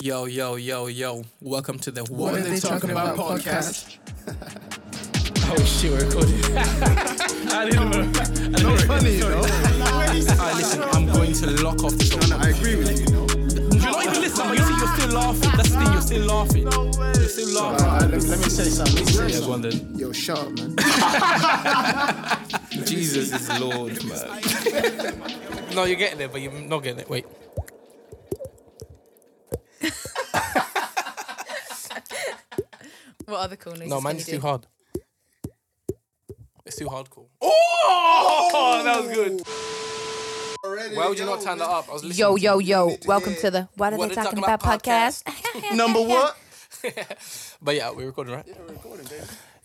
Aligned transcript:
Yo, 0.00 0.26
yo, 0.26 0.54
yo, 0.54 0.86
yo. 0.86 1.24
Welcome 1.40 1.80
to 1.80 1.90
the 1.90 2.04
What 2.04 2.34
are 2.34 2.40
they 2.40 2.60
talking 2.60 2.90
about 2.92 3.16
podcast? 3.16 3.96
Oh 5.50 5.56
shit, 5.64 5.90
we're 5.90 6.04
recording. 6.04 6.34
I 6.54 7.64
didn't 7.68 7.90
know. 7.90 8.00
I 8.02 8.22
didn't 8.22 8.62
know. 8.62 8.76
funny, 8.86 9.14
you 9.16 9.20
know. 9.20 9.38
Alright, 9.40 10.14
listen, 10.14 10.82
I'm 10.92 11.06
going 11.06 11.32
to 11.32 11.46
lock 11.64 11.82
off 11.82 11.96
the 11.96 12.04
show. 12.04 12.20
I 12.36 12.50
agree 12.50 12.76
with 12.76 12.90
you, 13.00 13.06
you 13.06 13.12
know. 13.12 13.26
You're 13.74 13.82
not 13.90 14.04
even 14.04 14.20
listening, 14.20 14.48
but 14.48 14.58
you 14.58 14.64
see, 14.64 14.76
you're 14.78 14.94
still 14.94 15.10
laughing. 15.18 15.50
That's 15.56 15.70
the 15.70 15.78
thing, 15.78 15.92
you're 15.92 16.02
still 16.02 16.26
laughing. 16.26 16.62
You're 17.18 17.28
still 17.28 17.48
laughing. 17.60 17.86
Alright, 17.86 18.10
let, 18.10 18.22
let 18.24 18.38
me 18.38 18.44
say 18.50 18.64
something. 18.68 18.94
Let 18.94 19.06
me 19.06 19.10
say 19.10 19.22
Yeah, 19.24 19.30
something. 19.40 19.46
go 19.48 19.52
on 19.54 19.60
then. 19.62 19.98
Yo, 19.98 20.12
shut 20.12 20.38
up, 20.38 20.50
man. 20.52 20.76
Jesus 22.86 23.32
is 23.32 23.48
Lord, 23.58 24.04
man. 24.04 24.28
no, 25.74 25.84
you're 25.84 25.96
getting 25.96 26.20
it, 26.20 26.30
but 26.30 26.40
you're 26.42 26.52
not 26.52 26.82
getting 26.84 27.00
it. 27.00 27.08
Wait. 27.08 27.24
What 33.28 33.40
other 33.40 33.56
cool 33.56 33.74
noises 33.74 33.90
No, 33.90 33.96
can 33.96 34.04
mine's 34.04 34.26
you 34.26 34.36
too 34.36 34.40
hard. 34.40 34.66
It's 36.64 36.76
too 36.76 36.86
hardcore. 36.86 37.26
Oh, 37.42 38.80
that 38.82 39.04
was 39.04 39.14
good. 39.14 40.96
Why 40.96 41.08
would 41.08 41.18
you 41.18 41.26
not 41.26 41.42
turn 41.42 41.58
that 41.58 41.68
up? 41.68 41.90
I 41.90 41.92
was 41.92 42.04
listening. 42.04 42.18
Yo, 42.20 42.36
to 42.36 42.42
yo, 42.42 42.58
yo! 42.58 42.96
Welcome 43.04 43.34
to 43.34 43.50
the 43.50 43.68
What 43.76 43.92
Are 43.92 43.98
What 43.98 44.08
They 44.08 44.14
Talking 44.14 44.38
Talking 44.38 44.44
About 44.44 44.64
About 44.64 44.82
podcast. 44.82 45.24
Number 45.76 46.00
what? 46.00 46.38
But 47.60 47.74
yeah, 47.74 47.90
we're 47.90 48.06
recording, 48.06 48.32
right? 48.34 48.46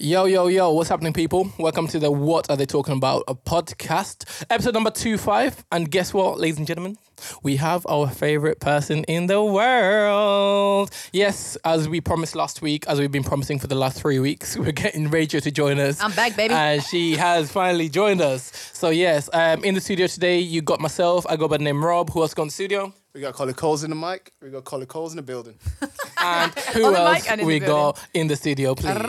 Yo, 0.03 0.25
yo, 0.25 0.47
yo, 0.47 0.69
what's 0.69 0.89
happening, 0.89 1.13
people? 1.13 1.49
Welcome 1.57 1.87
to 1.87 1.97
the 1.97 2.11
What 2.11 2.49
Are 2.49 2.57
They 2.57 2.65
Talking 2.65 2.97
About? 2.97 3.23
A 3.25 3.33
podcast, 3.33 4.45
episode 4.49 4.73
number 4.73 4.91
two 4.91 5.17
five. 5.17 5.63
And 5.71 5.89
guess 5.89 6.13
what, 6.13 6.37
ladies 6.41 6.57
and 6.57 6.67
gentlemen? 6.67 6.97
We 7.41 7.55
have 7.55 7.85
our 7.87 8.09
favorite 8.09 8.59
person 8.59 9.05
in 9.05 9.27
the 9.27 9.41
world. 9.41 10.91
Yes, 11.13 11.55
as 11.63 11.87
we 11.87 12.01
promised 12.01 12.35
last 12.35 12.61
week, 12.61 12.85
as 12.87 12.99
we've 12.99 13.13
been 13.13 13.23
promising 13.23 13.59
for 13.59 13.67
the 13.67 13.75
last 13.75 14.01
three 14.01 14.19
weeks, 14.19 14.57
we're 14.57 14.73
getting 14.73 15.09
Rachel 15.09 15.39
to 15.39 15.51
join 15.51 15.79
us. 15.79 16.01
I'm 16.01 16.11
back, 16.11 16.35
baby. 16.35 16.53
And 16.53 16.83
she 16.83 17.13
has 17.13 17.49
finally 17.49 17.87
joined 17.87 18.19
us. 18.19 18.51
So, 18.73 18.89
yes, 18.89 19.29
um, 19.31 19.63
in 19.63 19.73
the 19.73 19.79
studio 19.79 20.07
today, 20.07 20.39
you 20.39 20.61
got 20.61 20.81
myself. 20.81 21.25
I 21.29 21.37
go 21.37 21.47
by 21.47 21.55
the 21.55 21.63
name 21.63 21.81
Rob. 21.81 22.09
Who 22.09 22.23
else 22.23 22.33
got 22.33 22.41
in 22.41 22.47
the 22.49 22.53
studio? 22.53 22.93
We 23.13 23.21
got 23.21 23.33
Collie 23.35 23.53
Coles 23.53 23.83
in 23.83 23.91
the 23.91 23.95
mic. 23.95 24.33
We 24.41 24.49
got 24.49 24.63
Collie 24.63 24.87
Coles 24.87 25.11
in 25.13 25.17
the 25.17 25.21
building. 25.23 25.55
And 26.25 26.53
who 26.73 26.85
On 26.85 26.93
the 26.93 26.99
else 26.99 27.27
and 27.27 27.41
in 27.41 27.47
we 27.47 27.59
the 27.59 27.65
got 27.65 27.99
in 28.13 28.27
the 28.27 28.37
studio, 28.37 28.75
please? 28.75 28.95
Raquel, 28.95 29.05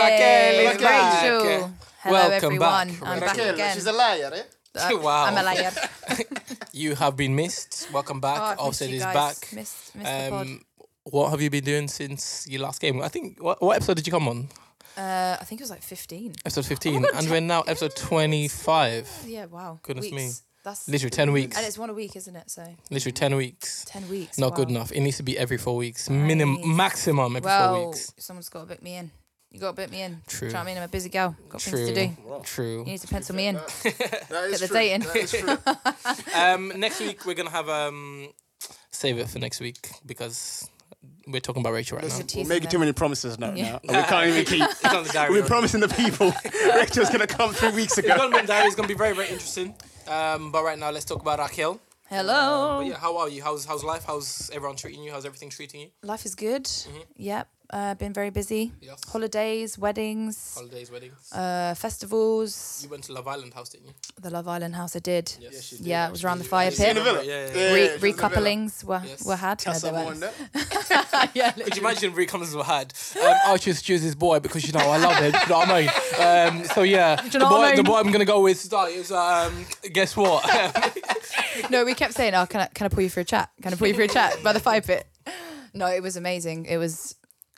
Raquel 0.00 0.72
is 0.74 0.82
back. 0.82 1.22
Rachel. 1.22 1.70
Hello, 2.00 2.12
Welcome 2.12 2.34
everyone. 2.46 2.58
back. 2.88 3.02
I'm 3.02 3.20
back 3.20 3.28
Raquel, 3.36 3.54
again. 3.54 3.74
she's 3.74 3.86
a 3.86 3.92
liar, 3.92 4.30
eh? 4.34 4.42
Uh, 4.80 4.96
Wow. 5.00 5.26
I'm 5.26 5.36
a 5.38 5.42
liar. 5.44 5.70
You 6.72 6.96
have 6.96 7.16
been 7.16 7.36
missed. 7.36 7.88
Welcome 7.92 8.18
back. 8.20 8.40
Oh, 8.58 8.64
I've 8.64 8.68
missed 8.70 8.82
Ofsted 8.82 8.88
you 8.88 8.96
is 8.96 9.02
guys. 9.04 9.14
back. 9.14 9.36
Missed, 9.54 9.94
missed 9.94 10.24
the 10.24 10.30
pod. 10.30 10.46
Um, 10.48 10.62
what 11.04 11.30
have 11.30 11.40
you 11.40 11.50
been 11.50 11.62
doing 11.64 11.86
since 11.86 12.48
your 12.48 12.62
last 12.62 12.80
game? 12.80 13.00
I 13.00 13.06
think 13.08 13.40
what, 13.40 13.62
what 13.62 13.76
episode 13.76 13.94
did 13.98 14.06
you 14.08 14.12
come 14.12 14.26
on? 14.26 14.48
Uh, 14.96 15.36
I 15.40 15.44
think 15.44 15.60
it 15.60 15.64
was 15.64 15.70
like 15.70 15.82
15. 15.82 16.32
Episode 16.44 16.66
fifteen, 16.66 17.02
God, 17.02 17.10
and 17.14 17.30
we're 17.30 17.40
now 17.40 17.60
episode 17.62 17.94
twenty-five. 17.94 19.08
Yeah, 19.26 19.44
wow. 19.46 19.78
Goodness 19.84 20.10
Weeks. 20.10 20.42
Me. 20.64 20.70
That's 20.70 20.88
Literally 20.88 21.10
ten 21.10 21.32
weeks. 21.32 21.56
and 21.56 21.66
it's 21.66 21.78
one 21.78 21.90
a 21.90 21.94
week, 21.94 22.16
isn't 22.16 22.36
it? 22.36 22.50
So 22.50 22.64
Literally 22.90 23.12
ten 23.12 23.36
weeks. 23.36 23.84
10 23.88 24.08
weeks. 24.08 24.38
Not 24.38 24.50
wow. 24.52 24.56
good 24.56 24.70
enough. 24.70 24.92
It 24.92 25.00
needs 25.00 25.16
to 25.18 25.22
be 25.22 25.36
every 25.38 25.58
four 25.58 25.76
weeks. 25.76 26.08
Minimum, 26.08 26.76
maximum 26.76 27.36
every 27.36 27.44
Well, 27.46 27.74
four 27.74 27.86
weeks. 27.88 28.12
someone's 28.18 28.48
got 28.48 28.60
to 28.60 28.66
book 28.66 28.82
me 28.82 28.96
in. 28.96 29.10
You 29.50 29.60
got 29.60 29.76
to 29.76 29.82
book 29.82 29.90
me 29.90 30.00
in. 30.02 30.22
True. 30.26 30.40
Do 30.40 30.46
you 30.46 30.52
know 30.54 30.58
what 30.60 30.62
I 30.62 30.66
mean? 30.66 30.76
I'm 30.78 30.82
a 30.84 30.88
busy 30.88 31.10
girl. 31.10 31.36
Got 31.50 31.60
True. 31.60 31.72
things 31.84 31.88
to 31.90 32.06
do. 32.06 32.40
True. 32.44 32.78
You 32.78 32.84
need 32.92 33.00
to 33.02 33.08
pencil 33.08 33.34
me 33.36 33.48
in. 33.48 33.54
That 33.56 34.48
is 34.50 34.60
the 34.60 34.66
true. 34.68 34.76
date 34.76 34.92
in. 34.92 35.00
That 35.02 35.16
is 35.16 35.30
true. 35.32 35.58
Um, 36.34 36.72
next 36.76 37.00
week 37.00 37.26
we're 37.26 37.34
gonna 37.34 37.50
have 37.50 37.68
um, 37.68 38.28
save 38.90 39.18
it 39.18 39.28
for 39.28 39.38
next 39.38 39.60
week 39.60 39.90
because 40.06 40.68
we're 41.26 41.40
talking 41.40 41.60
about 41.60 41.72
Rachel 41.74 41.98
right 41.98 42.08
now. 42.08 42.16
You're 42.16 42.44
We're 42.44 42.48
making 42.48 42.70
too 42.70 42.78
many 42.78 42.92
promises 42.92 43.38
now. 43.38 43.52
Yeah. 43.54 43.72
now. 43.72 43.80
And 43.88 43.96
we 43.98 44.02
can't 44.04 44.28
even 44.28 44.44
keep. 44.44 44.62
It's 44.70 44.84
on 44.84 45.04
the 45.04 45.10
diary. 45.12 45.32
We're 45.34 45.46
promising 45.46 45.80
the 45.80 45.88
people 45.88 46.32
Rachel's 46.74 47.10
gonna 47.10 47.26
come 47.26 47.52
three 47.52 47.72
weeks 47.72 47.98
ago. 47.98 48.16
gonna 48.16 48.30
be 48.32 48.38
in 48.38 48.46
diary. 48.46 48.66
It's 48.66 48.74
gonna 48.76 48.88
be 48.88 48.94
very, 48.94 49.14
very 49.14 49.28
interesting. 49.28 49.74
Um, 50.12 50.52
but 50.52 50.62
right 50.62 50.78
now, 50.78 50.90
let's 50.90 51.06
talk 51.06 51.22
about 51.22 51.38
Raquel. 51.38 51.80
Hello. 52.08 52.78
But 52.78 52.86
yeah, 52.86 52.98
how 52.98 53.16
are 53.16 53.28
you? 53.30 53.42
How's 53.42 53.64
how's 53.64 53.82
life? 53.82 54.04
How's 54.06 54.50
everyone 54.52 54.76
treating 54.76 55.02
you? 55.02 55.10
How's 55.12 55.24
everything 55.24 55.48
treating 55.48 55.80
you? 55.80 55.88
Life 56.02 56.26
is 56.26 56.34
good. 56.34 56.68
Yep. 57.16 57.48
Uh, 57.72 57.94
been 57.94 58.12
very 58.12 58.28
busy. 58.28 58.70
Yes. 58.82 58.98
Holidays, 59.08 59.78
weddings, 59.78 60.54
Holidays, 60.54 60.90
weddings. 60.90 61.32
uh, 61.32 61.74
festivals. 61.74 62.80
you 62.84 62.90
went 62.90 63.02
to 63.04 63.14
Love 63.14 63.26
Island 63.26 63.54
house, 63.54 63.70
didn't 63.70 63.86
you? 63.86 63.94
The 64.20 64.28
Love 64.28 64.46
Island 64.46 64.74
house 64.74 64.94
I 64.94 64.98
did. 64.98 65.34
Yes. 65.40 65.62
she 65.62 65.76
did, 65.78 65.86
Yeah, 65.86 66.08
it 66.08 66.10
was 66.12 66.22
around 66.22 66.38
the 66.40 66.44
fire 66.44 66.70
pit. 66.70 66.94
The. 66.96 67.02
Yeah, 67.02 67.22
yeah, 67.22 67.48
Yeah. 67.54 67.72
Re- 67.72 67.96
the 67.96 68.12
recouplings 68.12 68.84
were, 68.84 69.00
Yes. 69.06 69.24
were 69.24 69.36
had. 69.36 69.58
Tell 69.58 69.72
No, 69.72 69.78
they 69.78 69.86
someone 69.88 70.20
weren't. 70.20 70.34
yeah, 71.34 71.52
Could 71.52 71.74
you 71.76 71.80
imagine 71.80 72.12
recouplings 72.12 72.54
were 72.54 72.62
had? 72.62 72.92
Um, 73.18 73.36
I 73.46 73.56
just 73.56 73.86
choose 73.86 74.02
this 74.02 74.14
boy 74.14 74.38
because 74.40 74.66
you 74.66 74.72
know 74.74 74.80
I 74.80 74.98
love 74.98 75.16
him. 75.16 75.32
You 75.32 75.48
know 75.48 75.58
what 75.60 75.68
I 75.70 75.80
mean? 76.50 76.58
Um, 76.60 76.64
so 76.66 76.82
yeah, 76.82 77.16
the 77.16 77.30
you 77.30 77.38
know 77.38 77.48
boy, 77.48 77.56
what 77.56 77.72
I 77.72 77.76
the 77.76 77.82
mean? 77.82 77.90
boy 77.90 77.98
I'm 78.00 78.12
gonna 78.12 78.26
go 78.26 78.42
with 78.42 78.62
is 78.66 79.12
um, 79.12 79.64
guess 79.94 80.14
what? 80.14 80.44
no, 81.70 81.86
we 81.86 81.94
kept 81.94 82.12
saying, 82.12 82.34
"Oh, 82.34 82.44
can 82.44 82.60
I 82.60 82.66
can 82.66 82.84
I 82.84 82.88
pull 82.90 83.02
you 83.02 83.08
for 83.08 83.20
a 83.20 83.24
chat? 83.24 83.48
Can 83.62 83.72
I 83.72 83.76
pull 83.76 83.88
you 83.88 83.94
for 83.94 84.02
a 84.02 84.08
chat 84.08 84.42
by 84.44 84.52
the 84.52 84.60
fire 84.60 84.82
pit?" 84.82 85.06
No, 85.72 85.86
it 85.86 86.02
was 86.02 86.18
amazing. 86.18 86.66
It 86.66 86.76
was 86.76 87.14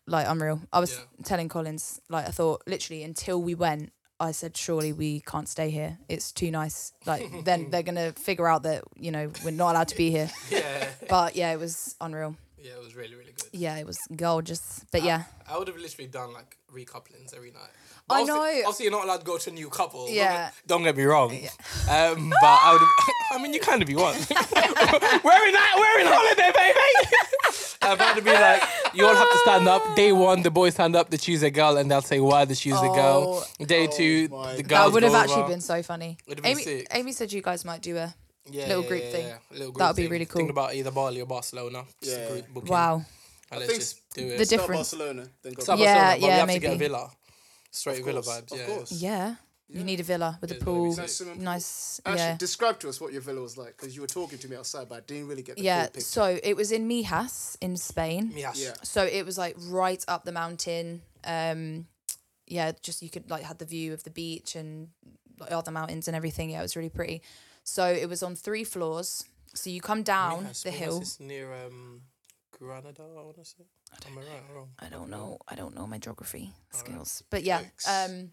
like 0.06 0.26
unreal. 0.28 0.60
I 0.72 0.80
was 0.80 0.92
Yeah. 0.92 1.24
telling 1.24 1.48
Collins, 1.48 2.00
like 2.08 2.26
I 2.26 2.30
thought, 2.30 2.62
literally 2.66 3.02
until 3.02 3.40
we 3.42 3.54
went, 3.54 3.92
I 4.20 4.32
said, 4.32 4.56
"Surely 4.56 4.92
we 4.92 5.20
can't 5.20 5.48
stay 5.48 5.70
here. 5.70 5.98
It's 6.08 6.30
too 6.32 6.50
nice." 6.50 6.92
Like 7.06 7.22
then 7.44 7.70
they're 7.70 7.82
gonna 7.82 8.12
figure 8.12 8.46
out 8.48 8.62
that 8.62 8.84
you 8.96 9.10
know 9.10 9.30
we're 9.44 9.50
not 9.50 9.72
allowed 9.72 9.88
to 9.88 9.96
be 9.96 10.10
here. 10.10 10.30
yeah, 10.50 10.86
But 11.08 11.36
yeah, 11.36 11.52
it 11.52 11.58
was 11.58 11.96
unreal. 12.00 12.36
yeah, 12.58 12.72
it 12.72 12.82
was 12.82 12.94
really, 12.94 13.14
really 13.14 13.32
good. 13.32 13.48
Yeah, 13.52 13.76
it 13.76 13.86
was 13.86 13.98
gorgeous. 14.14 14.84
But 14.92 15.02
yeah, 15.02 15.24
I 15.48 15.58
would 15.58 15.68
have 15.68 15.76
literally 15.76 16.08
done 16.08 16.32
like 16.32 16.56
recouplings 16.72 17.34
every 17.34 17.50
night. 17.50 17.70
I 18.10 18.20
obviously- 18.20 18.34
know. 18.34 18.58
Obviously, 18.68 18.84
you're 18.84 18.92
not 18.92 19.04
allowed 19.04 19.18
to 19.18 19.24
go 19.24 19.38
to 19.38 19.50
a 19.50 19.52
new 19.52 19.68
couple. 19.70 20.06
Don't 20.06 20.14
Yeah. 20.14 20.44
get- 20.46 20.52
Don't 20.66 20.82
get 20.82 20.96
me 20.96 21.04
wrong. 21.04 21.30
Um, 21.88 22.30
but 22.30 22.46
I 22.46 22.72
would. 22.72 22.82
I 23.38 23.42
mean, 23.42 23.52
you 23.54 23.60
kind 23.60 23.80
of 23.82 23.88
be 23.88 23.96
one. 23.96 24.14
we're 24.14 25.46
in 25.48 25.54
that. 25.54 25.74
We're 25.76 26.00
in 26.00 26.06
holiday, 26.06 26.52
baby. 26.54 27.16
uh, 27.82 27.96
but 27.96 28.00
I'd 28.16 28.24
be 28.24 28.30
like, 28.32 28.62
you 28.94 29.06
all 29.06 29.14
have 29.14 29.30
to 29.30 29.38
stand 29.38 29.66
up. 29.68 29.82
Day 29.96 30.12
one, 30.12 30.42
the 30.42 30.50
boys 30.50 30.74
stand 30.74 30.94
up. 30.94 31.10
They 31.10 31.16
choose 31.16 31.42
a 31.42 31.50
girl, 31.50 31.76
and 31.78 31.90
they'll 31.90 32.02
say 32.02 32.20
why 32.20 32.44
they 32.44 32.54
choose 32.54 32.78
a 32.80 32.88
girl. 32.88 33.44
Day 33.58 33.86
two, 33.86 34.28
the 34.28 34.34
God. 34.34 34.56
girls 34.56 34.68
that 34.68 34.92
would 34.92 35.02
have 35.04 35.14
actually 35.14 35.42
over. 35.42 35.48
been 35.48 35.60
so 35.60 35.82
funny. 35.82 36.18
Would've 36.28 36.42
been 36.44 36.52
Amy, 36.52 36.62
sick. 36.62 36.86
Amy 36.92 37.12
said 37.12 37.32
you 37.32 37.42
guys 37.42 37.64
might 37.64 37.80
do 37.82 37.96
a 37.96 38.14
yeah, 38.50 38.66
little 38.68 38.82
yeah, 38.82 38.88
group 38.88 39.02
yeah, 39.04 39.10
thing. 39.10 39.26
yeah. 39.26 39.36
Little 39.50 39.66
group 39.72 39.78
That 39.78 39.86
would 39.88 39.96
be 39.96 40.06
really 40.08 40.26
cool. 40.26 40.38
Think 40.40 40.50
about 40.50 40.74
either 40.74 40.90
Bali 40.90 41.20
or 41.22 41.26
Barcelona. 41.26 41.84
Just 42.02 42.18
Yeah. 42.18 42.28
group 42.28 42.68
wow. 42.68 43.02
And 43.50 43.60
let's 43.60 43.66
think 43.72 43.80
just 43.82 44.14
do 44.14 44.26
it. 44.28 44.38
the 44.38 44.44
Start 44.46 44.60
difference. 44.60 44.90
Barcelona. 44.92 45.28
Then 45.42 45.52
go. 45.54 45.62
Start 45.62 45.78
Yeah, 45.78 45.94
Barcelona, 45.94 46.10
but 46.10 46.20
we 46.20 46.26
yeah, 46.28 46.36
have 46.36 46.48
to 46.48 46.58
get 46.58 46.66
a 46.66 46.70
maybe. 46.72 46.84
Villa. 47.82 47.94
Straight 47.94 47.98
Of 48.00 48.04
villa 48.04 48.22
course, 48.22 48.40
vibes. 48.40 48.52
Of 48.52 48.58
yeah. 48.58 48.66
course. 48.66 48.92
Yeah. 48.92 49.34
You 49.68 49.82
need 49.82 49.98
a 49.98 50.02
villa 50.02 50.38
with 50.40 50.50
a 50.52 50.54
It's 50.56 50.62
gonna 50.64 50.76
be 50.76 50.80
pool. 50.88 50.96
Nice 50.96 51.14
swimming 51.16 51.34
pool. 51.36 51.44
nice. 51.44 52.00
Actually, 52.04 52.18
Yeah. 52.20 52.36
describe 52.36 52.78
to 52.80 52.88
us 52.90 53.00
what 53.00 53.12
your 53.12 53.22
villa 53.22 53.40
was 53.40 53.56
like 53.56 53.76
because 53.76 53.94
you 53.96 54.02
were 54.02 54.06
talking 54.06 54.38
to 54.38 54.48
me 54.48 54.56
outside, 54.56 54.88
but 54.88 54.96
I 54.96 55.00
didn't 55.00 55.26
really 55.26 55.42
get 55.42 55.56
the 55.56 55.62
Yeah. 55.62 55.84
full 55.84 55.92
picture. 55.92 56.00
So 56.06 56.38
it 56.42 56.54
was 56.54 56.70
in 56.70 56.86
Mijas 56.88 57.56
in 57.60 57.76
Spain. 57.76 58.32
Yes. 58.36 58.58
Yeah. 58.58 58.74
So 58.82 59.04
it 59.04 59.24
was 59.24 59.36
like 59.38 59.56
right 59.58 60.04
up 60.06 60.24
the 60.24 60.32
mountain. 60.32 61.02
Um, 61.24 61.88
yeah, 62.46 62.72
just 62.82 63.02
you 63.02 63.08
could 63.08 63.30
like 63.30 63.42
had 63.42 63.58
the 63.58 63.64
view 63.64 63.94
of 63.94 64.04
the 64.04 64.10
beach 64.10 64.54
and 64.54 64.90
like, 65.40 65.64
the 65.64 65.70
mountains 65.70 66.06
and 66.08 66.14
everything. 66.14 66.50
Yeah, 66.50 66.60
it 66.60 66.62
was 66.62 66.76
really 66.76 66.90
pretty. 66.90 67.22
So 67.64 67.86
it 67.86 68.08
was 68.08 68.22
on 68.22 68.36
three 68.36 68.64
floors. 68.64 69.24
So 69.54 69.70
you 69.70 69.80
come 69.80 70.02
down 70.02 70.44
Mijas- 70.46 70.62
the 70.62 70.70
hill. 70.72 71.00
is 71.00 71.18
near 71.18 71.52
um, 71.54 72.02
Granada, 72.58 73.02
I 73.02 73.22
want 73.22 73.36
to 73.36 73.44
say. 73.44 73.64
Am 74.06 74.18
I 74.18 74.20
right 74.20 74.42
or 74.50 74.56
wrong? 74.56 74.68
I 74.78 74.88
don't 74.88 75.10
know. 75.10 75.38
I 75.48 75.54
don't 75.54 75.74
know 75.74 75.86
my 75.86 75.98
geography 75.98 76.52
skills, 76.72 77.22
but 77.30 77.42
yeah, 77.42 77.62
Yikes. 77.62 77.88
um, 78.08 78.30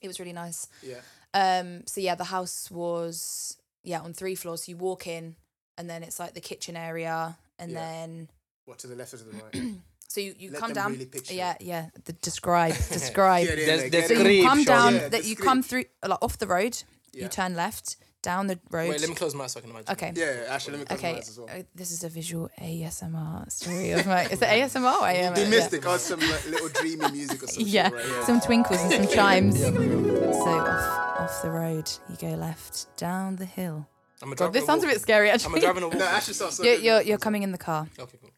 it 0.00 0.08
was 0.08 0.18
really 0.20 0.32
nice. 0.32 0.68
Yeah. 0.82 1.00
Um, 1.34 1.82
so 1.86 2.00
yeah, 2.00 2.14
the 2.14 2.24
house 2.24 2.70
was 2.70 3.56
yeah 3.82 4.00
on 4.00 4.12
three 4.14 4.34
floors. 4.34 4.64
So 4.64 4.70
you 4.70 4.76
walk 4.76 5.06
in, 5.06 5.36
and 5.76 5.88
then 5.90 6.02
it's 6.02 6.18
like 6.18 6.34
the 6.34 6.40
kitchen 6.40 6.76
area, 6.76 7.36
and 7.58 7.72
Yeah. 7.72 7.78
then 7.80 8.28
What 8.64 8.78
to 8.80 8.86
the 8.86 8.94
left 8.96 9.14
or 9.14 9.18
to 9.18 9.24
the 9.24 9.42
right? 9.42 9.74
so 10.08 10.20
you, 10.20 10.34
you 10.38 10.50
Let 10.50 10.60
come 10.60 10.68
them 10.72 10.82
down. 10.84 10.92
really 10.92 11.06
picture 11.06 11.34
yeah, 11.34 11.56
yeah. 11.60 11.86
The 12.04 12.12
describe, 12.14 12.74
describe. 12.92 13.46
Yeah, 13.46 13.54
yeah, 13.54 13.60
yeah, 13.60 13.66
there's 13.66 13.90
get 13.90 14.08
So 14.08 14.14
you 14.28 14.42
come 14.44 14.58
sure. 14.64 14.74
down. 14.74 14.94
Yeah, 14.94 15.08
that 15.08 15.24
you 15.24 15.34
describe. 15.34 15.46
come 15.46 15.62
through 15.62 15.84
like 16.06 16.18
off 16.22 16.38
the 16.38 16.46
road. 16.46 16.82
Yeah. 17.12 17.24
You 17.24 17.28
turn 17.28 17.54
left 17.56 17.96
down 18.22 18.46
the 18.48 18.58
road. 18.70 18.90
Wait, 18.90 19.00
let 19.00 19.08
me 19.08 19.14
close 19.14 19.34
my 19.34 19.44
eyes 19.44 19.52
so 19.52 19.58
I 19.58 19.60
can 19.62 19.70
imagine. 19.70 19.92
okay. 19.92 20.12
Yeah, 20.14 20.46
actually, 20.54 20.78
let 20.78 20.80
me 20.80 20.86
close 20.86 21.02
my 21.02 21.08
Okay, 21.08 21.18
eyes 21.18 21.28
as 21.28 21.38
well. 21.38 21.48
uh, 21.50 21.62
this 21.74 21.90
is 21.92 22.04
a 22.04 22.08
visual 22.08 22.50
ASMR 22.60 23.50
story 23.52 23.90
of 23.92 24.06
my. 24.06 24.24
Is 24.24 24.42
it 24.42 24.48
ASMR? 24.48 25.00
Or 25.02 25.06
AMR? 25.08 25.34
Be 25.34 25.40
Yeah. 25.42 25.48
mystic. 25.50 25.86
I 25.86 25.96
some 25.98 26.20
like, 26.20 26.46
little 26.48 26.68
dreamy 26.68 27.10
music 27.12 27.42
or 27.42 27.46
something. 27.46 27.66
yeah, 27.66 27.88
right? 27.90 28.04
yeah. 28.06 28.24
some 28.24 28.40
twinkles 28.40 28.80
and 28.80 28.92
some 28.92 29.08
chimes. 29.14 29.60
So 29.60 29.70
off 29.72 31.20
off 31.20 31.42
the 31.42 31.50
road, 31.50 31.90
you 32.08 32.16
go 32.16 32.34
left 32.36 32.94
down 32.96 33.36
the 33.36 33.44
hill. 33.44 33.86
I'm 34.20 34.32
a 34.32 34.34
God, 34.34 34.52
this 34.52 34.64
driving 34.64 34.82
sounds 34.82 34.84
a 34.84 34.86
bit 34.94 35.00
scary 35.00 35.30
actually. 35.30 35.46
I'm 35.46 35.52
a 35.54 35.56
actually. 35.56 35.66
driving 35.66 35.82
a 35.84 35.88
walk. 35.88 35.98
No, 35.98 36.06
actually 36.06 36.34
sounds 36.34 36.54
so 36.56 36.64
You're, 36.64 36.74
you're 36.74 37.02
you're 37.02 37.18
coming 37.18 37.42
in 37.44 37.52
the 37.52 37.58
car. 37.58 37.86
Okay, 37.98 38.18
cool. 38.20 38.30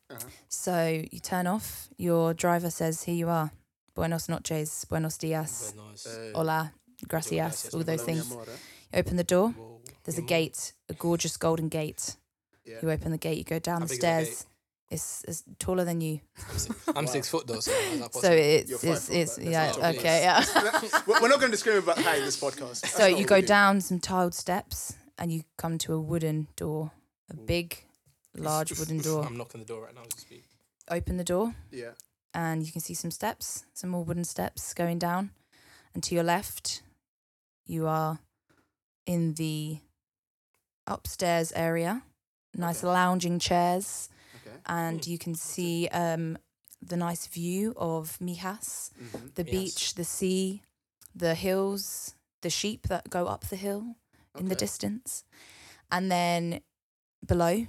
So 0.49 1.05
you 1.11 1.21
turn 1.21 1.47
off. 1.47 1.89
Your 1.97 2.35
driver 2.35 2.69
says, 2.71 3.03
"Here 3.05 3.15
you 3.15 3.29
are. 3.29 3.51
Buenos 3.95 4.29
noches, 4.29 4.85
buenos 4.89 5.17
dias, 5.19 5.73
Very. 6.05 6.31
Uh, 6.31 6.39
hola, 6.39 6.73
gracias, 7.09 7.33
gracias, 7.39 7.75
all 7.75 7.83
those 7.85 8.03
things." 8.03 8.31
You 8.31 8.39
open 8.95 9.17
the 9.17 9.25
door. 9.25 9.55
Whoa. 10.13 10.17
There's 10.17 10.19
a 10.19 10.23
Mm. 10.23 10.29
gate, 10.29 10.73
a 10.89 10.95
gorgeous 10.95 11.37
golden 11.37 11.69
gate. 11.69 12.17
Yeah. 12.65 12.77
You 12.83 12.91
open 12.91 13.11
the 13.13 13.19
gate. 13.19 13.39
You 13.39 13.45
go 13.45 13.59
down 13.59 13.81
How 13.81 13.87
the 13.87 13.95
big 13.95 13.99
is 13.99 14.01
that 14.03 14.25
stairs. 14.27 14.47
It's, 14.91 15.25
it's 15.29 15.45
taller 15.61 15.85
than 15.85 16.01
you. 16.01 16.21
I'm 16.97 17.07
six 17.17 17.29
foot 17.29 17.47
though, 17.47 17.61
so 17.61 17.71
how's 17.73 17.99
that 18.01 18.13
So 18.15 18.21
possible? 18.21 18.35
it's 18.37 18.71
You're 18.71 18.79
five 18.81 18.91
it's, 18.91 19.07
foot, 19.07 19.15
it's 19.17 19.35
but 19.37 19.45
that's 19.45 19.53
yeah 19.53 19.67
not 19.67 19.75
tall. 19.75 19.85
okay 20.01 20.21
yeah. 20.23 20.45
We're 21.07 21.21
we're 21.23 21.29
not 21.29 21.39
going 21.39 21.51
to 21.53 21.57
discriminate 21.57 21.85
about 21.85 21.99
height 21.99 22.19
in 22.19 22.25
this 22.25 22.41
podcast. 22.41 22.81
That's 22.83 22.93
so 22.95 23.03
not 23.05 23.11
you 23.13 23.17
what 23.19 23.27
go 23.29 23.35
we 23.37 23.41
do. 23.43 23.47
down 23.47 23.81
some 23.81 24.01
tiled 24.01 24.35
steps 24.35 24.95
and 25.17 25.31
you 25.31 25.45
come 25.57 25.79
to 25.79 25.93
a 25.95 26.01
wooden 26.01 26.49
door, 26.57 26.91
a 27.31 27.37
big, 27.37 27.85
large 28.37 28.77
wooden 28.79 28.99
door. 29.09 29.25
I'm 29.25 29.37
knocking 29.37 29.61
the 29.61 29.67
door 29.67 29.83
right 29.85 29.95
now 29.95 30.01
as 30.03 30.17
we 30.17 30.21
speak. 30.21 30.45
Open 30.91 31.19
the 31.19 31.25
door 31.25 31.55
Yeah. 31.71 31.91
and 32.35 32.67
you 32.67 32.73
can 32.73 32.81
see 32.81 32.95
some 32.95 33.13
steps, 33.13 33.65
some 33.75 33.91
more 33.91 34.03
wooden 34.03 34.25
steps 34.25 34.75
going 34.75 34.99
down. 34.99 35.31
And 35.95 36.03
to 36.05 36.15
your 36.17 36.25
left, 36.25 36.83
you 37.65 37.87
are 37.87 38.19
in 39.07 39.35
the 39.35 39.79
upstairs 40.91 41.53
area. 41.55 42.03
Nice 42.57 42.83
Okay. 42.83 42.93
lounging 42.93 43.39
chairs, 43.39 44.09
Okay. 44.35 44.57
and 44.67 45.07
you 45.07 45.19
can 45.19 45.35
see 45.37 45.87
um, 45.89 46.37
the 46.83 46.97
nice 46.97 47.27
view 47.29 47.73
of 47.77 48.19
Mijas, 48.21 48.91
hmm 48.99 49.29
the 49.37 49.45
Yes. 49.45 49.51
beach, 49.53 49.95
the 49.95 50.05
sea, 50.05 50.63
the 51.15 51.35
hills, 51.35 52.15
the 52.43 52.51
sheep 52.51 52.89
that 52.89 53.09
go 53.09 53.27
up 53.29 53.43
the 53.49 53.57
hill 53.57 53.95
in 54.39 54.49
the 54.49 54.57
distance. 54.57 55.23
And 55.93 56.11
then 56.11 56.61
below, 57.25 57.67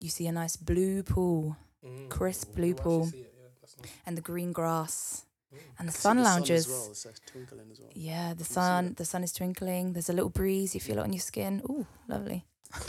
you 0.00 0.08
see 0.08 0.26
a 0.28 0.32
nice 0.32 0.56
blue 0.56 1.02
pool 1.02 1.56
Mm. 1.84 2.08
Crisp 2.08 2.54
blue 2.54 2.74
pool. 2.74 3.08
it, 3.08 3.14
yeah, 3.14 3.48
nice. 3.60 3.76
and 4.06 4.16
the 4.16 4.22
green 4.22 4.52
grass 4.52 5.26
Mm. 5.54 5.78
and 5.78 5.88
the 5.88 5.92
I 5.92 5.94
sun 5.94 6.16
the 6.18 6.22
lounges. 6.24 6.66
as 6.66 6.72
well. 6.72 6.90
It's 7.12 7.20
twinkling 7.26 7.68
as 7.72 7.80
well. 7.80 7.90
Yeah, 7.94 8.34
the 8.34 8.44
sun. 8.44 8.94
The 8.96 9.04
sun 9.04 9.22
is 9.24 9.32
twinkling. 9.32 9.92
There's 9.92 10.08
a 10.08 10.12
little 10.12 10.30
breeze. 10.30 10.74
You 10.74 10.80
feel 10.80 10.98
it 10.98 11.02
on 11.02 11.12
your 11.12 11.20
skin. 11.20 11.62
Ooh, 11.68 11.86
lovely. 12.08 12.44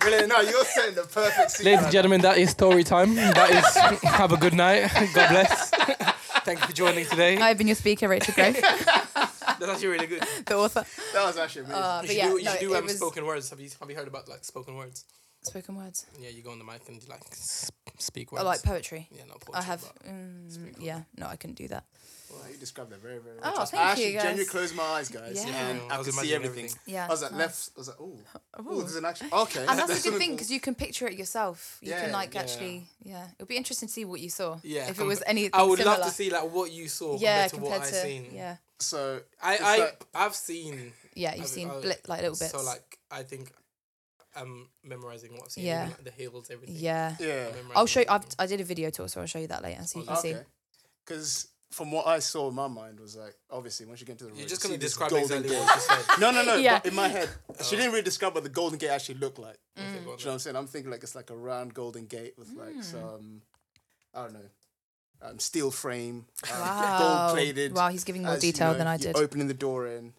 Brilliant. 0.00 0.28
No, 0.28 0.40
you're 0.40 0.64
setting 0.64 0.94
the 0.94 1.02
perfect 1.02 1.50
scene. 1.50 1.66
Ladies 1.66 1.82
and 1.84 1.92
gentlemen, 1.92 2.20
that 2.22 2.38
is 2.38 2.50
story 2.50 2.84
time. 2.84 3.14
That 3.14 3.50
is 3.50 4.00
have 4.02 4.32
a 4.32 4.36
good 4.38 4.54
night. 4.54 4.90
God 5.14 5.28
bless. 5.28 5.70
Thank 6.44 6.60
you 6.60 6.66
for 6.66 6.72
joining 6.72 7.04
today. 7.04 7.36
I've 7.36 7.58
been 7.58 7.66
your 7.68 7.76
speaker, 7.76 8.08
Rachel 8.08 8.32
Grove, 8.34 8.54
That's 8.62 9.62
actually 9.62 9.88
really 9.88 10.06
good. 10.06 10.24
the 10.46 10.56
author. 10.56 10.86
That 11.12 11.26
was 11.26 11.36
actually 11.36 11.62
amazing. 11.66 11.82
Uh, 11.82 12.00
You 12.00 12.00
but 12.00 12.06
should 12.08 12.16
yeah, 12.16 12.28
do, 12.30 12.38
you 12.38 12.44
no, 12.44 12.50
should 12.52 12.60
do 12.60 12.74
it 12.74 12.78
um, 12.78 12.84
was 12.84 12.96
spoken 12.96 13.26
words. 13.26 13.50
Have 13.50 13.60
you 13.60 13.68
have 13.78 13.90
you 13.90 13.96
heard 13.96 14.08
about 14.08 14.26
like 14.28 14.42
spoken 14.44 14.74
words? 14.74 15.04
Spoken 15.42 15.76
words. 15.76 16.06
Yeah, 16.20 16.28
you 16.30 16.42
go 16.42 16.50
on 16.50 16.58
the 16.58 16.64
mic 16.64 16.82
and 16.88 17.06
like 17.08 17.22
s- 17.32 17.70
speak 17.98 18.28
I 18.32 18.36
words. 18.36 18.44
like 18.44 18.62
poetry. 18.62 19.08
yeah, 19.10 19.24
not 19.28 19.40
poetry. 19.40 19.60
I 19.60 19.62
have. 19.62 19.80
but- 19.82 20.06
Mm, 20.10 20.74
yeah, 20.80 21.02
no, 21.16 21.26
I 21.26 21.36
couldn't 21.36 21.56
do 21.56 21.68
that. 21.68 21.84
Well, 22.30 22.48
you 22.48 22.56
described 22.58 22.90
that 22.90 23.00
very, 23.02 23.18
very 23.18 23.38
Oh, 23.42 23.52
well. 23.56 23.66
thank 23.66 23.74
I 23.82 23.86
you, 23.86 23.90
actually 23.90 24.12
guys. 24.12 24.22
genuinely 24.22 24.44
closed 24.44 24.74
my 24.76 24.82
eyes, 24.84 25.08
guys. 25.08 25.34
Yeah. 25.34 25.46
And 25.48 25.78
Yeah, 25.80 25.84
I 25.90 25.94
I, 25.94 25.98
was 25.98 26.06
could 26.06 26.14
see 26.14 26.20
imagining 26.20 26.34
everything. 26.36 26.64
everything. 26.66 26.94
Yeah, 26.94 27.06
I 27.06 27.08
was 27.10 27.22
like, 27.22 27.30
nice. 27.32 27.40
left. 27.40 27.70
I 27.76 27.78
was 27.80 27.88
like, 27.88 27.96
oh, 28.00 28.18
oh, 28.58 28.80
there's 28.82 28.94
an 28.96 29.04
action. 29.04 29.28
Okay. 29.32 29.66
And 29.66 29.78
that's 29.78 29.98
a 30.00 30.02
good 30.10 30.18
thing 30.18 30.32
because 30.36 30.50
you 30.50 30.60
can 30.60 30.74
picture 30.76 31.08
it 31.08 31.14
yourself. 31.18 31.78
You 31.82 31.90
Yeah, 31.90 32.02
can 32.04 32.12
like 32.12 32.34
yeah. 32.34 32.40
actually, 32.40 32.86
yeah. 33.02 33.26
It'll 33.36 33.48
be 33.48 33.56
interesting 33.56 33.88
to 33.88 33.92
see 33.92 34.04
what 34.04 34.20
you 34.20 34.30
saw. 34.30 34.60
Yeah, 34.62 34.84
If 34.84 34.90
it 34.90 34.98
com- 34.98 35.08
was 35.08 35.22
anything 35.26 35.50
I 35.54 35.64
would 35.64 35.78
similar. 35.80 35.98
love 35.98 36.06
to 36.06 36.14
see 36.14 36.30
like 36.30 36.52
what 36.52 36.70
you 36.70 36.88
saw 36.88 37.18
Yeah, 37.18 37.48
compared 37.48 37.50
to 37.50 37.56
what 37.56 37.72
compared 37.82 37.82
I 37.82 37.96
to 37.96 38.02
seen. 38.06 38.30
yeah, 38.32 38.56
So 38.78 39.20
I 39.42 39.56
I 40.14 40.24
I've 40.26 40.36
seen 40.36 40.92
yeah. 41.14 41.32
You've 41.34 41.40
I've- 41.46 41.50
seen 41.50 41.68
I- 41.68 41.74
blit, 41.82 42.06
like 42.08 42.20
little 42.22 42.36
bits. 42.38 42.52
so 42.52 42.62
like 42.62 42.98
I 43.10 43.24
think 43.24 43.50
I'm 44.36 44.68
memorizing 44.84 45.32
what's 45.36 45.56
I've. 45.56 45.64
Yeah. 45.64 45.86
even, 45.86 45.90
like, 45.92 46.04
the 46.04 46.10
hills, 46.10 46.50
everything. 46.50 46.76
yeah. 46.78 47.16
yeah. 47.18 47.26
I'm 47.26 47.54
memorising 47.54 47.72
I'll 47.76 47.86
show 47.86 48.00
you. 48.00 48.06
I've. 48.08 48.24
I 48.38 48.46
did 48.46 48.60
a 48.60 48.64
video 48.64 48.90
tour, 48.90 49.08
so 49.08 49.20
I'll 49.20 49.26
show 49.26 49.38
you 49.40 49.48
that 49.48 49.62
later, 49.62 49.82
so 49.84 49.98
you 50.00 50.06
can 50.06 50.16
see. 50.16 50.36
Because 51.04 51.48
from 51.72 51.90
what 51.92 52.06
I 52.06 52.18
saw 52.18 52.48
in 52.48 52.54
my 52.54 52.66
mind 52.68 52.98
was 53.00 53.16
like, 53.16 53.34
obviously, 53.50 53.86
once 53.86 54.00
you 54.00 54.06
get 54.06 54.12
into 54.12 54.24
the 54.24 54.30
room, 54.30 54.38
You're 54.40 54.48
just 54.48 54.62
gonna 54.62 54.74
see 54.74 54.78
this 54.78 54.90
describe 54.90 55.10
golden 55.10 55.38
exactly 55.44 55.50
gate. 55.50 55.58
what 55.60 55.74
you 55.74 55.80
said. 55.80 56.04
No, 56.20 56.30
no, 56.30 56.44
no. 56.44 56.56
Yeah. 56.56 56.78
But 56.78 56.86
in 56.86 56.94
my 56.94 57.08
head, 57.08 57.28
she 57.62 57.76
didn't 57.76 57.90
really 57.92 58.02
describe 58.04 58.34
what 58.34 58.42
the 58.44 58.48
golden 58.50 58.78
gate 58.78 58.88
actually 58.90 59.16
looked 59.16 59.38
like. 59.38 59.58
Okay, 59.78 59.86
go 59.86 59.86
on 59.88 59.94
Do 59.94 60.00
you 60.00 60.04
know 60.06 60.14
what. 60.14 60.26
I'm 60.32 60.38
saying? 60.40 60.56
I'm 60.56 60.66
thinking 60.66 60.90
like 60.90 61.02
it's 61.02 61.14
like 61.14 61.30
a 61.30 61.36
round 61.36 61.74
golden 61.74 62.06
gate 62.06 62.34
with 62.38 62.50
like 62.56 62.74
Hmm. 62.74 62.82
some, 62.82 63.42
I 64.14 64.22
don't 64.22 64.32
know, 64.34 64.50
um, 65.22 65.38
steel 65.38 65.70
frame, 65.70 66.26
um, 66.52 66.60
Wow. 66.60 66.98
gold 66.98 67.34
plated. 67.36 67.72
Wow, 67.74 67.88
he's 67.88 68.04
giving 68.04 68.22
more 68.22 68.32
as, 68.34 68.44
you 68.44 68.52
detail 68.52 68.72
know, 68.72 68.78
than 68.78 68.86
I 68.86 68.96
did. 68.96 69.16
Opening 69.16 69.46
the 69.48 69.54
door 69.54 69.86
in. 69.86 70.12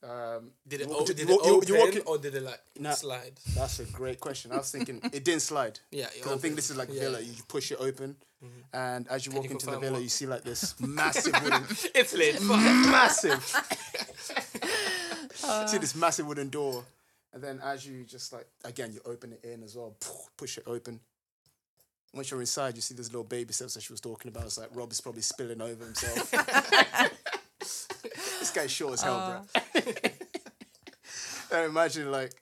Um, 0.00 0.52
Did 0.66 0.82
it, 0.82 0.88
you- 0.88 0.94
o- 0.94 1.04
did 1.04 1.18
you- 1.18 1.24
it 1.24 1.28
you- 1.28 1.34
you 1.44 1.48
open 1.50 1.78
walk 1.78 1.94
in- 1.96 2.02
or 2.06 2.18
did 2.18 2.34
it 2.36 2.42
like 2.44 2.60
Nah. 2.78 2.92
slide? 2.94 3.32
That's 3.54 3.80
a 3.80 3.84
great 3.84 4.20
question. 4.20 4.52
I 4.52 4.58
was 4.58 4.70
thinking 4.70 5.00
it 5.12 5.24
didn't 5.24 5.42
slide 5.42 5.80
Yeah, 5.90 6.08
because 6.14 6.32
I 6.32 6.38
think 6.38 6.54
this 6.54 6.70
is 6.70 6.76
like 6.76 6.88
a 6.88 6.92
Yeah. 6.92 7.00
villa. 7.00 7.20
You 7.20 7.32
push 7.48 7.72
it 7.72 7.78
open, 7.80 8.16
and 8.72 9.08
as 9.08 9.26
you 9.26 9.32
Can 9.32 9.40
walk 9.40 9.46
you 9.46 9.50
into 9.56 9.66
the 9.66 9.78
villa, 9.80 9.94
what- 9.94 10.02
you 10.02 10.08
see 10.08 10.26
like 10.26 10.44
this 10.44 10.74
massive 10.80 11.34
wooden, 11.42 11.66
It's 11.96 12.12
lit. 12.12 12.40
massive. 12.42 13.42
Uh. 15.42 15.66
see 15.66 15.78
this 15.78 15.94
massive 15.96 16.26
wooden 16.26 16.48
door, 16.48 16.84
and 17.32 17.42
then 17.42 17.60
as 17.60 17.84
you 17.86 18.04
just 18.04 18.32
like 18.32 18.46
again, 18.64 18.92
you 18.92 19.00
open 19.04 19.32
it 19.32 19.44
in 19.44 19.62
as 19.64 19.74
well, 19.74 19.96
push 20.36 20.58
it 20.58 20.64
open. 20.68 21.00
Once 22.14 22.30
you're 22.30 22.40
inside, 22.40 22.74
you 22.76 22.80
see 22.82 22.94
this 22.94 23.08
little 23.08 23.24
baby 23.24 23.52
steps 23.52 23.74
that 23.74 23.82
she 23.82 23.92
was 23.92 24.00
talking 24.00 24.28
about. 24.30 24.44
It's 24.44 24.58
like 24.58 24.70
Rob 24.74 24.90
is 24.92 25.00
probably 25.00 25.22
spilling 25.22 25.60
over 25.60 25.84
himself. 25.84 26.32
This 27.60 28.52
guy's 28.54 28.70
short 28.70 28.94
as 28.94 29.02
hell, 29.02 29.46
bro. 29.54 29.82
and 31.52 31.64
imagine 31.66 32.10
like, 32.10 32.32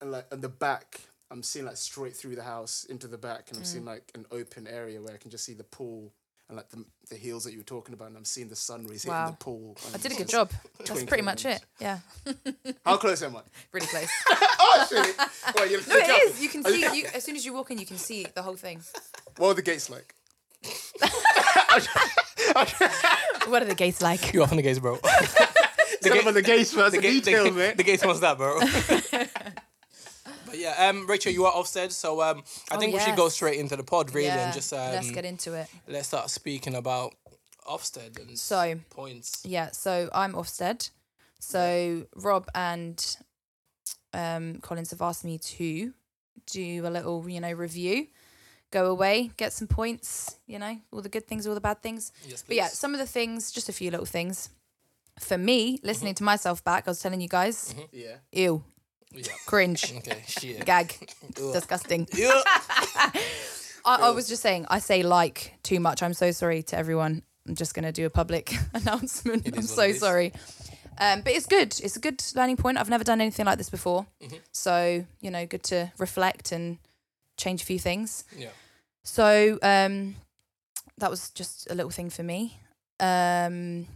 and 0.00 0.12
like 0.12 0.26
on 0.32 0.40
the 0.40 0.48
back, 0.48 1.00
I'm 1.30 1.42
seeing 1.42 1.64
like 1.66 1.76
straight 1.76 2.16
through 2.16 2.36
the 2.36 2.42
house 2.42 2.84
into 2.84 3.08
the 3.08 3.18
back, 3.18 3.48
and 3.50 3.58
I'm 3.58 3.62
Mm. 3.64 3.66
seeing 3.66 3.84
like 3.84 4.10
an 4.14 4.26
open 4.30 4.66
area 4.66 5.00
where 5.00 5.14
I 5.14 5.16
can 5.16 5.30
just 5.30 5.44
see 5.44 5.54
the 5.54 5.64
pool 5.64 6.12
and 6.48 6.56
like 6.58 6.68
the, 6.68 6.84
the 7.08 7.16
hills 7.16 7.44
that 7.44 7.52
you 7.52 7.58
were 7.58 7.64
talking 7.64 7.94
about, 7.94 8.08
and 8.08 8.16
I'm 8.18 8.24
seeing 8.26 8.48
the 8.48 8.56
sun 8.56 8.86
rays 8.86 9.02
hitting 9.04 9.26
the 9.26 9.32
pool. 9.32 9.76
I 9.94 9.96
did 9.98 10.12
a 10.12 10.14
good 10.14 10.28
job. 10.28 10.50
That's 10.84 11.04
pretty 11.04 11.22
much 11.22 11.46
it. 11.46 11.64
Yeah, 11.80 12.00
How 12.84 12.98
close 12.98 13.22
am 13.22 13.36
I? 13.36 13.40
really 13.72 13.86
close. 13.86 14.08
oh. 14.30 15.14
Well, 15.54 15.70
you're, 15.70 15.80
No, 15.88 15.96
it 15.96 16.28
is. 16.28 16.42
You 16.42 16.48
can 16.50 16.62
see. 16.64 16.80
You, 16.98 17.06
as 17.14 17.24
soon 17.24 17.36
as 17.36 17.44
you 17.46 17.54
walk 17.54 17.70
in, 17.70 17.78
you 17.78 17.86
can 17.86 17.96
see 17.96 18.26
the 18.34 18.42
whole 18.42 18.56
thing. 18.56 18.82
What 19.38 19.48
are 19.48 19.54
the 19.54 19.62
gates 19.62 19.88
like? 19.90 20.14
What 23.48 23.62
are 23.62 23.66
the 23.66 23.74
gates 23.74 24.00
like? 24.00 24.32
You're 24.32 24.42
off 24.44 24.50
on 24.52 24.56
the 24.56 24.62
gates, 24.62 24.78
bro. 24.78 24.96
Tell 26.02 26.16
them 26.16 26.26
on 26.28 26.34
the 26.34 26.42
gates 26.42 26.72
first. 26.72 26.92
The, 26.92 26.98
the, 26.98 27.02
gate, 27.02 27.24
details, 27.24 27.44
the, 27.48 27.52
man. 27.52 27.76
the 27.76 27.82
gates 27.82 28.04
wants 28.04 28.20
that, 28.20 28.38
bro. 28.38 28.58
but 30.46 30.58
yeah, 30.58 30.88
um, 30.88 31.06
Rachel, 31.06 31.32
you 31.32 31.44
are 31.44 31.52
Ofsted, 31.52 31.92
so 31.92 32.22
um, 32.22 32.42
I 32.70 32.76
Oh, 32.76 32.78
think 32.78 32.94
we 32.94 33.00
should 33.00 33.16
go 33.16 33.28
straight 33.28 33.58
into 33.58 33.76
the 33.76 33.84
pod, 33.84 34.14
really, 34.14 34.26
yeah, 34.28 34.44
and 34.46 34.54
just 34.54 34.72
um, 34.72 34.92
let's 34.92 35.10
get 35.10 35.24
into 35.24 35.54
it. 35.54 35.66
let's 35.88 36.08
start 36.08 36.30
speaking 36.30 36.74
about 36.74 37.14
Ofsted 37.68 38.18
and 38.20 38.38
So 38.38 38.76
points. 38.90 39.42
yeah, 39.44 39.70
so 39.72 40.08
I'm 40.12 40.32
Ofsted. 40.32 40.90
So 41.40 42.06
Rob 42.16 42.48
and 42.54 43.16
um, 44.14 44.58
Collins 44.62 44.90
have 44.90 45.02
asked 45.02 45.24
me 45.24 45.38
to 45.38 45.92
do 46.50 46.86
a 46.86 46.88
little, 46.90 47.28
you 47.28 47.40
know, 47.40 47.52
review. 47.52 48.06
Go 48.74 48.86
away, 48.90 49.30
get 49.36 49.52
some 49.52 49.68
points. 49.68 50.34
You 50.48 50.58
know, 50.58 50.76
all 50.92 51.00
the 51.00 51.08
good 51.08 51.28
things, 51.28 51.46
all 51.46 51.54
the 51.54 51.60
bad 51.60 51.80
things. 51.80 52.10
Yes, 52.26 52.42
But 52.44 52.56
yeah, 52.56 52.66
some 52.66 52.92
of 52.92 52.98
the 52.98 53.06
things, 53.06 53.52
just 53.52 53.68
a 53.68 53.72
few 53.72 53.88
little 53.92 54.04
things. 54.06 54.50
For 55.20 55.38
me, 55.38 55.78
listening 55.84 56.14
to 56.16 56.24
myself 56.24 56.64
back, 56.64 56.88
I 56.88 56.90
was 56.90 57.00
telling 57.00 57.20
you 57.20 57.28
guys, 57.28 57.72
Yeah. 57.92 58.16
ew, 58.32 58.64
yeah. 59.12 59.32
cringe, 59.46 59.94
Okay, 59.98 60.24
shit. 60.26 60.64
gag, 60.66 60.92
disgusting. 61.34 62.08
I, 62.16 63.12
I 63.84 64.10
was 64.10 64.26
just 64.28 64.42
saying, 64.42 64.66
I 64.68 64.80
say 64.80 65.04
like 65.04 65.54
too 65.62 65.78
much. 65.78 66.02
I'm 66.02 66.14
so 66.14 66.32
sorry 66.32 66.62
to 66.64 66.76
everyone. 66.76 67.22
I'm 67.46 67.54
just 67.54 67.74
going 67.74 67.84
to 67.84 67.92
do 67.92 68.06
a 68.06 68.10
public 68.10 68.52
announcement. 68.74 69.46
I'm 69.56 69.62
so 69.62 69.92
sorry. 69.92 70.32
Um, 70.98 71.20
but 71.22 71.32
it's 71.32 71.46
good. 71.46 71.78
It's 71.80 71.96
a 71.96 72.00
good 72.00 72.20
learning 72.34 72.56
point. 72.56 72.78
I've 72.78 72.88
never 72.90 73.04
done 73.04 73.20
anything 73.20 73.46
like 73.46 73.58
this 73.58 73.70
before. 73.70 74.06
Mm-hmm. 74.20 74.36
So, 74.50 75.04
you 75.20 75.30
know, 75.30 75.46
good 75.46 75.62
to 75.64 75.92
reflect 75.98 76.50
and 76.50 76.78
change 77.36 77.62
a 77.62 77.66
few 77.66 77.78
things. 77.78 78.24
Yeah. 78.36 78.48
So 79.04 79.58
um, 79.62 80.16
that 80.98 81.10
was 81.10 81.30
just 81.30 81.70
a 81.70 81.74
little 81.74 81.90
thing 81.90 82.10
for 82.10 82.22
me. 82.22 82.58
Um, 83.00 83.86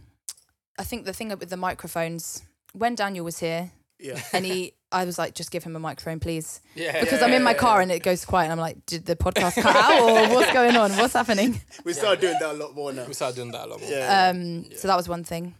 I 0.77 0.83
think 0.83 1.05
the 1.05 1.13
thing 1.13 1.29
with 1.29 1.49
the 1.49 1.57
microphones, 1.57 2.43
when 2.73 2.95
Daniel 2.95 3.25
was 3.25 3.39
here, 3.39 3.71
Yeah. 3.99 4.21
and 4.33 4.45
he, 4.45 4.73
I 4.91 5.05
was 5.05 5.17
like, 5.17 5.35
just 5.35 5.51
give 5.51 5.63
him 5.63 5.75
a 5.75 5.79
microphone, 5.79 6.19
please 6.19 6.61
Yeah. 6.75 6.99
because 7.01 7.21
I'm 7.21 7.33
in 7.33 7.43
my 7.43 7.53
car 7.53 7.81
and 7.81 7.91
it 7.91 8.01
goes 8.03 8.23
quiet. 8.25 8.45
And 8.45 8.53
I'm 8.53 8.59
like, 8.59 8.85
did 8.85 9.05
the 9.05 9.15
podcast 9.15 9.61
cut 9.61 9.75
out 9.75 10.01
or 10.01 10.29
what's 10.35 10.53
going 10.53 10.75
on? 10.75 10.91
What's 10.93 11.13
happening? 11.13 11.61
We 11.85 11.93
started 11.93 12.21
doing 12.21 12.37
that 12.39 12.51
a 12.51 12.57
lot 12.57 12.75
more 12.75 12.93
now. 12.93 13.05
We 13.05 13.13
started 13.13 13.35
doing 13.35 13.51
that 13.51 13.65
a 13.65 13.69
lot 13.69 13.81
more. 13.81 13.89
Yeah. 13.89 14.29
Um, 14.29 14.65
So 14.75 14.87
that 14.87 14.95
was 14.97 15.07
one 15.09 15.23
thing. 15.23 15.55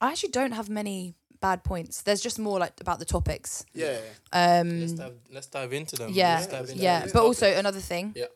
I 0.00 0.10
actually 0.12 0.30
don't 0.30 0.52
have 0.52 0.68
many 0.68 1.14
bad 1.40 1.62
points. 1.64 2.02
There's 2.02 2.20
just 2.20 2.38
more 2.38 2.58
like 2.58 2.80
about 2.80 2.98
the 2.98 3.04
topics. 3.04 3.64
yeah. 3.74 3.98
Um, 4.32 4.80
Let's 4.80 4.92
dive, 4.92 5.14
let's 5.32 5.46
dive 5.48 5.72
into 5.72 5.96
them. 5.96 6.10
yeah, 6.12 6.34
Let's 6.36 6.46
dive 6.46 6.68
into 6.70 6.82
yeah. 6.82 7.00
this 7.02 7.12
But 7.12 7.18
topic. 7.20 7.26
also 7.28 7.52
another 7.58 7.80
thing. 7.80 8.12
Yeah. 8.16 8.26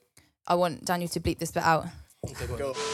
I 0.47 0.55
want 0.55 0.85
Daniel 0.85 1.09
to 1.11 1.21
bleep 1.21 1.39
this 1.39 1.51
bit 1.53 1.63
out. 1.63 1.87
Okay, 2.29 2.47
go 2.57 2.71
on. 2.71 2.75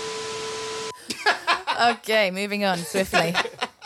Okay, 1.81 2.33
moving 2.33 2.65
on 2.65 2.79
swiftly. 2.79 3.33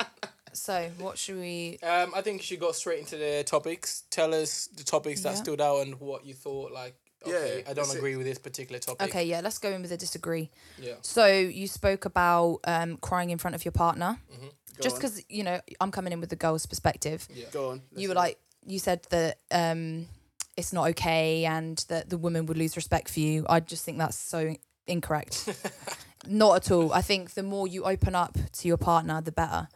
so 0.54 0.90
what 0.99 1.19
should 1.19 1.37
we? 1.37 1.78
Um, 1.83 2.12
I 2.16 2.23
think 2.23 2.40
you 2.40 2.45
should 2.45 2.61
go 2.61 2.73
straight 2.73 3.00
into 3.00 3.19
the 3.19 3.45
topics. 3.45 4.04
Tell 4.11 4.33
us 4.33 4.69
the 4.75 4.83
topics 4.83 5.21
that 5.23 5.31
Yeah. 5.35 5.42
stood 5.42 5.61
out 5.61 5.81
and 5.87 6.00
what 6.00 6.25
you 6.25 6.33
thought. 6.33 6.73
Like, 6.73 6.95
okay, 7.26 7.57
Yeah, 7.59 7.61
I 7.71 7.75
don't 7.75 7.76
that's 7.76 7.95
it. 7.95 7.99
agree 7.99 8.16
with 8.16 8.25
this 8.26 8.38
particular 8.38 8.78
topic. 8.78 9.09
Okay, 9.11 9.25
yeah. 9.25 9.40
Let's 9.42 9.59
go 9.59 9.71
in 9.71 9.83
with 9.83 9.92
a 9.92 9.99
disagree. 9.99 10.50
Yeah. 10.78 10.95
So 11.02 11.26
you 11.26 11.69
spoke 11.69 12.07
about 12.07 12.61
um, 12.64 12.97
crying 12.97 13.28
in 13.28 13.37
front 13.37 13.54
of 13.57 13.64
your 13.64 13.73
partner, 13.73 14.19
Go 14.31 14.83
just 14.83 14.97
because 14.97 15.23
you 15.28 15.42
know 15.45 15.61
I'm 15.78 15.90
coming 15.90 16.14
in 16.14 16.21
with 16.21 16.31
the 16.31 16.37
girl's 16.37 16.64
perspective. 16.64 17.28
Yeah. 17.31 17.45
Go 17.52 17.71
on. 17.73 17.83
you 17.95 18.09
were 18.09 18.14
hear 18.14 18.23
like 18.23 18.38
you 18.66 18.78
said 18.78 19.02
that 19.11 19.38
um 19.50 20.07
it's 20.57 20.73
not 20.73 20.89
okay 20.91 21.45
and 21.45 21.85
that 21.89 22.11
the 22.11 22.19
woman 22.19 22.47
would 22.47 22.59
lose 22.59 22.77
respect 22.77 23.09
for 23.09 23.21
you. 23.21 23.47
I 23.49 23.61
just 23.61 23.85
think 23.85 23.99
that's 23.99 24.17
so 24.17 24.55
incorrect. 24.87 25.49
not 26.27 26.57
at 26.57 26.71
all. 26.71 26.93
I 26.93 27.03
think 27.03 27.35
the 27.35 27.43
more 27.43 27.67
you 27.67 27.85
open 27.85 28.15
up 28.15 28.37
to 28.53 28.69
your 28.69 28.77
partner, 28.77 29.21
the 29.21 29.33
better. 29.33 29.69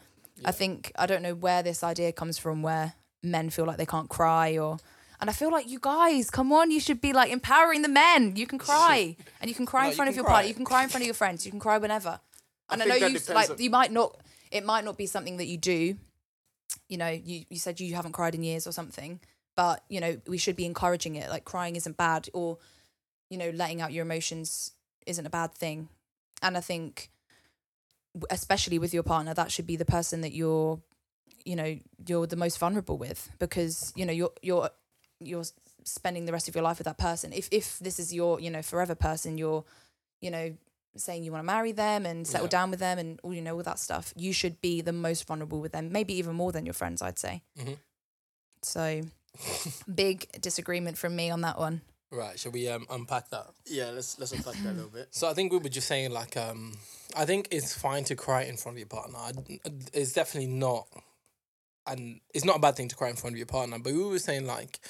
I 0.45 0.52
think 0.52 0.92
I 0.99 1.06
don't 1.06 1.23
know 1.23 1.35
where 1.35 1.62
this 1.62 1.83
idea 1.83 2.12
comes 2.12 2.38
from 2.38 2.62
where 2.62 2.92
men 3.23 3.49
feel 3.50 3.64
like 3.64 3.78
they 3.78 3.87
can't 3.87 4.09
cry 4.09 4.59
or 4.59 4.78
and 5.18 5.30
I 5.30 5.33
feel 5.33 5.50
like 5.50 5.66
you 5.68 5.78
guys, 5.80 6.28
come 6.28 6.52
on, 6.52 6.71
you 6.71 6.78
should 6.78 7.00
be 7.00 7.14
like 7.14 7.33
empowering 7.33 7.80
the 7.80 7.88
men. 7.88 8.37
You 8.37 8.47
can 8.47 8.59
cry 8.59 9.16
and 9.40 9.49
you 9.49 9.54
can 9.54 9.64
cry 9.64 9.85
No, 9.85 9.90
in 9.90 9.97
front 9.97 10.11
of 10.11 10.14
your 10.14 10.25
cry. 10.25 10.35
partner. 10.35 10.49
You 10.49 10.54
can 10.54 10.66
cry 10.66 10.83
in 10.83 10.90
front 10.90 11.02
of 11.02 11.06
your 11.06 11.14
friends. 11.14 11.47
You 11.47 11.50
can 11.50 11.61
cry 11.61 11.78
whenever. 11.78 12.21
And 12.68 12.83
I, 12.83 12.85
think 12.85 13.00
know 13.00 13.06
you 13.06 13.18
like 13.35 13.50
on- 13.50 13.59
you 13.59 13.71
might 13.71 13.92
not. 13.92 14.21
It 14.50 14.64
might 14.64 14.85
not 14.85 14.99
be 14.99 15.06
something 15.06 15.38
that 15.38 15.47
you 15.47 15.56
do. 15.56 15.97
You 16.88 16.99
know, 16.99 17.09
you 17.09 17.45
you 17.49 17.59
said 17.59 17.80
you 17.80 17.95
haven't 17.95 18.12
cried 18.12 18.35
in 18.35 18.42
years 18.42 18.66
or 18.66 18.73
something, 18.73 19.21
but 19.56 19.82
you 19.88 20.00
know 20.00 20.18
we 20.26 20.38
should 20.38 20.56
be 20.56 20.64
encouraging 20.66 21.16
it. 21.16 21.28
Like 21.30 21.44
crying 21.44 21.75
isn't 21.76 21.96
bad, 21.96 22.28
or 22.34 22.58
you 23.30 23.38
know 23.38 23.50
letting 23.50 23.80
out 23.82 23.92
your 23.92 24.02
emotions 24.04 24.72
isn't 25.06 25.26
a 25.26 25.30
bad 25.30 25.52
thing. 25.54 25.88
And 26.42 26.56
I 26.56 26.60
think, 26.60 27.10
especially 28.30 28.78
with 28.78 28.94
your 28.94 29.02
partner, 29.02 29.34
that 29.34 29.50
should 29.50 29.66
be 29.66 29.76
the 29.76 29.84
person 29.84 30.20
that 30.22 30.32
you're, 30.32 30.80
you 31.44 31.56
know, 31.56 31.78
you're 32.06 32.26
the 32.26 32.36
most 32.36 32.58
vulnerable 32.58 32.98
with 32.98 33.30
because 33.38 33.92
you 33.96 34.04
know 34.06 34.12
you're 34.12 34.32
you're 34.42 34.70
you're 35.20 35.44
spending 35.84 36.25
the 36.26 36.32
rest 36.32 36.48
of 36.48 36.54
your 36.54 36.64
life 36.64 36.78
with 36.78 36.86
that 36.86 36.98
person. 36.98 37.32
If 37.32 37.48
if 37.50 37.78
this 37.78 37.98
is 37.98 38.12
your 38.12 38.40
you 38.40 38.50
know 38.50 38.62
forever 38.62 38.94
person, 38.94 39.38
you're, 39.38 39.64
you 40.20 40.30
know, 40.30 40.56
saying 40.96 41.25
you 41.25 41.32
want 41.32 41.40
to 41.42 41.46
marry 41.46 41.72
them 41.72 42.04
and 42.06 42.26
settle 42.26 42.46
Yeah. 42.46 42.50
down 42.50 42.70
with 42.70 42.80
them 42.80 42.98
and 42.98 43.20
all 43.22 43.32
you 43.34 43.42
know 43.42 43.56
all 43.56 43.62
that 43.62 43.78
stuff. 43.78 44.12
You 44.16 44.32
should 44.32 44.60
be 44.60 44.80
the 44.80 44.92
most 44.92 45.26
vulnerable 45.26 45.60
with 45.60 45.72
them, 45.72 45.90
maybe 45.92 46.14
even 46.14 46.34
more 46.34 46.52
than 46.52 46.64
your 46.66 46.75
friends. 46.75 47.00
I'd 47.02 47.18
say. 47.18 47.42
Mhm. 47.58 47.76
So, 48.62 49.02
big 49.92 50.28
disagreement 50.40 50.98
from 50.98 51.16
me 51.16 51.30
on 51.30 51.42
that 51.42 51.58
one. 51.58 51.82
Right. 52.10 52.38
Shall 52.38 52.52
we 52.52 52.68
um, 52.68 52.86
unpack 52.88 53.30
that? 53.30 53.46
Yeah, 53.66 53.90
let's 53.90 54.18
let's 54.18 54.32
unpack 54.32 54.54
that 54.54 54.70
a 54.70 54.72
little 54.72 54.90
bit. 54.90 55.08
So 55.10 55.28
I 55.28 55.34
think 55.34 55.52
we 55.52 55.58
were 55.58 55.68
just 55.68 55.88
saying 55.88 56.12
like 56.12 56.36
um 56.36 56.76
I 57.16 57.24
think 57.24 57.48
it's 57.50 57.74
fine 57.74 58.04
to 58.04 58.16
cry 58.16 58.42
in 58.42 58.56
front 58.56 58.76
of 58.76 58.78
your 58.78 58.88
partner. 58.88 59.18
It's 59.92 60.12
definitely 60.12 60.50
not 60.50 60.86
and 61.86 62.20
it's 62.34 62.44
not 62.44 62.56
a 62.56 62.58
bad 62.60 62.76
thing 62.76 62.88
to 62.88 62.96
cry 62.96 63.08
in 63.10 63.16
front 63.16 63.34
of 63.34 63.38
your 63.38 63.46
partner, 63.46 63.78
but 63.78 63.92
we 63.92 64.04
were 64.04 64.18
saying 64.18 64.46
like 64.46 64.80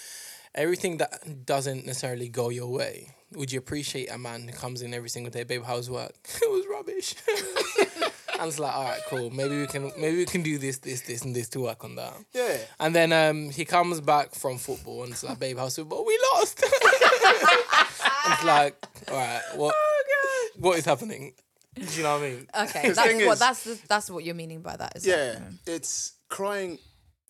everything 0.56 0.96
that 0.98 1.44
doesn't 1.46 1.86
necessarily 1.86 2.28
go 2.28 2.48
your 2.48 2.68
way. 2.72 3.14
Would 3.32 3.52
you 3.52 3.58
appreciate 3.58 4.06
a 4.10 4.18
man 4.18 4.48
who 4.48 4.52
comes 4.54 4.82
in 4.82 4.94
every 4.94 5.08
single 5.08 5.30
day, 5.30 5.44
babe, 5.44 5.64
how's 5.64 5.90
work? 5.90 6.14
it 6.42 6.50
was 6.50 6.64
rubbish. 6.70 7.14
and 8.38 8.48
it's 8.48 8.58
like, 8.58 8.74
all 8.74 8.84
right, 8.84 9.00
cool. 9.08 9.30
Maybe 9.30 9.58
we 9.60 9.66
can 9.66 9.92
maybe 9.98 10.16
we 10.18 10.24
can 10.26 10.42
do 10.42 10.58
this, 10.58 10.78
this, 10.78 11.00
this, 11.02 11.22
and 11.22 11.34
this 11.34 11.48
to 11.50 11.60
work 11.60 11.84
on 11.84 11.96
that. 11.96 12.14
Yeah. 12.32 12.56
And 12.80 12.94
then 12.94 13.12
um, 13.12 13.50
he 13.50 13.64
comes 13.64 14.00
back 14.00 14.34
from 14.34 14.58
football 14.58 15.02
and 15.02 15.12
it's 15.12 15.24
like, 15.24 15.38
babe, 15.40 15.58
how's 15.58 15.76
football? 15.76 16.04
We 16.06 16.18
lost. 16.34 16.62
it's 16.64 18.44
like, 18.44 18.76
all 19.10 19.16
right, 19.16 19.42
what, 19.54 19.74
Oh, 19.76 20.48
what 20.58 20.78
is 20.78 20.84
happening? 20.84 21.32
Do 21.74 21.84
you 21.94 22.02
know 22.04 22.14
what 22.18 22.24
I 22.24 22.30
mean? 22.30 22.46
Okay, 22.62 22.88
The 22.88 22.94
that's 22.94 23.08
thing 23.08 23.26
what 23.26 23.32
is- 23.34 23.38
that's 23.38 23.64
the, 23.64 23.78
that's 23.88 24.10
what 24.10 24.24
you're 24.24 24.34
meaning 24.34 24.62
by 24.62 24.76
that. 24.76 24.96
Is 24.96 25.06
Yeah, 25.06 25.32
That? 25.34 25.42
it's 25.66 26.12
crying. 26.28 26.78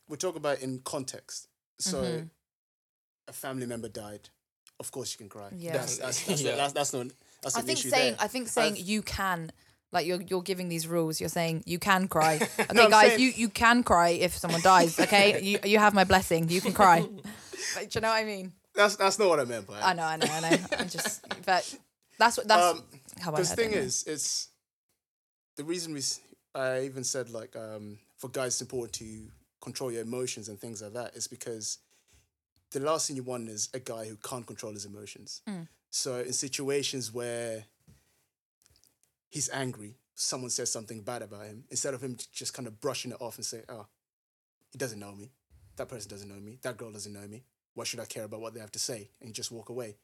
We 0.08 0.16
talk 0.16 0.36
about 0.36 0.60
in 0.60 0.80
context. 0.84 1.48
So, 1.78 2.02
Mhm. 2.02 2.30
A 3.28 3.32
family 3.32 3.66
member 3.66 3.88
died. 3.88 4.28
Of 4.78 4.90
course, 4.92 5.12
you 5.12 5.18
can 5.18 5.28
cry. 5.28 5.48
Yeah. 5.56 5.72
that's 5.72 5.98
that's 5.98 6.24
that's, 6.26 6.42
Yeah. 6.46 6.56
that's, 6.56 6.72
that's 6.72 6.92
not 6.92 7.06
that's 7.42 7.56
I 7.56 7.62
think 7.62 7.78
saying 7.78 8.12
there. 8.12 8.16
I 8.20 8.28
think 8.28 8.48
saying 8.48 8.74
I've- 8.74 8.82
you 8.82 9.02
can 9.02 9.50
like 9.92 10.06
you're 10.06 10.20
you're 10.22 10.42
giving 10.42 10.68
these 10.68 10.86
rules. 10.86 11.20
You're 11.20 11.28
saying 11.30 11.62
you 11.66 11.78
can 11.78 12.08
cry. 12.08 12.34
Okay, 12.60 12.66
No, 12.74 12.88
guys, 12.90 13.08
saying- 13.12 13.20
you 13.20 13.28
you 13.36 13.48
can 13.48 13.82
cry 13.82 14.10
if 14.10 14.36
someone 14.36 14.60
dies. 14.60 14.98
Okay, 15.00 15.40
you 15.48 15.58
you 15.64 15.78
have 15.78 15.94
my 15.94 16.04
blessing. 16.04 16.48
You 16.48 16.60
can 16.60 16.72
cry. 16.72 17.06
Like, 17.74 17.90
do 17.90 17.96
you 17.98 18.00
know 18.02 18.08
what 18.08 18.16
I 18.22 18.24
mean? 18.24 18.52
that's 18.74 18.96
that's 18.96 19.18
not 19.18 19.28
what 19.28 19.40
I 19.40 19.44
meant 19.44 19.66
by 19.66 19.78
it. 19.78 19.84
I 19.84 19.92
know, 19.94 20.02
I 20.04 20.16
know, 20.16 20.26
I 20.30 20.40
know. 20.50 20.56
I'm 20.78 20.88
just, 20.88 21.24
but 21.46 21.64
that's 22.18 22.36
what 22.36 22.46
that's 22.46 22.78
Um, 22.78 22.84
how 23.20 23.32
I 23.32 23.40
the 23.40 23.44
thing 23.46 23.70
it. 23.72 23.78
is, 23.78 24.04
it's 24.06 24.48
the 25.56 25.64
reason 25.64 25.94
we. 25.94 26.02
I 26.54 26.84
even 26.84 27.02
said 27.04 27.30
like 27.30 27.56
um, 27.56 27.98
for 28.18 28.28
guys, 28.28 28.48
it's 28.54 28.60
important 28.60 28.92
to 28.94 29.28
control 29.62 29.90
your 29.90 30.02
emotions 30.02 30.48
and 30.50 30.58
things 30.60 30.82
like 30.82 30.92
that. 30.92 31.16
Is 31.16 31.26
because 31.26 31.78
the 32.76 32.84
last 32.84 33.06
thing 33.06 33.16
you 33.16 33.22
want 33.22 33.48
is 33.48 33.68
a 33.74 33.78
guy 33.78 34.06
who 34.06 34.16
can't 34.16 34.46
control 34.46 34.72
his 34.72 34.84
emotions. 34.84 35.42
Mm. 35.48 35.68
So 35.90 36.20
in 36.20 36.32
situations 36.32 37.12
where 37.12 37.64
he's 39.28 39.50
angry, 39.50 39.96
someone 40.14 40.50
says 40.50 40.70
something 40.70 41.02
bad 41.02 41.22
about 41.22 41.46
him, 41.46 41.64
instead 41.70 41.94
of 41.94 42.02
him 42.02 42.16
just 42.32 42.54
kind 42.54 42.66
of 42.66 42.80
brushing 42.80 43.12
it 43.12 43.20
off 43.20 43.36
and 43.36 43.44
say, 43.44 43.62
"Oh, 43.68 43.86
he 44.70 44.78
doesn't 44.78 44.98
know 44.98 45.14
me. 45.14 45.30
That 45.76 45.88
person 45.88 46.10
doesn't 46.10 46.28
know 46.28 46.40
me. 46.40 46.58
That 46.62 46.76
girl 46.76 46.92
doesn't 46.92 47.12
know 47.12 47.26
me. 47.26 47.44
Why 47.74 47.84
should 47.84 48.00
I 48.00 48.06
care 48.06 48.24
about 48.24 48.40
what 48.40 48.54
they 48.54 48.60
have 48.60 48.72
to 48.72 48.78
say?" 48.78 49.10
and 49.20 49.34
just 49.34 49.50
walk 49.50 49.68
away 49.68 49.96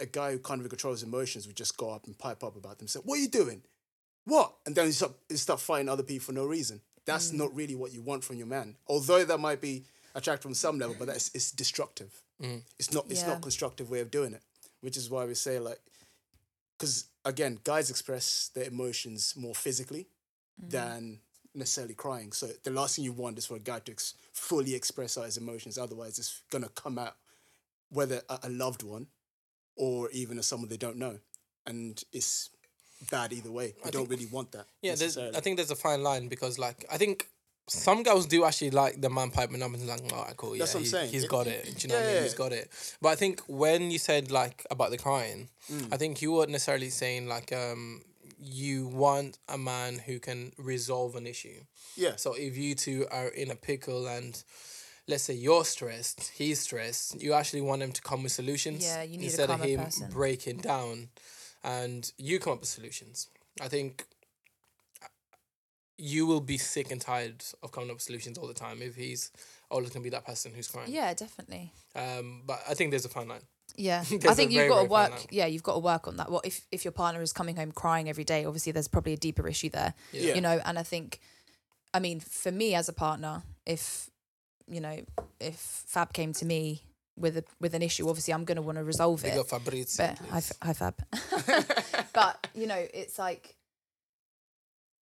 a 0.00 0.06
guy 0.06 0.32
who 0.32 0.38
can't 0.38 0.58
even 0.58 0.68
control 0.68 0.92
his 0.92 1.02
emotions 1.02 1.46
would 1.46 1.56
just 1.56 1.76
go 1.76 1.90
up 1.90 2.06
and 2.06 2.18
pipe 2.18 2.44
up 2.44 2.56
about 2.56 2.78
them. 2.78 2.88
Say, 2.88 3.00
"What 3.00 3.18
are 3.18 3.22
you 3.22 3.28
doing? 3.28 3.62
What?" 4.24 4.56
And 4.66 4.74
then 4.74 4.86
you 4.86 4.92
start, 4.92 5.12
you 5.28 5.36
start 5.36 5.60
fighting 5.60 5.88
other 5.88 6.02
people 6.02 6.26
for 6.26 6.32
no 6.32 6.46
reason. 6.46 6.82
That's 7.04 7.32
not 7.32 7.54
really 7.54 7.76
what 7.76 7.92
you 7.92 8.02
want 8.02 8.24
from 8.24 8.36
your 8.36 8.48
man. 8.48 8.76
Although 8.88 9.24
that 9.24 9.38
might 9.38 9.60
be 9.60 9.86
attractive 10.16 10.42
from 10.42 10.54
some 10.54 10.78
level, 10.78 10.96
but 10.98 11.06
that's 11.06 11.30
it's 11.34 11.52
destructive. 11.52 12.12
Mm. 12.42 12.62
It's 12.78 12.92
not 12.92 13.04
it's 13.08 13.20
Yeah. 13.20 13.28
not 13.28 13.42
constructive 13.42 13.90
way 13.90 14.00
of 14.00 14.10
doing 14.10 14.32
it. 14.32 14.42
Which 14.80 14.96
is 14.96 15.08
why 15.08 15.24
we 15.24 15.34
say 15.34 15.58
like, 15.58 15.80
because 16.76 17.04
again, 17.24 17.60
guys 17.62 17.90
express 17.90 18.50
their 18.54 18.64
emotions 18.64 19.34
more 19.36 19.54
physically 19.54 20.08
mm-hmm. 20.60 20.70
than 20.70 21.20
necessarily 21.54 21.94
crying. 21.94 22.32
So 22.32 22.48
the 22.64 22.70
last 22.70 22.96
thing 22.96 23.04
you 23.04 23.12
want 23.12 23.38
is 23.38 23.46
for 23.46 23.56
a 23.56 23.60
guy 23.60 23.78
to 23.80 23.92
ex- 23.92 24.14
fully 24.32 24.74
express 24.74 25.16
out 25.16 25.26
his 25.26 25.36
emotions. 25.36 25.78
Otherwise, 25.78 26.18
it's 26.18 26.42
gonna 26.50 26.68
come 26.70 26.98
out 26.98 27.16
whether 27.90 28.22
a, 28.28 28.38
a 28.44 28.48
loved 28.48 28.82
one 28.82 29.06
or 29.76 30.10
even 30.10 30.38
as 30.38 30.46
someone 30.46 30.68
they 30.68 30.76
don't 30.76 30.96
know, 30.96 31.18
and 31.66 32.02
it's 32.12 32.50
bad 33.10 33.32
either 33.32 33.50
way. 33.50 33.74
You 33.84 33.90
don't 33.90 34.08
really 34.08 34.26
want 34.26 34.52
that. 34.52 34.66
Yeah, 34.82 34.94
there's. 34.94 35.18
I 35.18 35.40
think 35.40 35.56
there's 35.56 35.70
a 35.70 35.76
fine 35.76 36.02
line 36.02 36.28
because, 36.28 36.58
like, 36.58 36.84
I 36.90 36.96
think 36.96 37.28
some 37.68 38.02
girls 38.02 38.26
do 38.26 38.44
actually 38.44 38.70
like 38.70 39.00
the 39.00 39.10
man 39.10 39.30
piping 39.30 39.62
up 39.62 39.72
and 39.74 39.86
like, 39.86 40.00
all 40.12 40.22
right, 40.24 40.36
cool, 40.36 40.54
yeah, 40.54 40.60
That's 40.60 40.74
what 40.74 40.78
I'm 40.80 40.84
he, 40.84 40.90
saying. 40.90 41.10
he's 41.10 41.24
It- 41.24 41.30
got 41.30 41.46
it. 41.46 41.64
Do 41.64 41.72
you 41.80 41.88
know 41.88 42.00
what 42.00 42.08
I 42.08 42.12
mean? 42.14 42.22
He's 42.22 42.34
got 42.34 42.52
it. 42.52 42.70
But 43.02 43.08
I 43.10 43.16
think 43.16 43.40
when 43.48 43.90
you 43.90 43.98
said 43.98 44.30
like 44.30 44.64
about 44.70 44.90
the 44.90 44.98
crying, 44.98 45.48
Mm. 45.70 45.88
I 45.92 45.96
think 45.96 46.22
you 46.22 46.30
weren't 46.32 46.50
necessarily 46.50 46.90
saying 46.90 47.26
like 47.26 47.52
um 47.52 48.02
you 48.38 48.86
want 48.86 49.38
a 49.48 49.58
man 49.58 49.98
who 50.06 50.20
can 50.20 50.52
resolve 50.58 51.16
an 51.16 51.26
issue. 51.26 51.60
yeah, 51.96 52.14
So 52.16 52.34
if 52.34 52.56
you 52.56 52.74
two 52.76 53.06
are 53.10 53.26
in 53.28 53.50
a 53.50 53.56
pickle 53.56 54.06
and 54.06 54.40
let's 55.08 55.24
say 55.24 55.34
you're 55.34 55.64
stressed, 55.64 56.32
he's 56.36 56.60
stressed, 56.60 57.20
you 57.20 57.32
actually 57.32 57.62
want 57.62 57.82
him 57.82 57.90
to 57.92 58.02
come 58.02 58.22
with 58.22 58.30
solutions. 58.32 58.84
Yeah, 58.84 59.02
you 59.02 59.16
need 59.18 59.24
a 59.24 59.26
instead 59.26 59.50
of 59.50 59.60
him 59.60 59.80
person. 59.84 60.10
breaking 60.12 60.58
down 60.58 61.08
and 61.64 62.12
you 62.16 62.38
come 62.38 62.52
up 62.52 62.60
with 62.60 62.68
solutions. 62.68 63.26
I 63.60 63.68
think 63.68 64.04
you 65.98 66.26
will 66.26 66.40
be 66.40 66.58
sick 66.58 66.90
and 66.90 67.00
tired 67.00 67.42
of 67.62 67.72
coming 67.72 67.90
up 67.90 67.96
with 67.96 68.02
solutions 68.02 68.38
all 68.38 68.46
the 68.46 68.54
time 68.54 68.82
if 68.82 68.94
he's 68.94 69.30
always 69.70 69.90
gonna 69.90 70.02
be 70.02 70.10
that 70.10 70.24
person 70.24 70.52
who's 70.54 70.68
crying. 70.68 70.92
Yeah, 70.92 71.14
definitely. 71.14 71.72
Um, 71.94 72.42
but 72.46 72.60
I 72.68 72.74
think 72.74 72.90
there's 72.90 73.04
a 73.04 73.08
fine 73.08 73.28
line. 73.28 73.42
Yeah, 73.76 74.00
I 74.28 74.34
think 74.34 74.52
you've 74.52 74.68
got 74.68 74.82
to 74.82 74.88
work. 74.88 75.26
Yeah, 75.30 75.46
you've 75.46 75.62
got 75.62 75.74
to 75.74 75.80
work 75.80 76.08
on 76.08 76.16
that. 76.16 76.30
Well, 76.30 76.40
if 76.44 76.66
if 76.72 76.84
your 76.84 76.92
partner 76.92 77.20
is 77.22 77.32
coming 77.32 77.56
home 77.56 77.72
crying 77.72 78.08
every 78.08 78.24
day, 78.24 78.44
obviously 78.44 78.72
there's 78.72 78.88
probably 78.88 79.12
a 79.12 79.16
deeper 79.18 79.46
issue 79.48 79.70
there. 79.70 79.94
Yeah. 80.12 80.34
You 80.34 80.40
know, 80.40 80.60
and 80.64 80.78
I 80.78 80.82
think, 80.82 81.20
I 81.92 82.00
mean, 82.00 82.20
for 82.20 82.52
me 82.52 82.74
as 82.74 82.88
a 82.88 82.92
partner, 82.92 83.42
if 83.66 84.10
you 84.68 84.80
know, 84.80 85.00
if 85.40 85.56
Fab 85.56 86.12
came 86.12 86.32
to 86.34 86.44
me 86.44 86.82
with 87.16 87.36
a 87.38 87.44
with 87.60 87.74
an 87.74 87.82
issue, 87.82 88.08
obviously 88.08 88.34
I'm 88.34 88.44
going 88.44 88.56
to 88.56 88.62
want 88.62 88.78
to 88.78 88.84
resolve 88.84 89.22
Big 89.22 89.34
it. 89.34 89.46
Fabrizio. 89.46 90.06
But 90.06 90.18
hi. 90.28 90.42
Hi 90.62 90.72
Fab. 90.72 90.94
but 92.12 92.46
you 92.54 92.66
know, 92.66 92.86
it's 92.94 93.18
like, 93.18 93.55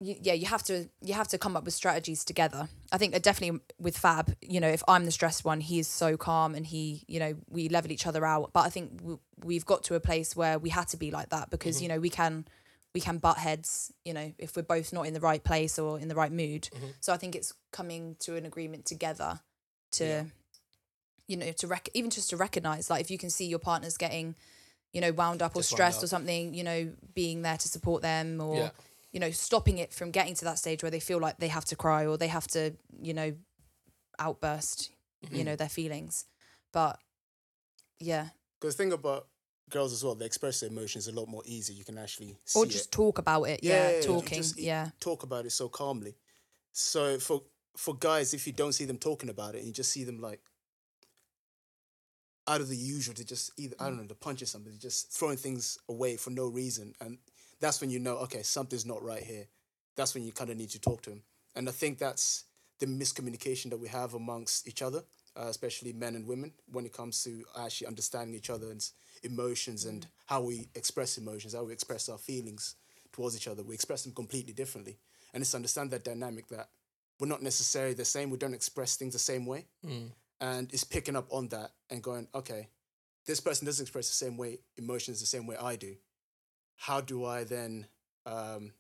you, 0.05 0.17
yeah, 0.21 0.33
you 0.35 0.47
have 0.47 0.63
to 0.65 0.89
you 1.01 1.15
have 1.15 1.29
to 1.29 1.39
come 1.39 1.57
up 1.57 1.65
with 1.65 1.75
strategies 1.75 2.25
together. 2.25 2.69
I 2.93 2.99
think 2.99 3.21
definitely 3.23 3.61
with 3.79 3.97
Fab, 3.97 4.35
you 4.41 4.61
know, 4.61 4.69
if 4.69 4.83
I'm 4.87 5.05
the 5.05 5.11
stressed 5.11 5.45
one, 5.45 5.61
he 5.61 5.79
is 5.79 5.89
so 5.89 6.17
calm 6.17 6.55
and 6.55 6.67
he, 6.67 7.05
you 7.09 7.19
know, 7.21 7.35
we 7.49 7.69
level 7.69 7.91
each 7.91 8.07
other 8.07 8.25
out. 8.25 8.53
But 8.53 8.67
I 8.67 8.71
think 8.71 8.99
w- 8.99 9.19
we've 9.45 9.65
got 9.65 9.85
to 9.85 9.95
a 9.95 10.01
place 10.01 10.37
where 10.37 10.59
we 10.59 10.71
had 10.71 10.89
to 10.89 10.97
be 10.97 11.11
like 11.11 11.31
that 11.31 11.51
because 11.51 11.77
mm-hmm. 11.77 11.83
you 11.83 11.89
know 11.89 12.01
we 12.01 12.11
can 12.11 12.47
we 12.95 13.01
can 13.01 13.19
butt 13.19 13.39
heads, 13.39 13.93
you 14.05 14.15
know, 14.15 14.33
if 14.39 14.55
we're 14.57 14.63
both 14.63 14.93
not 14.93 15.07
in 15.07 15.15
the 15.15 15.21
right 15.21 15.43
place 15.43 15.79
or 15.79 15.99
in 15.99 16.09
the 16.09 16.15
right 16.15 16.31
mood. 16.31 16.69
Mm-hmm. 16.73 16.87
So 17.01 17.13
I 17.13 17.17
think 17.17 17.35
it's 17.35 17.53
coming 17.73 18.17
to 18.21 18.37
an 18.37 18.47
agreement 18.47 18.87
together 18.87 19.41
to, 19.93 20.05
Yeah. 20.05 20.23
you 21.27 21.37
know, 21.37 21.51
to 21.53 21.67
rec- 21.67 21.89
even 21.93 22.11
just 22.11 22.31
to 22.31 22.37
recognize, 22.37 22.89
like 22.91 23.01
if 23.01 23.11
you 23.11 23.19
can 23.19 23.31
see 23.31 23.47
your 23.47 23.59
partner's 23.59 23.97
getting, 23.97 24.37
you 24.93 25.01
know, 25.01 25.11
wound 25.13 25.43
up 25.43 25.57
or 25.57 25.61
Just 25.61 25.71
stressed 25.71 26.05
or 26.05 26.07
something, 26.07 26.55
you 26.55 26.63
know, 26.63 26.93
being 27.15 27.43
there 27.43 27.57
to 27.57 27.69
support 27.69 28.01
them 28.03 28.41
or, 28.41 28.57
Yeah. 28.57 28.71
You 29.15 29.21
know, 29.21 29.31
stopping 29.31 29.79
it 29.79 29.95
from 29.95 30.11
getting 30.11 30.35
to 30.35 30.45
that 30.45 30.59
stage 30.59 30.83
where 30.83 30.91
they 30.91 30.99
feel 31.01 31.19
like 31.21 31.39
they 31.39 31.49
have 31.49 31.65
to 31.67 31.77
cry 31.77 32.05
or 32.05 32.19
they 32.19 32.27
have 32.29 32.49
to, 32.49 32.75
you 33.01 33.15
know, 33.15 33.33
outburst, 34.19 34.91
Mm-hmm. 35.25 35.37
you 35.37 35.45
know, 35.45 35.57
their 35.57 35.71
feelings. 35.71 36.27
But 36.73 36.99
yeah, 37.99 38.27
Because 38.61 38.75
thing 38.77 38.93
about 38.93 39.29
girls 39.71 39.93
as 39.95 40.05
well. 40.05 40.15
They 40.15 40.27
express 40.27 40.61
their 40.61 40.69
emotions 40.69 41.09
a 41.09 41.13
lot 41.13 41.29
more 41.29 41.43
easy. 41.47 41.73
You 41.73 41.85
can 41.85 41.97
actually 41.97 42.37
see 42.45 42.59
or 42.59 42.67
it. 42.67 42.71
just 42.71 42.93
talk 42.93 43.17
about 43.19 43.45
it. 43.45 43.61
Yeah, 43.63 43.73
Yeah, 43.91 43.95
yeah, 43.97 44.01
talking. 44.03 44.39
just- 44.39 44.59
yeah. 44.59 44.91
talk 45.01 45.23
about 45.23 45.47
it 45.47 45.51
so 45.53 45.69
calmly. 45.71 46.17
So 46.73 47.19
for 47.19 47.43
for 47.77 47.97
guys, 47.97 48.35
if 48.35 48.47
you 48.47 48.53
don't 48.53 48.75
see 48.75 48.85
them 48.85 48.99
talking 48.99 49.31
about 49.31 49.55
it, 49.55 49.59
and 49.59 49.67
you 49.69 49.73
just 49.73 49.91
see 49.93 50.05
them 50.05 50.21
like 50.21 50.41
out 52.47 52.61
of 52.61 52.69
the 52.69 52.77
usual 52.77 53.15
to 53.15 53.25
just 53.25 53.51
either 53.57 53.75
I 53.81 53.85
don't 53.89 53.97
know 53.97 54.07
to 54.07 54.15
punch 54.15 54.43
or 54.43 54.47
something, 54.47 54.77
just 54.79 55.11
throwing 55.11 55.39
things 55.39 55.79
away 55.89 56.17
for 56.17 56.31
no 56.31 56.47
reason, 56.47 56.95
and 57.01 57.19
that's 57.61 57.81
when 57.81 57.91
you 57.91 57.99
know 57.99 58.17
okay 58.19 58.43
something's 58.43 58.87
not 58.87 59.03
right 59.03 59.23
here. 59.23 59.47
That's 59.97 60.15
when 60.15 60.25
you 60.25 60.33
kind 60.33 60.51
of 60.51 60.57
need 60.57 60.71
to 60.71 60.81
talk 60.81 61.03
to 61.03 61.11
him, 61.11 61.23
and 61.55 61.69
I 61.69 61.73
think 61.73 61.99
that's 61.99 62.45
the 62.81 62.87
miscommunication 62.87 63.71
that 63.71 63.79
we 63.79 63.89
have 63.89 64.15
amongst 64.15 64.67
each 64.67 64.83
other, 64.83 65.05
uh, 65.37 65.47
especially 65.47 65.93
men 65.93 66.17
and 66.17 66.27
women, 66.27 66.53
when 66.73 66.85
it 66.85 66.93
comes 66.93 67.23
to 67.23 67.45
actually 67.59 67.87
understanding 67.87 68.35
each 68.35 68.51
other's 68.51 68.93
emotions 69.23 69.85
and 69.85 70.07
how 70.27 70.41
we 70.43 70.69
express 70.75 71.17
emotions, 71.17 71.55
how 71.55 71.63
we 71.65 71.73
express 71.73 72.09
our 72.09 72.19
feelings 72.19 72.75
towards 73.13 73.37
each 73.37 73.47
other. 73.47 73.63
We 73.63 73.75
express 73.75 74.03
them 74.03 74.13
completely 74.13 74.53
differently, 74.53 74.99
and 75.33 75.41
it's 75.43 75.55
understand 75.55 75.93
that 75.93 76.05
dynamic 76.05 76.49
that 76.49 76.69
we're 77.21 77.29
not 77.29 77.43
necessarily 77.43 77.95
the 77.95 78.05
same. 78.05 78.29
We 78.31 78.39
don't 78.39 78.55
express 78.55 78.97
things 78.97 79.13
the 79.13 79.21
same 79.21 79.47
way, 79.47 79.67
and 80.41 80.73
it's 80.73 80.85
picking 80.85 81.15
up 81.15 81.27
on 81.31 81.49
that 81.49 81.71
and 81.91 82.03
going, 82.03 82.27
okay, 82.35 82.69
this 83.27 83.41
person 83.41 83.65
doesn't 83.67 83.85
express 83.85 84.09
the 84.09 84.15
same 84.15 84.37
way 84.37 84.59
emotions 84.77 85.21
the 85.21 85.27
same 85.27 85.47
way 85.47 85.57
I 85.57 85.77
do. 85.77 85.95
How 86.77 87.01
do 87.01 87.25
I 87.25 87.45
then 87.45 87.87
um, 88.27 88.73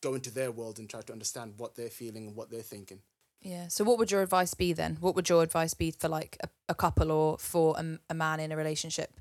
go 0.00 0.14
into 0.14 0.30
their 0.30 0.50
world 0.50 0.78
and 0.78 0.88
try 0.88 1.00
to 1.02 1.12
understand 1.12 1.54
what 1.56 1.74
they're 1.74 1.90
feeling 1.90 2.26
and 2.28 2.36
what 2.36 2.50
they're 2.50 2.62
thinking? 2.62 3.00
Yeah. 3.40 3.68
So 3.68 3.84
what 3.84 3.98
would 3.98 4.10
your 4.10 4.22
advice 4.22 4.54
be 4.54 4.72
then? 4.72 4.96
What 5.00 5.14
would 5.16 5.28
your 5.28 5.42
advice 5.42 5.74
be 5.74 5.90
for 5.90 6.08
like 6.08 6.38
a, 6.42 6.48
a 6.70 6.74
couple 6.74 7.12
or 7.12 7.38
for 7.38 7.76
a, 7.78 7.98
a 8.10 8.14
man 8.14 8.40
in 8.40 8.52
a 8.52 8.56
relationship? 8.56 9.20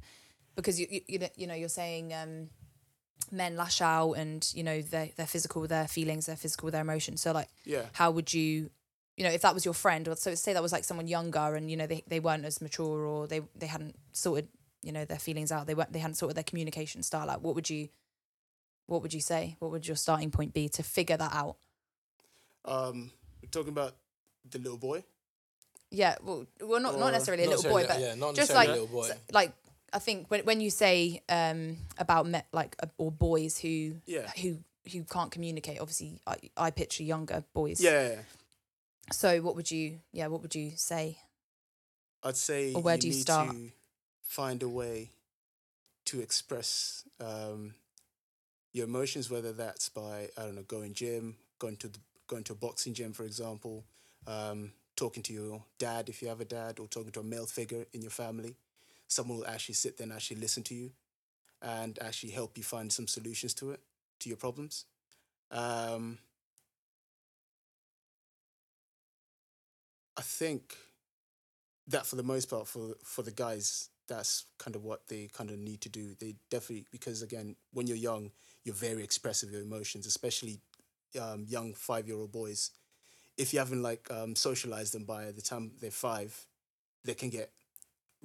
Because 0.56 0.80
you 0.80 0.88
you 0.90 1.02
you 1.08 1.20
know, 1.20 1.30
you 1.36 1.48
know 1.48 1.56
you're 1.56 1.68
saying 1.70 2.14
um, 2.14 2.50
men 3.32 3.58
lash 3.58 3.82
out 3.82 4.14
and 4.14 4.50
you 4.54 4.64
know 4.64 4.82
they 4.82 5.14
they're 5.18 5.26
physical 5.28 5.62
with 5.62 5.72
their 5.72 5.88
feelings, 5.88 6.28
they're 6.28 6.38
physical 6.38 6.68
with 6.68 6.74
their 6.74 6.84
emotions. 6.84 7.22
So 7.22 7.32
like 7.32 7.50
Yeah. 7.66 7.88
how 7.94 8.12
would 8.12 8.34
you 8.34 8.70
you 9.18 9.24
know 9.24 9.32
if 9.32 9.42
that 9.42 9.54
was 9.54 9.66
your 9.66 9.74
friend 9.74 10.08
or 10.08 10.16
so 10.16 10.34
say 10.36 10.54
that 10.54 10.62
was 10.62 10.72
like 10.72 10.84
someone 10.84 11.08
younger 11.08 11.56
and 11.56 11.70
you 11.70 11.78
know 11.78 11.86
they, 11.88 12.04
they 12.08 12.20
weren't 12.20 12.46
as 12.46 12.62
mature 12.62 13.06
or 13.06 13.28
they 13.28 13.42
they 13.56 13.68
hadn't 13.68 13.96
sorted 14.14 14.48
you 14.84 14.92
know 14.92 15.06
their 15.06 15.20
feelings 15.20 15.52
out 15.52 15.66
they 15.68 15.74
weren't 15.76 15.92
they 15.94 16.00
hadn't 16.00 16.16
sorted 16.16 16.36
their 16.36 16.44
communication 16.44 17.02
style 17.04 17.30
out 17.30 17.42
what 17.42 17.56
would 17.56 17.70
you 17.70 17.90
what 18.88 19.02
would 19.02 19.14
you 19.14 19.22
say 19.22 19.56
what 19.60 19.72
would 19.72 19.88
your 19.88 19.96
starting 19.96 20.30
point 20.32 20.54
be 20.54 20.68
to 20.70 20.84
figure 20.84 21.18
that 21.18 21.34
out 21.34 21.56
Um, 22.66 23.12
we're 23.42 23.50
talking 23.50 23.70
about 23.72 23.96
the 24.50 24.60
little 24.60 24.78
boy. 24.78 25.04
yeah 25.92 26.16
well 26.24 26.46
well 26.62 26.80
not, 26.82 26.96
Or- 26.96 27.00
not 27.00 27.12
necessarily 27.12 27.44
a 27.44 27.48
Not 27.48 27.56
little 27.58 27.72
boy 27.72 27.86
but 27.88 28.00
yeah, 28.00 28.16
not 28.16 28.36
just 28.36 28.54
like 28.54 28.70
a 28.70 28.72
little 28.74 28.88
boy. 28.88 29.08
so- 29.08 29.16
like 29.32 29.52
I 29.94 30.00
think 30.00 30.30
when 30.32 30.42
when 30.46 30.60
you 30.62 30.70
say 30.72 31.22
um 31.30 31.78
about 31.98 32.26
me, 32.28 32.42
like 32.52 32.76
uh, 32.82 32.88
or 32.98 33.12
boys 33.12 33.58
who 33.60 33.96
Yeah. 34.06 34.28
who 34.42 34.58
who 34.92 35.04
can't 35.04 35.32
communicate 35.32 35.80
obviously 35.80 36.20
I, 36.28 36.36
I 36.58 36.72
picture 36.72 37.04
younger 37.04 37.44
boys 37.54 37.80
Yeah, 37.80 37.92
yeah, 37.92 38.10
yeah. 38.16 38.22
so 39.12 39.42
what 39.42 39.56
would 39.56 39.70
you 39.72 40.00
yeah 40.12 40.28
what 40.28 40.42
would 40.42 40.56
you 40.56 40.72
say 40.76 41.20
I'd 42.24 42.38
say 42.38 42.74
Or 42.74 42.82
where 42.82 42.98
do 42.98 43.08
you 43.08 43.14
start? 43.14 43.52
to 43.52 43.72
find 44.24 44.64
a 44.64 44.70
way 44.70 45.12
to 46.06 46.22
express 46.22 47.04
um, 47.20 47.76
your 48.72 48.86
emotions, 48.86 49.30
whether 49.30 49.54
that's 49.54 49.90
by 49.90 50.30
I 50.38 50.44
don't 50.44 50.56
know 50.56 50.64
going 50.64 50.94
gym, 50.94 51.36
going 51.60 51.78
to 51.78 51.88
the, 51.88 52.00
going 52.28 52.44
to 52.46 52.54
a 52.54 52.56
boxing 52.56 52.94
gym, 52.94 53.14
for 53.14 53.24
example, 53.24 53.84
um, 54.28 54.72
talking 54.96 55.24
to 55.24 55.34
your 55.34 55.64
dad 55.78 56.10
if 56.10 56.22
you 56.22 56.28
have 56.28 56.42
a 56.42 56.46
dad, 56.46 56.80
or 56.80 56.88
talking 56.88 57.12
to 57.12 57.20
a 57.20 57.24
male 57.24 57.46
figure 57.46 57.86
in 57.94 58.02
your 58.02 58.12
family. 58.12 58.56
Someone 59.08 59.38
will 59.38 59.48
actually 59.48 59.76
sit 59.76 59.98
there 59.98 60.06
and 60.06 60.14
actually 60.14 60.38
listen 60.38 60.64
to 60.64 60.76
you, 60.76 60.92
and 61.62 62.00
actually 62.02 62.32
help 62.32 62.58
you 62.58 62.64
find 62.64 62.92
some 62.92 63.08
solutions 63.08 63.54
to 63.56 63.72
it, 63.72 63.80
to 64.20 64.30
your 64.30 64.38
problems. 64.38 64.86
Um, 65.52 66.18
I 70.18 70.22
think 70.22 70.76
that 71.88 72.06
for 72.06 72.16
the 72.16 72.24
most 72.24 72.50
part 72.50 72.68
for 72.68 72.96
for 73.04 73.22
the 73.24 73.32
guys 73.32 73.90
that's 74.08 74.46
kind 74.58 74.76
of 74.76 74.84
what 74.84 75.08
they 75.08 75.30
kind 75.34 75.50
of 75.50 75.58
need 75.58 75.82
to 75.82 75.90
do. 75.90 76.16
They 76.20 76.36
definitely 76.50 76.86
because 76.92 77.22
again 77.22 77.56
when 77.72 77.88
you're 77.88 77.98
young 77.98 78.32
you're 78.64 78.76
very 78.76 79.04
expressive 79.04 79.50
of 79.50 79.54
your 79.54 79.64
emotions 79.64 80.06
especially 80.06 80.60
um, 81.20 81.46
young 81.48 81.74
five 81.74 82.08
year 82.08 82.18
old 82.18 82.32
boys. 82.32 82.72
If 83.38 83.54
you 83.54 83.60
haven't 83.60 83.82
like 83.82 84.10
um, 84.12 84.36
socialized 84.36 84.94
them 84.94 85.06
by 85.06 85.32
the 85.32 85.42
time 85.42 85.72
they're 85.82 85.92
five 85.92 86.46
they 87.04 87.14
can 87.14 87.30
get 87.30 87.52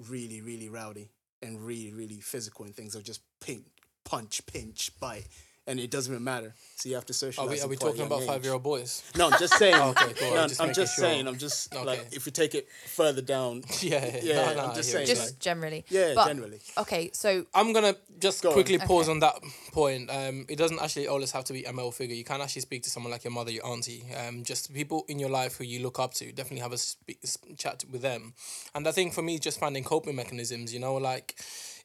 really 0.09 0.41
really 0.41 0.69
rowdy 0.69 1.09
and 1.43 1.65
really 1.65 1.93
really 1.93 2.21
physical 2.21 2.65
and 2.65 2.75
things 2.75 2.95
or 2.95 3.03
just 3.03 3.21
pink 3.41 3.65
punch 4.05 4.45
pinch 4.47 4.93
bite 5.01 5.27
and 5.69 5.79
it 5.79 5.91
doesn't 5.91 6.13
even 6.13 6.25
matter 6.25 6.55
so 6.77 6.89
you 6.89 6.95
have 6.97 7.07
to 7.07 7.13
socialize. 7.13 7.49
Are 7.49 7.57
socialize 7.57 7.69
we, 7.69 7.77
are 7.77 7.91
we 7.91 7.93
talking 7.93 8.07
about 8.07 8.23
five 8.25 8.43
year 8.45 8.55
old 8.55 8.63
boys? 8.63 9.03
No, 9.17 9.29
I'm 9.31 9.39
just 9.39 9.55
saying. 9.59 9.75
Okay, 9.91 10.13
cool. 10.19 10.29
I'm 10.31 10.35
No, 10.35 10.49
just 10.49 10.61
I'm 10.61 10.73
just 10.75 10.97
sure. 10.97 11.05
saying. 11.05 11.27
I'm 11.29 11.39
just 11.39 11.75
like 11.75 12.07
if 12.13 12.27
you 12.27 12.33
take 12.33 12.55
it 12.55 12.69
further 12.87 13.23
down. 13.23 13.63
yeah, 13.81 14.19
Yeah, 14.23 14.53
no, 14.55 14.67
I'm 14.67 14.75
just 14.75 14.91
saying, 14.91 15.07
just 15.07 15.27
like- 15.33 15.39
generally 15.39 15.85
Yeah, 15.89 16.13
But- 16.15 16.27
generally. 16.27 16.61
okay 16.79 17.11
so 17.13 17.45
I'm 17.55 17.73
gonna 17.73 17.95
just 18.19 18.43
Go 18.43 18.49
on. 18.51 18.55
quickly 18.55 18.79
pause 18.79 19.05
Okay. 19.09 19.13
on 19.13 19.21
that 19.21 19.37
point. 19.73 20.11
Um, 20.11 20.47
it 20.49 20.57
doesn't 20.57 20.81
actually 20.81 21.07
always 21.07 21.31
have 21.33 21.45
to 21.45 21.53
be 21.53 21.65
a 21.65 21.73
male 21.73 21.93
figure. 21.93 22.17
You 22.17 22.25
can 22.25 22.41
actually 22.41 22.63
speak 22.63 22.83
to 22.85 22.91
someone 22.91 23.13
like 23.13 23.23
your 23.25 23.33
mother, 23.33 23.51
your 23.53 23.65
auntie, 23.67 24.03
um, 24.17 24.43
just 24.45 24.73
people 24.75 25.05
in 25.09 25.19
your 25.21 25.31
life 25.31 25.57
who 25.59 25.65
you 25.65 25.81
look 25.83 25.99
up 26.01 26.15
to. 26.15 26.33
Definitely 26.33 26.61
have 26.63 26.73
a 26.73 26.79
spe- 26.79 27.57
chat 27.57 27.85
with 27.93 28.03
them. 28.03 28.35
And 28.75 28.87
I 28.89 28.93
think 28.93 29.13
for 29.15 29.23
me, 29.23 29.39
just 29.39 29.61
finding 29.61 29.85
coping 29.85 30.17
mechanisms. 30.17 30.73
You 30.75 30.81
know, 30.81 30.95
like 30.95 31.37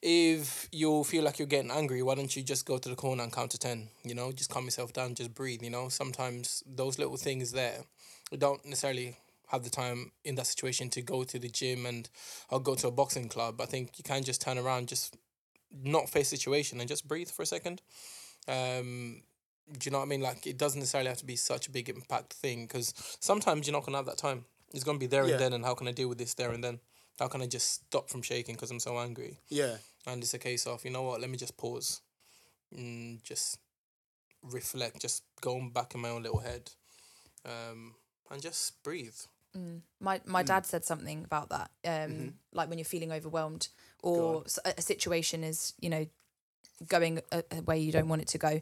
if 0.05 0.67
you 0.73 1.05
feel 1.05 1.23
like 1.23 1.39
you're 1.39 1.47
getting 1.47 1.71
angry, 1.71 2.03
why 2.03 2.13
don't 2.13 2.35
you 2.35 2.43
just 2.43 2.65
go 2.65 2.77
to 2.77 2.89
the 2.89 2.95
corner 2.95 3.23
and 3.23 3.31
count 3.31 3.51
to 3.51 3.57
ten? 3.57 3.87
You 4.03 4.13
know, 4.13 4.33
just 4.33 4.49
calm 4.49 4.65
yourself 4.65 4.91
down, 4.91 5.15
just 5.15 5.33
breathe. 5.33 5.63
You 5.63 5.69
know, 5.69 5.87
sometimes 5.87 6.61
those 6.67 6.99
little 6.99 7.15
things 7.15 7.53
there, 7.53 7.85
don't 8.37 8.63
necessarily 8.65 9.15
have 9.47 9.63
the 9.63 9.69
time 9.69 10.11
in 10.25 10.35
that 10.35 10.47
situation 10.47 10.89
to 10.89 11.01
go 11.01 11.23
to 11.23 11.39
the 11.39 11.47
gym 11.47 11.85
and 11.85 12.09
or 12.49 12.59
go 12.59 12.75
to 12.75 12.87
a 12.89 12.91
boxing 12.91 13.29
club. 13.29 13.61
I 13.61 13.65
think 13.65 13.97
you 13.97 14.03
can 14.03 14.23
just 14.23 14.41
turn 14.41 14.57
around, 14.57 14.89
just 14.89 15.15
not 15.71 16.09
face 16.09 16.31
the 16.31 16.37
situation 16.37 16.81
and 16.81 16.89
just 16.89 17.07
breathe 17.07 17.29
for 17.29 17.43
a 17.43 17.45
second. 17.45 17.81
Um, 18.47 19.21
do 19.71 19.85
you 19.85 19.91
know 19.91 19.99
what 19.99 20.05
I 20.05 20.07
mean? 20.09 20.21
Like 20.21 20.45
it 20.45 20.57
doesn't 20.57 20.79
necessarily 20.79 21.09
have 21.09 21.19
to 21.19 21.25
be 21.25 21.37
such 21.37 21.67
a 21.67 21.71
big 21.71 21.87
impact 21.87 22.33
thing 22.33 22.65
because 22.65 22.93
sometimes 23.21 23.67
you're 23.67 23.73
not 23.73 23.85
gonna 23.85 23.97
have 23.97 24.05
that 24.07 24.17
time. 24.17 24.43
It's 24.73 24.83
gonna 24.83 24.99
be 24.99 25.07
there 25.07 25.25
Yeah. 25.25 25.31
and 25.31 25.39
then, 25.39 25.53
and 25.53 25.63
how 25.63 25.75
can 25.75 25.87
I 25.87 25.93
deal 25.93 26.09
with 26.09 26.17
this 26.17 26.33
there 26.33 26.51
and 26.51 26.61
then? 26.61 26.81
How 27.19 27.27
can 27.27 27.41
I 27.41 27.45
just 27.47 27.71
stop 27.71 28.09
from 28.09 28.21
shaking 28.23 28.55
because 28.55 28.71
I'm 28.71 28.79
so 28.79 28.97
angry? 28.97 29.39
Yeah, 29.47 29.77
And 30.05 30.21
it's 30.21 30.33
a 30.33 30.39
case 30.39 30.65
of 30.67 30.83
you 30.83 30.91
know 30.91 31.03
what? 31.03 31.21
Let 31.21 31.29
me 31.29 31.37
just 31.37 31.57
pause, 31.57 32.01
and 32.75 33.23
just 33.23 33.59
reflect, 34.41 35.01
just 35.01 35.23
going 35.41 35.69
back 35.71 35.95
in 35.95 36.01
my 36.01 36.09
own 36.09 36.23
little 36.23 36.39
head, 36.39 36.71
um, 37.45 37.95
and 38.29 38.41
just 38.41 38.83
breathe. 38.83 39.15
Mm. 39.57 39.81
My 39.99 40.19
my 40.25 40.43
dad 40.43 40.65
said 40.65 40.83
something 40.83 41.23
about 41.23 41.49
that. 41.49 41.71
Um, 41.85 42.33
like 42.51 42.69
when 42.69 42.79
you're 42.79 42.85
feeling 42.85 43.11
overwhelmed 43.11 43.67
or 44.01 44.43
a, 44.65 44.73
a, 44.77 44.81
situation 44.81 45.43
is 45.43 45.73
you 45.79 45.89
know 45.89 46.05
going 46.87 47.21
a, 47.31 47.43
a 47.51 47.61
way 47.61 47.79
you 47.79 47.91
don't 47.91 48.07
want 48.07 48.21
it 48.21 48.27
to 48.29 48.37
go. 48.37 48.61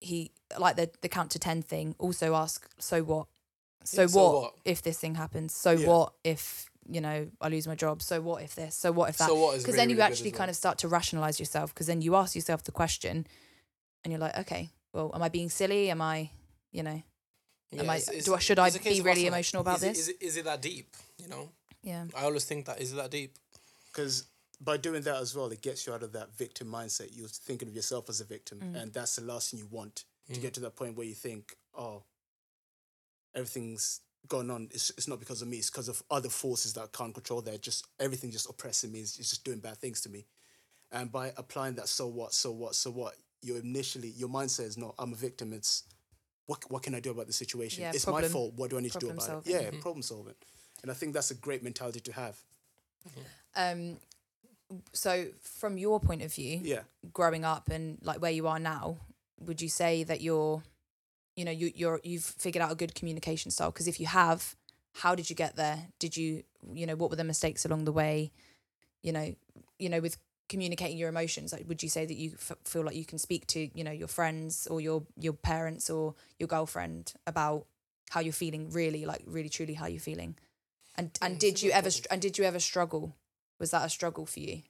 He 0.00 0.32
like 0.58 0.76
the 0.76 0.90
the 1.00 1.08
count 1.08 1.30
to 1.32 1.38
ten 1.38 1.62
thing. 1.62 1.94
Also 1.98 2.34
ask, 2.34 2.68
so 2.78 3.02
what? 3.02 3.26
So, 3.84 4.02
Yeah, 4.02 4.06
so 4.08 4.24
what, 4.24 4.42
what? 4.42 4.54
if 4.64 4.82
this 4.82 4.98
thing 4.98 5.14
happens? 5.14 5.54
So 5.54 5.72
Yeah. 5.72 5.86
what 5.86 6.12
if 6.24 6.68
you 6.88 7.00
know 7.00 7.28
I 7.40 7.48
lose 7.48 7.66
my 7.66 7.74
job? 7.74 8.02
So 8.02 8.20
what 8.20 8.42
if 8.42 8.54
this? 8.54 8.74
So 8.74 8.92
what 8.92 9.10
if 9.10 9.18
that? 9.18 9.28
So 9.28 9.34
what 9.34 9.56
is 9.56 9.62
Because 9.62 9.74
really, 9.74 9.82
then 9.82 9.90
you 9.90 9.96
really 9.96 10.10
actually 10.10 10.32
as 10.32 10.38
kind 10.38 10.50
of 10.50 10.56
start 10.56 10.78
to 10.78 10.88
rationalize 10.88 11.38
yourself. 11.38 11.74
Because 11.74 11.86
then 11.86 12.00
you 12.02 12.16
ask 12.16 12.34
yourself 12.34 12.64
the 12.64 12.72
question, 12.72 13.26
and 14.02 14.12
you're 14.12 14.20
like, 14.20 14.36
okay, 14.38 14.70
well, 14.92 15.10
am 15.14 15.22
I 15.22 15.28
being 15.28 15.50
silly? 15.50 15.90
Am 15.90 16.00
I, 16.00 16.30
you 16.72 16.82
know, 16.82 17.02
am 17.76 17.90
I- 17.90 17.96
it's- 17.96 18.24
do 18.24 18.34
I- 18.34 18.38
should 18.38 18.58
I 18.58 18.68
it's 18.68 18.76
a 18.76 18.78
case 18.78 18.98
be 18.98 19.02
really 19.02 19.20
asking, 19.20 19.28
emotional 19.28 19.60
about 19.62 19.78
is 19.78 19.82
it- 19.82 19.88
this? 19.88 19.98
Is 19.98 20.08
it, 20.08 20.16
is 20.20 20.36
it 20.38 20.44
that 20.44 20.62
deep? 20.62 20.96
You 21.18 21.28
know, 21.28 21.50
yeah, 21.82 22.04
I 22.16 22.24
always 22.24 22.44
think 22.44 22.66
that 22.66 22.80
is 22.80 22.92
it 22.92 22.96
that 22.96 23.10
deep. 23.10 23.36
because 23.92 24.24
by 24.60 24.76
doing 24.76 25.02
that 25.02 25.16
as 25.16 25.34
well, 25.34 25.46
it 25.50 25.62
gets 25.62 25.86
you 25.86 25.92
out 25.92 26.02
of 26.02 26.12
that 26.12 26.36
victim 26.36 26.68
mindset. 26.68 27.10
You're 27.12 27.28
thinking 27.28 27.68
of 27.68 27.74
yourself 27.74 28.08
as 28.08 28.20
a 28.20 28.24
victim, 28.24 28.60
mm. 28.60 28.80
and 28.80 28.92
that's 28.92 29.16
the 29.16 29.22
last 29.22 29.50
thing 29.50 29.60
you 29.60 29.68
want 29.70 30.04
to 30.32 30.38
mm. 30.38 30.42
get 30.42 30.54
to 30.54 30.60
that 30.60 30.74
point 30.74 30.96
where 30.96 31.06
you 31.06 31.14
think, 31.14 31.56
oh, 31.76 32.02
everything's 33.34 34.00
going 34.26 34.50
on. 34.50 34.68
It's, 34.72 34.90
it's 34.90 35.08
not 35.08 35.20
because 35.20 35.42
of 35.42 35.48
me. 35.48 35.58
It's 35.58 35.70
because 35.70 35.88
of 35.88 36.02
other 36.10 36.28
forces 36.28 36.72
that 36.74 36.82
I 36.82 36.86
can't 36.92 37.14
control. 37.14 37.40
They're 37.40 37.58
just 37.58 37.86
everything 38.00 38.30
just 38.30 38.48
oppressing 38.48 38.92
me. 38.92 39.00
It's, 39.00 39.18
it's 39.18 39.30
just 39.30 39.44
doing 39.44 39.58
bad 39.60 39.76
things 39.78 40.00
to 40.02 40.08
me. 40.08 40.26
And 40.90 41.12
by 41.12 41.32
applying 41.36 41.74
that, 41.76 41.88
so 41.88 42.06
what, 42.06 42.32
so 42.34 42.50
what, 42.50 42.74
so 42.74 42.90
what, 42.90 43.14
you 43.40 43.56
initially 43.56 44.08
your 44.16 44.28
mindset 44.28 44.66
is 44.66 44.76
not 44.76 44.94
I'm 44.98 45.12
a 45.12 45.16
victim. 45.16 45.52
It's 45.52 45.84
what 46.46 46.58
what 46.70 46.82
can 46.82 46.94
I 46.94 47.00
do 47.00 47.10
about 47.10 47.26
the 47.26 47.32
situation? 47.32 47.82
Yeah, 47.82 47.92
it's 47.94 48.06
my 48.06 48.22
fault. 48.22 48.54
What 48.56 48.70
do 48.70 48.78
I 48.78 48.80
need 48.80 48.92
to 48.92 48.98
do 48.98 49.10
about 49.10 49.22
solving. 49.22 49.54
it? 49.54 49.62
Yeah, 49.74 49.80
problem 49.80 50.02
solving. 50.02 50.34
And 50.82 50.90
I 50.90 50.94
think 50.94 51.14
that's 51.14 51.30
a 51.30 51.34
great 51.34 51.62
mentality 51.62 52.00
to 52.00 52.12
have. 52.12 52.36
Um, 53.54 53.98
so 54.92 55.26
from 55.40 55.78
your 55.78 56.00
point 56.00 56.22
of 56.22 56.32
view, 56.32 56.60
Yeah. 56.62 56.82
growing 57.12 57.44
up 57.44 57.68
and 57.68 57.98
like 58.02 58.20
where 58.20 58.30
you 58.30 58.46
are 58.46 58.58
now, 58.58 58.98
would 59.40 59.60
you 59.60 59.68
say 59.68 60.04
that 60.04 60.20
you're, 60.20 60.62
you 61.38 61.44
know, 61.44 61.52
you 61.52 61.70
you're 61.74 62.00
you've 62.02 62.24
figured 62.24 62.62
out 62.62 62.72
a 62.72 62.74
good 62.82 62.94
communication 62.94 63.50
style? 63.52 63.70
Because 63.70 63.88
if 63.88 64.00
you 64.00 64.06
have, 64.06 64.56
how 65.02 65.14
did 65.14 65.30
you 65.30 65.36
get 65.36 65.56
there? 65.56 65.78
Did 66.00 66.16
you, 66.16 66.42
you 66.74 66.86
know, 66.86 66.96
what 66.96 67.10
were 67.10 67.16
the 67.16 67.24
mistakes 67.24 67.64
along 67.64 67.84
the 67.84 67.92
way? 67.92 68.32
You 69.02 69.12
know, 69.12 69.34
you 69.78 69.88
know, 69.88 70.00
with 70.00 70.18
communicating 70.48 70.98
your 70.98 71.08
emotions, 71.08 71.52
like 71.52 71.68
would 71.68 71.82
you 71.82 71.88
say 71.88 72.06
that 72.06 72.14
you 72.16 72.32
f- 72.34 72.58
feel 72.64 72.82
like 72.82 72.96
you 72.96 73.04
can 73.04 73.18
speak 73.18 73.46
to, 73.48 73.70
you 73.78 73.84
know, 73.84 73.92
your 73.92 74.08
friends 74.08 74.66
or 74.66 74.80
your 74.80 75.04
your 75.16 75.34
parents 75.34 75.90
or 75.90 76.14
your 76.38 76.48
girlfriend 76.48 77.12
about 77.26 77.66
how 78.10 78.20
you're 78.20 78.32
feeling, 78.32 78.70
really, 78.70 79.06
like 79.06 79.22
really 79.26 79.48
truly 79.48 79.74
how 79.74 79.86
you're 79.86 80.00
feeling? 80.00 80.36
And 80.96 81.10
and 81.22 81.36
Mm, 81.36 81.38
did 81.38 81.62
you 81.62 81.70
ever 81.70 81.90
and 82.10 82.20
did 82.20 82.38
you 82.38 82.44
ever 82.44 82.60
struggle 82.60 83.16
Was 83.60 83.70
that 83.70 83.84
a 83.86 83.88
struggle 83.88 84.26
for 84.26 84.40
you? 84.40 84.62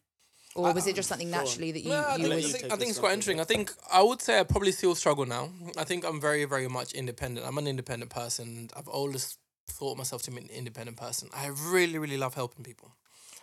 Or 0.59 0.73
was 0.73 0.87
it 0.87 0.97
just 0.97 1.09
something 1.09 1.31
go 1.31 1.39
naturally 1.39 1.73
that 1.73 1.81
you, 1.81 1.91
No, 1.91 2.01
I 2.01 2.17
you 2.17 2.23
think, 2.23 2.35
was 2.35 2.45
I 2.45 2.49
you 2.49 2.53
think, 2.53 2.73
I 2.73 2.77
think 2.77 2.91
it's 2.91 2.99
quite 2.99 3.13
interesting. 3.13 3.41
I 3.41 3.45
think 3.45 3.73
I 3.93 4.03
would 4.03 4.21
say 4.21 4.41
I 4.41 4.43
probably 4.43 4.73
still 4.73 4.95
struggle 4.95 5.25
now. 5.25 5.51
I 5.77 5.85
think 5.85 6.05
I'm 6.05 6.21
very, 6.21 6.45
very 6.45 6.69
much 6.69 6.93
independent. 6.93 7.47
I'm 7.47 7.59
an 7.59 7.69
independent 7.69 8.11
person. 8.11 8.69
I've 8.77 8.89
always 8.89 9.39
thought 9.69 9.97
myself 9.97 10.23
to 10.23 10.31
be 10.31 10.39
an 10.39 10.49
independent 10.51 10.97
person. 10.97 11.29
I 11.33 11.51
really, 11.71 11.99
really 11.99 12.17
love 12.17 12.35
helping 12.35 12.65
people. 12.65 12.91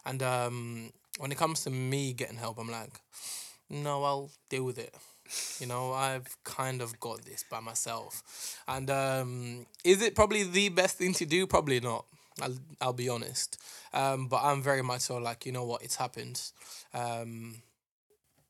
And 0.05 0.21
um, 0.21 0.91
when 1.17 1.31
it 1.31 1.37
comes 1.37 1.63
to 1.63 1.69
me 1.69 2.13
getting 2.13 2.37
help, 2.37 2.59
I'm 2.59 2.69
like, 2.69 2.99
no, 3.69 4.03
I'll 4.03 4.31
deal 4.49 4.63
with 4.63 4.77
it. 4.77 4.93
You 5.59 5.67
know, 5.67 5.93
I've 5.93 6.27
kind 6.43 6.81
of 6.81 6.99
got 6.99 7.25
this 7.25 7.43
by 7.49 7.59
myself. 7.59 8.59
And 8.67 8.89
um, 8.89 9.65
is 9.83 10.01
it 10.01 10.15
probably 10.15 10.43
the 10.43 10.69
best 10.69 10.97
thing 10.97 11.13
to 11.13 11.25
do? 11.25 11.47
Probably 11.47 11.79
not. 11.79 12.05
I'll, 12.41 12.57
I'll 12.81 12.93
be 12.93 13.09
honest. 13.09 13.61
Um, 13.93 14.27
but 14.27 14.41
I'm 14.43 14.61
very 14.61 14.81
much 14.81 15.01
so 15.01 15.17
like, 15.17 15.45
you 15.45 15.51
know 15.51 15.65
what, 15.65 15.81
it's 15.83 15.95
happened. 15.95 16.41
Um, 16.93 17.61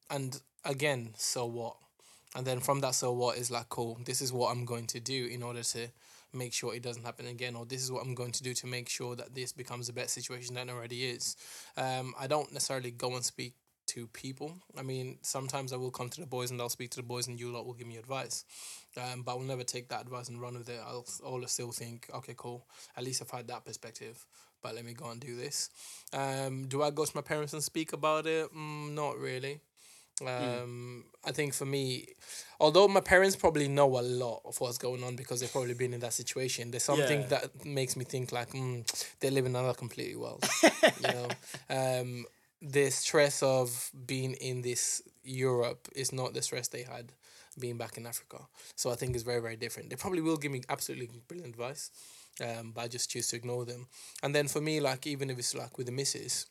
and 0.10 0.40
again, 0.64 1.14
so 1.18 1.46
what? 1.46 1.78
And 2.36 2.46
then 2.46 2.60
from 2.60 2.82
that, 2.82 2.96
so 2.96 3.14
what 3.14 3.38
is 3.38 3.50
like, 3.50 3.70
cool, 3.70 4.00
this 4.06 4.22
is 4.22 4.34
what 4.34 4.52
I'm 4.52 4.66
going 4.66 4.88
to 4.88 5.00
do 5.00 5.26
in 5.28 5.42
order 5.42 5.64
to 5.64 5.88
make 6.34 6.52
sure 6.52 6.76
it 6.76 6.84
doesn't 6.84 7.06
happen 7.06 7.28
again, 7.28 7.56
or 7.56 7.66
this 7.66 7.82
is 7.82 7.92
what 7.92 8.04
I'm 8.04 8.14
going 8.14 8.34
to 8.34 8.44
do 8.44 8.54
to 8.54 8.68
make 8.68 8.90
sure 8.90 9.16
that 9.16 9.34
this 9.34 9.54
becomes 9.54 9.88
a 9.88 9.94
better 9.94 10.10
situation 10.10 10.56
than 10.56 10.70
it 10.70 10.74
already 10.74 11.06
is. 11.06 11.38
Um, 11.78 12.14
I 12.20 12.28
don't 12.28 12.52
necessarily 12.52 12.92
go 12.92 13.16
and 13.16 13.24
speak 13.24 13.54
to 13.96 14.08
people. 14.08 14.54
I 14.78 14.84
mean, 14.84 15.18
sometimes 15.22 15.72
I 15.74 15.78
will 15.78 15.92
come 15.92 16.10
to 16.10 16.22
the 16.22 16.28
boys 16.28 16.52
and 16.52 16.62
I'll 16.62 16.70
speak 16.70 16.92
to 16.92 16.98
the 16.98 17.04
boys 17.04 17.28
and 17.28 17.40
you 17.40 17.52
lot 17.52 17.66
will 17.66 17.74
give 17.74 17.88
me 17.88 17.98
advice. 17.98 18.44
Um, 18.98 19.24
but 19.24 19.32
I 19.34 19.36
will 19.36 19.44
never 19.44 19.64
take 19.64 19.90
that 19.90 20.02
advice 20.02 20.30
and 20.30 20.40
run 20.40 20.58
with 20.58 20.70
it. 20.70 20.80
I'll 20.86 21.06
always 21.24 21.52
still 21.52 21.72
think, 21.72 22.10
okay, 22.14 22.34
cool. 22.38 22.66
At 22.98 23.04
least 23.04 23.22
I've 23.22 23.32
had 23.32 23.48
that 23.48 23.66
perspective. 23.66 24.26
But 24.62 24.76
let 24.76 24.86
me 24.86 24.94
go 24.94 25.10
and 25.10 25.20
do 25.22 25.36
this. 25.36 25.70
Um, 26.14 26.68
do 26.68 26.82
I 26.84 26.90
go 26.92 27.06
to 27.06 27.12
my 27.16 27.22
parents 27.22 27.54
and 27.54 27.64
speak 27.64 27.94
about 27.94 28.26
it? 28.26 28.54
Mm, 28.54 28.94
not 28.94 29.18
really. 29.18 29.60
Um, 30.26 31.04
I 31.26 31.32
think 31.32 31.54
for 31.54 31.66
me, 31.66 32.08
although 32.60 32.88
my 32.88 33.02
parents 33.02 33.36
probably 33.36 33.68
know 33.68 34.00
a 34.00 34.02
lot 34.02 34.42
of 34.46 34.60
what's 34.62 34.78
going 34.78 35.04
on 35.04 35.18
because 35.18 35.42
they've 35.42 35.52
probably 35.52 35.74
been 35.74 35.94
in 35.94 36.00
that 36.00 36.14
situation, 36.14 36.72
there's 36.72 36.84
something 36.84 37.22
Yeah. 37.22 37.28
that 37.28 37.66
makes 37.66 37.98
me 37.98 38.06
think 38.06 38.32
like, 38.32 38.52
mm, 38.52 38.86
they 39.20 39.30
live 39.30 39.46
in 39.46 39.56
another 39.56 39.74
completely 39.74 40.16
world. 40.16 40.44
you 41.02 41.12
know, 41.12 41.28
um, 41.70 42.26
the 42.62 42.90
stress 42.90 43.44
of 43.44 43.92
being 44.06 44.34
in 44.34 44.62
this 44.62 45.02
Europe 45.24 45.88
is 45.96 46.12
not 46.12 46.34
the 46.34 46.42
stress 46.42 46.68
they 46.68 46.84
had 46.84 47.12
being 47.60 47.78
back 47.78 47.98
in 47.98 48.06
Africa. 48.06 48.40
So 48.76 48.92
I 48.92 48.96
think 48.96 49.16
it's 49.16 49.24
very, 49.24 49.42
very 49.42 49.56
different. 49.56 49.90
They 49.90 49.96
probably 49.96 50.22
will 50.22 50.38
give 50.38 50.52
me 50.52 50.62
absolutely 50.70 51.10
brilliant 51.28 51.54
advice, 51.54 51.90
um, 52.42 52.72
but 52.76 52.82
I 52.82 52.88
just 52.88 53.10
choose 53.10 53.30
to 53.30 53.38
ignore 53.38 53.66
them. 53.66 53.88
And 54.24 54.36
then 54.36 54.48
for 54.48 54.62
me, 54.62 54.80
like 54.80 55.08
even 55.08 55.30
if 55.30 55.40
it's 55.40 55.56
like 55.56 55.78
with 55.78 55.88
the 55.88 55.94
missus, 55.94 56.48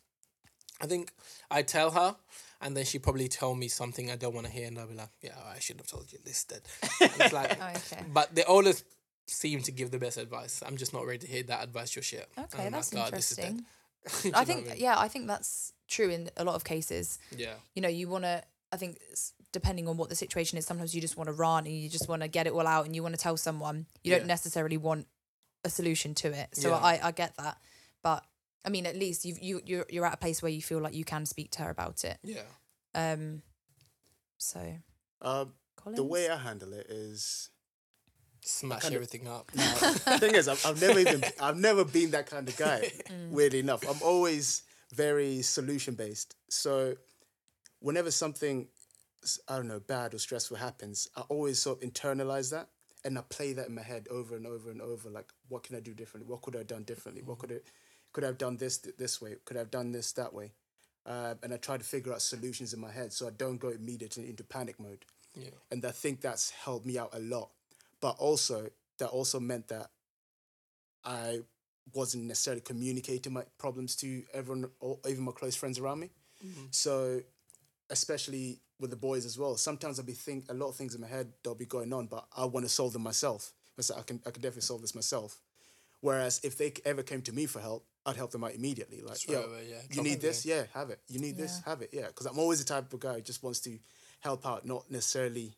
I 0.80 0.86
think 0.86 1.12
I 1.50 1.62
tell 1.62 1.90
her, 1.92 2.16
and 2.60 2.76
then 2.76 2.84
she 2.84 2.98
probably 2.98 3.28
tell 3.28 3.54
me 3.54 3.68
something 3.68 4.10
I 4.10 4.16
don't 4.16 4.34
want 4.34 4.46
to 4.46 4.52
hear, 4.52 4.66
and 4.66 4.78
I'll 4.78 4.88
be 4.88 4.94
like, 4.94 5.10
"Yeah, 5.20 5.36
I 5.54 5.58
should 5.60 5.76
have 5.76 5.86
told 5.86 6.12
you 6.12 6.18
this." 6.24 6.44
Then 6.44 6.60
it's 7.00 7.32
like, 7.32 7.58
Oh, 7.62 7.68
okay. 7.76 8.04
but 8.12 8.34
they 8.34 8.42
always 8.42 8.82
seem 9.26 9.62
to 9.62 9.72
give 9.72 9.90
the 9.90 9.98
best 9.98 10.18
advice. 10.18 10.62
I'm 10.66 10.76
just 10.76 10.92
not 10.92 11.06
ready 11.06 11.18
to 11.20 11.26
hear 11.26 11.42
that 11.44 11.62
advice 11.62 11.90
just 11.90 12.12
yet. 12.12 12.28
And 12.36 12.46
Okay, 12.52 12.66
I'm 12.66 12.72
that's 12.72 12.92
like, 12.92 13.04
"God, 13.04 13.12
this 13.16 13.30
is 13.32 13.38
interesting. 13.38 13.58
You 13.58 13.64
I 14.34 14.44
think, 14.44 14.66
what 14.66 14.74
mean? 14.74 14.76
yeah, 14.78 14.98
I 14.98 15.08
think 15.08 15.26
that's 15.26 15.72
true 15.88 16.08
in 16.10 16.30
a 16.36 16.44
lot 16.44 16.54
of 16.54 16.64
cases. 16.64 17.18
yeah, 17.36 17.54
You 17.74 17.82
know, 17.82 17.88
you 17.88 18.08
want 18.08 18.24
to, 18.24 18.42
I 18.72 18.76
think, 18.76 18.98
depending 19.52 19.88
on 19.88 19.96
what 19.96 20.08
the 20.08 20.14
situation 20.16 20.58
is, 20.58 20.66
sometimes 20.66 20.94
you 20.94 21.00
just 21.00 21.16
want 21.16 21.28
to 21.28 21.32
run 21.32 21.66
and 21.66 21.74
you 21.76 21.88
just 21.88 22.08
want 22.08 22.22
to 22.22 22.28
get 22.28 22.46
it 22.46 22.52
all 22.52 22.66
out 22.66 22.86
and 22.86 22.94
you 22.94 23.02
want 23.02 23.14
to 23.14 23.20
tell 23.20 23.36
someone. 23.36 23.86
You 24.02 24.12
Yeah. 24.12 24.18
don't 24.18 24.26
necessarily 24.26 24.76
want 24.76 25.06
a 25.64 25.70
solution 25.70 26.14
to 26.16 26.28
it. 26.32 26.48
So 26.56 26.70
Yeah. 26.70 26.76
I, 26.76 27.00
I 27.04 27.10
get 27.12 27.36
that. 27.38 27.58
But 28.02 28.24
I 28.64 28.70
mean, 28.70 28.86
at 28.86 28.96
least 28.96 29.24
you've, 29.24 29.38
you, 29.38 29.60
you're, 29.64 29.86
you're 29.88 30.06
at 30.06 30.14
a 30.14 30.18
place 30.18 30.42
where 30.42 30.50
you 30.52 30.60
feel 30.62 30.80
like 30.80 30.94
you 30.94 31.04
can 31.04 31.24
speak 31.26 31.50
to 31.52 31.62
her 31.62 31.70
about 31.70 32.04
it. 32.04 32.18
yeah, 32.22 32.42
Um, 32.94 33.42
so, 34.38 34.60
Um, 35.22 35.54
Collins? 35.76 35.96
the 35.96 36.04
way 36.04 36.28
I 36.28 36.36
handle 36.36 36.72
it 36.72 36.86
is 36.90 37.50
smash 38.44 38.90
everything 38.90 39.26
up. 39.26 39.50
the 39.52 40.18
thing 40.20 40.34
is, 40.34 40.48
I've, 40.48 40.64
I've 40.66 40.80
never 40.80 40.98
even 40.98 41.24
I've 41.40 41.58
never 41.58 41.84
been 41.84 42.10
that 42.12 42.26
kind 42.26 42.48
of 42.48 42.56
guy. 42.56 42.90
Weirdly 43.30 43.60
enough, 43.60 43.88
I'm 43.88 44.00
always 44.02 44.62
very 44.92 45.42
solution 45.42 45.94
based. 45.94 46.36
So 46.48 46.94
whenever 47.80 48.10
something 48.10 48.68
I 49.48 49.56
don't 49.56 49.68
know 49.68 49.80
bad 49.80 50.14
or 50.14 50.18
stressful 50.18 50.56
happens, 50.56 51.08
I 51.16 51.22
always 51.22 51.60
sort 51.60 51.82
of 51.82 51.90
internalize 51.90 52.50
that 52.50 52.68
and 53.04 53.18
I 53.18 53.22
play 53.28 53.52
that 53.52 53.68
in 53.68 53.74
my 53.74 53.82
head 53.82 54.08
over 54.10 54.36
and 54.36 54.46
over 54.46 54.70
and 54.70 54.80
over. 54.80 55.10
Like, 55.10 55.32
what 55.48 55.62
can 55.62 55.76
I 55.76 55.80
do 55.80 55.94
differently? 55.94 56.30
What 56.30 56.42
could 56.42 56.54
I 56.54 56.58
have 56.58 56.66
done 56.66 56.84
differently? 56.84 57.22
What 57.22 57.38
could 57.38 57.52
I 57.52 57.60
could 58.12 58.24
I 58.24 58.28
have 58.28 58.38
done 58.38 58.56
this 58.56 58.78
th- 58.78 58.96
this 58.96 59.20
way? 59.20 59.36
Could 59.44 59.56
I 59.56 59.60
have 59.60 59.70
done 59.70 59.92
this 59.92 60.12
that 60.12 60.32
way? 60.32 60.52
Uh, 61.06 61.34
and 61.42 61.52
I 61.52 61.58
try 61.58 61.76
to 61.76 61.84
figure 61.84 62.12
out 62.14 62.22
solutions 62.22 62.72
in 62.72 62.80
my 62.80 62.90
head 62.90 63.12
so 63.12 63.26
I 63.26 63.30
don't 63.30 63.58
go 63.58 63.68
immediately 63.68 64.26
into 64.30 64.42
panic 64.42 64.80
mode 64.80 65.04
Yeah, 65.34 65.50
and 65.70 65.84
I 65.84 65.90
think 65.90 66.22
that's 66.22 66.50
helped 66.50 66.86
me 66.86 66.96
out 66.96 67.10
a 67.12 67.18
lot. 67.18 67.50
But 68.04 68.16
also, 68.18 68.68
that 68.98 69.08
also 69.08 69.40
meant 69.40 69.68
that 69.68 69.88
I 71.06 71.38
wasn't 71.94 72.24
necessarily 72.24 72.60
communicating 72.60 73.32
my 73.32 73.44
problems 73.56 73.96
to 73.96 74.22
everyone 74.34 74.70
or 74.78 74.98
even 75.08 75.24
my 75.24 75.32
close 75.32 75.56
friends 75.56 75.78
around 75.78 76.00
me. 76.00 76.10
So, 76.70 77.22
especially 77.88 78.60
with 78.78 78.90
the 78.90 78.96
boys 78.96 79.24
as 79.24 79.38
well, 79.38 79.56
sometimes 79.56 79.98
I'll 79.98 80.04
be 80.04 80.12
think 80.12 80.44
a 80.50 80.52
lot 80.52 80.68
of 80.68 80.76
things 80.76 80.94
in 80.94 81.00
my 81.00 81.06
head 81.06 81.32
that'll 81.42 81.56
be 81.56 81.64
going 81.64 81.94
on, 81.94 82.04
but 82.08 82.26
I 82.36 82.44
want 82.44 82.66
to 82.66 82.70
solve 82.70 82.92
them 82.92 83.00
myself. 83.00 83.54
I 83.78 83.80
say 83.80 83.94
I 83.98 84.02
can 84.02 84.20
I 84.26 84.30
can 84.32 84.42
definitely 84.42 84.68
solve 84.68 84.82
this 84.82 84.94
myself. 84.94 85.40
Whereas 86.02 86.42
if 86.44 86.58
they 86.58 86.74
ever 86.84 87.02
came 87.02 87.22
to 87.22 87.32
me 87.32 87.46
for 87.46 87.60
help, 87.60 87.86
I'd 88.04 88.16
help 88.16 88.32
them 88.32 88.44
out 88.44 88.54
immediately. 88.54 89.00
Like, 89.00 89.16
Straight 89.16 89.36
yo, 89.36 89.44
away, 89.44 89.68
yeah. 89.70 89.76
you 89.90 90.02
need 90.02 90.20
this, 90.20 90.44
yeah, 90.44 90.64
have 90.74 90.90
it. 90.90 91.00
You 91.08 91.20
need 91.20 91.38
this, 91.38 91.62
have 91.64 91.80
it, 91.80 91.88
yeah. 91.90 92.08
Because 92.08 92.26
I'm 92.26 92.38
always 92.38 92.58
the 92.58 92.66
type 92.66 92.92
of 92.92 93.00
guy 93.00 93.14
who 93.14 93.22
just 93.22 93.42
wants 93.42 93.60
to 93.60 93.78
help 94.20 94.46
out, 94.46 94.66
not 94.66 94.90
necessarily, 94.90 95.56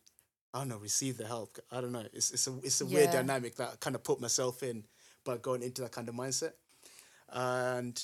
I 0.57 0.61
don't 0.61 0.69
know, 0.69 0.77
receive 0.77 1.17
the 1.17 1.27
help. 1.27 1.59
I 1.71 1.81
don't 1.81 1.91
know. 1.91 2.03
It's 2.13 2.31
it's 2.31 2.47
a 2.47 2.57
it's 2.63 2.81
a 2.81 2.85
weird 2.85 3.11
dynamic 3.11 3.55
that 3.57 3.69
I 3.69 3.75
kind 3.79 3.95
of 3.95 4.03
put 4.03 4.19
myself 4.19 4.63
in 4.63 4.85
by 5.23 5.37
going 5.37 5.61
into 5.61 5.83
that 5.83 5.91
kind 5.91 6.09
of 6.09 6.15
mindset, 6.15 6.53
and 7.29 8.01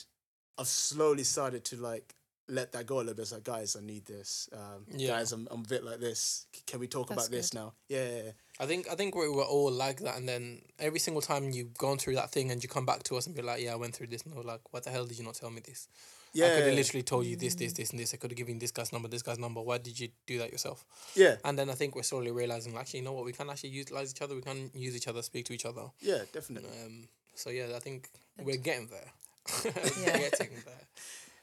I've 0.60 0.68
slowly 0.68 1.24
started 1.24 1.66
to 1.66 1.78
like 1.78 2.14
let 2.48 2.74
that 2.74 2.86
go 2.86 2.98
a 2.98 3.00
little 3.00 3.16
bit. 3.16 3.24
It's 3.24 3.32
like, 3.32 3.44
guys, 3.44 3.76
I 3.76 3.82
need 3.84 4.06
this. 4.06 4.50
Um, 4.54 4.86
Yeah. 4.92 5.10
Guys, 5.10 5.32
I'm, 5.32 5.48
I'm 5.50 5.62
a 5.62 5.68
bit 5.68 5.84
like 5.84 6.00
this. 6.00 6.46
Can 6.68 6.80
we 6.80 6.88
talk 6.88 7.08
That's 7.08 7.28
about 7.28 7.32
this 7.32 7.54
now? 7.54 7.74
Yeah, 7.88 8.08
yeah, 8.08 8.22
yeah. 8.26 8.32
I 8.60 8.66
think 8.68 8.88
I 8.92 8.96
think 8.96 9.16
we 9.16 9.30
were 9.30 9.44
all 9.44 9.72
like 9.72 10.02
that, 10.02 10.18
and 10.18 10.30
then 10.30 10.62
every 10.78 11.00
single 11.00 11.22
time 11.24 11.50
you've 11.50 11.76
gone 11.76 11.98
through 11.98 12.16
that 12.16 12.32
thing, 12.32 12.52
and 12.52 12.62
you 12.62 12.70
come 12.70 12.86
back 12.86 13.02
to 13.04 13.18
us 13.18 13.26
and 13.26 13.36
be 13.36 13.42
like, 13.42 13.64
"Yeah, 13.64 13.74
I 13.74 13.78
went 13.78 13.96
through 13.96 14.08
this," 14.08 14.22
and 14.22 14.36
we're 14.36 14.44
like, 14.44 14.62
"What 14.72 14.84
the 14.84 14.92
hell 14.92 15.06
did 15.06 15.18
you 15.18 15.26
not 15.26 15.34
tell 15.34 15.50
me 15.50 15.62
this? 15.66 15.88
I 16.36 16.50
could 16.56 16.66
have 16.66 16.76
literally 16.76 17.04
told 17.04 17.26
you 17.26 17.36
this, 17.36 17.56
this, 17.56 17.74
this, 17.74 17.92
and 17.92 18.00
this. 18.00 18.14
I 18.14 18.18
could 18.18 18.32
have 18.32 18.38
given 18.38 18.56
you 18.56 18.60
this 18.60 18.72
guy's 18.72 18.92
number, 18.92 19.08
this 19.08 19.22
guy's 19.22 19.38
number. 19.38 19.62
Why 19.62 19.78
did 19.78 20.00
you 20.00 20.10
do 20.26 20.40
that 20.40 20.52
yourself?" 20.52 20.86
yeah, 21.16 21.36
And 21.46 21.58
then 21.58 21.70
I 21.70 21.74
think 21.74 21.96
we're 21.96 22.04
slowly 22.04 22.32
realizing, 22.32 22.76
actually, 22.76 23.02
you 23.02 23.06
know 23.06 23.14
what? 23.14 23.26
We 23.26 23.34
can 23.34 23.50
actually 23.50 23.70
utilize 23.70 24.12
each 24.12 24.22
other. 24.22 24.36
We 24.36 24.42
can 24.42 24.72
use 24.74 24.96
each 24.96 25.08
other, 25.08 25.22
speak 25.22 25.46
to 25.46 25.54
each 25.54 25.66
other. 25.66 25.84
yeah, 26.02 26.24
definitely. 26.32 26.70
Um, 26.84 27.08
so 27.36 27.50
yeah, 27.50 27.68
I 27.76 27.80
think 27.80 28.10
we're 28.44 28.58
getting 28.58 28.88
there. 28.88 29.12
Yeah. 30.02 30.18
getting 30.18 30.50
there. 30.66 30.88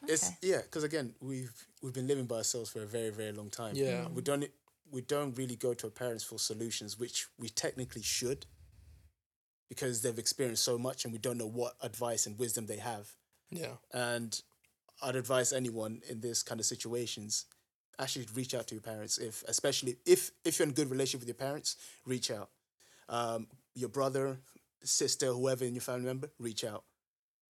It's 0.09 0.31
yeah, 0.43 0.63
because 0.63 0.85
again, 0.85 1.15
we've 1.21 1.53
we've 1.83 1.93
been 1.93 2.07
living 2.07 2.25
by 2.25 2.37
ourselves 2.37 2.71
for 2.71 2.83
a 2.83 2.87
very 2.87 3.11
very 3.11 3.33
long 3.33 3.51
time. 3.51 3.75
Yeah. 3.77 4.09
we 4.09 4.23
don't 4.23 4.45
we 4.91 5.03
don't 5.03 5.37
really 5.37 5.57
go 5.57 5.75
to 5.75 5.87
our 5.87 5.91
parents 5.91 6.25
for 6.25 6.39
solutions, 6.39 6.99
which 6.99 7.27
we 7.39 7.49
technically 7.49 8.03
should, 8.03 8.47
because 9.69 10.03
they've 10.03 10.19
experienced 10.19 10.65
so 10.65 10.79
much 10.79 11.05
and 11.05 11.13
we 11.13 11.19
don't 11.19 11.39
know 11.39 11.47
what 11.49 11.75
advice 11.81 12.27
and 12.27 12.39
wisdom 12.39 12.67
they 12.67 12.79
have. 12.79 13.13
Yeah. 13.51 13.75
And 13.93 14.41
I'd 15.03 15.17
advise 15.17 15.53
anyone 15.53 16.03
in 16.09 16.21
this 16.21 16.43
kind 16.43 16.61
of 16.61 16.67
situations 16.67 17.47
actually 17.99 18.27
reach 18.35 18.55
out 18.55 18.67
to 18.69 18.75
your 18.75 18.83
parents 18.83 19.19
if 19.19 19.43
especially 19.47 19.97
if 20.07 20.31
if 20.45 20.59
you're 20.59 20.65
in 20.65 20.71
a 20.71 20.75
good 20.75 20.91
relationship 20.91 21.21
with 21.21 21.29
your 21.29 21.35
parents 21.49 21.77
reach 22.07 22.31
out. 22.31 22.51
Um, 23.09 23.49
your 23.75 23.89
brother 23.89 24.39
sister 24.83 25.27
whoever 25.27 25.65
in 25.65 25.75
your 25.75 25.83
family 25.83 26.07
member 26.07 26.31
reach 26.39 26.65
out. 26.65 26.85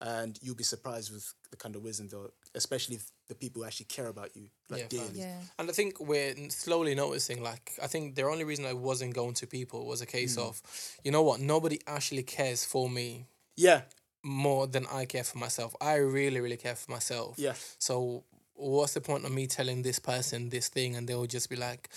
And 0.02 0.38
you'll 0.40 0.54
be 0.56 0.64
surprised 0.64 1.12
with 1.12 1.34
the 1.50 1.56
kind 1.56 1.76
of 1.76 1.82
wisdom 1.82 2.08
though 2.08 2.30
especially 2.54 2.96
if 2.96 3.10
the 3.28 3.34
people 3.34 3.62
who 3.62 3.66
actually 3.68 3.86
care 3.86 4.08
about 4.08 4.34
you 4.34 4.48
like 4.68 4.80
Yeah, 4.80 4.86
dearly. 4.88 5.20
yeah. 5.20 5.38
And 5.58 5.70
I 5.70 5.72
think 5.72 6.00
we're 6.00 6.34
slowly 6.48 6.96
noticing, 6.96 7.42
like, 7.42 7.72
I 7.80 7.86
think 7.86 8.16
the 8.16 8.24
only 8.24 8.42
reason 8.42 8.66
I 8.66 8.72
wasn't 8.72 9.14
going 9.14 9.34
to 9.34 9.46
people 9.46 9.86
was 9.86 10.00
a 10.00 10.06
case 10.06 10.36
of, 10.36 10.60
you 11.04 11.12
know 11.12 11.22
what, 11.22 11.38
nobody 11.40 11.78
actually 11.86 12.24
cares 12.24 12.64
for 12.64 12.90
me. 12.90 13.26
Yeah 13.56 13.82
more 14.22 14.66
than 14.66 14.86
I 14.92 15.04
care 15.06 15.24
for 15.24 15.38
myself. 15.38 15.74
I 15.80 15.94
really, 15.96 16.40
really 16.40 16.56
care 16.56 16.74
for 16.76 16.90
myself. 16.90 17.38
yeah 17.38 17.54
So 17.78 18.24
what's 18.54 18.94
the 18.94 19.00
point 19.00 19.24
of 19.24 19.32
me 19.32 19.46
telling 19.46 19.82
this 19.82 19.98
person 19.98 20.50
this 20.50 20.68
thing 20.68 20.94
and 20.96 21.08
they'll 21.08 21.26
just 21.26 21.48
be 21.48 21.56
like, 21.56 21.88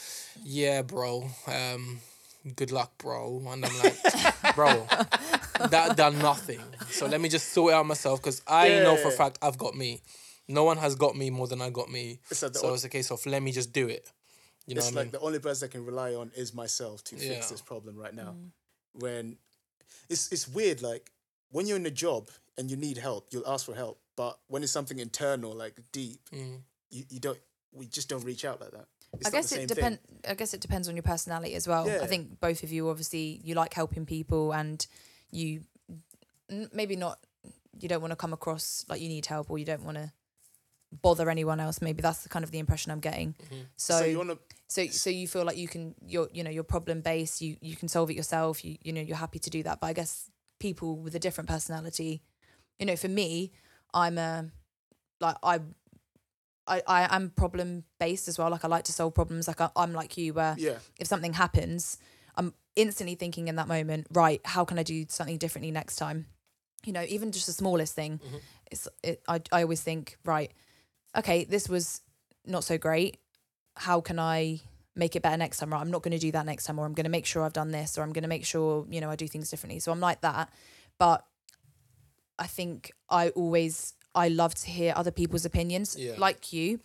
Yeah, 0.43 0.81
bro, 0.81 1.29
um, 1.47 1.99
good 2.55 2.71
luck, 2.71 2.97
bro. 2.97 3.41
And 3.49 3.65
I'm 3.65 3.77
like, 3.77 3.97
bro, 4.55 4.87
that 5.59 5.95
done 5.97 6.19
nothing. 6.21 6.61
So 6.91 7.05
let 7.07 7.19
me 7.21 7.29
just 7.29 7.51
sort 7.53 7.73
it 7.73 7.75
out 7.75 7.85
myself 7.85 8.21
because 8.21 8.41
I 8.47 8.79
know 8.79 8.95
for 8.97 9.09
a 9.09 9.11
fact 9.11 9.37
I've 9.41 9.57
got 9.57 9.75
me. 9.75 10.01
No 10.47 10.63
one 10.65 10.77
has 10.77 10.95
got 10.95 11.15
me 11.15 11.29
more 11.29 11.47
than 11.47 11.61
I 11.61 11.69
got 11.69 11.89
me. 11.89 12.19
It's 12.29 12.39
so 12.39 12.49
o- 12.63 12.73
it's 12.73 12.83
a 12.83 12.89
case 12.89 13.11
of 13.11 13.25
let 13.25 13.41
me 13.41 13.51
just 13.51 13.71
do 13.73 13.87
it. 13.87 14.09
You 14.65 14.75
know 14.75 14.79
it's 14.79 14.91
what 14.91 14.99
I 14.99 15.03
like 15.03 15.05
mean? 15.05 15.11
the 15.11 15.19
only 15.19 15.39
person 15.39 15.69
I 15.69 15.71
can 15.71 15.85
rely 15.85 16.13
on 16.15 16.31
is 16.35 16.53
myself 16.53 17.03
to 17.05 17.15
Yeah. 17.15 17.29
fix 17.33 17.49
this 17.49 17.61
problem 17.61 17.95
right 17.97 18.13
now. 18.13 18.35
When 18.93 19.37
it's 20.09 20.31
it's 20.31 20.47
weird, 20.47 20.81
like 20.81 21.11
when 21.53 21.65
you're 21.67 21.77
in 21.77 21.85
a 21.85 21.91
job 22.05 22.27
and 22.57 22.69
you 22.69 22.75
need 22.77 22.97
help, 22.97 23.27
you'll 23.31 23.47
ask 23.47 23.65
for 23.65 23.73
help. 23.75 23.97
But 24.17 24.37
when 24.47 24.61
it's 24.63 24.71
something 24.71 24.99
internal, 24.99 25.53
like 25.53 25.75
deep, 25.91 26.19
Mm. 26.31 26.59
you, 26.91 27.03
you 27.09 27.19
don't. 27.19 27.39
We 27.71 27.87
just 27.87 28.07
don't 28.09 28.23
reach 28.23 28.43
out 28.45 28.61
like 28.61 28.71
that. 28.71 28.85
It's 29.13 29.27
I 29.27 29.31
guess 29.31 29.51
it 29.51 29.55
same 29.55 29.67
depend. 29.67 29.97
I 30.27 30.33
guess 30.35 30.53
it 30.53 30.61
depends 30.61 30.87
on 30.89 30.95
your 30.95 31.03
personality 31.03 31.55
as 31.55 31.67
well. 31.67 31.87
Yeah. 31.87 31.99
I 32.03 32.07
think 32.07 32.39
both 32.39 32.61
of 32.63 32.71
you 32.71 32.89
obviously 32.89 33.39
you 33.43 33.55
like 33.55 33.73
helping 33.73 34.05
people, 34.05 34.53
and 34.53 34.85
you 35.31 35.61
maybe 36.71 36.95
not. 36.95 37.19
You 37.79 37.89
don't 37.89 38.01
want 38.01 38.11
to 38.11 38.15
come 38.15 38.33
across 38.33 38.85
like 38.89 39.01
you 39.01 39.09
need 39.09 39.25
help, 39.25 39.49
or 39.49 39.57
you 39.57 39.65
don't 39.65 39.83
want 39.83 39.97
to 39.97 40.11
bother 41.01 41.29
anyone 41.29 41.59
else. 41.59 41.81
Maybe 41.81 42.01
that's 42.03 42.21
the 42.23 42.29
kind 42.29 42.43
of 42.45 42.51
the 42.51 42.59
impression 42.59 42.91
I'm 42.91 42.99
getting. 42.99 43.33
Mm-hmm. 43.33 43.61
So, 43.77 43.97
So, 43.99 44.05
you 44.05 44.17
want 44.19 44.29
to. 44.29 44.37
so 44.67 44.85
so 44.87 45.09
you 45.09 45.27
feel 45.27 45.43
like 45.43 45.57
you 45.57 45.67
can 45.67 45.95
you're 46.05 46.29
you 46.31 46.43
know 46.43 46.51
you're 46.51 46.63
problem 46.63 47.01
based. 47.01 47.41
You 47.41 47.57
you 47.61 47.75
can 47.75 47.87
solve 47.87 48.11
it 48.11 48.15
yourself. 48.15 48.63
You 48.63 48.77
you 48.83 48.93
know 48.93 49.01
you're 49.01 49.17
happy 49.17 49.39
to 49.39 49.49
do 49.49 49.63
that. 49.63 49.79
But 49.79 49.87
I 49.87 49.93
guess 49.93 50.29
people 50.67 50.89
with 51.05 51.13
a 51.15 51.19
different 51.19 51.49
personality, 51.55 52.11
you 52.79 52.85
know, 52.87 52.95
for 52.95 53.09
me, 53.09 53.51
I'm 53.93 54.17
a 54.17 54.49
like 55.19 55.37
I. 55.43 55.59
I, 56.65 56.81
I 56.87 57.15
am 57.17 57.29
problem 57.35 57.83
based 57.99 58.29
as 58.29 58.39
well. 58.39 58.49
Like 58.49 58.63
I 58.63 58.69
like 58.69 58.85
to 58.85 58.93
solve 58.93 59.13
problems. 59.13 59.49
Like 59.49 59.59
I, 59.59 59.67
I'm 59.75 59.91
like 59.91 60.15
you, 60.15 60.33
where 60.33 60.55
Yeah. 60.57 60.77
if 60.97 61.07
something 61.07 61.33
happens, 61.33 61.97
I'm 62.37 62.53
instantly 62.77 63.15
thinking 63.15 63.49
in 63.49 63.57
that 63.57 63.67
moment, 63.67 64.07
right, 64.13 64.39
how 64.45 64.63
can 64.63 64.79
I 64.79 64.83
do 64.83 65.03
something 65.09 65.37
differently 65.37 65.71
next 65.71 65.97
time? 65.97 66.27
You 66.85 66.93
know, 66.93 67.03
even 67.15 67.33
just 67.33 67.47
the 67.47 67.51
smallest 67.63 67.93
thing. 67.95 68.21
Mm-hmm. 68.25 68.37
It's 68.71 68.87
it, 69.03 69.21
I 69.27 69.41
I 69.51 69.63
always 69.63 69.81
think, 69.81 70.17
right, 70.23 70.51
okay, 71.17 71.43
this 71.43 71.67
was 71.67 71.99
not 72.45 72.63
so 72.63 72.77
great. 72.77 73.17
How 73.75 73.99
can 73.99 74.17
I 74.17 74.61
make 74.95 75.15
it 75.15 75.21
better 75.21 75.37
next 75.37 75.57
time? 75.57 75.71
Right, 75.71 75.81
I'm 75.81 75.91
not 75.91 76.03
going 76.03 76.11
to 76.11 76.19
do 76.19 76.31
that 76.31 76.45
next 76.45 76.65
time, 76.65 76.79
or 76.79 76.85
I'm 76.85 76.93
going 76.93 77.05
to 77.05 77.09
make 77.09 77.25
sure 77.25 77.43
I've 77.43 77.53
done 77.53 77.71
this, 77.71 77.97
or 77.97 78.03
I'm 78.03 78.13
going 78.13 78.23
to 78.23 78.29
make 78.29 78.45
sure 78.45 78.85
you 78.89 79.01
know 79.01 79.09
I 79.09 79.15
do 79.15 79.27
things 79.27 79.49
differently. 79.49 79.79
So 79.79 79.91
I'm 79.91 79.99
like 79.99 80.21
that, 80.21 80.51
but 80.99 81.25
I 82.39 82.47
think 82.47 82.91
I 83.09 83.29
always 83.29 83.93
I 84.15 84.27
love 84.27 84.55
to 84.55 84.69
hear 84.69 84.93
other 84.95 85.11
people's 85.11 85.45
opinions. 85.45 85.95
Yeah. 85.97 86.13
Like 86.17 86.53
you, 86.53 86.79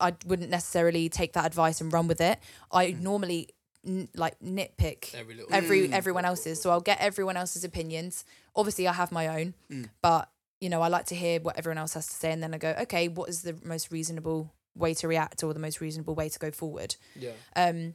I 0.00 0.14
wouldn't 0.26 0.50
necessarily 0.50 1.08
take 1.08 1.32
that 1.34 1.46
advice 1.46 1.80
and 1.80 1.92
run 1.92 2.06
with 2.06 2.20
it. 2.20 2.38
I 2.70 2.88
mm. 2.88 3.00
normally 3.00 3.48
n- 3.86 4.08
like 4.14 4.38
nitpick 4.40 5.14
Every 5.14 5.40
every 5.50 5.88
mm. 5.88 5.92
everyone 5.92 6.24
else's. 6.24 6.60
So 6.60 6.70
I'll 6.70 6.80
get 6.80 7.00
everyone 7.00 7.36
else's 7.36 7.64
opinions. 7.64 8.24
Obviously, 8.54 8.88
I 8.88 8.92
have 8.92 9.12
my 9.12 9.28
own, 9.40 9.54
mm. 9.70 9.88
but 10.02 10.30
you 10.60 10.68
know, 10.68 10.82
I 10.82 10.88
like 10.88 11.06
to 11.06 11.14
hear 11.14 11.40
what 11.40 11.58
everyone 11.58 11.78
else 11.78 11.94
has 11.94 12.06
to 12.06 12.14
say, 12.14 12.32
and 12.32 12.42
then 12.42 12.54
I 12.54 12.58
go, 12.58 12.74
okay, 12.82 13.08
what 13.08 13.28
is 13.28 13.42
the 13.42 13.58
most 13.64 13.92
reasonable 13.92 14.52
way 14.74 14.94
to 14.94 15.08
react, 15.08 15.42
or 15.42 15.52
the 15.52 15.60
most 15.60 15.80
reasonable 15.80 16.14
way 16.14 16.28
to 16.28 16.38
go 16.38 16.50
forward? 16.50 16.96
Yeah. 17.14 17.32
Um, 17.56 17.94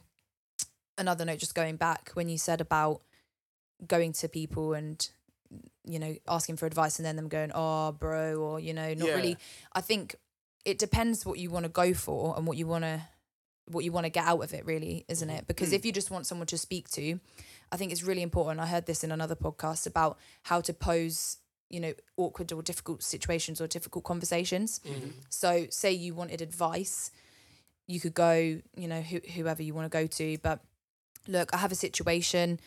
another 0.98 1.24
note, 1.24 1.38
just 1.38 1.54
going 1.54 1.76
back 1.76 2.10
when 2.14 2.28
you 2.28 2.38
said 2.38 2.60
about 2.60 3.02
going 3.86 4.12
to 4.12 4.28
people 4.28 4.74
and 4.74 5.08
you 5.84 5.98
know 5.98 6.14
asking 6.28 6.56
for 6.56 6.66
advice, 6.66 6.98
and 6.98 7.06
then 7.06 7.16
them 7.16 7.28
going, 7.28 7.52
oh, 7.54 7.92
bro, 7.92 8.36
or 8.36 8.60
you 8.60 8.74
know, 8.74 8.94
not 8.94 9.08
Yeah. 9.08 9.14
really. 9.14 9.36
I 9.72 9.80
think 9.80 10.16
it 10.64 10.78
depends 10.78 11.24
what 11.24 11.38
you 11.38 11.50
want 11.50 11.64
to 11.64 11.70
go 11.70 11.94
for 11.94 12.36
and 12.36 12.46
what 12.46 12.56
you 12.56 12.66
want 12.66 12.84
to 12.84 13.00
what 13.66 13.84
you 13.84 13.92
want 13.92 14.04
to 14.04 14.10
get 14.10 14.26
out 14.26 14.42
of 14.42 14.52
it 14.52 14.66
really 14.66 15.04
isn't 15.08 15.28
mm-hmm. 15.28 15.38
it 15.38 15.46
because 15.46 15.70
mm. 15.70 15.74
if 15.74 15.84
you 15.84 15.92
just 15.92 16.10
want 16.10 16.26
someone 16.26 16.46
to 16.46 16.58
speak 16.58 16.88
to 16.88 17.20
i 17.70 17.76
think 17.76 17.92
it's 17.92 18.02
really 18.02 18.22
important 18.22 18.60
i 18.60 18.66
heard 18.66 18.86
this 18.86 19.04
in 19.04 19.12
another 19.12 19.36
podcast 19.36 19.86
about 19.86 20.18
how 20.44 20.60
to 20.60 20.72
pose 20.72 21.36
you 21.70 21.80
know 21.80 21.92
awkward 22.16 22.52
or 22.52 22.62
difficult 22.62 23.02
situations 23.02 23.60
or 23.60 23.66
difficult 23.66 24.04
conversations. 24.04 24.80
So 25.28 25.66
say 25.70 25.92
you 25.92 26.14
wanted 26.14 26.42
advice 26.42 27.10
you 27.86 27.98
could 27.98 28.14
go 28.14 28.32
you 28.76 28.88
know 28.88 29.00
who, 29.00 29.18
whoever 29.34 29.62
you 29.62 29.74
want 29.74 29.90
to 29.90 29.98
go 29.98 30.06
to 30.06 30.38
but 30.42 30.60
look 31.26 31.52
i 31.52 31.56
have 31.56 31.72
a 31.72 31.74
situation 31.74 32.60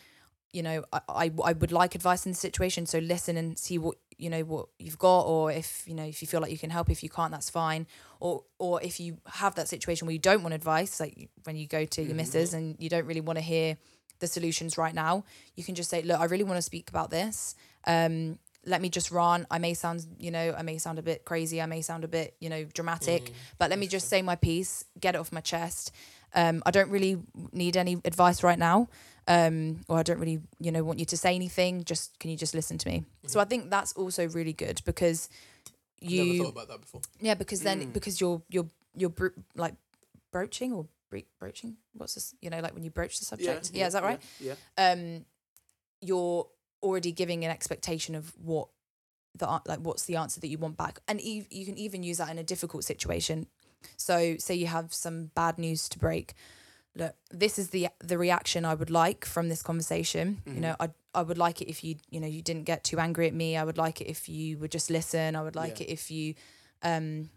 you 0.52 0.62
know 0.62 0.84
I, 0.92 1.00
I 1.08 1.32
i 1.46 1.54
would 1.54 1.72
like 1.72 1.96
advice 1.96 2.26
in 2.26 2.34
the 2.34 2.38
situation 2.38 2.86
so 2.86 3.00
listen 3.00 3.38
and 3.38 3.58
see 3.58 3.78
what 3.78 3.96
you 4.18 4.30
know 4.30 4.42
what 4.42 4.68
you've 4.80 5.00
got 5.00 5.22
or 5.22 5.50
if 5.52 5.84
you 5.88 5.96
know 5.96 6.04
if 6.04 6.22
you 6.22 6.28
feel 6.28 6.42
like 6.42 6.52
you 6.52 6.58
can 6.58 6.70
help 6.70 6.90
if 6.90 7.04
you 7.04 7.10
can't 7.10 7.32
that's 7.32 7.50
fine. 7.50 7.88
Or 8.20 8.44
or 8.60 8.82
if 8.82 9.00
you 9.00 9.18
have 9.28 9.56
that 9.56 9.68
situation 9.68 10.06
where 10.08 10.14
you 10.14 10.20
don't 10.20 10.44
want 10.44 10.54
advice 10.54 11.00
like 11.00 11.30
when 11.46 11.56
you 11.56 11.68
go 11.68 11.86
to 11.86 12.02
your 12.02 12.16
missus 12.16 12.54
and 12.54 12.76
you 12.80 12.90
don't 12.90 13.06
really 13.06 13.22
want 13.22 13.38
to 13.38 13.42
hear 13.42 13.78
the 14.20 14.28
solutions 14.28 14.78
right 14.78 14.94
now 14.94 15.24
you 15.56 15.64
can 15.64 15.76
just 15.76 15.90
say 15.90 16.02
look 16.02 16.20
i 16.20 16.26
really 16.26 16.44
want 16.44 16.58
to 16.58 16.62
speak 16.62 16.90
about 16.90 17.10
this 17.10 17.56
um 17.88 18.38
let 18.66 18.82
me 18.82 18.90
just 18.90 19.12
run 19.12 19.46
i 19.52 19.58
may 19.58 19.74
sound 19.74 20.06
you 20.20 20.32
know 20.32 20.56
i 20.58 20.62
may 20.62 20.78
sound 20.78 20.98
a 21.00 21.02
bit 21.02 21.26
crazy 21.26 21.62
i 21.62 21.66
may 21.66 21.82
sound 21.82 22.04
a 22.04 22.08
bit 22.08 22.36
you 22.40 22.50
know 22.50 22.64
dramatic 22.74 23.32
but 23.58 23.70
let 23.70 23.78
me 23.80 23.88
just 23.88 24.08
say 24.10 24.22
my 24.22 24.36
piece 24.36 24.86
get 25.00 25.16
it 25.16 25.18
off 25.18 25.32
my 25.32 25.42
chest 25.42 25.92
um 26.34 26.62
i 26.66 26.72
don't 26.72 26.90
really 26.90 27.18
need 27.52 27.76
any 27.78 28.00
advice 28.06 28.42
right 28.44 28.60
now 28.60 28.88
um 29.28 29.82
or 29.88 29.98
i 30.00 30.04
don't 30.04 30.20
really 30.20 30.40
you 30.60 30.72
know 30.72 30.84
want 30.84 30.98
you 31.00 31.06
to 31.06 31.18
say 31.18 31.36
anything 31.36 31.84
just 31.84 32.18
can 32.20 32.30
you 32.32 32.38
just 32.38 32.54
listen 32.56 32.78
to 32.78 32.88
me 32.88 33.04
so 33.28 33.40
i 33.40 33.46
think 33.46 33.70
that's 33.70 33.94
also 33.94 34.28
really 34.30 34.54
good 34.54 34.82
because 34.86 35.30
Never 36.02 36.14
you 36.16 36.44
thought 36.44 36.50
about 36.52 36.68
that 36.68 36.82
before. 36.82 37.02
yeah, 37.22 37.34
because 37.34 37.62
then 37.62 37.80
Mm. 37.88 37.94
because 37.94 38.20
you're 38.20 38.42
you're 38.50 38.68
you're 38.94 39.10
bro- 39.10 39.30
like 39.56 39.76
broaching 40.32 40.74
or 40.74 40.86
bre- 41.10 41.30
broaching. 41.40 41.78
What's 41.94 42.16
this? 42.16 42.36
You 42.42 42.50
know, 42.50 42.60
like 42.60 42.74
when 42.74 42.84
you 42.84 42.90
broach 42.92 43.20
the 43.20 43.26
subject. 43.26 43.72
Yeah, 43.74 43.80
Yeah. 43.80 43.88
is 43.88 43.94
that 43.94 44.04
right? 44.04 44.22
Yeah. 44.42 44.56
Um, 44.78 45.24
you're 46.02 46.46
already 46.84 47.12
giving 47.12 47.44
an 47.46 47.52
expectation 47.52 48.14
of 48.16 48.34
what 48.38 48.68
the 49.36 49.48
like 49.66 49.80
what's 49.80 50.06
the 50.06 50.16
answer 50.16 50.40
that 50.40 50.48
you 50.48 50.58
want 50.60 50.78
back, 50.78 51.00
and 51.08 51.20
you 51.22 51.44
can 51.66 51.78
even 51.78 52.04
use 52.04 52.18
that 52.18 52.30
in 52.30 52.38
a 52.38 52.44
difficult 52.44 52.84
situation. 52.84 53.48
So, 53.98 54.36
say 54.38 54.54
you 54.56 54.68
have 54.68 54.94
some 54.94 55.32
bad 55.36 55.58
news 55.58 55.90
to 55.90 56.00
break. 56.00 56.34
Look, 56.96 57.16
this 57.32 57.58
is 57.58 57.70
the 57.70 57.88
the 58.00 58.18
reaction 58.20 58.64
I 58.66 58.76
would 58.76 58.92
like 58.92 59.26
from 59.26 59.50
this 59.50 59.64
conversation. 59.64 60.44
You 60.46 60.62
know, 60.62 60.76
I 60.80 60.90
I 61.16 61.24
would 61.24 61.40
like 61.40 61.62
it 61.62 61.70
if 61.70 61.84
you 61.84 61.96
you 62.12 62.20
know 62.20 62.28
you 62.28 62.42
didn't 62.44 62.66
get 62.66 62.84
too 62.84 63.00
angry 63.00 63.28
at 63.28 63.34
me. 63.34 63.58
I 63.58 63.64
would 63.64 63.78
like 63.80 64.00
it 64.02 64.08
if 64.08 64.30
you 64.30 64.58
would 64.60 64.72
just 64.72 64.90
listen. 64.92 65.36
I 65.36 65.42
would 65.42 65.56
like 65.56 65.80
Yeah. 65.80 65.88
it 65.88 65.94
if 65.94 66.12
you, 66.12 66.36
um, 66.84 67.30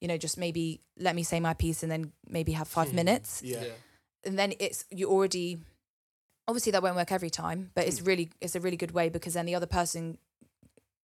you 0.00 0.08
know, 0.08 0.16
just 0.18 0.36
maybe 0.36 0.80
let 0.98 1.14
me 1.14 1.22
say 1.22 1.38
my 1.40 1.54
piece 1.54 1.82
and 1.84 1.92
then 1.92 2.12
maybe 2.28 2.52
have 2.52 2.66
five 2.68 2.92
minutes 2.92 3.42
Yeah. 3.44 3.64
and 4.24 4.36
then 4.38 4.52
it's 4.58 4.84
you 4.90 5.08
already 5.08 5.58
obviously 6.46 6.72
that 6.72 6.82
won't 6.82 6.96
work 6.96 7.12
every 7.12 7.30
time 7.30 7.70
but 7.74 7.86
it's 7.86 8.02
really 8.02 8.30
it's 8.40 8.54
a 8.54 8.60
really 8.60 8.76
good 8.76 8.92
way 8.92 9.08
because 9.08 9.34
then 9.34 9.46
the 9.46 9.54
other 9.54 9.66
person 9.66 10.18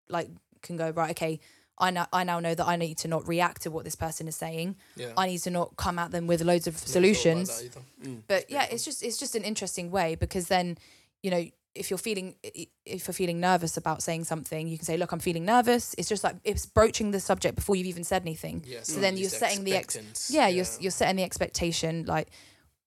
like 0.09 0.29
can 0.61 0.75
go 0.75 0.89
right 0.89 1.11
okay 1.11 1.39
I 1.79 1.91
now 1.91 2.07
I 2.11 2.23
now 2.23 2.39
know 2.39 2.53
that 2.53 2.67
I 2.67 2.75
need 2.75 2.97
to 2.99 3.07
not 3.07 3.27
react 3.27 3.61
to 3.61 3.71
what 3.71 3.85
this 3.85 3.95
person 3.95 4.27
is 4.27 4.35
saying. 4.35 4.75
Yeah. 4.97 5.13
I 5.17 5.27
need 5.27 5.37
to 5.39 5.49
not 5.49 5.77
come 5.77 5.97
at 5.97 6.11
them 6.11 6.27
with 6.27 6.41
loads 6.41 6.67
of 6.67 6.77
solutions. 6.77 7.63
either. 7.63 7.79
But 8.27 8.51
yeah, 8.51 8.67
it's 8.69 8.83
just 8.83 9.01
it's 9.01 9.17
just 9.17 9.35
an 9.35 9.43
interesting 9.43 9.89
way 9.89 10.15
because 10.15 10.47
then 10.47 10.77
you 11.23 11.31
know 11.31 11.45
if 11.75 11.89
you're 11.89 11.97
feeling 11.97 12.35
if 12.43 13.07
you're 13.07 13.13
feeling 13.13 13.39
nervous 13.39 13.77
about 13.77 14.03
saying 14.03 14.25
something, 14.25 14.67
you 14.67 14.77
can 14.77 14.85
say, 14.85 14.97
"Look, 14.97 15.11
I'm 15.13 15.19
feeling 15.19 15.45
nervous." 15.45 15.95
It's 15.97 16.09
just 16.09 16.23
like 16.23 16.35
it's 16.43 16.65
broaching 16.65 17.11
the 17.11 17.19
subject 17.19 17.55
before 17.55 17.75
you've 17.77 17.87
even 17.87 18.03
said 18.03 18.23
anything. 18.23 18.63
Yeah, 18.67 18.79
so 18.83 18.99
then 18.99 19.15
you're 19.15 19.29
setting 19.29 19.63
the 19.63 19.75
ex- 19.75 19.95
expectance, 19.95 20.31
yeah, 20.31 20.47
you're 20.47 20.65
you're 20.81 20.91
setting 20.91 21.15
the 21.15 21.23
expectation 21.23 22.05
like 22.05 22.29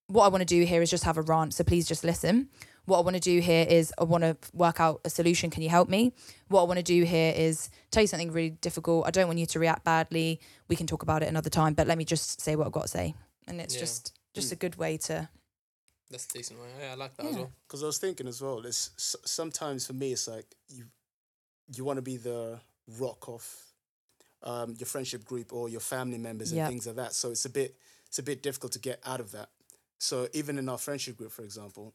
what 0.08 0.24
I 0.24 0.28
want 0.28 0.40
to 0.42 0.46
do 0.46 0.64
here 0.64 0.82
is 0.82 0.90
just 0.90 1.04
have 1.04 1.16
a 1.18 1.22
rant, 1.22 1.54
so 1.54 1.64
please 1.64 1.86
just 1.86 2.04
listen. 2.04 2.48
What 2.84 2.98
I 2.98 3.02
want 3.02 3.14
to 3.14 3.20
do 3.20 3.40
here 3.40 3.64
is 3.68 3.92
I 3.98 4.04
want 4.04 4.24
to 4.24 4.36
work 4.52 4.80
out 4.80 5.00
a 5.04 5.10
solution. 5.10 5.50
Can 5.50 5.62
you 5.62 5.68
help 5.68 5.88
me? 5.88 6.12
What 6.48 6.62
I 6.62 6.64
want 6.64 6.78
to 6.78 6.82
do 6.82 7.04
here 7.04 7.32
is 7.36 7.70
tell 7.92 8.02
you 8.02 8.06
something 8.08 8.32
really 8.32 8.50
difficult. 8.50 9.06
I 9.06 9.10
don't 9.10 9.28
want 9.28 9.38
you 9.38 9.46
to 9.46 9.58
react 9.60 9.84
badly. 9.84 10.40
We 10.68 10.74
can 10.76 10.86
talk 10.88 11.02
about 11.02 11.22
it 11.22 11.28
another 11.28 11.50
time, 11.50 11.74
but 11.74 11.86
let 11.86 11.96
me 11.96 12.04
just 12.04 12.40
say 12.40 12.56
what 12.56 12.66
I've 12.66 12.72
got 12.72 12.82
to 12.82 12.88
say. 12.88 13.14
And 13.46 13.60
it's 13.60 13.74
Yeah. 13.74 13.80
just 13.80 14.18
just 14.34 14.50
a 14.50 14.56
good 14.56 14.76
way 14.76 14.96
to 14.96 15.28
That's 16.10 16.24
a 16.26 16.28
decent. 16.28 16.58
Way. 16.60 16.66
Yeah, 16.80 16.92
I 16.92 16.94
like 16.94 17.16
that 17.16 17.26
as 17.26 17.36
well. 17.36 17.52
Because 17.66 17.82
I 17.82 17.86
was 17.86 17.98
thinking 17.98 18.26
as 18.26 18.40
well. 18.42 18.64
It's 18.66 18.90
sometimes 19.24 19.86
for 19.86 19.92
me, 19.92 20.12
it's 20.12 20.26
like 20.28 20.46
you 20.68 20.86
you 21.74 21.84
want 21.84 21.98
to 21.98 22.02
be 22.02 22.16
the 22.16 22.60
rock 22.98 23.28
of 23.28 23.46
um, 24.42 24.74
your 24.78 24.86
friendship 24.86 25.24
group 25.24 25.52
or 25.52 25.68
your 25.68 25.80
family 25.80 26.18
members 26.18 26.50
and 26.50 26.58
Yeah. 26.58 26.68
things 26.68 26.86
like 26.86 26.96
that. 26.96 27.12
So 27.14 27.30
it's 27.30 27.44
a 27.44 27.50
bit 27.50 27.76
it's 28.08 28.18
a 28.18 28.22
bit 28.22 28.42
difficult 28.42 28.72
to 28.72 28.78
get 28.80 29.00
out 29.04 29.20
of 29.20 29.30
that. 29.32 29.50
So 30.02 30.28
even 30.32 30.58
in 30.58 30.68
our 30.68 30.78
friendship 30.78 31.16
group, 31.16 31.30
for 31.30 31.42
example, 31.42 31.94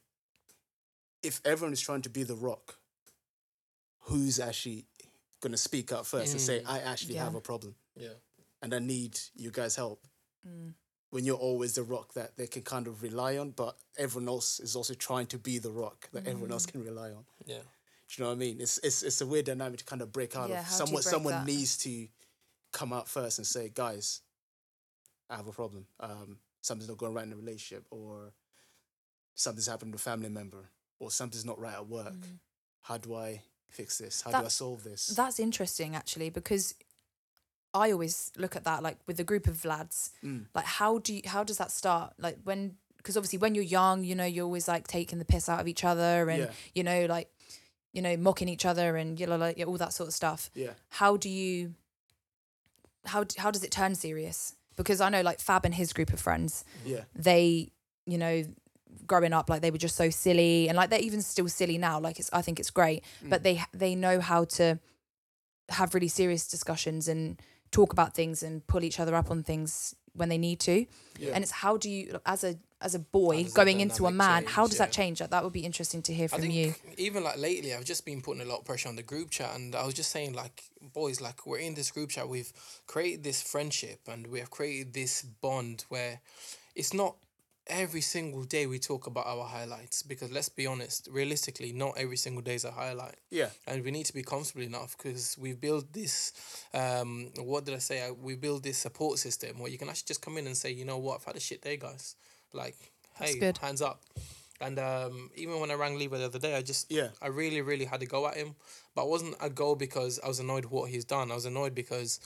if 1.22 1.41
everyone 1.43 1.74
is 1.74 1.82
trying 1.82 2.04
to 2.04 2.10
be 2.10 2.24
the 2.24 2.36
rock, 2.36 2.78
who's 4.08 4.39
actually 4.39 4.86
going 5.41 5.52
to 5.52 5.58
speak 5.58 5.91
up 5.91 6.06
first 6.06 6.32
and 6.32 6.39
say, 6.41 6.62
Mm. 6.62 6.70
"I 6.70 6.80
actually 6.80 7.15
Yeah. 7.15 7.26
have 7.26 7.36
a 7.36 7.41
problem 7.41 7.76
Yeah. 7.96 8.13
and 8.62 8.74
I 8.74 8.80
need 8.80 9.20
you 9.36 9.52
guys' 9.52 9.76
help." 9.76 10.08
Mm. 10.48 10.74
When 11.10 11.26
you're 11.26 11.38
always 11.38 11.74
the 11.76 11.84
rock 11.84 12.13
that 12.13 12.38
they 12.38 12.48
can 12.48 12.63
kind 12.63 12.88
of 12.88 13.02
rely 13.04 13.38
on, 13.38 13.52
but 13.52 13.78
everyone 13.98 14.30
else 14.30 14.62
is 14.62 14.74
also 14.76 14.93
trying 14.93 15.28
to 15.28 15.38
be 15.38 15.58
the 15.58 15.72
rock 15.72 16.10
that 16.12 16.26
everyone 16.28 16.50
Mm. 16.50 16.54
else 16.54 16.65
can 16.65 16.82
rely 16.84 17.12
on. 17.12 17.26
Yeah. 17.46 17.60
Do 17.62 18.13
you 18.15 18.24
know 18.24 18.30
what 18.30 18.36
I 18.36 18.39
mean? 18.39 18.62
It's 18.62 18.78
it's 18.78 19.04
it's 19.04 19.20
a 19.20 19.26
weird 19.26 19.46
dynamic 19.48 19.80
to 19.80 19.86
kind 19.86 20.02
of 20.02 20.13
break 20.13 20.34
out 20.38 20.50
Yeah, 20.50 20.60
of. 20.62 20.65
how 20.65 20.70
do 20.72 20.74
you 20.76 20.78
Someone 20.88 21.02
break 21.04 21.12
someone 21.13 21.34
that? 21.34 21.46
needs 21.46 21.78
to 21.80 22.08
come 22.72 22.93
out 22.93 23.10
first 23.10 23.38
and 23.38 23.46
say, 23.46 23.67
guys, 23.67 24.22
I 25.30 25.36
have 25.36 25.48
a 25.48 25.52
problem. 25.52 25.88
Um, 26.00 26.39
something's 26.62 26.89
not 26.89 26.98
going 26.98 27.13
right 27.13 27.24
in 27.24 27.30
the 27.30 27.36
relationship, 27.38 27.86
or 27.91 28.34
something's 29.36 29.67
happened 29.67 29.93
to 29.93 29.98
a 29.98 30.00
family 30.00 30.30
member, 30.30 30.70
or 31.00 31.12
something's 31.12 31.46
not 31.46 31.60
right 31.60 31.74
at 31.76 31.88
work. 31.88 32.15
How 32.82 32.98
do 32.98 33.15
I 33.15 33.41
fix 33.70 33.98
this? 33.98 34.22
How 34.22 34.32
do 34.32 34.46
I 34.46 34.50
solve 34.50 34.84
this? 34.84 35.08
That's 35.08 35.39
interesting 35.39 35.96
actually 35.96 36.30
because 36.30 36.74
I 37.74 37.91
always 37.91 38.32
look 38.38 38.56
at 38.56 38.63
that 38.63 38.82
like 38.82 38.98
with 39.08 39.20
a 39.20 39.24
group 39.24 39.46
of 39.48 39.63
lads. 39.65 40.12
Mm. 40.24 40.46
Like 40.56 40.65
how 40.65 41.00
do 41.00 41.13
you, 41.13 41.22
how 41.26 41.43
does 41.43 41.58
that 41.58 41.72
start? 41.72 42.13
Like 42.17 42.38
when 42.43 42.76
because 42.98 43.15
obviously 43.17 43.39
when 43.39 43.56
you're 43.56 43.63
young, 43.63 44.04
you 44.04 44.15
know, 44.15 44.26
you're 44.26 44.46
always 44.46 44.67
like 44.67 44.88
taking 44.88 45.20
the 45.20 45.26
piss 45.26 45.48
out 45.50 45.60
of 45.60 45.67
each 45.67 45.84
other 45.84 46.30
and 46.30 46.43
Yeah. 46.43 46.52
you 46.76 46.84
know 46.84 47.06
like 47.06 47.30
you 47.93 48.02
know 48.02 48.15
mocking 48.17 48.50
each 48.50 48.65
other 48.65 48.96
and 48.98 49.20
you 49.20 49.28
know 49.28 49.38
like 49.38 49.62
all 49.65 49.78
that 49.78 49.93
sort 49.93 50.08
of 50.08 50.13
stuff. 50.13 50.50
yeah. 50.56 50.72
How 50.89 51.17
do 51.17 51.30
you 51.30 51.74
how 53.06 53.26
how 53.38 53.52
does 53.52 53.63
it 53.63 53.72
turn 53.72 53.96
serious? 53.96 54.56
Because 54.78 55.02
I 55.02 55.10
know 55.10 55.22
like 55.22 55.40
Fab 55.42 55.66
and 55.66 55.74
his 55.76 55.92
group 55.92 56.13
of 56.13 56.20
friends, 56.22 56.63
Yeah. 56.86 57.04
they 57.13 57.72
you 58.06 58.18
know 58.18 58.44
growing 59.06 59.34
up 59.34 59.50
like 59.50 59.62
they 59.62 59.72
were 59.72 59.78
just 59.78 59.96
so 59.98 60.10
silly 60.10 60.70
and 60.70 60.76
like 60.78 60.90
they're 60.90 61.00
even 61.10 61.22
still 61.22 61.48
silly 61.50 61.78
now 61.78 62.00
like 62.00 62.20
it's 62.20 62.30
i 62.34 62.42
think 62.42 62.60
it's 62.60 62.70
great 62.72 63.04
Mm. 63.24 63.30
but 63.30 63.44
they 63.44 63.62
they 63.74 63.96
know 63.96 64.20
how 64.20 64.44
to 64.46 64.80
have 65.70 65.94
really 65.94 66.08
serious 66.08 66.48
discussions 66.48 67.08
and 67.08 67.42
talk 67.72 67.92
about 67.94 68.13
things 68.13 68.44
and 68.44 68.66
pull 68.68 68.84
each 68.84 69.00
other 69.00 69.13
up 69.16 69.30
on 69.30 69.44
things 69.44 69.94
when 70.13 70.30
they 70.30 70.38
need 70.38 70.60
to 70.62 70.86
Yeah. 71.20 71.32
and 71.34 71.44
it's 71.44 71.52
how 71.52 71.78
do 71.78 71.90
you 71.90 72.20
as 72.26 72.44
a 72.44 72.56
as 72.82 72.94
a 72.94 73.00
boy 73.00 73.46
going 73.54 73.80
into 73.80 74.06
a 74.06 74.12
man 74.12 74.44
change? 74.44 74.54
how 74.54 74.68
does 74.68 74.78
that 74.78 74.92
change 74.92 75.20
that? 75.20 75.32
That 75.32 75.44
would 75.44 75.54
be 75.54 75.66
interesting 75.66 76.02
to 76.04 76.13
hear 76.13 76.26
I 76.26 76.28
from 76.28 76.42
think 76.42 76.54
you. 76.54 76.76
even 76.98 77.24
like 77.24 77.38
lately, 77.38 77.74
I've 77.74 77.86
just 77.86 78.06
been 78.06 78.22
putting 78.22 78.42
a 78.42 78.46
lot 78.46 78.60
of 78.60 78.66
pressure 78.66 78.90
on 78.90 78.96
the 78.96 79.04
group 79.04 79.30
chat, 79.30 79.56
and 79.56 79.76
I 79.76 79.86
was 79.86 79.94
just 79.94 80.12
saying, 80.12 80.34
like, 80.34 80.63
boys, 80.94 81.20
like, 81.20 81.46
we're 81.46 81.58
in 81.58 81.74
this 81.74 81.92
group 81.92 82.10
chat, 82.10 82.30
we've 82.30 82.54
created 82.86 83.24
this 83.24 83.42
friendship, 83.42 84.02
and 84.08 84.28
we 84.28 84.40
have 84.40 84.52
created 84.52 84.94
this 84.94 85.24
bond 85.24 85.86
where 85.90 86.20
it's 86.76 86.94
not 86.94 87.16
every 87.70 88.02
single 88.02 88.44
day 88.44 88.66
we 88.66 88.80
talk 88.80 89.08
about 89.08 89.28
our 89.28 89.44
highlights 89.44 90.02
because 90.02 90.32
let's 90.32 90.48
be 90.48 90.66
honest, 90.66 91.10
realistically, 91.12 91.74
not 91.74 91.94
every 91.98 92.16
single 92.16 92.42
day 92.42 92.56
is 92.56 92.63
a 92.63 92.72
highlight. 92.72 93.16
Yeah. 93.30 93.50
and 93.68 93.84
we 93.84 93.92
need 93.92 94.06
to 94.06 94.13
be 94.13 94.24
comfortable 94.24 94.63
enough 94.63 94.96
because 94.98 95.38
we've 95.38 95.60
built 95.60 95.92
this 95.92 96.32
um 96.74 97.30
what 97.38 97.66
did 97.66 97.76
i 97.76 97.80
say? 97.80 98.10
We 98.12 98.36
build 98.36 98.63
this 98.63 98.78
support 98.78 99.20
system 99.20 99.60
where 99.60 99.70
you 99.70 99.78
can 99.78 99.90
actually 99.90 100.08
just 100.08 100.22
come 100.22 100.38
in 100.38 100.48
and 100.48 100.56
say 100.56 100.72
you 100.72 100.86
know 100.86 100.98
what? 100.98 101.16
I've 101.20 101.26
had 101.26 101.36
a 101.36 101.42
shit 101.42 101.62
day 101.62 101.76
guys 101.78 102.16
like 102.58 102.76
That's 103.20 103.34
hey 103.34 103.39
good. 103.39 103.58
hands 103.60 103.82
up. 103.82 104.02
And 104.60 104.80
um 104.80 105.30
even 105.36 105.60
when 105.60 105.70
i 105.70 105.76
rang 105.76 105.98
Levi 106.00 106.17
the 106.17 106.26
other 106.26 106.39
day 106.39 106.56
i 106.56 106.62
just 106.63 106.91
Yeah. 106.91 107.10
i 107.22 107.28
really 107.28 107.62
really 107.62 107.86
had 107.86 108.00
to 108.00 108.08
go 108.08 108.28
at 108.28 108.36
him. 108.36 108.56
But 108.96 109.04
it 109.06 109.10
wasn't 109.10 109.36
a 109.39 109.50
go 109.50 109.76
because 109.76 110.20
i 110.24 110.28
was 110.28 110.39
annoyed 110.39 110.65
with 110.65 110.74
what 110.74 110.89
he's 110.89 111.06
done. 111.06 111.32
I 111.32 111.36
was 111.36 111.46
annoyed 111.46 111.76
because 111.76 112.20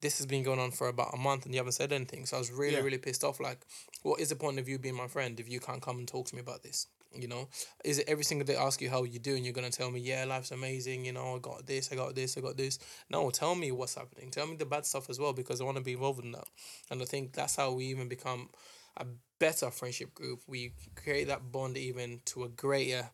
this 0.00 0.18
has 0.18 0.26
been 0.26 0.44
going 0.44 0.60
on 0.60 0.70
for 0.70 0.86
about 0.88 1.12
a 1.14 1.16
month 1.16 1.44
and 1.44 1.52
you 1.54 1.58
haven't 1.58 1.72
said 1.72 1.92
anything. 1.92 2.26
So 2.26 2.36
i 2.36 2.40
was 2.40 2.52
really 2.52 2.76
Yeah. 2.76 2.82
really 2.82 2.98
pissed 2.98 3.24
off. 3.24 3.40
Like 3.40 3.60
what 4.02 4.20
is 4.20 4.28
the 4.28 4.36
point 4.36 4.58
of 4.60 4.68
you 4.68 4.78
being 4.78 4.94
my 5.04 5.08
friend 5.08 5.40
if 5.40 5.48
you 5.48 5.60
can't 5.60 5.82
come 5.82 5.98
and 5.98 6.06
talk 6.06 6.26
to 6.28 6.34
me 6.36 6.40
about 6.42 6.62
this? 6.62 6.86
You 7.22 7.26
know? 7.26 7.48
Is 7.84 7.98
it 8.00 8.06
every 8.12 8.22
single 8.30 8.46
day 8.46 8.56
I 8.56 8.64
ask 8.66 8.82
you 8.82 8.90
how 8.90 9.02
you 9.04 9.18
doing 9.18 9.42
you're 9.44 9.54
gonna 9.60 9.70
tell 9.70 9.90
me 9.90 10.00
yeah 10.00 10.24
life's 10.26 10.50
amazing. 10.50 11.06
You 11.06 11.14
know 11.14 11.36
i 11.36 11.38
got 11.38 11.66
this 11.66 11.90
i 11.90 11.94
got 11.96 12.14
this 12.14 12.36
i 12.36 12.40
got 12.42 12.58
this. 12.58 12.78
No 13.08 13.30
tell 13.30 13.54
me 13.54 13.72
what's 13.72 13.94
happening. 13.94 14.30
Tell 14.30 14.46
me 14.46 14.56
the 14.56 14.66
bad 14.74 14.84
stuff 14.84 15.08
as 15.08 15.18
well 15.18 15.32
because 15.32 15.58
i 15.62 15.64
want 15.64 15.78
to 15.78 15.82
be 15.90 15.94
involved 15.94 16.22
in 16.22 16.32
that. 16.32 16.48
And 16.90 17.00
i 17.00 17.06
think 17.06 17.32
that's 17.32 17.56
how 17.56 17.72
we 17.72 17.86
even 17.86 18.08
become 18.08 18.50
a 18.98 19.06
better 19.38 19.70
friendship 19.70 20.14
group 20.14 20.40
we 20.46 20.72
create 20.96 21.28
that 21.28 21.52
bond 21.52 21.76
even 21.76 22.20
to 22.24 22.44
a 22.44 22.48
greater 22.48 23.08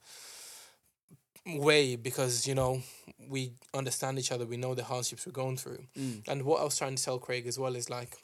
way 1.47 1.95
because 1.97 2.47
you 2.47 2.55
know 2.55 2.83
we 3.29 3.53
understand 3.75 4.19
each 4.19 4.33
other 4.33 4.47
we 4.47 4.57
know 4.57 4.75
the 4.75 4.83
hardships 4.85 5.27
we're 5.27 5.33
going 5.33 5.57
through 5.57 5.85
Mm. 5.99 6.27
and 6.27 6.43
what 6.45 6.61
i 6.61 6.65
was 6.65 6.79
trying 6.79 6.97
to 6.97 7.03
tell 7.05 7.19
craig 7.19 7.47
as 7.47 7.59
well 7.59 7.77
is 7.77 7.91
like 7.91 8.17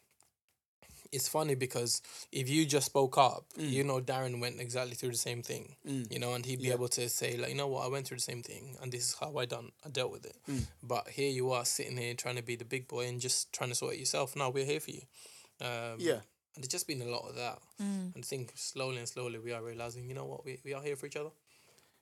it's 1.12 1.28
funny 1.28 1.56
because 1.56 2.02
if 2.30 2.48
you 2.48 2.64
just 2.64 2.86
spoke 2.86 3.18
up, 3.18 3.44
you 3.56 3.82
know 3.82 4.00
Darren 4.00 4.40
went 4.40 4.60
exactly 4.60 4.94
through 4.94 5.10
the 5.10 5.16
same 5.16 5.42
thing. 5.42 5.74
Mm. 5.84 6.08
You 6.12 6.20
know, 6.20 6.34
and 6.34 6.46
he'd 6.46 6.60
be 6.62 6.68
Yeah. 6.68 6.74
able 6.74 6.86
to 6.86 7.08
say 7.08 7.36
like, 7.36 7.48
you 7.50 7.56
know 7.56 7.66
what, 7.66 7.84
I 7.84 7.88
went 7.88 8.06
through 8.06 8.18
the 8.18 8.22
same 8.22 8.44
thing, 8.44 8.76
and 8.80 8.92
this 8.92 9.02
is 9.08 9.16
how 9.18 9.36
I 9.36 9.44
done, 9.44 9.72
I 9.84 9.88
dealt 9.88 10.12
with 10.12 10.24
it. 10.24 10.36
Mm. 10.48 10.68
But 10.84 11.08
here 11.08 11.28
you 11.28 11.50
are 11.50 11.64
sitting 11.64 11.96
here 11.96 12.14
trying 12.14 12.36
to 12.36 12.42
be 12.44 12.54
the 12.54 12.64
big 12.64 12.86
boy 12.86 13.08
and 13.08 13.20
just 13.20 13.52
trying 13.52 13.70
to 13.70 13.74
sort 13.74 13.94
it 13.94 13.98
yourself. 13.98 14.36
No, 14.36 14.50
we're 14.50 14.64
here 14.64 14.78
for 14.78 14.92
you. 14.92 15.02
Um, 15.60 15.96
Yeah. 15.98 16.20
And 16.54 16.62
there's 16.64 16.68
just 16.68 16.88
been 16.88 17.02
a 17.02 17.06
lot 17.08 17.28
of 17.28 17.36
that. 17.36 17.58
Mm. 17.80 18.14
And 18.14 18.18
I 18.18 18.20
think 18.22 18.52
slowly 18.56 18.98
and 18.98 19.08
slowly 19.08 19.38
we 19.38 19.52
are 19.52 19.62
realizing, 19.62 20.08
you 20.08 20.14
know 20.14 20.24
what, 20.24 20.44
we, 20.44 20.58
we 20.64 20.74
are 20.74 20.82
here 20.82 20.96
for 20.96 21.06
each 21.06 21.16
other. 21.16 21.30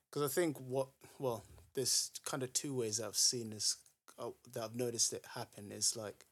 Because 0.09 0.29
I 0.29 0.33
think 0.33 0.57
what 0.57 0.87
well, 1.19 1.43
there's 1.75 2.11
kind 2.25 2.41
of 2.43 2.51
two 2.53 2.73
ways 2.75 2.99
I've 2.99 3.15
seen 3.15 3.51
this 3.51 3.77
uh, 4.17 4.29
that 4.53 4.63
I've 4.63 4.75
noticed 4.75 5.13
it 5.13 5.23
happen 5.35 5.71
is 5.71 5.95
like 5.95 6.25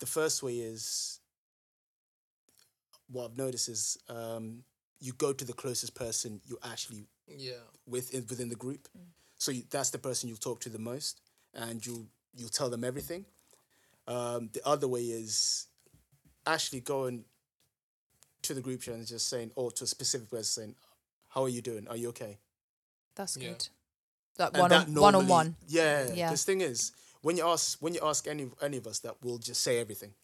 the 0.00 0.06
first 0.06 0.42
way 0.42 0.54
is 0.54 1.20
what 3.10 3.26
I've 3.30 3.38
noticed 3.38 3.68
is 3.68 3.98
um, 4.08 4.64
you 5.00 5.12
go 5.12 5.32
to 5.32 5.44
the 5.44 5.52
closest 5.52 5.94
person 5.94 6.40
you 6.44 6.58
actually 6.64 7.06
Yeah. 7.28 7.52
with 7.86 8.12
in, 8.12 8.26
within 8.28 8.48
the 8.48 8.56
group, 8.56 8.88
so 9.38 9.52
you, 9.52 9.62
that's 9.70 9.90
the 9.90 9.98
person 9.98 10.28
you'll 10.28 10.38
talk 10.38 10.60
to 10.60 10.68
the 10.68 10.78
most, 10.78 11.20
and 11.54 11.84
you 11.84 12.08
you'll 12.34 12.48
tell 12.48 12.70
them 12.70 12.84
everything. 12.84 13.24
Um, 14.06 14.50
the 14.52 14.66
other 14.66 14.88
way 14.88 15.02
is 15.02 15.66
actually 16.54 16.80
going 16.80 17.24
to 18.42 18.54
the 18.54 18.60
group 18.60 18.80
chat 18.82 18.94
and 18.94 19.06
just 19.06 19.28
saying, 19.28 19.50
or 19.54 19.70
to 19.72 19.84
a 19.84 19.86
specific 19.86 20.30
person 20.30 20.44
saying, 20.44 20.74
"How 21.28 21.42
are 21.44 21.48
you 21.48 21.62
doing? 21.62 21.86
Are 21.88 21.96
you 21.96 22.08
okay?" 22.10 22.38
that's 23.14 23.36
Yeah. 23.36 23.48
good 23.50 23.68
like 24.38 24.50
And 24.54 24.60
one 24.60 24.70
that 24.70 24.86
on, 24.86 24.94
one 24.94 25.14
on 25.14 25.26
one 25.28 25.56
Yeah. 25.68 26.10
Yeah. 26.14 26.28
Because 26.28 26.44
thing 26.44 26.60
is, 26.60 26.92
when 27.22 27.36
you 27.36 27.46
ask 27.46 27.78
when 27.80 27.94
you 27.94 28.00
ask 28.02 28.26
any 28.26 28.50
any 28.62 28.76
of 28.78 28.86
us 28.86 29.00
that, 29.00 29.16
we'll 29.22 29.38
just 29.38 29.60
say 29.62 29.78
everything. 29.78 30.14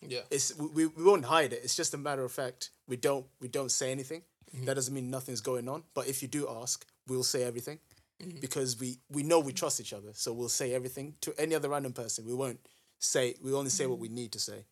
Yeah. 0.00 0.20
It's 0.30 0.54
we, 0.56 0.66
we, 0.68 0.86
we 0.86 1.04
won't 1.04 1.24
hide 1.26 1.52
it. 1.52 1.60
It's 1.64 1.76
just 1.76 1.92
a 1.94 1.98
matter 1.98 2.24
of 2.24 2.32
fact. 2.32 2.70
We 2.86 2.96
don't 2.96 3.26
we 3.40 3.48
don't 3.48 3.70
say 3.70 3.90
anything. 3.92 4.22
Mm-hmm. 4.54 4.64
That 4.66 4.74
doesn't 4.74 4.94
mean 4.94 5.10
nothing's 5.10 5.40
going 5.40 5.68
on. 5.68 5.82
But 5.94 6.06
if 6.08 6.22
you 6.22 6.28
do 6.28 6.48
ask, 6.48 6.86
we'll 7.06 7.22
say 7.24 7.42
everything 7.44 7.78
Mm-hmm. 8.18 8.40
because 8.40 8.80
we 8.80 8.96
we 9.10 9.22
know 9.22 9.40
we 9.40 9.52
trust 9.52 9.78
each 9.78 9.92
other. 9.92 10.08
So 10.14 10.32
we'll 10.32 10.48
say 10.48 10.72
everything 10.72 11.16
to 11.20 11.34
any 11.38 11.54
other 11.54 11.68
random 11.68 11.92
person. 11.92 12.24
We 12.24 12.32
won't 12.32 12.60
say. 12.98 13.34
We 13.42 13.52
only 13.52 13.68
say 13.68 13.84
what 13.84 13.98
we 13.98 14.08
need 14.08 14.32
to 14.32 14.38
say. 14.38 14.64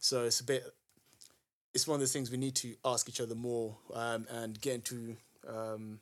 So 0.00 0.24
it's 0.24 0.40
a 0.40 0.44
bit. 0.44 0.64
It's 1.74 1.86
one 1.86 1.96
of 1.96 2.00
those 2.00 2.12
things 2.12 2.30
we 2.30 2.38
need 2.38 2.54
to 2.56 2.74
ask 2.84 3.08
each 3.08 3.20
other 3.20 3.34
more 3.34 3.76
um, 3.94 4.26
and 4.30 4.60
get 4.60 4.74
into. 4.76 5.16
Um, 5.46 6.00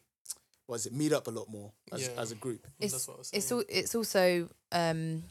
what 0.67 0.77
is 0.77 0.87
it? 0.87 0.93
Meet 0.93 1.13
up 1.13 1.27
a 1.29 1.31
lot 1.31 1.49
more 1.49 1.73
as, 1.93 2.03
Yeah. 2.09 2.21
as 2.21 2.33
a 2.33 2.35
group. 2.35 2.67
That's 2.81 2.93
it's 2.95 3.07
what 3.09 3.15
I 3.15 3.19
was 3.19 3.31
it's 3.33 3.47
saying. 3.47 3.61
al- 3.61 3.67
it's 3.69 3.95
also 3.95 4.49
um 4.73 5.23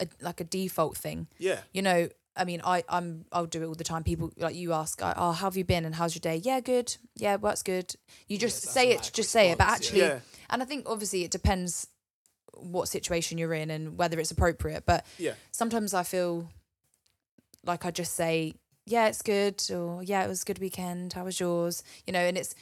a, 0.00 0.06
like 0.20 0.40
a 0.40 0.44
default 0.44 0.96
thing 0.96 1.26
Yeah. 1.38 1.60
you 1.72 1.82
know 1.82 2.08
i 2.36 2.44
mean 2.44 2.60
i 2.64 2.84
i'm 2.88 3.24
i'll 3.32 3.46
do 3.46 3.62
it 3.62 3.66
all 3.66 3.74
the 3.74 3.82
time 3.84 4.04
people 4.04 4.32
like 4.38 4.54
you 4.54 4.72
ask 4.72 5.02
uh, 5.02 5.12
oh 5.16 5.32
how 5.32 5.46
have 5.48 5.56
you 5.56 5.64
been 5.64 5.84
and 5.84 5.96
how's 5.96 6.14
your 6.14 6.20
day 6.20 6.36
yeah 6.36 6.60
good 6.60 6.96
yeah 7.16 7.34
work's 7.36 7.62
good 7.64 7.94
you 8.28 8.38
just 8.38 8.62
that's 8.62 8.72
say 8.72 8.90
it 8.92 9.00
lack 9.02 9.12
just 9.12 9.30
say 9.30 9.50
it 9.50 9.58
but 9.58 9.66
actually 9.66 10.00
Yeah. 10.00 10.20
and 10.48 10.62
i 10.62 10.64
think 10.64 10.88
obviously 10.88 11.24
it 11.24 11.30
depends 11.32 11.88
what 12.54 12.88
situation 12.88 13.36
you're 13.38 13.52
in 13.52 13.70
and 13.70 13.98
whether 13.98 14.18
it's 14.20 14.30
appropriate 14.30 14.86
but 14.86 15.04
Yeah. 15.18 15.32
sometimes 15.50 15.92
i 15.92 16.02
feel 16.04 16.48
like 17.68 17.84
i 17.84 17.90
just 17.90 18.14
say 18.14 18.54
yeah 18.86 19.06
it's 19.06 19.22
good 19.22 19.62
or 19.70 20.02
yeah 20.02 20.24
it 20.24 20.28
was 20.28 20.42
a 20.42 20.44
good 20.44 20.58
weekend 20.58 21.12
how 21.12 21.24
was 21.24 21.38
yours 21.38 21.82
you 22.06 22.12
know 22.12 22.18
and 22.20 22.36
it's 22.36 22.54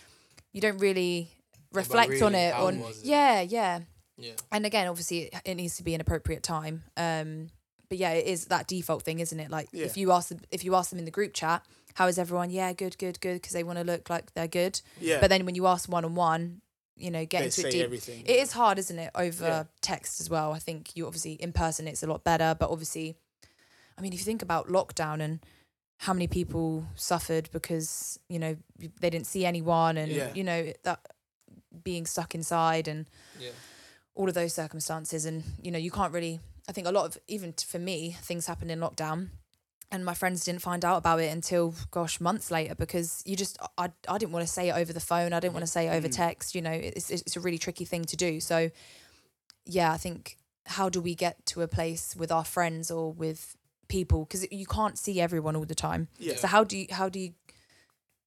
you 0.53 0.61
don't 0.61 0.79
really 0.79 1.31
reflect 1.73 2.21
on 2.23 2.35
it 2.35 2.53
on 2.55 2.79
it? 2.79 2.97
yeah 3.03 3.41
yeah 3.41 3.81
Yeah. 4.19 4.33
and 4.53 4.67
again 4.67 4.89
obviously 4.89 5.19
it, 5.25 5.35
it 5.45 5.55
needs 5.55 5.77
to 5.77 5.83
be 5.85 5.95
an 5.95 6.01
appropriate 6.01 6.43
time 6.43 6.83
um 6.97 7.49
but 7.89 7.99
yeah 7.99 8.11
it 8.13 8.27
is 8.27 8.47
that 8.47 8.67
default 8.67 9.03
thing 9.03 9.21
isn't 9.21 9.39
it 9.41 9.51
like 9.51 9.69
Yeah. 9.73 9.85
if 9.87 9.97
you 9.97 10.13
ask 10.13 10.29
them 10.29 10.41
if 10.51 10.65
you 10.65 10.75
ask 10.75 10.91
them 10.91 10.99
in 10.99 11.05
the 11.05 11.11
group 11.11 11.33
chat 11.35 11.65
how 11.95 12.07
is 12.09 12.19
everyone 12.19 12.51
yeah 12.51 12.73
good 12.73 12.99
good 12.99 13.21
good 13.21 13.35
because 13.35 13.53
they 13.53 13.63
want 13.65 13.79
to 13.79 13.85
look 13.85 14.11
like 14.11 14.33
they're 14.35 14.49
good 14.49 14.81
Yeah. 15.01 15.21
but 15.21 15.29
then 15.31 15.45
when 15.47 15.55
you 15.55 15.67
ask 15.67 15.89
one 15.89 16.05
on 16.05 16.15
one 16.15 16.61
you 16.97 17.11
know 17.11 17.25
get 17.27 17.41
they 17.41 17.45
into 17.47 17.69
it 17.69 17.71
deep 17.73 17.85
everything. 17.85 18.23
it 18.25 18.37
is 18.37 18.53
hard 18.53 18.79
isn't 18.79 18.99
it 18.99 19.11
over 19.15 19.45
Yeah. 19.45 19.65
text 19.83 20.21
as 20.21 20.31
well 20.31 20.53
i 20.53 20.59
think 20.59 20.97
you 20.97 21.07
obviously 21.07 21.35
in 21.35 21.53
person 21.53 21.87
it's 21.87 22.03
a 22.03 22.07
lot 22.07 22.25
better 22.25 22.57
but 22.59 22.71
obviously 22.71 23.17
i 23.99 24.01
mean 24.03 24.13
if 24.13 24.19
you 24.19 24.25
think 24.25 24.43
about 24.43 24.69
lockdown 24.69 25.21
and 25.21 25.41
how 25.99 26.13
many 26.13 26.27
people 26.27 26.87
suffered 26.95 27.49
because 27.53 28.19
you 28.29 28.39
know 28.39 28.57
they 29.01 29.11
didn't 29.11 29.27
see 29.27 29.47
anyone 29.47 29.97
and 29.97 30.13
Yeah. 30.13 30.33
you 30.35 30.45
know 30.45 30.73
that 30.83 31.01
being 31.83 32.07
stuck 32.07 32.35
inside 32.35 32.89
and 32.89 33.09
Yeah. 33.39 33.51
all 34.15 34.29
of 34.29 34.35
those 34.35 34.53
circumstances 34.55 35.25
and 35.25 35.43
you 35.63 35.71
know 35.71 35.79
you 35.79 35.91
can't 35.91 36.13
really 36.13 36.41
i 36.69 36.73
think 36.73 36.87
a 36.87 36.93
lot 36.93 37.07
of 37.07 37.19
even 37.29 37.53
for 37.53 37.79
me 37.79 38.17
things 38.23 38.47
happened 38.47 38.71
in 38.71 38.81
lockdown 38.81 39.31
and 39.93 40.05
my 40.05 40.15
friends 40.15 40.45
didn't 40.45 40.63
find 40.63 40.85
out 40.85 40.97
about 40.97 41.21
it 41.21 41.33
until 41.33 41.75
gosh 41.91 42.21
months 42.21 42.51
later 42.51 42.75
because 42.75 43.23
you 43.25 43.37
just 43.37 43.57
i, 43.79 43.91
I 44.09 44.19
didn't 44.19 44.33
want 44.33 44.47
to 44.47 44.53
say 44.53 44.69
it 44.69 44.77
over 44.77 44.93
the 44.93 45.01
phone 45.01 45.33
i 45.33 45.41
didn't 45.41 45.55
want 45.55 45.65
to 45.65 45.71
say 45.71 45.87
it 45.89 45.93
over 45.93 46.09
mm. 46.09 46.15
text 46.15 46.55
you 46.55 46.63
know 46.63 46.73
it's, 46.73 47.11
it's 47.11 47.37
a 47.37 47.41
really 47.41 47.59
tricky 47.59 47.85
thing 47.85 48.05
to 48.07 48.17
do 48.17 48.41
so 48.41 48.71
yeah 49.65 49.93
i 49.93 49.97
think 49.97 50.37
how 50.67 50.89
do 50.89 51.01
we 51.01 51.15
get 51.15 51.47
to 51.47 51.63
a 51.63 51.69
place 51.69 52.17
with 52.17 52.33
our 52.33 52.45
friends 52.45 52.91
or 52.91 53.13
with 53.13 53.57
people 53.89 54.25
because 54.25 54.47
you 54.51 54.67
can't 54.67 54.99
see 54.99 55.21
everyone 55.21 55.57
all 55.57 55.65
the 55.67 55.75
time 55.75 56.09
Yeah. 56.19 56.37
so 56.37 56.47
how 56.49 56.65
do 56.65 56.77
you 56.79 56.87
how 56.91 57.09
do 57.09 57.19
you 57.19 57.35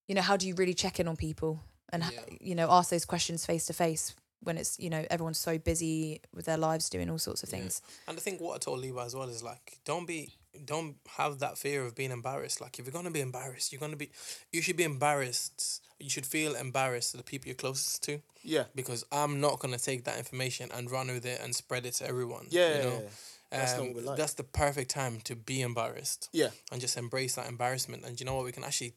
you 0.07 0.15
know 0.15 0.21
how 0.21 0.37
do 0.37 0.47
you 0.47 0.55
really 0.55 0.73
check 0.73 0.99
in 0.99 1.07
on 1.07 1.15
people 1.15 1.61
and 1.91 2.03
Yeah. 2.03 2.19
you 2.41 2.55
know 2.55 2.67
ask 2.71 2.89
those 2.89 3.05
questions 3.05 3.45
face 3.45 3.65
to 3.67 3.73
face 3.73 4.15
when 4.41 4.57
it's 4.57 4.79
you 4.79 4.89
know 4.89 5.05
everyone's 5.09 5.37
so 5.39 5.57
busy 5.57 6.21
with 6.33 6.45
their 6.45 6.57
lives 6.57 6.89
doing 6.89 7.09
all 7.09 7.19
sorts 7.19 7.43
of 7.43 7.49
Yeah. 7.49 7.59
things 7.59 7.81
And 8.07 8.17
I 8.17 8.21
think 8.21 8.39
what 8.41 8.55
I 8.55 8.57
told 8.59 8.79
Levi 8.79 9.03
as 9.05 9.13
well 9.15 9.29
is 9.29 9.43
like, 9.43 9.79
don't 9.85 10.05
be, 10.07 10.33
don't 10.65 10.95
have 11.17 11.39
that 11.39 11.57
fear 11.57 11.85
of 11.85 11.93
being 11.93 12.11
embarrassed. 12.11 12.59
Like, 12.61 12.79
if 12.79 12.85
you're 12.85 12.93
gonna 12.93 13.11
be 13.11 13.21
embarrassed, 13.21 13.71
you're 13.71 13.79
gonna 13.85 13.95
be, 13.97 14.09
you 14.51 14.61
should 14.61 14.77
be 14.77 14.83
embarrassed. 14.83 15.81
You 15.99 16.09
should 16.09 16.25
feel 16.25 16.55
embarrassed 16.55 17.11
to 17.11 17.17
the 17.17 17.23
people 17.23 17.47
you're 17.49 17.55
closest 17.55 18.01
to, 18.03 18.21
Yeah. 18.43 18.63
because 18.73 19.03
I'm 19.11 19.39
not 19.41 19.59
gonna 19.59 19.77
take 19.77 20.05
that 20.05 20.17
information 20.17 20.71
and 20.71 20.89
run 20.89 21.07
with 21.07 21.25
it 21.25 21.39
and 21.43 21.53
spread 21.55 21.85
it 21.85 21.93
to 21.95 22.07
everyone. 22.07 22.47
Yeah. 22.49 22.77
you 22.77 22.83
know. 22.83 23.09
That's 23.51 23.71
not 23.73 23.81
Um, 23.81 23.87
what 23.87 23.95
we 23.95 24.01
like. 24.03 24.17
That's 24.17 24.33
the 24.35 24.43
perfect 24.43 24.91
time 24.91 25.21
to 25.21 25.35
be 25.35 25.61
embarrassed 25.61 26.29
Yeah. 26.33 26.51
and 26.71 26.79
just 26.79 26.97
embrace 26.97 27.35
that 27.35 27.47
embarrassment. 27.47 28.05
And 28.05 28.19
you 28.19 28.25
know 28.25 28.35
what? 28.35 28.45
We 28.45 28.51
can 28.51 28.63
actually 28.63 28.93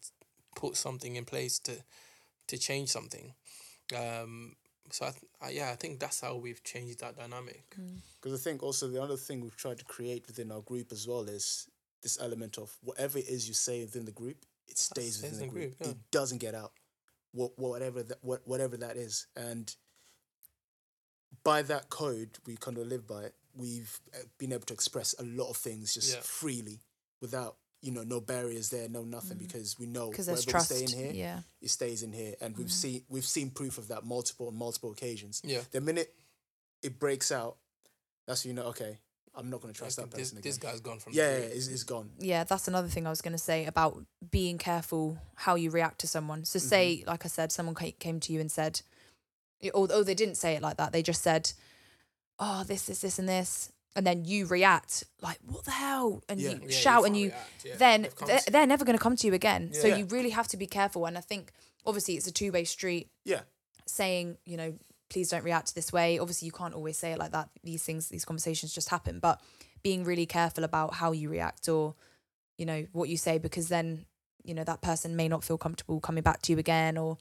put 0.56 0.76
something 0.76 1.16
in 1.16 1.24
place 1.24 1.58
to 1.60 1.82
to 2.48 2.58
change 2.58 2.90
something. 2.90 3.34
Um, 3.96 4.56
so 4.90 5.06
I, 5.06 5.10
th- 5.10 5.22
I, 5.40 5.50
yeah, 5.50 5.70
I 5.70 5.76
think 5.76 6.00
that's 6.00 6.20
how 6.20 6.36
we've 6.36 6.62
changed 6.64 6.98
that 7.00 7.16
dynamic. 7.16 7.64
Because 8.20 8.38
I 8.38 8.42
think 8.42 8.62
also 8.62 8.88
the 8.88 9.00
other 9.02 9.16
thing 9.16 9.40
we've 9.40 9.56
tried 9.56 9.78
to 9.78 9.84
create 9.84 10.26
within 10.26 10.50
our 10.52 10.60
group 10.60 10.92
as 10.92 11.06
well 11.06 11.22
is 11.28 11.68
this 12.02 12.18
element 12.20 12.58
of 12.58 12.76
whatever 12.82 13.18
it 13.18 13.28
is 13.28 13.46
you 13.48 13.54
say 13.54 13.80
within 13.84 14.04
the 14.04 14.12
group, 14.12 14.36
it 14.68 14.76
stays 14.76 15.16
stays 15.16 15.30
within 15.32 15.38
the 15.38 15.44
the 15.46 15.50
group. 15.60 15.78
group, 15.78 15.80
yeah. 15.80 15.90
It 15.92 16.10
doesn't 16.10 16.38
get 16.38 16.54
out. 16.54 16.72
What 17.32 17.58
whatever 17.58 18.02
that 18.02 18.18
what 18.22 18.46
whatever 18.46 18.76
that 18.78 18.96
is, 18.96 19.26
and 19.34 19.74
by 21.44 21.62
that 21.62 21.88
code 21.88 22.38
we 22.46 22.56
kind 22.56 22.76
of 22.78 22.86
live 22.86 23.06
by 23.06 23.22
it. 23.22 23.34
We've 23.54 24.00
uh, 24.14 24.18
been 24.38 24.52
able 24.52 24.66
to 24.66 24.74
express 24.74 25.14
a 25.18 25.24
lot 25.24 25.50
of 25.50 25.56
things 25.56 25.94
just 25.94 26.14
Yeah. 26.14 26.20
freely 26.22 26.80
without 27.20 27.56
you 27.80 27.90
know 27.90 28.02
no 28.04 28.20
barriers 28.20 28.70
there, 28.70 28.88
no 28.88 29.02
nothing 29.02 29.38
mm-hmm. 29.38 29.46
because 29.46 29.78
we 29.78 29.86
know 29.86 30.10
because 30.10 30.26
wherever 30.26 30.36
there's 30.36 30.46
we 30.46 30.50
trust. 30.52 30.66
stay 30.70 30.84
in 30.84 31.04
here, 31.04 31.12
Yeah. 31.12 31.40
it 31.60 31.70
stays 31.70 32.02
in 32.02 32.12
here, 32.12 32.34
and 32.40 32.56
we've 32.56 32.68
mm-hmm. 32.68 32.72
seen 32.72 33.04
we've 33.08 33.24
seen 33.24 33.50
proof 33.50 33.78
of 33.78 33.88
that 33.88 34.04
multiple 34.04 34.48
and 34.48 34.56
multiple 34.56 34.90
occasions. 34.92 35.42
Yeah. 35.44 35.60
The 35.70 35.80
minute 35.80 36.14
it 36.82 36.98
breaks 36.98 37.30
out, 37.32 37.56
that's 38.26 38.44
when 38.44 38.56
you 38.56 38.62
know. 38.62 38.68
Okay, 38.68 38.98
I'm 39.34 39.50
not 39.50 39.60
going 39.60 39.72
to 39.72 39.78
trust 39.78 39.98
Like, 39.98 40.10
that 40.10 40.16
this, 40.16 40.30
person 40.30 40.42
this 40.42 40.56
again. 40.56 40.70
guy's 40.72 40.80
gone 40.80 40.98
from 40.98 41.12
Yeah, 41.12 41.26
the 41.26 41.32
yeah, 41.32 41.40
group. 41.40 41.52
it's, 41.56 41.68
it's 41.68 41.82
gone. 41.84 42.10
yeah, 42.18 42.44
that's 42.44 42.68
another 42.68 42.88
thing 42.88 43.06
I 43.06 43.10
was 43.10 43.22
going 43.22 43.32
to 43.32 43.38
say 43.38 43.66
about 43.66 44.04
being 44.30 44.58
careful 44.58 45.18
how 45.34 45.54
you 45.54 45.70
react 45.70 46.00
to 46.00 46.06
someone. 46.06 46.44
So, 46.44 46.58
say, 46.58 46.98
mm-hmm. 46.98 47.08
like 47.08 47.24
I 47.24 47.28
said, 47.28 47.50
someone 47.50 47.74
came 47.74 48.20
to 48.20 48.32
you 48.32 48.40
and 48.40 48.50
said, 48.50 48.82
oh 49.74 49.86
they 49.86 50.14
didn't 50.14 50.36
say 50.36 50.54
it 50.54 50.62
like 50.62 50.76
that, 50.76 50.92
they 50.92 51.02
just 51.02 51.22
said, 51.22 51.52
"Oh, 52.38 52.64
this, 52.64 52.86
this, 52.86 53.00
this, 53.00 53.18
and 53.18 53.28
this," 53.28 53.70
and 53.94 54.06
then 54.06 54.24
you 54.24 54.46
react 54.46 55.04
like, 55.20 55.38
"What 55.46 55.64
the 55.64 55.70
hell?" 55.72 56.22
and 56.28 56.40
Yeah. 56.40 56.50
you 56.52 56.60
Yeah, 56.64 56.76
shout 56.76 57.04
and 57.06 57.14
can't 57.14 57.22
you. 57.24 57.28
react, 57.30 57.64
yeah. 57.64 57.76
Then 57.76 58.08
they're, 58.26 58.40
they're 58.50 58.66
never 58.66 58.84
going 58.84 58.96
to 58.98 59.02
come 59.02 59.16
to 59.16 59.26
you 59.26 59.34
again. 59.34 59.72
So 59.72 59.86
Yeah. 59.88 59.96
you 59.96 60.06
really 60.06 60.30
have 60.30 60.48
to 60.48 60.56
be 60.56 60.66
careful. 60.66 61.06
And 61.06 61.16
I 61.18 61.20
think 61.20 61.52
obviously 61.86 62.16
it's 62.16 62.26
a 62.26 62.32
two 62.32 62.52
way 62.52 62.64
street. 62.64 63.10
Yeah, 63.24 63.42
saying, 63.86 64.38
you 64.46 64.56
know, 64.56 64.74
please 65.10 65.28
don't 65.30 65.44
react 65.44 65.74
this 65.74 65.92
way. 65.92 66.18
Obviously, 66.18 66.46
you 66.46 66.52
can't 66.52 66.74
always 66.74 66.96
say 66.96 67.12
it 67.12 67.18
like 67.18 67.32
that. 67.32 67.50
These 67.62 67.82
things, 67.82 68.08
these 68.08 68.24
conversations 68.24 68.72
just 68.72 68.88
happen. 68.88 69.18
But 69.18 69.40
being 69.82 70.04
really 70.04 70.26
careful 70.26 70.64
about 70.64 70.94
how 70.94 71.12
you 71.12 71.28
react 71.28 71.68
or, 71.68 71.94
you 72.56 72.64
know, 72.64 72.86
what 72.92 73.08
you 73.08 73.16
say, 73.18 73.36
because 73.38 73.68
then, 73.68 74.06
you 74.44 74.54
know, 74.54 74.64
that 74.64 74.80
person 74.80 75.16
may 75.16 75.28
not 75.28 75.44
feel 75.44 75.58
comfortable 75.58 76.00
coming 76.00 76.22
back 76.22 76.40
to 76.42 76.52
you 76.52 76.58
again, 76.58 76.96
or 76.96 77.18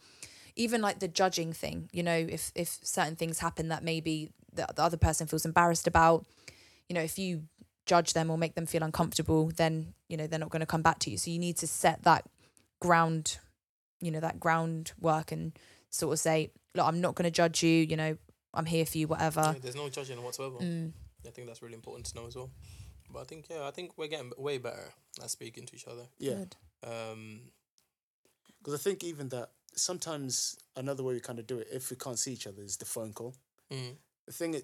even 0.56 0.82
like 0.82 1.00
the 1.00 1.08
judging 1.08 1.52
thing. 1.54 1.90
You 1.92 2.04
know, 2.04 2.16
if 2.16 2.52
if 2.56 2.80
certain 2.84 3.16
things 3.16 3.40
happen 3.40 3.68
that 3.70 3.84
maybe 3.84 4.30
the, 4.54 4.68
the 4.76 4.82
other 4.84 4.98
person 4.98 5.28
feels 5.28 5.46
embarrassed 5.46 5.88
about, 5.88 6.26
you 6.90 6.94
know, 6.96 7.02
if 7.02 7.18
you 7.18 7.44
judge 7.86 8.14
them 8.14 8.30
or 8.30 8.38
make 8.38 8.56
them 8.56 8.66
feel 8.66 8.84
uncomfortable, 8.84 9.52
then 9.56 9.94
you 10.08 10.16
know 10.18 10.28
they're 10.28 10.40
not 10.40 10.50
going 10.50 10.60
to 10.62 10.66
come 10.66 10.82
back 10.82 11.00
to 11.00 11.10
you. 11.10 11.18
So 11.18 11.32
you 11.32 11.40
need 11.40 11.58
to 11.58 11.68
set 11.68 12.04
that 12.04 12.26
ground, 12.80 13.38
you 14.02 14.12
know, 14.12 14.20
that 14.20 14.40
groundwork 14.40 15.32
and 15.32 15.54
sort 15.90 16.14
of 16.14 16.20
say, 16.20 16.52
look, 16.76 16.86
I'm 16.86 17.02
not 17.02 17.16
going 17.16 17.26
to 17.26 17.32
judge 17.32 17.64
you. 17.64 17.86
You 17.90 17.98
know, 17.98 18.18
I'm 18.54 18.66
here 18.66 18.86
for 18.86 18.98
you, 18.98 19.08
whatever. 19.08 19.42
Yeah, 19.54 19.60
there's 19.62 19.76
no 19.76 19.90
judging 19.90 20.22
whatsoever. 20.24 20.58
Mm. 20.58 20.92
I 21.26 21.30
think 21.30 21.48
that's 21.48 21.62
really 21.62 21.76
important 21.76 22.06
to 22.08 22.16
know 22.16 22.28
as 22.28 22.36
well. 22.36 22.50
But 23.14 23.22
I 23.22 23.24
think 23.26 23.46
yeah, 23.50 23.68
I 23.68 23.72
think 23.72 23.98
we're 23.98 24.08
getting 24.08 24.32
way 24.38 24.58
better 24.58 24.94
at 25.22 25.30
speaking 25.30 25.66
to 25.66 25.76
each 25.76 25.88
other. 25.88 26.04
yeah. 26.18 26.36
Good. 26.36 26.56
Um, 26.84 27.42
Because 28.60 28.74
I 28.74 28.78
think 28.78 29.04
even 29.04 29.30
that 29.30 29.50
sometimes 29.76 30.58
another 30.76 31.04
way 31.04 31.14
we 31.14 31.20
kind 31.20 31.40
of 31.40 31.48
do 31.48 31.60
it, 31.60 31.68
if 31.72 31.90
we 31.92 31.98
can't 31.98 32.18
see 32.20 32.34
each 32.34 32.48
other, 32.48 32.62
is 32.64 32.78
the 32.78 32.86
phone 32.86 33.14
call. 33.14 33.36
mm, 33.72 33.96
The 34.28 34.34
thing 34.34 34.54
is, 34.54 34.64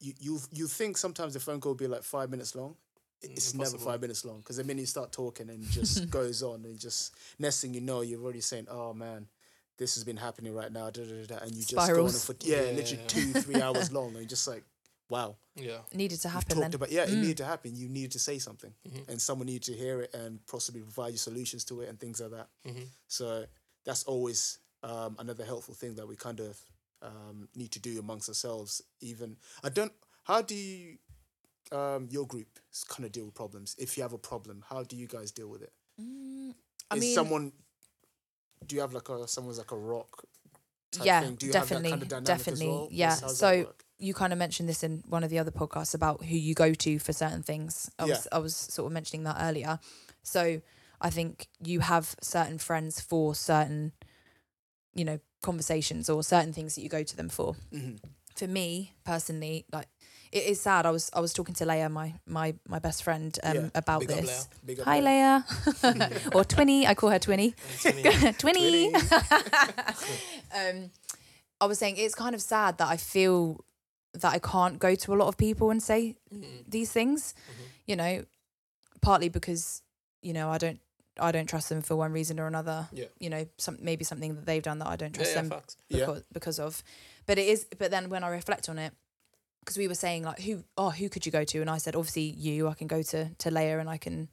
you 0.00 0.12
you 0.20 0.40
you 0.52 0.66
think 0.66 0.96
sometimes 0.96 1.34
the 1.34 1.40
phone 1.40 1.60
call 1.60 1.70
will 1.72 1.76
be 1.76 1.86
like 1.86 2.02
five 2.02 2.30
minutes 2.30 2.54
long. 2.54 2.76
I- 3.24 3.28
It's 3.28 3.54
never 3.54 3.78
five 3.78 4.00
minutes 4.00 4.24
long 4.24 4.38
because 4.38 4.56
the 4.58 4.64
minute 4.64 4.80
you 4.82 4.86
start 4.86 5.10
talking 5.12 5.48
and 5.50 5.62
just 5.70 6.10
goes 6.18 6.42
on 6.42 6.64
and 6.64 6.78
just 6.78 7.14
next 7.38 7.60
thing 7.60 7.72
you 7.74 7.80
know 7.80 8.02
you're 8.02 8.20
already 8.22 8.40
saying, 8.42 8.66
"Oh 8.70 8.92
man, 8.94 9.28
this 9.78 9.94
has 9.94 10.04
been 10.04 10.18
happening 10.18 10.52
right 10.54 10.70
now," 10.72 10.90
da, 10.90 11.02
da, 11.04 11.14
da, 11.22 11.26
da, 11.26 11.38
and 11.44 11.52
you 11.54 11.62
just 11.64 11.88
go 11.88 12.04
on 12.04 12.12
for 12.12 12.34
yeah, 12.40 12.56
Yeah, 12.56 12.72
literally 12.76 13.00
yeah. 13.02 13.08
two 13.08 13.32
three 13.34 13.60
hours 13.60 13.90
long 13.90 14.08
and 14.08 14.16
you're 14.16 14.24
just 14.36 14.46
like, 14.46 14.64
wow, 15.08 15.36
yeah. 15.54 15.78
Needed 15.94 16.20
to 16.20 16.28
you've 16.28 16.34
happen 16.34 16.56
talked 16.56 16.72
then. 16.72 16.74
about 16.74 16.90
yeah, 16.90 17.04
it 17.04 17.10
Mm. 17.16 17.20
needed 17.20 17.36
to 17.38 17.44
happen. 17.46 17.74
You 17.76 17.88
needed 17.88 18.12
to 18.12 18.18
say 18.18 18.38
something, 18.38 18.74
Mhm. 18.84 19.08
and 19.08 19.22
someone 19.22 19.46
needed 19.46 19.62
to 19.72 19.76
hear 19.76 20.02
it 20.02 20.12
and 20.14 20.44
possibly 20.46 20.82
provide 20.82 21.12
you 21.12 21.18
solutions 21.18 21.64
to 21.66 21.80
it 21.82 21.88
and 21.88 21.98
things 21.98 22.20
like 22.20 22.32
that. 22.32 22.48
hmm 22.64 22.84
So 23.08 23.46
that's 23.84 24.02
always 24.04 24.58
um, 24.82 25.16
another 25.18 25.44
helpful 25.44 25.74
thing 25.74 25.94
that 25.96 26.06
we 26.06 26.16
kind 26.16 26.38
of 26.40 26.60
um, 27.02 27.48
need 27.54 27.70
to 27.72 27.80
do 27.80 27.98
amongst 27.98 28.28
ourselves. 28.28 28.82
Even 29.00 29.36
I 29.62 29.68
don't. 29.68 29.92
How 30.24 30.42
do 30.42 30.54
you, 30.54 30.96
um, 31.70 32.08
your 32.10 32.26
group 32.26 32.48
kind 32.88 33.04
of 33.04 33.12
deal 33.12 33.26
with 33.26 33.34
problems? 33.34 33.76
If 33.78 33.96
you 33.96 34.02
have 34.02 34.12
a 34.12 34.18
problem, 34.18 34.64
how 34.68 34.82
do 34.82 34.96
you 34.96 35.06
guys 35.06 35.30
deal 35.30 35.48
with 35.48 35.62
it? 35.62 35.72
Mm, 36.00 36.54
I 36.90 36.94
Is 36.96 37.00
mean, 37.00 37.14
someone? 37.14 37.52
Do 38.66 38.74
you 38.74 38.80
have 38.80 38.92
like 38.92 39.08
a 39.08 39.28
someone's 39.28 39.58
like 39.58 39.70
a 39.72 39.76
rock? 39.76 40.24
Type 40.92 41.06
Yeah, 41.06 41.20
thing? 41.20 41.34
Do 41.34 41.46
you 41.46 41.52
definitely, 41.52 41.90
have 41.90 42.00
that 42.00 42.08
kind 42.10 42.22
of 42.22 42.24
definitely, 42.24 42.66
well? 42.66 42.88
yeah. 42.90 43.14
So- 43.14 43.72
you 43.98 44.12
kind 44.12 44.30
of 44.32 44.38
mentioned 44.38 44.68
this 44.68 44.82
in 44.82 45.02
one 45.08 45.24
of 45.24 45.30
the 45.30 45.38
other 45.38 45.50
podcasts 45.50 45.94
about 45.94 46.22
who 46.22 46.36
you 46.36 46.54
go 46.54 46.74
to 46.74 46.98
for 46.98 47.14
certain 47.14 47.42
things. 47.42 47.90
I 47.98 48.04
was 48.04 48.28
I 48.30 48.38
was 48.38 48.54
sort 48.54 48.86
of 48.86 48.92
mentioning 48.92 49.24
that 49.24 49.36
earlier. 49.40 49.78
So 50.22 50.60
I 51.00 51.10
think 51.10 51.48
you 51.62 51.80
have 51.80 52.14
certain 52.20 52.58
friends 52.58 53.00
for 53.00 53.34
certain, 53.34 53.92
you 54.94 55.04
know, 55.04 55.18
conversations 55.50 56.10
or 56.10 56.22
certain 56.22 56.52
things 56.52 56.74
that 56.74 56.82
you 56.82 56.88
go 56.98 57.02
to 57.10 57.16
them 57.16 57.28
for. 57.28 57.54
Mhm. 57.72 57.98
For 58.40 58.46
me 58.48 58.92
personally, 59.04 59.64
like 59.72 59.88
it 60.32 60.44
is 60.52 60.60
sad. 60.60 60.84
I 60.86 60.90
was 60.90 61.04
I 61.18 61.20
was 61.20 61.32
talking 61.32 61.54
to 61.60 61.64
Leia, 61.64 61.88
my 61.90 62.08
my 62.26 62.48
my 62.68 62.78
best 62.86 63.02
friend, 63.06 63.32
um, 63.42 63.54
Yeah. 63.56 63.68
about 63.82 64.00
Big 64.00 64.08
this. 64.10 64.48
Leia. 64.66 64.82
Hi. 64.84 65.00
Leia, 65.08 65.34
or 66.36 66.44
Twinny. 66.44 66.80
I 66.90 66.94
call 66.94 67.10
her 67.10 67.18
Twinny. 67.26 67.54
Twinny. 68.42 68.80
um, 70.60 70.90
I 71.60 71.66
was 71.66 71.78
saying 71.78 71.96
it's 71.96 72.14
kind 72.14 72.34
of 72.34 72.42
sad 72.42 72.76
that 72.78 72.88
I 72.88 72.96
feel 72.98 73.64
that 74.22 74.32
I 74.34 74.38
can't 74.38 74.78
go 74.78 74.94
to 74.94 75.14
a 75.14 75.16
lot 75.20 75.28
of 75.28 75.36
people 75.36 75.70
and 75.70 75.82
say 75.82 76.16
Mhm. 76.34 76.64
these 76.68 76.90
things. 76.92 77.34
Mhm. 77.34 77.64
You 77.86 77.96
know, 77.96 78.24
partly 79.00 79.28
because 79.30 79.82
you 80.22 80.32
know 80.32 80.50
I 80.50 80.58
don't 80.58 80.80
I 81.18 81.32
don't 81.32 81.48
trust 81.48 81.68
them 81.68 81.82
for 81.82 81.96
one 81.96 82.12
reason 82.12 82.38
or 82.38 82.46
another. 82.46 82.88
Yeah. 82.92 83.06
You 83.18 83.30
know, 83.30 83.46
some 83.58 83.78
maybe 83.80 84.04
something 84.04 84.34
that 84.34 84.46
they've 84.46 84.62
done 84.62 84.78
that 84.80 84.88
I 84.88 84.96
don't 84.96 85.14
trust 85.14 85.30
yeah, 85.30 85.40
them 85.42 85.50
facts. 85.50 85.76
Yeah. 85.88 86.00
because 86.06 86.24
because 86.32 86.58
of. 86.58 86.82
But 87.26 87.38
it 87.38 87.48
is. 87.48 87.66
But 87.78 87.90
then 87.90 88.08
when 88.10 88.24
I 88.24 88.28
reflect 88.28 88.68
on 88.68 88.78
it. 88.78 88.92
Because 89.60 89.78
we 89.78 89.88
were 89.88 89.94
saying 89.96 90.22
like 90.22 90.40
who 90.40 90.62
oh 90.78 90.90
who 90.90 91.08
could 91.08 91.26
you 91.26 91.32
go 91.32 91.42
to 91.42 91.60
and 91.60 91.68
I 91.68 91.78
said 91.78 91.96
obviously 91.96 92.22
you 92.22 92.68
I 92.68 92.74
can 92.74 92.86
go 92.86 93.02
to 93.02 93.30
to 93.34 93.50
Leia 93.50 93.80
and 93.80 93.90
I 93.90 93.96
can 93.96 94.28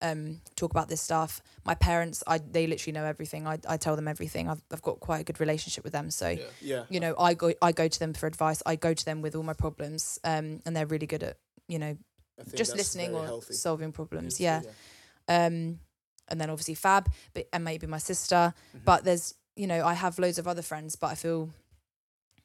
um 0.00 0.40
talk 0.54 0.70
about 0.70 0.88
this 0.88 1.00
stuff 1.00 1.40
my 1.64 1.74
parents 1.74 2.22
I 2.24 2.38
they 2.38 2.68
literally 2.68 2.92
know 2.92 3.04
everything 3.04 3.48
I, 3.48 3.58
I 3.68 3.78
tell 3.78 3.96
them 3.96 4.06
everything 4.06 4.48
I've, 4.48 4.62
I've 4.70 4.82
got 4.82 5.00
quite 5.00 5.22
a 5.22 5.24
good 5.24 5.40
relationship 5.40 5.82
with 5.82 5.92
them 5.92 6.12
so 6.12 6.28
Yeah. 6.28 6.44
Yeah. 6.60 6.82
you 6.88 7.00
know 7.00 7.16
I 7.18 7.34
go 7.34 7.52
I 7.60 7.72
go 7.72 7.88
to 7.88 7.98
them 7.98 8.12
for 8.14 8.28
advice 8.28 8.62
I 8.64 8.76
go 8.76 8.94
to 8.94 9.04
them 9.04 9.22
with 9.22 9.34
all 9.34 9.42
my 9.42 9.54
problems 9.54 10.20
um 10.22 10.60
and 10.64 10.76
they're 10.76 10.86
really 10.86 11.08
good 11.08 11.24
at 11.24 11.38
you 11.66 11.80
know 11.80 11.96
just 12.54 12.76
listening 12.76 13.12
or 13.12 13.24
healthy. 13.24 13.54
solving 13.54 13.90
problems 13.90 14.38
Yes, 14.38 14.66
yeah 15.28 15.46
um 15.46 15.80
and 16.28 16.40
then 16.40 16.50
obviously 16.50 16.74
Fab 16.74 17.08
but 17.34 17.48
and 17.52 17.64
maybe 17.64 17.86
my 17.86 17.98
sister 17.98 18.54
Mhm. 18.74 18.84
but 18.84 19.04
there's 19.04 19.34
you 19.54 19.66
know 19.66 19.84
I 19.84 19.94
have 19.94 20.18
loads 20.18 20.38
of 20.38 20.46
other 20.48 20.62
friends 20.62 20.96
but 20.96 21.08
I 21.08 21.14
feel 21.14 21.50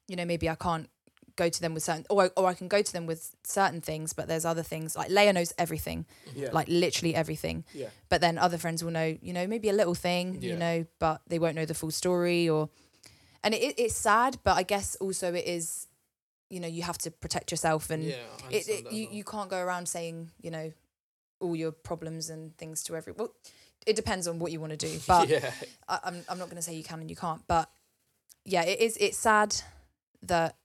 you 0.08 0.16
know 0.16 0.26
maybe 0.26 0.50
I 0.50 0.56
can't 0.56 0.90
go 1.38 1.48
to 1.50 1.62
them 1.62 1.74
with 1.74 1.84
certain 1.84 2.06
or 2.10 2.24
I, 2.26 2.28
or 2.36 2.48
I 2.48 2.54
can 2.54 2.68
go 2.68 2.82
to 2.82 2.94
them 2.94 3.06
with 3.06 3.36
certain 3.44 3.82
things 3.82 4.14
but 4.14 4.28
there's 4.28 4.46
other 4.46 4.64
things 4.64 4.96
like 4.96 5.10
Leia 5.10 5.34
knows 5.34 5.54
everything 5.58 6.06
Yeah. 6.36 6.50
like 6.52 6.68
literally 6.68 7.16
everything 7.16 7.64
yeah. 7.74 7.88
but 8.10 8.20
then 8.22 8.38
other 8.38 8.58
friends 8.58 8.84
will 8.84 8.92
know 8.92 9.18
you 9.22 9.34
know 9.34 9.48
maybe 9.48 9.70
a 9.70 9.74
little 9.74 9.96
thing 9.96 10.38
Yeah. 10.42 10.52
you 10.52 10.58
know 10.58 10.86
but 11.00 11.22
they 11.28 11.40
won't 11.40 11.56
know 11.56 11.66
the 11.66 11.74
full 11.74 11.92
story 11.92 12.50
or 12.50 12.70
and 13.44 13.54
it, 13.54 13.76
it's 13.80 13.96
sad 13.96 14.38
but 14.44 14.58
I 14.58 14.64
guess 14.64 14.96
also 14.98 15.34
it 15.34 15.46
is 15.46 15.88
you 16.50 16.60
know 16.60 16.68
you 16.68 16.84
have 16.84 16.98
to 17.00 17.12
protect 17.12 17.50
yourself 17.50 17.90
and 17.90 18.04
Yeah, 18.04 18.16
it, 18.52 18.68
it 18.68 18.92
you, 18.92 19.08
you 19.10 19.24
can't 19.24 19.50
go 19.50 19.58
around 19.58 19.88
saying 19.88 20.32
you 20.42 20.52
know 20.52 20.74
all 21.40 21.56
your 21.56 21.72
problems 21.72 22.30
and 22.30 22.56
things 22.58 22.84
to 22.84 22.96
everyone 22.96 23.18
well 23.20 23.34
it 23.88 23.96
depends 23.96 24.28
on 24.28 24.40
what 24.40 24.52
you 24.52 24.60
want 24.60 24.72
to 24.72 24.78
do 24.78 25.00
but 25.08 25.28
yeah, 25.30 25.52
I, 25.88 26.00
I'm, 26.04 26.24
I'm 26.30 26.38
not 26.40 26.46
going 26.50 26.58
to 26.58 26.62
say 26.62 26.74
you 26.76 26.84
can 26.84 27.00
and 27.00 27.10
you 27.10 27.16
can't 27.16 27.42
but 27.48 27.70
yeah 28.46 28.64
it 28.64 28.80
is 28.80 28.98
it's 28.98 29.18
sad 29.18 29.56
that 30.24 30.56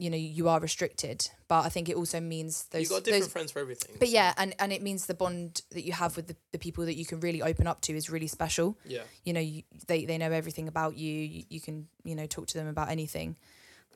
you 0.00 0.10
know 0.10 0.16
you 0.16 0.48
are 0.48 0.60
restricted 0.60 1.28
but 1.48 1.64
i 1.64 1.68
think 1.68 1.88
it 1.88 1.96
also 1.96 2.20
means 2.20 2.64
those 2.70 2.82
you 2.84 2.88
got 2.88 3.02
different 3.04 3.24
those 3.24 3.32
friends 3.32 3.50
for 3.52 3.58
everything. 3.58 3.96
but 3.98 4.08
so- 4.08 4.14
yeah 4.14 4.32
and 4.36 4.54
and 4.58 4.72
it 4.72 4.80
means 4.82 5.06
the 5.06 5.14
bond 5.14 5.62
that 5.70 5.82
you 5.84 5.92
have 5.92 6.16
with 6.16 6.28
the, 6.28 6.36
the 6.52 6.58
people 6.58 6.84
that 6.84 6.94
you 6.94 7.04
can 7.04 7.18
really 7.20 7.42
open 7.42 7.66
up 7.66 7.80
to 7.80 7.92
is 7.96 8.08
really 8.08 8.28
special 8.28 8.78
yeah, 8.86 9.02
you 9.24 9.32
know 9.32 9.40
you, 9.40 9.62
they 9.88 10.04
they 10.04 10.16
know 10.16 10.30
everything 10.30 10.68
about 10.68 10.96
you. 10.96 11.12
you 11.12 11.44
you 11.48 11.60
can 11.60 11.88
you 12.04 12.14
know 12.14 12.26
talk 12.26 12.46
to 12.46 12.56
them 12.58 12.68
about 12.68 12.88
anything 12.90 13.36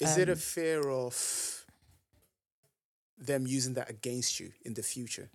Is 0.01 0.19
it 0.19 0.29
a 0.29 0.33
Um, 0.33 0.39
fear 0.39 0.89
of 0.91 1.65
them 3.19 3.47
using 3.47 3.75
that 3.75 3.89
against 3.89 4.41
you 4.41 4.51
in 4.65 4.75
the 4.75 4.83
future? 4.83 5.31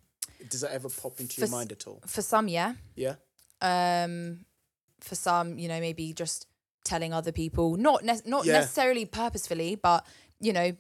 Does 0.50 0.62
that 0.62 0.72
ever 0.72 0.90
pop 0.90 1.20
into 1.20 1.40
your 1.42 1.48
For 1.48 1.52
s- 1.54 1.58
mind 1.60 1.72
at 1.72 1.88
all? 1.88 2.02
for 2.06 2.22
some 2.22 2.48
yeah 2.48 2.74
Yeah. 2.96 3.16
um 3.62 4.46
for 5.02 5.16
some 5.16 5.58
you 5.60 5.68
know 5.68 5.80
maybe 5.80 6.14
just 6.14 6.48
telling 6.84 7.14
other 7.14 7.32
people 7.32 7.76
not 7.78 8.04
ne- 8.04 8.22
not 8.26 8.46
Yeah. 8.46 8.54
necessarily 8.54 9.06
purposefully 9.06 9.76
but 9.76 10.06
you 10.40 10.54
know 10.54 10.76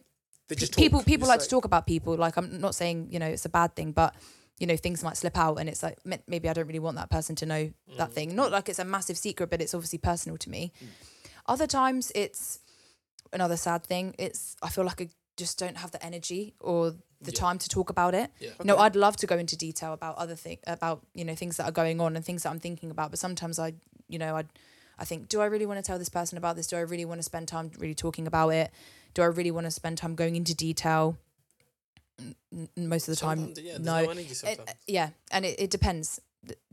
They 0.47 0.55
just 0.55 0.75
people 0.75 0.99
talk. 0.99 1.05
people 1.07 1.25
It's 1.27 1.29
like, 1.29 1.39
to 1.41 1.47
talk 1.49 1.65
about 1.65 1.85
people 1.85 2.15
like 2.15 2.37
i'm 2.37 2.59
not 2.61 2.75
saying 2.75 3.09
you 3.11 3.19
know 3.19 3.27
it's 3.27 3.45
a 3.45 3.49
bad 3.49 3.75
thing 3.75 3.91
but 3.91 4.15
you 4.59 4.65
know 4.65 4.77
things 4.77 5.03
might 5.03 5.17
slip 5.17 5.37
out 5.37 5.57
and 5.59 5.67
it's 5.69 5.83
like 5.83 5.97
maybe 6.27 6.49
i 6.49 6.53
don't 6.53 6.67
really 6.67 6.79
want 6.79 6.95
that 6.97 7.09
person 7.09 7.35
to 7.35 7.45
know 7.45 7.71
that 7.97 8.13
thing 8.13 8.35
not 8.35 8.51
like 8.51 8.69
it's 8.69 8.79
a 8.79 8.85
massive 8.85 9.17
secret 9.17 9.49
but 9.49 9.61
it's 9.61 9.73
obviously 9.73 9.97
personal 9.99 10.37
to 10.37 10.49
me 10.49 10.71
other 11.45 11.67
times 11.67 12.11
it's 12.15 12.59
another 13.33 13.57
sad 13.57 13.83
thing 13.85 14.15
it's 14.17 14.55
i 14.63 14.69
feel 14.69 14.85
like 14.85 15.01
i 15.01 15.09
just 15.35 15.59
don't 15.59 15.77
have 15.77 15.91
the 15.91 16.03
energy 16.03 16.55
or 16.59 16.95
the 17.21 17.31
Yeah. 17.31 17.39
time 17.39 17.57
to 17.59 17.67
talk 17.69 17.89
about 17.89 18.13
it. 18.13 18.31
Yeah. 18.39 18.51
No, 18.63 18.77
I'd 18.77 18.95
love 18.95 19.17
to 19.17 19.27
go 19.27 19.37
into 19.37 19.55
detail 19.57 19.93
about 19.93 20.17
other 20.17 20.35
thing 20.35 20.57
about 20.67 21.01
you 21.13 21.25
know 21.25 21.35
things 21.35 21.57
that 21.57 21.65
are 21.65 21.71
going 21.71 21.99
on 21.99 22.15
and 22.15 22.23
things 22.23 22.43
that 22.43 22.49
I'm 22.49 22.59
thinking 22.59 22.91
about. 22.91 23.09
But 23.11 23.19
sometimes 23.19 23.57
I, 23.59 23.73
you 24.07 24.19
know, 24.19 24.35
I, 24.37 24.43
I 24.99 25.05
think, 25.05 25.27
do 25.29 25.41
I 25.41 25.45
really 25.45 25.65
want 25.65 25.77
to 25.77 25.83
tell 25.83 25.97
this 25.99 26.09
person 26.09 26.37
about 26.37 26.55
this? 26.55 26.67
Do 26.67 26.75
I 26.77 26.81
really 26.81 27.05
want 27.05 27.19
to 27.19 27.23
spend 27.23 27.47
time 27.47 27.71
really 27.79 27.95
talking 27.95 28.27
about 28.27 28.49
it? 28.49 28.71
Do 29.13 29.21
I 29.21 29.25
really 29.25 29.51
want 29.51 29.65
to 29.65 29.71
spend 29.71 29.97
time 29.97 30.15
going 30.15 30.35
into 30.35 30.53
detail? 30.55 31.17
N- 32.19 32.69
Most 32.75 33.07
of 33.07 33.13
the 33.15 33.19
time, 33.19 33.53
yeah, 33.57 33.77
no. 33.77 34.05
no 34.05 34.11
It- 34.11 34.35
sometimes. 34.35 34.69
Uh, 34.69 34.73
yeah, 34.87 35.09
and 35.31 35.45
it, 35.45 35.59
it 35.59 35.69
depends, 35.69 36.19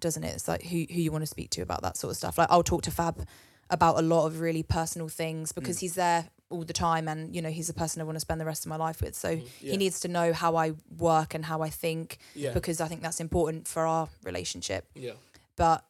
doesn't 0.01 0.25
it? 0.25 0.35
It's 0.35 0.49
like 0.49 0.63
who 0.63 0.87
who 0.91 1.01
you 1.01 1.13
want 1.13 1.23
to 1.23 1.27
speak 1.27 1.51
to 1.51 1.61
about 1.63 1.83
that 1.83 1.97
sort 1.97 2.11
of 2.13 2.17
stuff. 2.17 2.39
Like 2.39 2.49
I'll 2.51 2.63
talk 2.63 2.83
to 2.83 2.91
Fab 2.91 3.27
about 3.71 3.99
a 3.99 4.03
lot 4.03 4.27
of 4.27 4.41
really 4.41 4.63
personal 4.63 5.09
things 5.09 5.53
because 5.53 5.79
he's 5.81 5.95
there 5.95 6.29
all 6.55 6.65
the 6.65 6.73
time, 6.73 7.09
and 7.09 7.35
you 7.35 7.43
know 7.43 7.51
he's 7.51 7.67
the 7.67 7.75
person 7.75 8.01
I 8.01 8.05
want 8.05 8.17
to 8.17 8.21
spend 8.21 8.41
the 8.41 8.45
rest 8.45 8.65
of 8.65 8.71
my 8.71 8.77
life 8.77 9.01
with. 9.03 9.15
So 9.15 9.31
Yeah. 9.31 9.73
he 9.73 9.77
needs 9.77 10.01
to 10.01 10.09
know 10.09 10.33
how 10.33 10.57
I 10.57 10.73
work 10.97 11.35
and 11.35 11.45
how 11.45 11.63
I 11.63 11.71
think 11.71 12.19
Yeah. 12.35 12.53
because 12.55 12.81
I 12.81 12.89
think 12.89 13.03
that's 13.03 13.21
important 13.21 13.69
for 13.69 13.87
our 13.87 14.09
relationship. 14.23 14.87
yeah. 14.95 15.13
But 15.57 15.85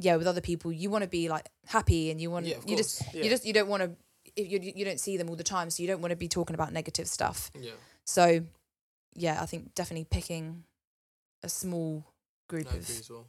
yeah, 0.00 0.16
with 0.16 0.26
other 0.26 0.40
people, 0.40 0.70
you 0.72 0.90
want 0.90 1.02
to 1.02 1.08
be 1.08 1.28
like 1.28 1.46
happy 1.66 2.10
and 2.10 2.20
you 2.20 2.30
want 2.30 2.46
Yeah, 2.46 2.58
you 2.66 2.76
just 2.76 3.02
Yeah. 3.14 3.22
you 3.24 3.30
just 3.30 3.44
you 3.44 3.52
don't 3.52 3.68
want 3.68 3.82
to 3.82 3.96
if 4.36 4.46
you 4.50 4.58
you 4.76 4.84
don't 4.84 5.00
see 5.00 5.16
them 5.16 5.28
all 5.30 5.36
the 5.36 5.44
time, 5.56 5.70
so 5.70 5.82
you 5.82 5.88
don't 5.88 6.00
want 6.00 6.10
to 6.12 6.16
be 6.16 6.28
talking 6.28 6.54
about 6.54 6.72
negative 6.72 7.08
stuff. 7.08 7.50
Yeah. 7.58 7.72
So 8.04 8.44
yeah, 9.14 9.42
I 9.42 9.46
think 9.46 9.74
definitely 9.74 10.04
picking 10.04 10.64
a 11.42 11.48
small 11.48 12.04
group 12.48 12.68
I 12.72 12.76
of 12.76 13.10
well. 13.10 13.26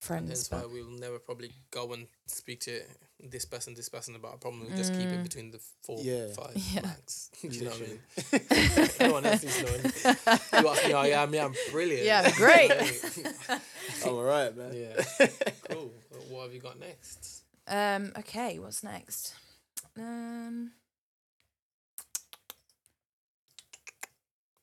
And 0.00 0.04
friends. 0.06 0.48
that's 0.48 0.62
why 0.64 0.68
we'll 0.72 0.90
never 0.90 1.18
probably 1.18 1.50
go 1.72 1.92
and 1.92 2.06
speak 2.26 2.60
to 2.60 2.80
this 3.20 3.44
person, 3.44 3.74
this 3.74 3.88
person 3.88 4.14
about 4.14 4.34
a 4.34 4.38
problem. 4.38 4.64
We 4.66 4.72
just 4.76 4.94
keep 4.94 5.10
it 5.12 5.18
Mm. 5.18 5.22
between 5.24 5.50
the 5.50 5.58
four, 5.82 6.00
Yeah. 6.02 6.28
five 6.28 6.52
Yeah. 6.72 6.82
max. 6.82 7.30
Do 7.42 7.48
you 7.50 7.64
know 7.64 7.70
what 7.70 7.82
I 7.82 8.78
mean? 8.78 8.90
no 9.00 9.12
one 9.12 9.26
else 9.26 9.42
needs 9.42 9.56
to 9.56 9.62
know 9.64 9.72
anything. 9.74 10.16
You 10.62 10.68
ask 10.68 10.86
me, 10.86 10.94
oh 10.94 11.02
yeah, 11.02 11.22
I 11.22 11.26
mean, 11.26 11.40
I'm 11.42 11.54
brilliant. 11.72 12.04
Yeah, 12.04 12.30
great. 12.36 12.70
I'm 14.04 14.12
alright, 14.12 14.56
man. 14.56 14.72
yeah. 14.72 15.02
Cool. 15.68 15.90
Well, 16.12 16.22
What 16.28 16.42
have 16.44 16.54
you 16.54 16.60
got 16.60 16.78
next? 16.78 17.42
um, 17.66 18.12
okay, 18.18 18.58
what's 18.60 18.84
next? 18.84 19.34
Um, 19.98 20.70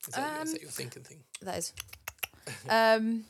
Is 0.08 0.14
that, 0.14 0.20
your, 0.22 0.42
is 0.42 0.48
Um, 0.48 0.52
that 0.52 0.62
your 0.62 0.70
thinking 0.70 1.02
thing? 1.02 1.24
that 1.42 1.58
is. 1.58 1.72
Um, 2.70 3.24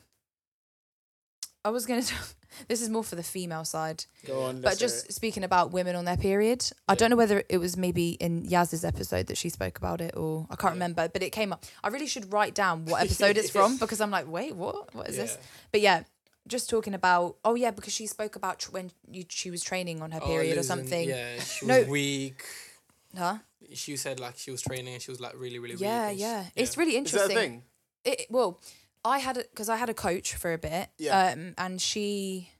I 1.66 1.70
was 1.70 1.84
gonna. 1.84 2.02
this 2.68 2.80
is 2.80 2.88
more 2.88 3.02
for 3.02 3.16
the 3.16 3.22
female 3.24 3.64
side. 3.64 4.04
Go 4.24 4.42
on. 4.44 4.60
But 4.60 4.78
just 4.78 5.06
it. 5.06 5.12
speaking 5.12 5.42
about 5.42 5.72
women 5.72 5.96
on 5.96 6.04
their 6.04 6.16
period, 6.16 6.64
I 6.88 6.94
don't 6.94 7.10
know 7.10 7.16
whether 7.16 7.42
it 7.48 7.58
was 7.58 7.76
maybe 7.76 8.10
in 8.10 8.44
Yaz's 8.44 8.84
episode 8.84 9.26
that 9.26 9.36
she 9.36 9.48
spoke 9.48 9.76
about 9.78 10.00
it 10.00 10.16
or 10.16 10.46
I 10.48 10.54
can't 10.56 10.70
Yeah. 10.74 10.76
remember, 10.84 11.08
but 11.08 11.22
it 11.22 11.30
came 11.30 11.52
up. 11.52 11.64
I 11.82 11.88
really 11.88 12.06
should 12.06 12.32
write 12.32 12.54
down 12.54 12.84
what 12.84 13.02
episode 13.06 13.36
it's 13.36 13.50
from 13.50 13.78
because 13.78 14.00
I'm 14.00 14.12
like, 14.12 14.28
wait, 14.28 14.54
what? 14.54 14.94
What 14.94 15.08
is 15.08 15.16
this? 15.16 15.32
Yeah. 15.40 15.46
But 15.72 15.80
yeah, 15.80 16.02
just 16.46 16.70
talking 16.70 16.94
about. 16.94 17.36
Oh 17.44 17.56
yeah, 17.56 17.72
because 17.72 17.92
she 17.92 18.06
spoke 18.06 18.36
about 18.36 18.60
tr- 18.60 18.70
when 18.70 18.92
you, 19.10 19.24
she 19.28 19.50
was 19.50 19.62
training 19.64 20.00
on 20.02 20.12
her 20.12 20.20
Oh, 20.22 20.26
period 20.26 20.52
or 20.52 20.56
losing- 20.62 20.62
something. 20.62 21.08
Yeah, 21.08 21.40
she 21.40 21.66
No. 21.66 21.78
was 21.80 21.88
weak. 21.88 22.44
Huh? 23.16 23.38
She 23.74 23.96
said 23.96 24.20
like 24.20 24.38
she 24.38 24.52
was 24.52 24.62
training 24.62 24.94
and 24.94 25.02
she 25.02 25.10
was 25.10 25.20
like 25.20 25.32
really, 25.36 25.58
really 25.58 25.74
Yeah, 25.74 26.02
weak. 26.02 26.10
and 26.10 26.18
she- 26.18 26.22
yeah. 26.22 26.44
It's 26.54 26.76
really 26.76 26.96
Is 26.96 27.10
that 27.10 27.18
a 27.18 27.22
interesting. 27.24 27.50
thing? 27.50 27.62
It, 28.04 28.26
well, 28.30 28.60
I 29.06 29.18
had 29.18 29.36
because 29.36 29.68
I 29.68 29.76
had 29.76 29.88
a 29.88 29.94
coach 29.94 30.34
for 30.34 30.52
a 30.52 30.58
bit. 30.58 30.88
Yeah. 30.98 31.32
Um, 31.32 31.54
and 31.58 31.80
she 31.80 32.50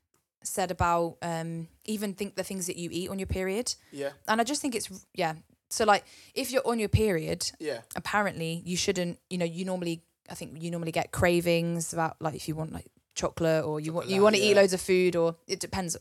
said 0.43 0.71
about 0.71 1.17
um 1.23 1.69
even 1.85 2.15
think 2.15 2.37
the 2.37 2.45
things 2.45 2.67
that 2.67 2.77
you 2.77 2.89
eat 2.93 3.11
on 3.11 3.19
your 3.19 3.27
period, 3.27 3.75
Yeah. 3.93 4.11
and 4.29 4.41
I 4.41 4.45
just 4.45 4.61
think 4.63 4.75
it's 4.75 4.89
yeah. 5.15 5.35
So 5.69 5.85
like 5.85 6.05
if 6.35 6.51
you're 6.53 6.67
on 6.67 6.79
your 6.79 6.89
period, 6.89 7.51
Yeah. 7.59 7.81
apparently 7.97 8.63
you 8.65 8.77
shouldn't. 8.77 9.19
You 9.29 9.39
know, 9.39 9.45
you 9.45 9.65
normally 9.65 10.03
I 10.31 10.35
think 10.35 10.63
you 10.63 10.71
normally 10.71 10.93
get 10.93 11.11
cravings 11.13 11.93
about 11.93 12.17
like 12.21 12.35
if 12.35 12.47
you 12.49 12.55
want 12.55 12.73
like 12.73 12.87
chocolate 13.15 13.65
or 13.65 13.81
you 13.81 13.93
want 13.93 14.09
you 14.09 14.23
want 14.23 14.37
to 14.37 14.43
eat 14.43 14.55
loads 14.55 14.73
of 14.73 14.81
food 14.81 15.17
or 15.17 15.37
it 15.49 15.59
depends 15.59 15.97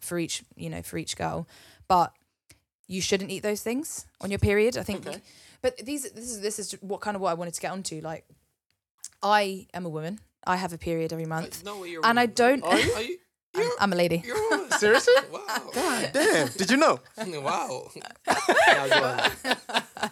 for 0.00 0.18
each 0.18 0.42
you 0.56 0.70
know 0.70 0.82
for 0.82 0.96
each 0.96 1.16
girl, 1.16 1.46
but 1.88 2.12
you 2.86 3.00
shouldn't 3.02 3.30
eat 3.30 3.42
those 3.42 3.62
things 3.62 4.06
on 4.20 4.30
your 4.30 4.38
period. 4.38 4.76
I 4.78 4.82
think. 4.82 5.06
Okay. 5.06 5.20
But 5.60 5.76
these 5.78 6.10
this 6.10 6.30
is 6.30 6.40
this 6.40 6.58
is 6.58 6.72
what 6.80 7.00
kind 7.00 7.14
of 7.16 7.20
what 7.20 7.30
I 7.30 7.34
wanted 7.34 7.54
to 7.54 7.60
get 7.60 7.70
onto. 7.72 8.00
Like, 8.00 8.24
I 9.22 9.66
am 9.74 9.84
a 9.86 9.88
woman. 9.88 10.18
I 10.46 10.56
have 10.56 10.72
a 10.72 10.78
period 10.78 11.12
every 11.12 11.26
month, 11.26 11.64
Like, 11.64 11.64
no, 11.64 11.84
you're 11.84 12.04
and 12.04 12.18
I 12.18 12.26
don't. 12.26 12.62
Are 12.64 12.78
you? 12.78 12.92
Are 12.94 13.02
you? 13.02 13.18
I'm, 13.54 13.60
You're, 13.62 13.70
I'm 13.80 13.92
a 13.92 13.96
lady. 13.96 14.22
you're 14.24 14.36
a 14.36 14.48
woman. 14.56 14.70
Seriously? 14.78 15.12
Wow. 15.30 15.70
Damn. 15.74 16.48
Did 16.56 16.70
you 16.70 16.78
know? 16.78 17.00
wow. 17.40 17.90
Yeah, 18.66 18.88
go 18.88 19.04
on. 19.04 20.10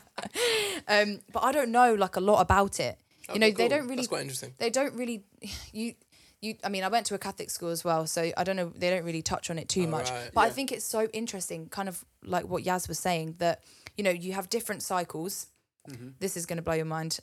Um, 0.88 1.20
but 1.32 1.42
I 1.44 1.52
don't 1.52 1.70
know 1.70 1.94
like 1.94 2.16
a 2.16 2.20
lot 2.20 2.40
about 2.40 2.80
it. 2.80 2.98
You 3.32 3.38
know, 3.38 3.46
Okay, 3.46 3.54
they 3.54 3.68
cool. 3.68 3.68
don't 3.78 3.84
really. 3.84 3.96
That's 3.96 4.08
quite 4.08 4.22
interesting. 4.22 4.52
They 4.58 4.70
don't 4.70 4.94
really. 4.94 5.24
You. 5.72 5.94
You, 6.42 6.54
I 6.64 6.70
mean, 6.70 6.84
I 6.84 6.88
went 6.88 7.04
to 7.08 7.14
a 7.14 7.18
Catholic 7.18 7.50
school 7.50 7.68
as 7.68 7.84
well, 7.84 8.06
so 8.06 8.30
I 8.34 8.44
don't 8.44 8.56
know. 8.56 8.72
They 8.74 8.88
don't 8.88 9.04
really 9.04 9.20
touch 9.20 9.50
on 9.50 9.58
it 9.58 9.68
too 9.68 9.86
much, 9.86 10.10
right. 10.10 10.30
but 10.32 10.40
I 10.40 10.46
Yeah. 10.46 10.52
think 10.52 10.72
it's 10.72 10.86
so 10.86 11.06
interesting, 11.12 11.68
kind 11.68 11.86
of 11.86 12.02
like 12.24 12.46
what 12.48 12.64
Yaz 12.64 12.88
was 12.88 12.98
saying 12.98 13.34
that 13.40 13.62
you 13.98 14.02
know 14.04 14.10
you 14.10 14.32
have 14.32 14.48
different 14.48 14.82
cycles. 14.82 15.48
Mm-hmm. 15.90 16.08
This 16.18 16.38
is 16.38 16.46
going 16.46 16.56
to 16.56 16.62
blow 16.62 16.72
your 16.72 16.86
mind. 16.86 17.20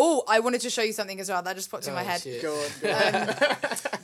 Oh, 0.00 0.22
I 0.28 0.38
wanted 0.40 0.60
to 0.60 0.70
show 0.70 0.82
you 0.82 0.92
something 0.92 1.18
as 1.18 1.28
well. 1.28 1.42
That 1.42 1.56
just 1.56 1.70
popped 1.70 1.88
in 1.88 1.94
my 1.94 2.02
Oh, 2.02 2.06
head. 2.06 2.20
shit. 2.22 2.40
Go 2.40 2.54
on. 2.54 2.68
Go 2.80 2.88
on. 2.92 3.34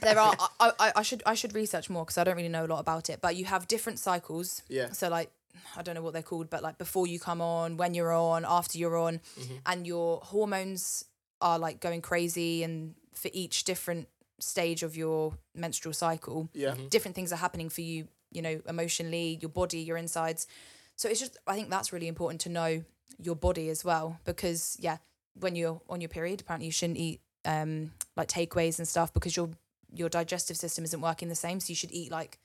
there 0.00 0.18
are 0.18 0.34
I, 0.58 0.72
I, 0.80 0.92
I 0.96 1.02
should 1.02 1.22
I 1.24 1.34
should 1.34 1.54
research 1.54 1.88
more 1.88 2.04
because 2.04 2.18
I 2.18 2.24
don't 2.24 2.36
really 2.36 2.48
know 2.48 2.64
a 2.64 2.70
lot 2.74 2.80
about 2.80 3.08
it. 3.10 3.20
But 3.22 3.36
you 3.36 3.44
have 3.44 3.68
different 3.68 3.98
cycles. 4.00 4.62
Yeah. 4.68 4.90
So 4.92 5.08
like 5.08 5.30
I 5.76 5.82
don't 5.82 5.94
know 5.94 6.02
what 6.02 6.12
they're 6.12 6.22
called, 6.22 6.50
but 6.50 6.62
like 6.62 6.78
before 6.78 7.06
you 7.06 7.20
come 7.20 7.40
on, 7.40 7.76
when 7.76 7.94
you're 7.94 8.12
on, 8.12 8.44
after 8.44 8.76
you're 8.76 8.96
on, 8.96 9.20
Mm-hmm. 9.38 9.54
and 9.66 9.86
your 9.86 10.20
hormones 10.24 11.04
are 11.40 11.58
like 11.58 11.80
going 11.80 12.00
crazy, 12.02 12.62
and 12.64 12.94
for 13.14 13.30
each 13.32 13.62
different 13.64 14.08
stage 14.40 14.82
of 14.82 14.96
your 14.96 15.34
menstrual 15.54 15.92
cycle, 15.94 16.48
Yeah. 16.54 16.70
Mm-hmm. 16.72 16.88
different 16.88 17.14
things 17.14 17.32
are 17.32 17.36
happening 17.36 17.68
for 17.68 17.82
you. 17.82 18.08
You 18.32 18.42
know, 18.42 18.60
emotionally, 18.68 19.38
your 19.40 19.48
body, 19.50 19.78
your 19.78 19.96
insides. 19.96 20.48
So 20.96 21.08
it's 21.08 21.20
just 21.20 21.36
I 21.46 21.54
think 21.54 21.70
that's 21.70 21.92
really 21.92 22.08
important 22.08 22.40
to 22.42 22.48
know 22.48 22.82
your 23.22 23.36
body 23.36 23.68
as 23.68 23.84
well 23.84 24.18
because 24.24 24.76
yeah, 24.80 24.96
when 25.40 25.56
you're 25.56 25.80
on 25.88 26.00
your 26.00 26.08
period, 26.08 26.40
apparently 26.40 26.66
you 26.66 26.72
shouldn't 26.72 26.98
eat 26.98 27.20
um 27.44 27.92
like 28.16 28.28
takeaways 28.28 28.78
and 28.78 28.88
stuff 28.88 29.12
because 29.12 29.36
your 29.36 29.50
your 29.92 30.08
digestive 30.08 30.56
system 30.56 30.84
isn't 30.84 31.00
working 31.00 31.28
the 31.28 31.34
same. 31.34 31.60
So 31.60 31.68
you 31.70 31.74
should 31.76 31.92
eat 31.92 32.10
like 32.10 32.38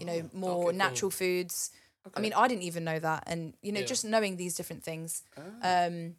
you 0.00 0.06
know 0.06 0.28
more 0.32 0.50
okay, 0.56 0.62
cool. 0.64 0.72
natural 0.72 1.10
foods. 1.10 1.70
I 2.16 2.20
mean, 2.20 2.32
I 2.32 2.48
didn't 2.48 2.62
even 2.62 2.84
know 2.84 2.98
that, 2.98 3.24
and 3.26 3.52
you 3.62 3.70
know, 3.72 3.80
Yeah. 3.80 3.86
just 3.86 4.04
knowing 4.04 4.36
these 4.36 4.54
different 4.54 4.82
things, 4.82 5.22
Ah. 5.36 5.42
um, 5.86 6.16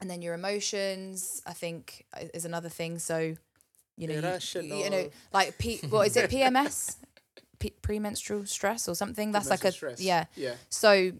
and 0.00 0.10
then 0.10 0.20
your 0.20 0.34
emotions, 0.34 1.40
I 1.46 1.54
think, 1.54 2.04
is 2.34 2.44
another 2.44 2.68
thing. 2.68 2.98
So, 2.98 3.36
you 3.96 4.08
know, 4.08 4.14
Yeah, 4.14 4.38
you, 4.60 4.74
you 4.84 4.90
know, 4.90 5.10
like 5.32 5.56
P, 5.58 5.78
what 5.88 6.06
is 6.08 6.16
it, 6.16 6.28
PMS, 6.36 6.96
P- 7.60 7.70
premenstrual 7.80 8.44
stress 8.44 8.88
or 8.88 8.94
something? 8.94 9.32
That's 9.32 9.48
like 9.48 9.64
a 9.64 9.72
stress. 9.72 10.00
yeah. 10.00 10.26
Yeah. 10.36 10.54
So, 10.68 11.12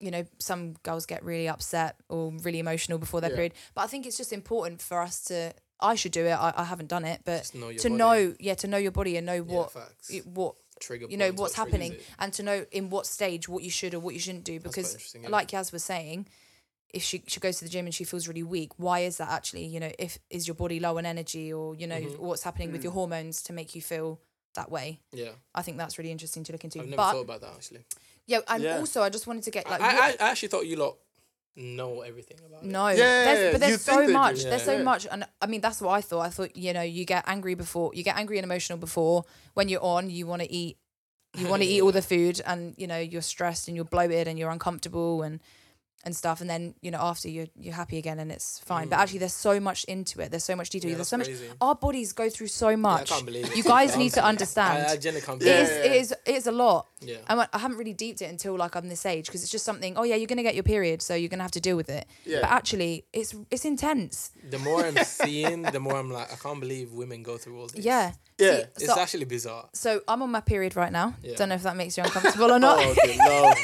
you 0.00 0.10
know, 0.10 0.24
some 0.38 0.74
girls 0.82 1.06
get 1.06 1.22
really 1.24 1.48
upset 1.48 1.96
or 2.08 2.32
really 2.42 2.58
emotional 2.58 2.98
before 2.98 3.20
their 3.20 3.30
Yeah. 3.30 3.36
period. 3.36 3.54
But 3.74 3.82
I 3.82 3.86
think 3.86 4.06
it's 4.06 4.16
just 4.16 4.32
important 4.32 4.80
for 4.82 5.00
us 5.00 5.22
to. 5.24 5.52
I 5.82 5.94
should 5.94 6.12
do 6.12 6.26
it. 6.26 6.32
I, 6.32 6.52
I 6.56 6.64
haven't 6.64 6.88
done 6.88 7.04
it, 7.06 7.20
but 7.24 7.54
know 7.54 7.72
to 7.72 7.88
body. 7.88 7.94
know, 7.94 8.34
yeah, 8.38 8.54
to 8.56 8.66
know 8.68 8.76
your 8.76 8.90
body 8.92 9.16
and 9.16 9.24
know 9.26 9.34
Yeah, 9.34 9.40
what 9.40 9.72
facts. 9.72 10.10
what 10.24 10.54
Trigger 10.78 11.06
you 11.10 11.16
know 11.18 11.28
what's 11.32 11.56
what 11.58 11.66
happening 11.66 11.96
and 12.18 12.32
to 12.34 12.42
know 12.42 12.64
in 12.72 12.88
what 12.88 13.06
stage 13.06 13.48
what 13.50 13.62
you 13.62 13.68
should 13.70 13.94
or 13.94 14.00
what 14.00 14.14
you 14.14 14.20
shouldn't 14.20 14.44
do 14.44 14.58
because 14.60 15.14
yeah. 15.14 15.28
like 15.28 15.48
Yaz 15.48 15.72
was 15.72 15.84
saying 15.84 16.26
if 16.94 17.02
she 17.02 17.22
she 17.26 17.38
goes 17.38 17.58
to 17.58 17.64
the 17.64 17.70
gym 17.70 17.84
and 17.84 17.94
she 17.94 18.02
feels 18.04 18.26
really 18.26 18.42
weak 18.42 18.70
why 18.78 19.00
is 19.00 19.18
that 19.18 19.28
actually 19.28 19.66
you 19.66 19.78
know 19.78 19.92
if 19.98 20.18
is 20.30 20.48
your 20.48 20.54
body 20.54 20.80
low 20.80 20.96
on 20.96 21.04
energy 21.04 21.52
or 21.52 21.74
you 21.74 21.86
know 21.86 21.96
Mm-hmm. 22.00 22.24
what's 22.24 22.42
happening 22.44 22.72
with 22.72 22.82
your 22.82 22.94
hormones 22.94 23.42
to 23.42 23.52
make 23.52 23.74
you 23.74 23.82
feel 23.82 24.20
that 24.54 24.70
way 24.70 25.00
Yeah. 25.12 25.32
I 25.54 25.60
think 25.60 25.76
that's 25.76 25.98
really 25.98 26.10
interesting 26.10 26.44
to 26.44 26.52
look 26.52 26.64
into 26.64 26.78
I've 26.80 26.86
never 26.86 26.96
but 26.96 27.12
thought 27.12 27.20
about 27.24 27.40
that 27.42 27.52
actually. 27.56 27.84
Yeah 28.30 28.40
and 28.48 28.62
Yeah. 28.64 28.78
also 28.78 28.98
I 29.02 29.10
just 29.16 29.26
wanted 29.28 29.44
to 29.44 29.50
get 29.50 29.68
like 29.70 29.80
I, 29.80 29.90
I, 29.90 30.08
I 30.24 30.30
actually 30.30 30.48
thought 30.52 30.66
you 30.66 30.76
lot 30.76 30.94
know 31.56 32.00
everything 32.02 32.38
about 32.46 32.62
it. 32.62 32.66
no, 32.76 32.88
Yeah, 32.88 32.96
there's, 33.24 33.38
yeah, 33.38 33.50
but 33.52 33.52
you 33.54 33.58
there's 33.58 33.82
think 33.82 33.94
so 33.94 34.00
they 34.00 34.06
do. 34.06 34.12
much. 34.12 34.38
There's 34.50 34.62
so 34.62 34.76
Yeah. 34.78 34.82
much, 34.92 35.06
and 35.10 35.20
I 35.42 35.46
mean 35.46 35.60
that's 35.60 35.80
what 35.80 35.92
I 35.98 36.00
thought. 36.00 36.20
I 36.20 36.30
thought 36.30 36.56
you 36.56 36.72
know 36.72 36.82
you 36.82 37.04
get 37.04 37.24
angry 37.26 37.54
before 37.54 37.90
you 37.94 38.02
get 38.04 38.16
angry 38.16 38.38
and 38.38 38.44
emotional 38.44 38.78
before 38.78 39.24
when 39.54 39.68
you're 39.68 39.82
on. 39.82 40.08
You 40.10 40.26
want 40.26 40.42
to 40.42 40.50
eat, 40.60 40.78
you 41.36 41.48
want 41.48 41.62
to 41.62 41.68
eat 41.68 41.80
all 41.82 41.92
the 42.00 42.06
food, 42.12 42.40
and 42.46 42.74
you 42.78 42.86
know 42.86 42.98
you're 42.98 43.20
stressed 43.34 43.66
and 43.68 43.74
you're 43.76 43.84
bloated 43.96 44.28
and 44.28 44.38
you're 44.38 44.50
uncomfortable 44.50 45.22
and 45.22 45.40
and 46.04 46.14
stuff. 46.16 46.40
And 46.40 46.48
then 46.48 46.74
you 46.80 46.90
know 46.90 46.98
after 47.00 47.28
you're 47.28 47.46
you're 47.58 47.74
happy 47.74 47.98
again 47.98 48.18
and 48.18 48.30
it's 48.32 48.58
fine. 48.60 48.88
But 48.88 48.98
actually, 49.00 49.18
there's 49.20 49.32
so 49.34 49.60
much 49.60 49.84
into 49.84 50.20
it. 50.20 50.30
There's 50.30 50.44
so 50.44 50.56
much 50.56 50.70
detail. 50.70 50.88
Mm. 50.88 50.92
Yeah, 50.92 50.96
there's 50.96 51.08
so 51.08 51.16
much. 51.18 51.28
Our 51.60 51.74
bodies 51.74 52.12
go 52.12 52.28
through 52.30 52.46
so 52.48 52.68
Yeah, 52.68 52.72
I 52.72 52.76
much. 52.76 53.10
can't 53.10 53.26
believe 53.26 53.56
you 53.56 53.62
guys 53.62 53.96
need 54.02 54.12
to 54.14 54.24
understand. 54.24 54.86
I, 54.86 54.92
I 54.92 54.96
can't 54.96 55.16
it 55.16 55.26
believe 55.44 55.46
is. 55.46 55.70
it. 55.70 55.92
Is. 55.92 56.12
It 56.26 56.34
is 56.36 56.46
a 56.46 56.52
lot. 56.52 56.86
Yeah. 57.00 57.16
I, 57.28 57.46
I 57.52 57.58
haven't 57.58 57.78
really 57.78 57.92
deeped 57.94 58.22
it 58.22 58.26
until 58.30 58.56
like 58.56 58.74
I'm 58.76 58.88
this 58.88 59.04
age 59.06 59.26
because 59.26 59.42
it's 59.42 59.52
just 59.52 59.64
something. 59.64 59.96
Oh 59.96 60.02
yeah, 60.04 60.16
you're 60.16 60.26
gonna 60.26 60.42
get 60.42 60.54
your 60.54 60.62
period, 60.64 61.02
so 61.02 61.14
you're 61.14 61.28
gonna 61.28 61.42
have 61.44 61.50
to 61.52 61.60
deal 61.60 61.76
with 61.76 61.88
it. 61.88 62.06
Yeah. 62.24 62.40
But 62.42 62.50
actually, 62.50 63.06
it's 63.12 63.34
it's 63.50 63.64
intense. 63.64 64.32
The 64.48 64.58
more 64.58 64.84
I'm 64.84 64.96
seeing, 65.04 65.62
the 65.62 65.80
more 65.80 65.96
I'm 65.96 66.10
like, 66.10 66.32
I 66.32 66.36
can't 66.36 66.60
believe 66.60 66.92
women 66.92 67.22
go 67.22 67.36
through 67.38 67.58
all 67.60 67.66
this. 67.68 67.84
Yeah. 67.84 68.12
Yeah. 68.38 68.56
See, 68.76 68.84
It's 68.84 68.94
so, 68.94 68.98
actually 68.98 69.26
bizarre. 69.26 69.68
so 69.74 70.00
I'm 70.08 70.22
on 70.22 70.30
my 70.30 70.40
period 70.40 70.74
right 70.74 70.90
now. 70.92 71.14
Yeah. 71.22 71.36
Don't 71.36 71.50
know 71.50 71.56
if 71.56 71.62
that 71.64 71.76
makes 71.76 71.98
you 71.98 72.04
uncomfortable 72.04 72.50
or 72.50 72.58
not. 72.68 72.78
Oh, 72.80 73.54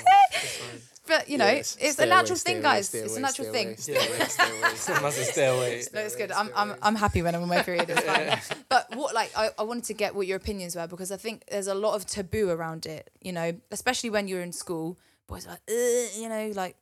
good 1.06 1.12
lord. 1.14 1.18
It's 1.18 1.18
fine. 1.18 1.18
but 1.18 1.28
you 1.30 1.38
know, 1.38 1.46
Yes, 1.46 1.76
it's 1.80 1.92
stay 1.94 2.04
a 2.04 2.06
natural 2.06 2.30
away, 2.32 2.36
stay 2.38 2.52
thing, 2.52 2.62
guys. 2.62 2.88
stay 2.88 2.98
it's 3.00 3.16
a 3.16 3.20
natural 3.20 3.48
stay 3.48 3.52
thing. 3.58 3.66
away, 3.68 3.76
stay 3.76 3.94
away, 3.94 4.26
stay 4.28 4.58
away, 4.58 4.74
stay 4.74 4.92
I 4.94 5.00
must 5.00 5.18
stay 5.32 5.46
away. 5.46 5.82
No, 5.94 6.00
it's 6.00 6.16
good. 6.16 6.32
I'm, 6.32 6.50
I'm. 6.56 6.74
I'm 6.82 6.94
happy 6.96 7.22
when 7.22 7.34
I'm 7.34 7.42
on 7.42 7.48
my 7.48 7.62
period. 7.62 7.88
It's 7.90 8.00
fine. 8.00 8.64
but 8.68 8.94
what, 8.96 9.14
like, 9.14 9.30
I, 9.36 9.50
I 9.58 9.62
wanted 9.62 9.84
to 9.84 9.94
get 9.94 10.14
what 10.14 10.26
your 10.26 10.36
opinions 10.36 10.76
were 10.76 10.86
because 10.86 11.10
I 11.12 11.16
think 11.16 11.44
there's 11.50 11.66
a 11.68 11.74
lot 11.74 11.94
of 11.94 12.06
taboo 12.06 12.50
around 12.50 12.86
it. 12.86 13.10
You 13.20 13.32
know, 13.32 13.52
especially 13.70 14.10
when 14.10 14.28
you're 14.28 14.42
in 14.42 14.52
school, 14.52 14.98
boys 15.26 15.46
are 15.46 15.50
like, 15.50 15.62
"Ugh," 15.68 16.08
you 16.22 16.28
know, 16.28 16.52
like, 16.54 16.76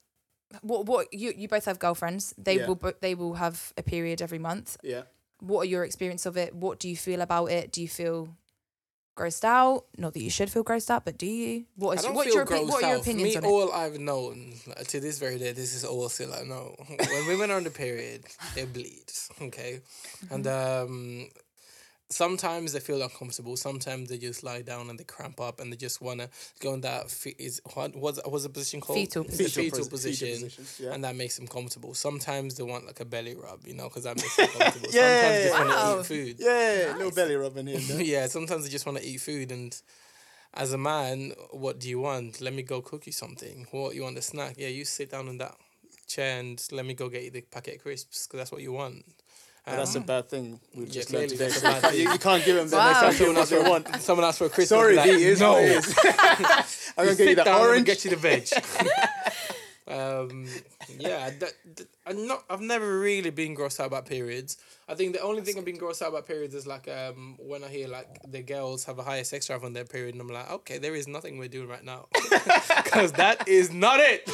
what, 0.62 0.86
what 0.86 1.12
you, 1.12 1.32
you 1.36 1.48
both 1.48 1.64
have 1.64 1.78
girlfriends. 1.78 2.34
They 2.38 2.58
Yeah. 2.58 2.66
will, 2.68 2.76
bo- 2.76 2.92
they 3.00 3.14
will 3.14 3.34
have 3.34 3.72
a 3.76 3.82
period 3.82 4.22
every 4.22 4.38
month. 4.38 4.76
Yeah. 4.82 5.02
What 5.40 5.60
are 5.62 5.64
your 5.66 5.84
experience 5.84 6.26
of 6.26 6.36
it? 6.36 6.54
What 6.54 6.78
do 6.78 6.88
you 6.88 6.96
feel 6.96 7.20
about 7.20 7.46
it? 7.50 7.72
Do 7.72 7.82
you 7.82 7.88
feel 7.88 8.28
grossed 9.14 9.44
out? 9.44 9.84
Not 9.96 10.14
that 10.14 10.22
you 10.22 10.30
should 10.30 10.50
feel 10.50 10.64
grossed 10.64 10.90
out, 10.90 11.04
but 11.04 11.18
do 11.18 11.26
you? 11.26 11.64
What 11.76 11.98
I 11.98 12.02
don't 12.02 12.14
what's 12.14 12.28
feel 12.28 12.36
your 12.36 12.46
opi- 12.46 12.64
grossed 12.64 12.68
what 12.68 12.84
are 12.84 12.88
your 12.88 12.98
out. 12.98 13.04
For 13.04 13.10
opinions 13.10 13.30
me, 13.30 13.36
on 13.36 13.44
it? 13.44 13.48
all 13.48 13.72
I've 13.72 13.98
known 13.98 14.52
like, 14.66 14.86
to 14.88 15.00
this 15.00 15.18
very 15.18 15.38
day, 15.38 15.52
this 15.52 15.74
is 15.74 15.84
all 15.84 16.08
still 16.08 16.32
I 16.34 16.42
know. 16.42 16.74
when 16.88 17.26
women 17.28 17.50
are 17.50 17.56
on 17.56 17.64
the 17.64 17.70
period, 17.70 18.24
they 18.54 18.64
bleed. 18.64 19.10
Okay, 19.40 19.80
and 20.30 20.46
um, 20.46 21.28
sometimes 22.10 22.72
they 22.72 22.80
feel 22.80 23.02
uncomfortable. 23.02 23.56
Sometimes 23.56 24.08
they 24.08 24.18
just 24.18 24.42
lie 24.44 24.62
down 24.62 24.90
and 24.90 24.98
they 24.98 25.04
cramp 25.04 25.40
up 25.40 25.60
and 25.60 25.72
they 25.72 25.76
just 25.76 26.00
wanna 26.00 26.28
go 26.60 26.74
in 26.74 26.80
that 26.82 27.10
fe- 27.10 27.34
is 27.38 27.60
what 27.74 27.96
was 27.96 28.20
what's 28.26 28.44
the 28.44 28.50
position 28.50 28.80
called? 28.80 28.98
Fetal 28.98 29.24
It's 29.24 29.36
the 29.38 29.44
Fetal 29.44 29.62
fetal, 29.62 29.78
pos- 29.78 29.86
fetal 29.86 29.90
position. 29.90 30.42
position, 30.48 30.84
yeah. 30.86 30.94
And 30.94 31.04
that 31.04 31.16
makes 31.16 31.36
them 31.36 31.46
comfortable. 31.46 31.94
Sometimes 31.94 32.54
they 32.56 32.62
want 32.62 32.86
like 32.86 33.00
a 33.00 33.04
belly 33.04 33.34
rub, 33.34 33.66
you 33.66 33.74
know, 33.74 33.88
because 33.88 34.04
that 34.04 34.16
makes 34.16 34.36
them 34.36 34.48
comfortable. 34.58 34.88
Yeah. 34.92 35.00
Sometimes 35.00 35.34
they 35.36 35.44
just 35.48 35.58
want 35.58 35.70
to 35.70 36.00
eat 36.00 36.06
food. 36.06 36.36
Yeah, 36.40 36.94
little 36.96 37.12
belly 37.12 37.36
rubbing 37.36 37.66
here. 37.66 37.80
yeah, 38.00 38.26
sometimes 38.26 38.64
they 38.64 38.70
just 38.70 38.86
want 38.86 38.98
to 38.98 39.04
eat 39.04 39.18
food 39.20 39.50
and 39.52 39.80
as 40.56 40.72
a 40.72 40.78
man, 40.78 41.32
what 41.50 41.80
do 41.80 41.88
you 41.88 41.98
want? 41.98 42.40
Let 42.40 42.52
me 42.54 42.62
go 42.62 42.80
cook 42.80 43.06
you 43.06 43.12
something. 43.12 43.66
What 43.72 43.96
you 43.96 44.02
want 44.02 44.16
a 44.18 44.22
snack? 44.22 44.54
Yeah, 44.56 44.68
you 44.68 44.84
sit 44.84 45.10
down 45.10 45.28
on 45.28 45.38
that 45.38 45.56
chair 46.06 46.38
and 46.38 46.64
let 46.70 46.86
me 46.86 46.94
go 46.94 47.08
get 47.08 47.24
you 47.24 47.30
the 47.32 47.40
packet 47.40 47.76
of 47.76 47.82
crisps 47.82 48.26
because 48.26 48.38
that's 48.38 48.52
what 48.52 48.62
you 48.62 48.72
want. 48.72 49.04
But 49.66 49.76
that's 49.76 49.94
a 49.94 50.00
bad 50.00 50.28
thing. 50.28 50.60
We've 50.74 50.88
Yeah, 50.88 50.92
just 50.92 51.10
learned 51.12 51.30
today. 51.30 51.48
that's 51.48 51.58
a 51.60 51.62
bad 51.62 51.94
you, 51.94 52.10
you 52.12 52.18
can't 52.18 52.44
give 52.44 52.56
them 52.56 52.68
that. 52.68 52.76
Wow. 52.76 52.86
Next 52.86 53.00
time, 53.00 53.10
give 53.18 53.26
them 53.28 53.36
what 53.36 53.48
they 53.48 53.70
want. 53.70 54.02
Someone 54.02 54.26
asks 54.26 54.38
for 54.38 54.44
a 54.46 54.50
crisp. 54.50 54.68
Sorry, 54.68 54.98
I'll 54.98 55.04
be 55.04 55.10
D, 55.10 55.16
like, 55.16 55.22
it 55.22 55.28
is 55.28 55.40
no. 55.40 55.52
what 55.52 55.64
it 55.64 55.70
is. 55.70 56.92
I'm 56.98 57.04
gonna 57.06 57.16
get 57.16 57.28
you 57.28 57.34
the 57.34 57.44
down 57.44 57.54
and 57.56 57.64
orange. 57.68 57.86
get 57.86 58.04
you 58.04 58.10
the 58.10 58.16
veg. 58.16 58.48
um, 59.88 60.46
yeah, 60.98 61.30
that, 61.30 61.52
that- 61.76 61.88
I'm 62.06 62.26
not. 62.26 62.44
I've 62.50 62.60
never 62.60 62.98
really 63.00 63.30
been 63.30 63.56
grossed 63.56 63.80
out 63.80 63.86
about 63.86 64.04
periods. 64.04 64.58
I 64.86 64.94
think 64.94 65.14
the 65.14 65.22
only 65.22 65.40
thing 65.40 65.56
I've 65.56 65.64
been 65.64 65.78
grossed 65.78 66.02
out 66.02 66.08
about 66.10 66.26
periods 66.26 66.54
is 66.54 66.66
like 66.66 66.86
um 66.86 67.36
when 67.38 67.64
I 67.64 67.68
hear 67.68 67.88
like 67.88 68.06
the 68.30 68.42
girls 68.42 68.84
have 68.84 68.98
a 68.98 69.02
higher 69.02 69.24
sex 69.24 69.46
drive 69.46 69.64
on 69.64 69.72
their 69.72 69.86
period, 69.86 70.14
and 70.14 70.20
I'm 70.20 70.28
like, 70.28 70.50
okay, 70.50 70.76
there 70.76 70.94
is 70.94 71.08
nothing 71.08 71.38
we're 71.38 71.48
doing 71.48 71.68
right 71.68 71.82
now, 71.82 72.06
because 72.84 73.12
that 73.12 73.48
is 73.48 73.72
not 73.72 74.00
it. 74.00 74.28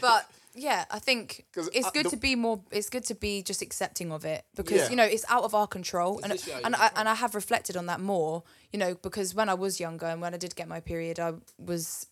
but 0.00 0.28
yeah, 0.54 0.84
I 0.90 0.98
think 1.00 1.44
it's 1.56 1.86
uh, 1.86 1.90
good 1.90 2.06
the- 2.06 2.10
to 2.10 2.16
be 2.16 2.34
more. 2.36 2.60
It's 2.70 2.88
good 2.88 3.04
to 3.06 3.14
be 3.14 3.42
just 3.42 3.60
accepting 3.62 4.12
of 4.12 4.24
it 4.24 4.44
because 4.54 4.82
Yeah. 4.82 4.90
you 4.90 4.96
know 4.96 5.04
it's 5.04 5.24
out 5.28 5.44
of 5.44 5.54
our 5.54 5.66
control, 5.66 6.20
and 6.22 6.32
of 6.32 6.38
and 6.64 6.74
your 6.74 6.82
I, 6.82 6.90
and 6.96 7.08
I 7.08 7.14
have 7.14 7.34
reflected 7.34 7.76
on 7.76 7.86
that 7.86 8.00
more. 8.00 8.42
You 8.72 8.78
know, 8.78 8.94
because 8.94 9.34
when 9.34 9.48
I 9.48 9.54
was 9.54 9.80
younger 9.80 10.06
and 10.06 10.20
when 10.20 10.34
I 10.34 10.36
did 10.36 10.54
get 10.56 10.68
my 10.68 10.80
period, 10.80 11.18
I 11.18 11.34
was, 11.58 12.06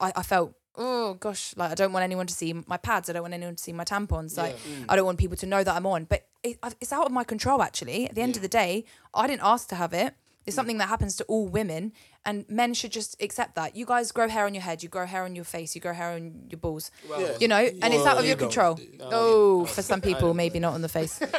I, 0.00 0.12
I 0.16 0.22
felt 0.22 0.54
oh 0.80 1.14
gosh, 1.14 1.54
like 1.56 1.72
I 1.72 1.74
don't 1.74 1.92
want 1.92 2.04
anyone 2.04 2.26
to 2.28 2.34
see 2.34 2.52
my 2.66 2.76
pads. 2.76 3.10
I 3.10 3.12
don't 3.12 3.22
want 3.22 3.34
anyone 3.34 3.56
to 3.56 3.62
see 3.62 3.72
my 3.72 3.84
tampons. 3.84 4.36
Like 4.36 4.56
Yeah. 4.68 4.84
I 4.88 4.94
don't 4.96 5.06
want 5.06 5.18
people 5.18 5.36
to 5.38 5.46
know 5.46 5.64
that 5.64 5.74
I'm 5.74 5.86
on. 5.86 6.04
But 6.04 6.26
it, 6.44 6.58
it's 6.80 6.92
out 6.92 7.06
of 7.06 7.10
my 7.12 7.24
control. 7.24 7.62
Actually, 7.62 8.08
at 8.08 8.14
the 8.14 8.22
end 8.22 8.36
of 8.36 8.42
the 8.42 8.48
day, 8.48 8.84
I 9.12 9.26
didn't 9.26 9.42
ask 9.42 9.68
to 9.70 9.74
have 9.74 9.92
it. 9.92 10.14
It's 10.48 10.56
something 10.56 10.78
that 10.78 10.88
happens 10.88 11.14
to 11.16 11.24
all 11.24 11.46
women, 11.46 11.92
and 12.24 12.48
men 12.48 12.74
should 12.74 12.90
just 12.90 13.22
accept 13.22 13.54
that. 13.56 13.76
You 13.76 13.84
guys 13.84 14.10
grow 14.12 14.28
hair 14.28 14.46
on 14.46 14.54
your 14.54 14.62
head, 14.62 14.82
you 14.82 14.88
grow 14.88 15.06
hair 15.06 15.24
on 15.24 15.36
your 15.36 15.44
face, 15.44 15.74
you 15.74 15.80
grow 15.80 15.92
hair 15.92 16.12
on 16.12 16.46
your 16.50 16.58
balls. 16.58 16.90
Yeah. 17.08 17.36
You 17.38 17.48
know, 17.48 17.56
and 17.58 17.94
it's 17.94 18.06
out 18.06 18.16
of 18.16 18.24
you 18.24 18.30
your 18.30 18.36
control. 18.38 18.74
do. 18.74 18.88
Oh, 19.02 19.66
for 19.66 19.82
some 19.82 20.00
people, 20.00 20.32
maybe 20.34 20.58
not 20.58 20.72
on 20.74 20.82
the 20.82 20.88
face. 20.88 21.20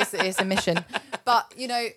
It's 0.00 0.14
it's 0.14 0.38
a 0.38 0.44
mission, 0.44 0.84
but 1.24 1.52
you 1.56 1.66
know, 1.66 1.88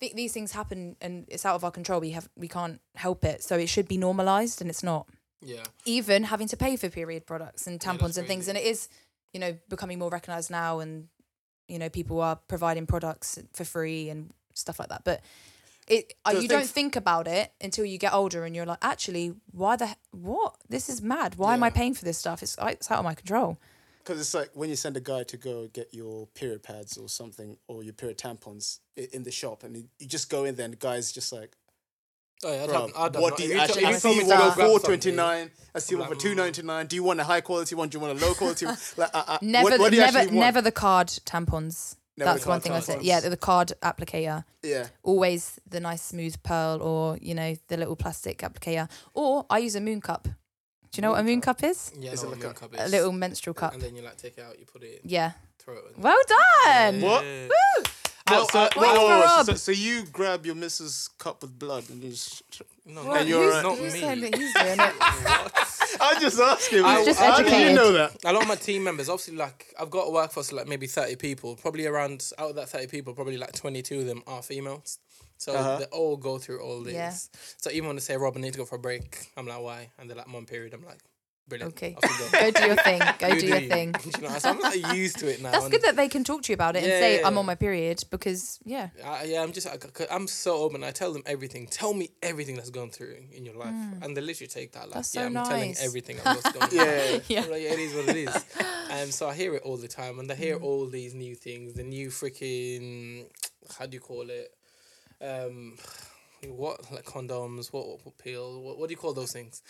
th- 0.00 0.14
these 0.14 0.32
things 0.32 0.52
happen, 0.52 0.96
and 1.02 1.26
it's 1.28 1.44
out 1.44 1.54
of 1.54 1.64
our 1.64 1.70
control. 1.70 2.00
We 2.00 2.12
have 2.12 2.26
we 2.34 2.48
can't 2.48 2.80
help 2.94 3.26
it, 3.26 3.42
so 3.42 3.56
it 3.58 3.68
should 3.68 3.86
be 3.88 3.98
normalized, 3.98 4.62
and 4.62 4.70
it's 4.70 4.82
not. 4.82 5.06
Yeah, 5.42 5.64
Even 5.84 6.24
having 6.24 6.48
to 6.48 6.56
pay 6.56 6.76
for 6.76 6.88
period 6.88 7.26
products 7.26 7.66
and 7.66 7.78
tampons 7.78 8.00
that's 8.00 8.18
and 8.18 8.26
things, 8.26 8.48
and 8.48 8.56
it 8.56 8.64
is, 8.64 8.88
you 9.34 9.40
know, 9.40 9.58
becoming 9.68 9.98
more 9.98 10.08
recognized 10.08 10.50
now, 10.50 10.78
and 10.78 11.08
you 11.68 11.78
know, 11.78 11.90
people 11.90 12.22
are 12.22 12.36
providing 12.36 12.86
products 12.86 13.38
for 13.52 13.64
free 13.64 14.08
and 14.08 14.30
stuff 14.54 14.78
like 14.78 14.88
that, 14.88 15.02
but. 15.04 15.20
It, 15.88 16.14
uh, 16.24 16.32
So 16.32 16.38
you 16.40 16.48
don't 16.48 16.66
think 16.66 16.94
about 16.96 17.26
it 17.26 17.52
until 17.60 17.84
you 17.84 17.98
get 17.98 18.12
older 18.14 18.44
and 18.44 18.54
you're 18.54 18.66
like, 18.66 18.78
actually, 18.82 19.34
why 19.50 19.76
the 19.76 19.96
what? 20.12 20.54
This 20.68 20.88
is 20.88 21.02
mad. 21.02 21.34
Why 21.36 21.54
am 21.54 21.62
I 21.62 21.70
paying 21.70 21.94
for 21.94 22.04
this 22.04 22.18
stuff? 22.18 22.42
It's 22.42 22.56
it's 22.60 22.90
out 22.90 22.98
of 22.98 23.04
my 23.04 23.14
control. 23.14 23.58
Because 23.98 24.20
it's 24.20 24.34
like 24.34 24.50
when 24.54 24.68
you 24.68 24.76
send 24.76 24.96
a 24.96 25.00
guy 25.00 25.22
to 25.24 25.36
go 25.36 25.68
get 25.68 25.92
your 25.94 26.26
period 26.28 26.62
pads 26.62 26.96
or 26.96 27.08
something, 27.08 27.56
or 27.68 27.82
your 27.84 27.92
period 27.92 28.18
tampons 28.18 28.78
in 28.96 29.22
the 29.22 29.30
shop, 29.30 29.62
and 29.62 29.76
you- 29.76 29.88
you 30.00 30.06
just 30.08 30.28
go 30.28 30.44
in 30.44 30.56
there, 30.56 30.64
and 30.64 30.72
the 30.72 30.76
guy's 30.78 31.12
just 31.12 31.32
like, 31.32 31.56
oh 32.44 32.52
yeah. 32.52 32.62
I'd 32.64 32.68
Bro, 32.68 32.80
have- 32.88 32.96
I'd 32.96 33.14
what 33.20 33.36
do 33.36 33.44
you 33.44 33.54
you 33.54 33.60
actually 33.60 33.82
told- 33.82 33.92
I 33.92 33.96
if 33.96 34.02
see 34.02 34.18
me 34.18 34.24
one 34.24 34.50
for 34.50 34.54
grab 34.56 34.82
twenty 34.82 35.12
nine. 35.12 35.50
I 35.74 35.78
see 35.78 35.94
one 35.94 36.08
for 36.08 36.14
like, 36.14 36.20
two 36.22 36.34
ninety 36.34 36.62
nine. 36.62 36.86
Do 36.86 36.96
you 36.96 37.04
want 37.04 37.20
a 37.20 37.24
high 37.24 37.40
quality 37.42 37.74
one? 37.76 37.88
Do 37.90 37.96
you 37.98 38.00
want 38.04 38.20
a 38.20 38.24
low 38.26 38.34
quality 38.34 38.66
one? 38.66 38.76
Like, 38.96 39.42
Never, 39.42 39.70
what, 39.70 39.80
what 39.80 39.92
never, 39.92 40.30
never 40.32 40.60
the 40.60 40.72
card 40.72 41.08
tampons. 41.24 41.94
Never 42.16 42.30
the 42.32 42.34
That's 42.34 42.46
one 42.46 42.60
thing 42.60 42.72
I 42.72 42.80
said. 42.80 43.02
Yeah, 43.02 43.20
the, 43.20 43.30
the 43.30 43.36
card 43.38 43.72
applicator. 43.82 44.44
Yeah, 44.62 44.88
Always 45.02 45.58
the 45.68 45.80
nice 45.80 46.02
smooth 46.02 46.36
pearl, 46.42 46.82
or 46.82 47.16
you 47.22 47.34
know 47.34 47.54
the 47.68 47.76
little 47.78 47.96
plastic 47.96 48.38
applicator. 48.38 48.90
Or 49.14 49.46
I 49.48 49.58
use 49.58 49.74
a 49.76 49.80
moon 49.80 50.00
cup. 50.00 50.24
Do 50.24 50.98
you 50.98 51.02
know 51.02 51.12
what 51.12 51.20
a 51.20 51.24
moon 51.24 51.40
cup 51.40 51.64
is? 51.64 51.90
Yeah, 51.98 52.12
Is 52.12 52.22
no, 52.22 52.28
it 52.28 52.32
like 52.32 52.42
milk 52.42 52.56
a- 52.56 52.60
cup 52.68 52.74
A 52.78 52.88
little 52.88 53.12
menstrual 53.12 53.54
cup. 53.54 53.72
And 53.72 53.80
then 53.82 53.96
you 53.96 54.02
like 54.02 54.18
take 54.18 54.36
it 54.36 54.44
out, 54.44 54.58
you 54.58 54.66
put 54.66 54.82
it 54.82 55.00
in, 55.02 55.10
Yeah. 55.10 55.32
throw 55.58 55.74
it. 55.78 55.84
in. 55.96 56.02
Well 56.02 56.18
done. 56.28 57.00
What? 57.00 57.24
Yeah. 57.24 57.48
Woo! 57.48 57.84
I- 58.26 58.46
so, 58.50 58.58
I- 58.60 58.70
whoa, 58.74 58.82
Wait 58.82 58.88
whoa, 58.88 58.94
for 58.94 59.00
whoa, 59.02 59.20
Rob. 59.20 59.46
so, 59.46 59.54
so 59.54 59.72
you 59.72 60.04
grab 60.06 60.46
your 60.46 60.54
missus 60.54 61.08
cup 61.18 61.42
with 61.42 61.58
blood 61.58 61.88
and 61.90 62.02
you 62.02 62.10
just... 62.10 62.42
No, 62.84 63.04
well, 63.04 63.14
and 63.16 63.28
you're 63.28 63.44
who's, 63.44 63.54
right. 63.54 63.62
not 63.62 63.78
who's 63.78 63.92
me. 63.94 64.00
saying 64.00 64.18
he's 64.22 64.54
doing 64.54 64.80
it? 64.80 64.94
I'm 66.00 66.20
just 66.20 66.40
asking. 66.40 66.84
I- 66.84 67.04
just 67.04 67.20
how 67.20 67.40
did 67.42 67.68
you 67.68 67.74
know 67.76 67.92
that? 67.92 68.16
a 68.24 68.32
lot 68.32 68.42
of 68.42 68.48
my 68.48 68.56
team 68.56 68.82
members, 68.82 69.08
obviously, 69.08 69.36
like 69.36 69.72
I've 69.78 69.90
got 69.90 70.02
a 70.08 70.10
workforce 70.10 70.50
like 70.52 70.66
maybe 70.66 70.86
thirty 70.88 71.14
people. 71.14 71.54
Probably 71.54 71.86
around 71.86 72.28
out 72.38 72.50
of 72.50 72.56
that 72.56 72.70
thirty 72.70 72.88
people, 72.88 73.12
probably 73.14 73.36
like 73.36 73.52
twenty 73.52 73.82
two 73.82 74.00
of 74.00 74.06
them 74.06 74.22
are 74.26 74.42
females. 74.42 74.98
So 75.38 75.52
Uh-huh. 75.52 75.76
they 75.78 75.84
all 75.86 76.16
go 76.16 76.38
through 76.38 76.60
all 76.60 76.80
this. 76.82 76.94
Yeah. 76.94 77.12
So 77.58 77.70
even 77.70 77.86
when 77.88 77.96
they 77.96 78.00
say, 78.00 78.16
"Rob, 78.16 78.36
I 78.36 78.40
need 78.40 78.52
to 78.54 78.58
go 78.58 78.64
for 78.64 78.76
a 78.76 78.80
break," 78.80 79.28
I'm 79.36 79.46
like, 79.46 79.60
"Why?" 79.60 79.90
And 79.98 80.08
they're 80.10 80.16
like, 80.16 80.26
"I'm 80.26 80.34
on 80.34 80.46
period." 80.46 80.74
I'm 80.74 80.84
like, 80.84 80.98
"Brilliant." 81.48 81.74
Okay. 81.74 81.96
go. 82.00 82.40
Go 82.40 82.50
do 82.50 82.66
your 82.66 82.76
thing. 82.76 83.00
Go 83.18 83.26
You 83.28 83.40
do 83.40 83.46
your 83.46 83.58
you. 83.58 83.68
thing. 83.68 83.94
you 84.04 84.22
know, 84.22 84.38
so 84.38 84.50
I'm 84.50 84.60
like 84.60 84.94
used 84.94 85.18
to 85.18 85.28
it 85.32 85.42
now. 85.42 85.50
That's 85.52 85.68
good 85.68 85.82
that 85.82 85.96
they 85.96 86.08
can 86.08 86.24
talk 86.24 86.42
to 86.42 86.52
you 86.52 86.54
about 86.54 86.76
it 86.76 86.82
and 86.84 86.92
say 86.92 87.20
yeah, 87.20 87.26
I'm 87.26 87.34
yeah. 87.34 87.38
on 87.40 87.46
my 87.46 87.54
period 87.54 88.02
because 88.10 88.58
yeah. 88.64 88.88
I, 89.04 89.24
yeah, 89.24 89.42
I'm 89.42 89.52
just 89.52 89.66
I, 89.66 89.76
am 90.14 90.26
so 90.26 90.56
open. 90.56 90.82
I 90.84 90.90
tell 90.90 91.12
them 91.12 91.22
everything. 91.26 91.66
Tell 91.66 91.94
me 91.94 92.10
everything 92.22 92.56
that's 92.56 92.70
gone 92.70 92.90
through 92.90 93.16
in 93.32 93.44
your 93.44 93.54
life, 93.56 93.74
and 94.02 94.16
they 94.16 94.20
literally 94.20 94.48
take 94.48 94.72
that. 94.72 94.88
Like, 94.88 94.92
Mm. 94.92 94.94
That's 94.94 95.14
yeah, 95.14 95.20
so 95.22 95.26
I'm 95.26 95.34
telling 95.46 95.68
nice. 95.70 95.84
everything 95.84 96.16
going 96.22 96.36
on. 96.60 96.68
Yeah. 96.72 97.18
Yeah. 97.28 97.40
Like, 97.40 97.62
yeah, 97.62 97.72
it 97.72 97.78
is 97.78 97.94
what 97.94 98.08
it 98.08 98.16
is. 98.28 98.44
and 98.90 99.12
so 99.12 99.28
I 99.28 99.34
hear 99.34 99.54
it 99.54 99.62
all 99.62 99.76
the 99.76 99.88
time, 99.88 100.18
and 100.18 100.30
I 100.30 100.34
hear 100.34 100.58
Mm. 100.58 100.62
all 100.64 100.86
these 100.86 101.14
new 101.14 101.34
things, 101.34 101.74
the 101.74 101.82
new 101.82 102.08
freaking 102.08 103.26
how 103.78 103.86
do 103.86 103.94
you 103.94 104.00
call 104.00 104.26
it? 104.28 104.54
Um, 105.20 105.76
what 106.48 106.90
like 106.92 107.04
condoms? 107.04 107.72
What, 107.72 108.04
what 108.04 108.18
pill? 108.18 108.60
What, 108.62 108.78
what 108.78 108.88
do 108.88 108.92
you 108.92 108.96
call 108.98 109.12
those 109.12 109.32
things? 109.32 109.62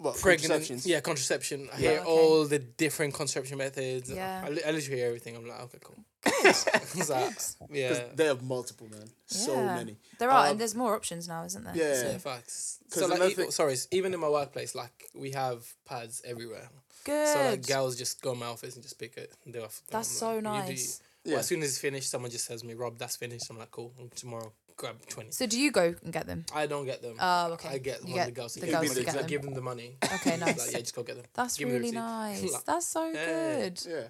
What, 0.00 0.16
Pregnant? 0.18 0.86
Yeah, 0.86 1.00
contraception. 1.00 1.68
I 1.72 1.76
Yeah. 1.78 1.90
hear 1.90 2.00
Okay. 2.00 2.08
all 2.10 2.44
the 2.46 2.58
different 2.58 3.12
contraception 3.14 3.58
methods. 3.58 4.10
Yeah. 4.10 4.42
I, 4.46 4.48
li- 4.48 4.62
I 4.66 4.70
literally 4.70 4.98
hear 4.98 5.06
everything. 5.08 5.36
I'm 5.36 5.46
like, 5.46 5.60
okay, 5.66 5.78
cool. 5.84 5.98
It's 6.44 7.10
like, 7.10 7.34
yeah. 7.70 8.04
They 8.14 8.24
have 8.24 8.42
multiple, 8.42 8.88
man. 8.90 9.08
So 9.26 9.54
Yeah. 9.54 9.74
many. 9.76 9.96
There 10.18 10.30
are, 10.30 10.44
Um, 10.46 10.50
and 10.52 10.60
there's 10.60 10.74
more 10.74 10.94
options 10.96 11.28
now, 11.28 11.44
isn't 11.44 11.64
there? 11.64 11.76
Yeah. 11.76 12.12
Yeah, 12.12 12.18
facts. 12.18 12.78
'Cause 12.90 13.00
So 13.00 13.06
like, 13.08 13.16
another 13.16 13.30
e- 13.30 13.34
thing- 13.34 13.50
sorry, 13.50 13.76
even 13.90 14.14
in 14.14 14.20
my 14.20 14.28
workplace, 14.28 14.74
like 14.74 14.96
we 15.14 15.32
have 15.32 15.60
pads 15.84 16.22
everywhere. 16.24 16.68
Good. 17.04 17.28
So 17.34 17.40
like, 17.50 17.66
girls 17.66 17.96
just 17.96 18.20
go 18.22 18.32
in 18.32 18.38
my 18.38 18.46
office 18.46 18.74
and 18.74 18.82
just 18.82 18.98
pick 18.98 19.16
it. 19.18 19.32
And 19.44 19.52
do 19.54 19.62
off. 19.62 19.82
That's 19.90 20.08
I'm 20.08 20.14
so 20.16 20.26
like, 20.26 20.34
you 20.36 20.40
do 20.40 20.48
nice. 20.72 21.00
Well, 21.24 21.32
Yeah. 21.34 21.38
as 21.40 21.46
soon 21.46 21.62
as 21.62 21.68
it's 21.70 21.78
finished, 21.78 22.08
someone 22.10 22.30
just 22.30 22.46
says 22.46 22.64
me, 22.64 22.72
"Rob, 22.72 22.96
that's 22.98 23.16
finished." 23.16 23.44
I'm 23.50 23.58
like, 23.58 23.70
"Cool." 23.70 23.92
Tomorrow, 24.16 24.52
grab 24.80 24.96
twenty. 25.08 25.30
So 25.32 25.46
do 25.46 25.58
you 25.60 25.70
go 25.70 25.94
and 26.02 26.12
get 26.12 26.26
them? 26.26 26.44
I 26.54 26.66
don't 26.66 26.86
get 26.86 27.02
them. 27.02 27.14
Oh, 27.20 27.52
okay. 27.52 27.68
I 27.68 27.78
get 27.78 28.00
You 28.06 28.14
one 28.14 28.20
of 28.20 28.26
get 28.26 28.26
the 28.34 28.40
girls. 28.40 28.54
to 28.54 28.60
the 28.60 28.66
get 28.66 28.72
them. 28.80 28.88
to 28.88 28.94
Because 29.00 29.14
get 29.14 29.24
I 29.24 29.26
give 29.26 29.42
them 29.42 29.54
the 29.54 29.60
money. 29.60 29.96
Okay, 30.02 30.32
It's 30.32 30.40
nice. 30.46 30.58
like, 30.58 30.72
yeah, 30.72 30.78
just 30.80 30.94
go 30.96 31.02
get 31.02 31.16
them. 31.16 31.26
That's 31.34 31.56
Give 31.58 31.68
really 31.68 31.80
receipt. 31.80 31.94
nice. 31.94 32.52
Like, 32.52 32.64
That's 32.70 32.86
so 32.86 33.04
yeah. 33.10 33.24
good. 33.24 33.82
Yeah. 33.86 34.02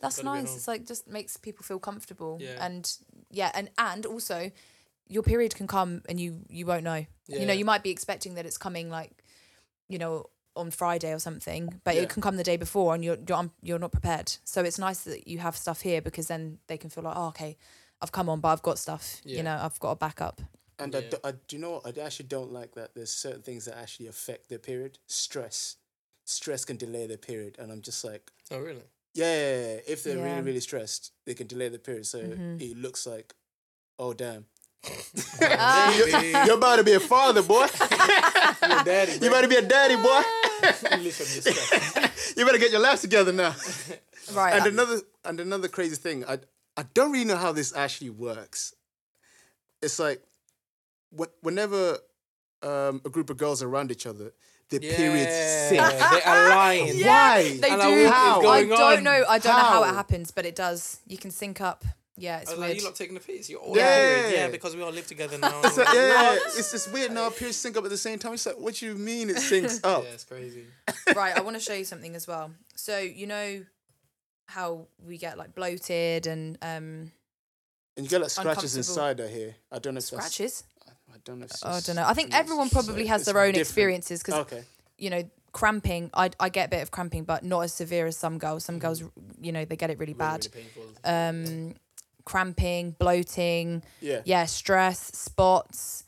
That's 0.00 0.22
nice. 0.22 0.56
It's 0.56 0.66
like 0.68 0.86
just 0.86 1.06
makes 1.08 1.36
people 1.36 1.62
feel 1.64 1.78
comfortable. 1.78 2.38
Yeah. 2.40 2.64
And 2.64 2.90
yeah, 3.30 3.50
and 3.54 3.70
and 3.78 4.06
also 4.06 4.50
your 5.08 5.22
period 5.22 5.54
can 5.54 5.66
come 5.66 6.02
and 6.08 6.18
you 6.20 6.40
you 6.48 6.66
won't 6.66 6.84
know. 6.84 7.04
Yeah. 7.28 7.38
You 7.40 7.46
know, 7.46 7.52
you 7.52 7.64
might 7.64 7.82
be 7.82 7.90
expecting 7.90 8.34
that 8.36 8.46
it's 8.46 8.58
coming 8.58 8.90
like, 8.90 9.12
you 9.88 9.98
know, 9.98 10.26
on 10.56 10.70
Friday 10.70 11.12
or 11.12 11.18
something, 11.18 11.80
but 11.84 11.94
Yeah. 11.94 12.02
it 12.02 12.08
can 12.10 12.20
come 12.20 12.36
the 12.36 12.44
day 12.44 12.56
before 12.56 12.94
and 12.94 13.04
you're 13.04 13.18
you're, 13.28 13.38
um, 13.38 13.52
you're 13.62 13.78
not 13.78 13.92
prepared. 13.92 14.32
So 14.44 14.62
it's 14.62 14.78
nice 14.78 15.00
that 15.04 15.26
you 15.28 15.38
have 15.38 15.56
stuff 15.56 15.80
here 15.82 16.02
because 16.02 16.26
then 16.26 16.58
they 16.66 16.76
can 16.78 16.90
feel 16.90 17.04
like, 17.04 17.16
oh, 17.16 17.28
okay, 17.28 17.56
I've 18.02 18.12
come 18.12 18.28
on, 18.28 18.40
but 18.40 18.48
I've 18.48 18.62
got 18.62 18.78
stuff. 18.78 19.20
Yeah. 19.24 19.36
You 19.38 19.42
know, 19.44 19.58
I've 19.62 19.78
got 19.80 19.92
a 19.92 19.96
backup. 19.96 20.40
And 20.78 20.94
I, 20.94 20.98
Yeah. 20.98 21.08
do, 21.10 21.16
I 21.24 21.30
do 21.32 21.56
you 21.56 21.58
know 21.62 21.70
what? 21.80 21.86
I 21.98 22.00
actually 22.02 22.26
don't 22.26 22.52
like 22.52 22.74
that. 22.74 22.94
There's 22.94 23.12
certain 23.12 23.42
things 23.42 23.64
that 23.66 23.78
actually 23.78 24.08
affect 24.08 24.48
their 24.48 24.58
period. 24.58 24.98
Stress, 25.06 25.76
stress 26.24 26.64
can 26.64 26.76
delay 26.76 27.06
their 27.06 27.16
period, 27.18 27.56
and 27.60 27.70
I'm 27.70 27.80
just 27.82 28.04
like, 28.04 28.32
Oh 28.50 28.58
really? 28.58 28.82
yeah, 29.14 29.78
if 29.86 30.02
they're 30.02 30.16
Yeah. 30.16 30.24
really 30.24 30.42
really 30.42 30.60
stressed, 30.60 31.12
they 31.26 31.34
can 31.34 31.46
delay 31.46 31.68
the 31.68 31.78
period. 31.78 32.06
So 32.06 32.18
Mhm. 32.20 32.60
it 32.60 32.76
looks 32.76 33.06
like, 33.06 33.34
oh 33.98 34.12
damn, 34.14 34.46
Ah. 35.42 35.96
you're, 35.96 36.08
you're 36.46 36.56
about 36.56 36.76
to 36.76 36.84
be 36.84 36.94
a 36.94 37.00
father, 37.00 37.42
boy. 37.42 37.66
Your 38.68 38.84
daddy. 38.84 39.12
you 39.12 39.30
better 39.30 39.48
be 39.48 39.56
a 39.56 39.62
daddy, 39.62 39.96
boy. 39.96 40.22
Listen, 40.98 41.26
you're 41.32 41.42
stressed. 41.52 42.36
you 42.36 42.44
better 42.44 42.58
get 42.58 42.72
your 42.72 42.80
life 42.80 43.00
together 43.00 43.32
now. 43.32 43.54
Right. 44.32 44.54
and 44.54 44.66
another 44.66 45.00
and 45.24 45.38
another 45.40 45.68
crazy 45.68 45.96
thing, 45.96 46.24
I 46.24 46.38
I 46.76 46.84
don't 46.94 47.12
really 47.12 47.24
know 47.24 47.36
how 47.36 47.52
this 47.52 47.74
actually 47.76 48.10
works. 48.10 48.74
It's 49.82 49.98
like 49.98 50.22
wh- 51.18 51.32
whenever 51.42 51.98
um, 52.62 53.00
a 53.04 53.10
group 53.10 53.30
of 53.30 53.36
girls 53.36 53.62
are 53.62 53.68
around 53.68 53.90
each 53.90 54.06
other, 54.06 54.32
their 54.70 54.80
periods 54.80 55.32
sync. 55.68 55.80
They 55.82 56.20
align. 56.26 56.96
Yeah, 56.96 57.06
Why? 57.08 57.42
They 57.60 57.70
And 57.70 57.80
do. 57.82 57.88
like, 58.04 58.06
what 58.06 58.12
How? 58.12 58.40
is 58.40 58.44
I 58.46 58.64
don't 58.64 58.98
on? 58.98 59.04
know. 59.04 59.24
I 59.28 59.38
don't 59.38 59.56
know 59.56 59.62
how 59.64 59.84
it 59.84 59.88
happens, 59.94 60.30
but 60.30 60.46
it 60.46 60.56
does. 60.56 61.00
You 61.06 61.18
can 61.18 61.30
sync 61.30 61.60
up. 61.60 61.84
Yeah, 62.16 62.38
it's 62.40 62.50
weird. 62.50 62.60
like, 62.60 62.78
you 62.78 62.84
lot 62.84 62.94
taking 62.94 63.14
the 63.14 63.20
piss. 63.20 63.48
You're 63.50 63.58
all 63.60 63.74
Yeah. 63.76 63.84
married. 63.84 64.32
Yeah, 64.34 64.48
because 64.48 64.76
we 64.76 64.82
all 64.82 64.92
live 64.92 65.06
together 65.06 65.38
now. 65.38 65.60
It's 65.64 65.76
like, 65.78 65.88
yeah, 65.94 66.34
it's 66.56 66.70
just 66.70 66.92
weird 66.92 67.10
now. 67.10 67.30
Periods 67.30 67.56
sync 67.56 67.76
up 67.76 67.84
at 67.84 67.90
the 67.90 67.96
same 67.96 68.18
time. 68.18 68.34
It's 68.34 68.44
like, 68.46 68.58
what 68.58 68.74
do 68.76 68.86
you 68.86 68.94
mean 68.94 69.30
it 69.30 69.36
syncs 69.36 69.80
up? 69.84 70.04
Yeah, 70.04 70.10
it's 70.10 70.24
crazy. 70.24 70.64
right, 71.16 71.36
I 71.36 71.40
want 71.40 71.56
to 71.56 71.60
show 71.60 71.72
you 71.74 71.84
something 71.84 72.14
as 72.14 72.26
well. 72.28 72.50
So 72.76 72.98
you 72.98 73.26
know 73.26 73.64
how 74.46 74.86
we 75.06 75.18
get 75.18 75.38
like 75.38 75.54
bloated 75.54 76.26
and 76.26 76.58
um 76.62 77.12
And 77.96 78.04
you 78.04 78.08
get 78.08 78.20
like 78.20 78.30
scratches 78.30 78.76
inside. 78.76 79.20
I 79.20 79.28
hear. 79.28 79.54
I 79.70 79.78
don't 79.78 79.94
know 79.94 79.98
if 79.98 80.04
scratches. 80.04 80.64
I 81.12 81.18
don't 81.24 81.40
know. 81.40 81.46
I 81.62 81.80
don't 81.80 81.96
know. 81.96 82.06
I 82.06 82.14
think 82.14 82.34
everyone 82.34 82.70
probably 82.70 83.06
has 83.06 83.24
their 83.26 83.38
own 83.38 83.48
different. 83.52 83.68
experiences 83.68 84.22
because 84.22 84.40
Okay. 84.46 84.62
you 84.98 85.10
know 85.10 85.22
cramping. 85.52 86.10
I 86.14 86.30
I 86.40 86.48
get 86.48 86.66
a 86.66 86.70
bit 86.70 86.82
of 86.82 86.90
cramping, 86.90 87.24
but 87.24 87.44
not 87.44 87.60
as 87.60 87.72
severe 87.74 88.06
as 88.06 88.16
some 88.16 88.38
girls. 88.38 88.64
Some 88.64 88.78
girls, 88.78 89.00
Mm-hmm. 89.02 89.44
you 89.44 89.52
know, 89.52 89.64
they 89.66 89.76
get 89.76 89.90
it 89.90 89.98
really 89.98 90.14
bad. 90.14 90.46
Really, 90.54 90.66
really 90.74 90.92
painful. 91.04 91.68
Um, 91.70 91.74
cramping, 92.24 92.92
bloating. 92.98 93.82
Yeah. 94.00 94.22
yeah, 94.24 94.46
stress, 94.46 94.98
spots, 95.18 96.04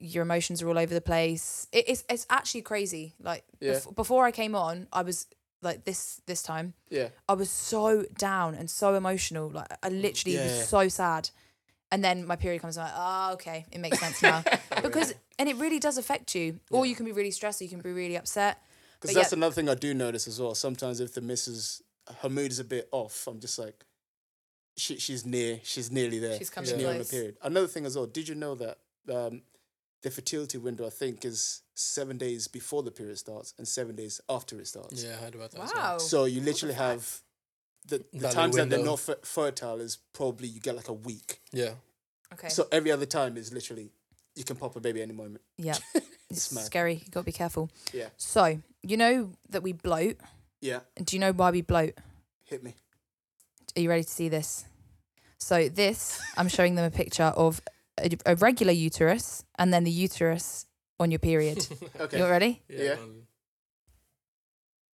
your 0.00 0.22
emotions 0.22 0.62
are 0.62 0.68
all 0.68 0.78
over 0.78 0.92
the 0.92 1.00
place. 1.00 1.68
It, 1.72 1.84
it's 1.88 2.04
it's 2.08 2.26
actually 2.28 2.62
crazy. 2.62 3.14
Like 3.20 3.44
Yeah. 3.60 3.74
bef- 3.74 3.94
before 3.94 4.24
I 4.26 4.32
came 4.32 4.54
on, 4.54 4.88
I 4.92 5.02
was 5.02 5.26
like 5.64 5.84
this 5.84 6.20
this 6.26 6.42
time. 6.42 6.74
Yeah. 6.90 7.08
I 7.28 7.32
was 7.34 7.50
so 7.50 8.04
down 8.16 8.54
and 8.54 8.70
so 8.70 8.94
emotional. 8.94 9.48
Like 9.48 9.68
I 9.82 9.88
literally 9.88 10.36
Yeah. 10.36 10.44
was 10.44 10.68
so 10.68 10.88
sad. 10.88 11.30
And 11.90 12.02
then 12.02 12.26
my 12.26 12.36
period 12.36 12.60
comes. 12.62 12.76
I'm 12.76 12.84
like, 12.84 12.94
oh, 12.96 13.32
okay, 13.34 13.66
it 13.70 13.78
makes 13.78 14.00
sense 14.00 14.20
now. 14.22 14.42
because 14.82 15.14
and 15.38 15.48
it 15.48 15.56
really 15.56 15.78
does 15.78 15.96
affect 15.98 16.34
you. 16.34 16.60
Or 16.70 16.86
you 16.86 16.94
can 16.96 17.04
be 17.06 17.12
really 17.12 17.30
stressed. 17.30 17.60
Or 17.60 17.64
you 17.64 17.70
can 17.70 17.80
be 17.80 17.92
really 17.92 18.16
upset. 18.16 18.58
Because 19.00 19.14
that's 19.14 19.32
yeah- 19.32 19.36
another 19.38 19.54
thing 19.54 19.68
I 19.68 19.74
do 19.74 19.94
notice 19.94 20.26
as 20.26 20.40
well. 20.40 20.54
Sometimes 20.54 21.00
if 21.00 21.14
the 21.14 21.20
missus, 21.20 21.82
her 22.20 22.28
mood 22.28 22.50
is 22.50 22.58
a 22.58 22.64
bit 22.64 22.88
off, 22.90 23.26
I'm 23.28 23.38
just 23.38 23.58
like, 23.58 23.84
she, 24.76 24.98
she's 24.98 25.24
near, 25.24 25.60
she's 25.62 25.92
nearly 25.92 26.18
there. 26.18 26.36
She's 26.38 26.50
coming 26.50 26.68
she's 26.70 26.78
near 26.78 26.90
on 26.90 26.98
the 26.98 27.04
period. 27.04 27.36
Another 27.42 27.66
thing 27.68 27.86
as 27.86 27.96
well. 27.96 28.06
Did 28.06 28.28
you 28.28 28.34
know 28.34 28.54
that 28.56 28.78
um, 29.12 29.42
the 30.02 30.10
fertility 30.10 30.58
window 30.58 30.86
I 30.86 30.90
think 30.90 31.24
is 31.24 31.62
seven 31.74 32.16
days 32.18 32.46
before 32.48 32.82
the 32.82 32.90
period 32.90 33.18
starts 33.18 33.52
and 33.58 33.66
seven 33.66 33.96
days 33.96 34.20
after 34.28 34.58
it 34.60 34.66
starts. 34.68 35.02
Yeah, 35.04 35.12
I 35.12 35.24
heard 35.24 35.34
about 35.34 35.50
that. 35.52 35.62
as 35.62 35.72
well. 35.74 35.82
Wow. 35.92 35.98
So 35.98 36.24
you 36.24 36.40
literally 36.40 36.74
have 36.74 37.20
the, 37.86 37.98
the 38.12 38.20
That 38.20 38.32
times 38.32 38.56
that 38.56 38.70
they're 38.70 38.84
not 38.84 39.00
fer- 39.00 39.18
fertile 39.22 39.80
is 39.80 39.98
probably 40.12 40.48
you 40.48 40.60
get 40.60 40.76
like 40.76 40.88
a 40.88 40.92
week. 40.92 41.40
Yeah. 41.52 41.70
okay. 42.32 42.48
So 42.48 42.66
every 42.72 42.90
other 42.92 43.06
time 43.06 43.36
is 43.36 43.52
literally 43.52 43.90
you 44.36 44.44
can 44.44 44.56
pop 44.56 44.74
a 44.76 44.80
baby 44.80 45.00
any 45.02 45.12
moment. 45.12 45.40
yeah, 45.58 45.76
it's 46.30 46.52
mad. 46.52 46.64
scary. 46.64 46.94
You 47.04 47.10
got 47.10 47.20
to 47.20 47.26
be 47.26 47.32
careful. 47.32 47.70
Yeah. 47.92 48.08
So 48.16 48.58
you 48.82 48.96
know 48.96 49.30
that 49.50 49.62
we 49.62 49.72
bloat. 49.72 50.16
Yeah, 50.60 50.80
Do 51.02 51.14
you 51.14 51.20
know 51.20 51.32
why 51.32 51.50
we 51.50 51.60
bloat? 51.60 51.92
hit 52.44 52.62
me. 52.64 52.74
Are 53.76 53.80
you 53.80 53.88
ready 53.88 54.02
to 54.04 54.08
see 54.10 54.28
this? 54.30 54.64
So 55.38 55.68
this, 55.68 56.18
I'm 56.38 56.48
showing 56.48 56.74
them 56.74 56.84
a 56.86 56.90
picture 56.90 57.24
of 57.36 57.60
a, 58.00 58.10
a 58.24 58.34
regular 58.36 58.72
uterus 58.72 59.44
and 59.58 59.74
then 59.74 59.84
the 59.84 59.90
uterus 59.90 60.64
on 61.00 61.10
your 61.10 61.18
period. 61.20 61.66
Okay. 62.00 62.18
You 62.18 62.26
ready? 62.26 62.62
Yeah. 62.68 62.94
man. 62.96 63.26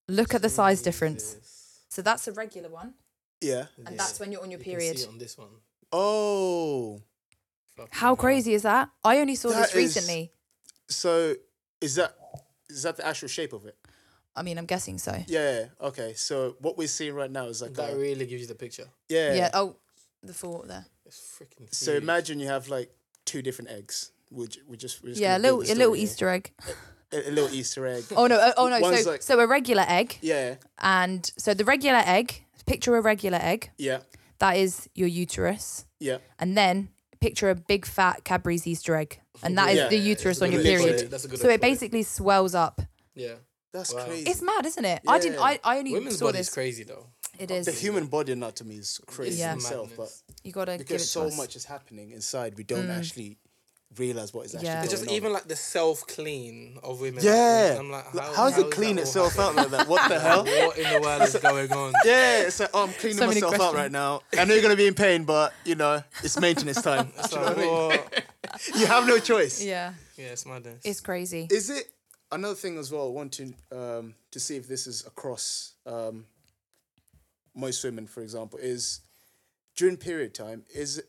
Look 0.09 0.35
at 0.35 0.43
the 0.43 0.49
size 0.49 0.83
difference. 0.83 1.37
So 1.89 2.03
that's 2.03 2.27
a 2.29 2.33
regular 2.33 2.69
one, 2.69 2.95
yeah. 3.41 3.67
and 3.79 3.91
Yeah. 3.91 3.97
that's 3.97 4.19
when 4.21 4.33
you're 4.33 4.43
on 4.43 4.51
your 4.51 4.59
You 4.61 4.65
can 4.65 4.73
period. 4.73 4.99
see 4.99 5.05
it 5.05 5.09
on 5.09 5.19
this 5.19 5.37
one. 5.39 5.49
Oh. 5.93 7.01
Fucking 7.77 7.91
How 7.93 8.07
hell. 8.09 8.17
crazy 8.17 8.55
is 8.55 8.63
that? 8.63 8.91
I 9.05 9.19
only 9.19 9.35
saw 9.35 9.49
That 9.51 9.71
this 9.73 9.75
is- 9.75 9.97
recently. 9.97 10.33
So 10.89 11.35
is 11.81 11.95
that 11.97 12.17
is 12.69 12.83
that 12.85 12.97
the 12.97 13.07
actual 13.07 13.29
shape 13.29 13.53
of 13.53 13.65
it? 13.67 13.77
I 14.37 14.43
mean, 14.43 14.59
I'm 14.59 14.67
guessing 14.67 14.99
so. 14.99 15.13
Yeah. 15.27 15.67
Okay. 15.81 16.15
So 16.15 16.57
what 16.61 16.77
we're 16.79 16.89
seeing 16.89 17.15
right 17.15 17.31
now 17.31 17.47
is 17.47 17.61
like 17.63 17.75
That 17.75 17.93
a, 17.95 17.97
really 17.97 18.27
gives 18.27 18.43
you 18.43 18.47
the 18.49 18.55
picture. 18.55 18.89
yeah. 19.09 19.35
Yeah. 19.35 19.51
Oh, 19.55 19.77
the 20.23 20.35
four 20.35 20.65
there. 20.67 20.87
It's 21.07 21.19
freaking. 21.19 21.73
So 21.75 21.93
huge. 21.93 22.03
imagine 22.03 22.39
you 22.41 22.47
have 22.49 22.69
like 22.69 22.91
two 23.25 23.43
different 23.43 23.71
eggs. 23.71 24.13
We 24.31 24.47
ju- 24.49 24.61
we 24.69 24.77
just, 24.77 25.03
we're 25.03 25.11
just 25.11 25.21
Yeah, 25.21 25.37
a 25.37 25.41
little, 25.41 25.61
a 25.61 25.75
little 25.75 25.93
here. 25.95 26.05
Easter 26.05 26.29
egg. 26.29 26.53
a, 27.13 27.29
a 27.29 27.31
little 27.31 27.51
Easter 27.51 27.87
egg. 27.87 28.05
Oh 28.17 28.27
no! 28.27 28.37
uh, 28.37 28.53
Oh 28.57 28.69
no! 28.69 28.79
One's 28.81 29.03
So, 29.05 29.11
like- 29.11 29.23
so 29.23 29.41
a 29.41 29.47
regular 29.47 29.85
egg, 29.89 30.19
Yeah. 30.23 30.57
and 30.79 31.31
so 31.37 31.55
the 31.55 31.65
regular 31.65 32.03
egg. 32.05 32.45
Picture 32.67 32.95
a 32.97 33.01
regular 33.01 33.39
egg. 33.43 33.71
Yeah. 33.79 34.01
That 34.39 34.57
is 34.57 34.89
your 34.95 35.09
uterus. 35.09 35.87
Yeah. 35.99 36.19
and 36.39 36.57
then 36.57 36.91
picture 37.21 37.51
a 37.51 37.55
big 37.55 37.85
fat 37.85 38.23
Cadbury's 38.25 38.67
Easter 38.67 38.95
egg, 38.95 39.21
and 39.43 39.59
that 39.59 39.71
is 39.73 39.77
Yeah. 39.77 39.89
the 39.89 39.97
uterus 39.99 40.41
on 40.41 40.53
your 40.53 40.63
good 40.63 40.69
way 40.69 40.75
to 40.77 40.81
put 40.83 40.87
period. 40.93 41.11
That's 41.11 41.25
a 41.25 41.29
good 41.29 41.41
So 41.41 41.49
it 41.49 41.53
to 41.53 41.59
put 41.59 41.61
basically 41.63 42.03
swells 42.05 42.55
up. 42.55 42.81
Yeah. 43.15 43.35
That's 43.73 43.93
Wow. 43.93 44.05
crazy. 44.07 44.31
It's 44.31 44.41
mad, 44.43 44.65
isn't 44.67 44.85
it? 44.85 45.01
I 45.07 45.19
didn't. 45.19 45.41
I, 45.41 45.59
I 45.65 45.79
only 45.79 45.93
Women's 45.93 46.19
saw 46.19 46.27
body's 46.27 46.47
this. 46.47 46.55
crazy 46.55 46.85
though. 46.85 47.07
It 47.39 47.51
is. 47.51 47.67
the 47.67 47.73
human 47.73 48.07
body 48.07 48.33
anatomy 48.33 48.77
is 48.77 49.01
crazy 49.07 49.41
Yeah. 49.41 49.53
in 49.53 49.59
itself, 49.59 49.91
but 49.97 50.11
you 50.45 50.53
gotta 50.53 50.73
give 50.73 50.81
it 50.83 50.87
because 50.89 51.03
to 51.03 51.09
so 51.09 51.23
us. 51.27 51.37
much 51.37 51.57
is 51.57 51.65
happening 51.65 52.13
inside, 52.13 52.57
we 52.57 52.65
don't 52.65 52.91
actually 52.91 53.39
realize 53.99 54.33
what 54.33 54.47
is 54.47 54.55
actually 54.55 54.69
Yeah. 54.69 54.83
It's 54.83 54.91
just 54.93 55.09
on. 55.09 55.15
even 55.15 55.33
like 55.33 55.49
the 55.49 55.57
self 55.57 56.07
clean 56.07 56.79
of 56.83 57.01
women. 57.01 57.23
yeah. 57.25 57.77
I'm 57.79 57.91
like, 57.91 58.15
Like, 58.15 58.27
how, 58.27 58.33
how 58.35 58.45
does 58.47 58.55
how 58.57 58.63
it 58.69 58.71
clean 58.71 58.99
itself 58.99 59.39
out 59.39 59.55
like 59.57 59.69
that? 59.71 59.89
What 59.89 60.09
the 60.09 60.19
hell? 60.27 60.45
What 60.45 60.79
in 60.79 60.93
the 60.93 61.01
world 61.01 61.23
is 61.23 61.35
going 61.43 61.73
on? 61.73 61.93
Yeah, 62.05 62.43
it's 62.43 62.61
like, 62.61 62.71
oh, 62.73 62.85
I'm 62.85 62.93
cleaning 62.95 63.19
So 63.19 63.27
many 63.29 63.41
myself 63.41 63.61
out 63.61 63.75
right 63.75 63.91
now. 63.93 64.21
I 64.39 64.45
know 64.45 64.55
you're 64.55 64.63
gonna 64.63 64.77
be 64.77 64.87
in 64.87 64.95
pain, 64.95 65.25
but 65.25 65.53
you 65.65 65.75
know 65.75 66.03
it's 66.23 66.39
maintenance 66.41 66.81
time. 66.83 67.13
It's 67.19 67.33
like, 67.33 67.57
what? 67.57 68.25
you 68.77 68.87
have 68.87 69.07
no 69.07 69.19
choice. 69.19 69.63
Yeah, 69.63 69.93
Yeah, 70.17 70.27
it's 70.27 70.47
madness. 70.47 70.81
it's 70.85 71.01
crazy. 71.01 71.49
Is 71.51 71.69
it 71.71 71.91
another 72.31 72.55
thing 72.55 72.79
as 72.79 72.93
well? 72.93 73.13
Wanting 73.13 73.55
to 73.71 73.77
um, 73.79 74.15
to 74.31 74.39
see 74.41 74.57
if 74.57 74.69
this 74.69 74.87
is 74.87 75.05
across 75.07 75.75
um, 75.87 76.27
most 77.55 77.83
women, 77.85 78.07
for 78.07 78.23
example, 78.23 78.59
is 78.63 79.01
during 79.77 79.97
period 79.97 80.33
time. 80.35 80.65
Is 80.75 80.99
it 80.99 81.07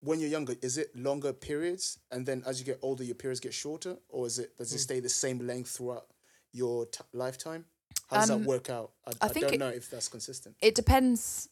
when 0.00 0.20
you're 0.20 0.28
younger? 0.30 0.54
Is 0.62 0.78
it 0.78 0.94
longer 0.96 1.32
periods, 1.32 1.98
and 2.10 2.24
then 2.26 2.42
as 2.46 2.58
you 2.58 2.64
get 2.66 2.78
older, 2.82 3.04
your 3.04 3.14
periods 3.14 3.40
get 3.40 3.54
shorter, 3.54 3.96
or 4.08 4.26
is 4.26 4.38
it 4.38 4.56
does 4.56 4.72
it 4.72 4.78
stay 4.78 5.00
the 5.00 5.08
same 5.08 5.38
length 5.46 5.70
throughout 5.76 6.06
your 6.52 6.86
t- 6.86 7.00
lifetime? 7.12 7.64
How 8.08 8.20
does 8.20 8.30
Um, 8.30 8.42
that 8.42 8.48
work 8.48 8.70
out? 8.70 8.92
I, 9.06 9.10
I 9.20 9.28
I, 9.28 9.32
don't 9.32 9.54
it- 9.54 9.58
know 9.60 9.68
if 9.68 9.90
that's 9.90 10.08
consistent. 10.08 10.56
It 10.60 10.74
depends. 10.74 11.48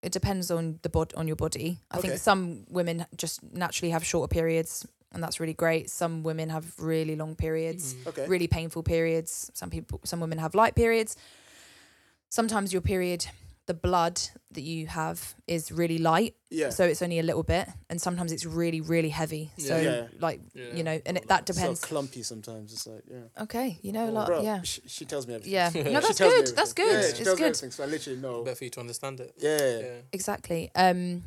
It 0.00 0.12
depends 0.12 0.50
on 0.50 0.78
the 0.82 0.88
bod 0.88 1.12
on 1.14 1.26
your 1.26 1.34
body. 1.36 1.78
I 1.90 1.98
Okay. 1.98 2.08
think 2.08 2.20
some 2.20 2.64
women 2.70 3.04
just 3.16 3.42
naturally 3.42 3.90
have 3.90 4.04
shorter 4.06 4.28
periods, 4.32 4.86
and 5.12 5.20
that's 5.22 5.40
really 5.40 5.54
great. 5.54 5.90
Some 5.90 6.22
women 6.22 6.50
have 6.50 6.64
really 6.78 7.16
long 7.16 7.34
periods. 7.34 7.96
Okay. 8.06 8.26
really 8.28 8.46
painful 8.46 8.84
periods. 8.84 9.50
Some 9.54 9.70
people, 9.70 10.00
some 10.04 10.20
women 10.20 10.38
have 10.38 10.54
light 10.54 10.74
periods. 10.76 11.16
Sometimes 12.28 12.72
your 12.72 12.82
period, 12.82 13.26
the 13.68 13.74
blood 13.74 14.20
that 14.52 14.62
you 14.62 14.86
have 14.88 15.34
is 15.46 15.70
really 15.70 15.98
light, 15.98 16.34
Yeah. 16.50 16.70
so 16.70 16.82
it's 16.84 17.02
only 17.02 17.18
a 17.18 17.22
little 17.22 17.42
bit, 17.42 17.68
and 17.90 18.00
sometimes 18.00 18.32
it's 18.32 18.46
really, 18.46 18.80
really 18.80 19.10
heavy. 19.10 19.44
Yeah. 19.56 19.68
So 19.68 19.76
Yeah. 19.80 20.06
like 20.26 20.40
Yeah. 20.54 20.74
you 20.76 20.82
know, 20.82 20.96
and 21.06 21.18
it, 21.18 21.28
that 21.28 21.46
so 21.46 21.52
depends. 21.52 21.80
clumpy 21.82 22.22
sometimes. 22.22 22.72
It's 22.72 22.86
like 22.86 23.04
yeah. 23.14 23.42
Okay, 23.44 23.78
you 23.82 23.92
know, 23.92 24.06
like 24.10 24.26
Bro, 24.26 24.42
yeah, 24.42 24.62
she, 24.62 24.80
she 24.86 25.04
tells 25.04 25.26
me 25.28 25.34
everything. 25.34 25.52
yeah. 25.52 25.70
No, 25.94 26.00
that's 26.00 26.18
good. 26.18 26.46
That's 26.56 26.72
good. 26.72 26.92
Yeah, 26.92 27.00
she 27.02 27.08
it's 27.08 27.18
tells 27.28 27.38
me 27.38 27.44
good. 27.44 27.56
everything, 27.56 27.70
so 27.72 27.84
I 27.84 27.86
literally 27.86 28.18
know. 28.20 28.42
Better 28.42 28.56
for 28.56 28.64
you 28.64 28.70
to 28.70 28.80
understand 28.80 29.20
it. 29.20 29.34
Yeah. 29.38 29.78
Yeah. 29.78 30.00
Exactly. 30.12 30.70
Um, 30.74 31.24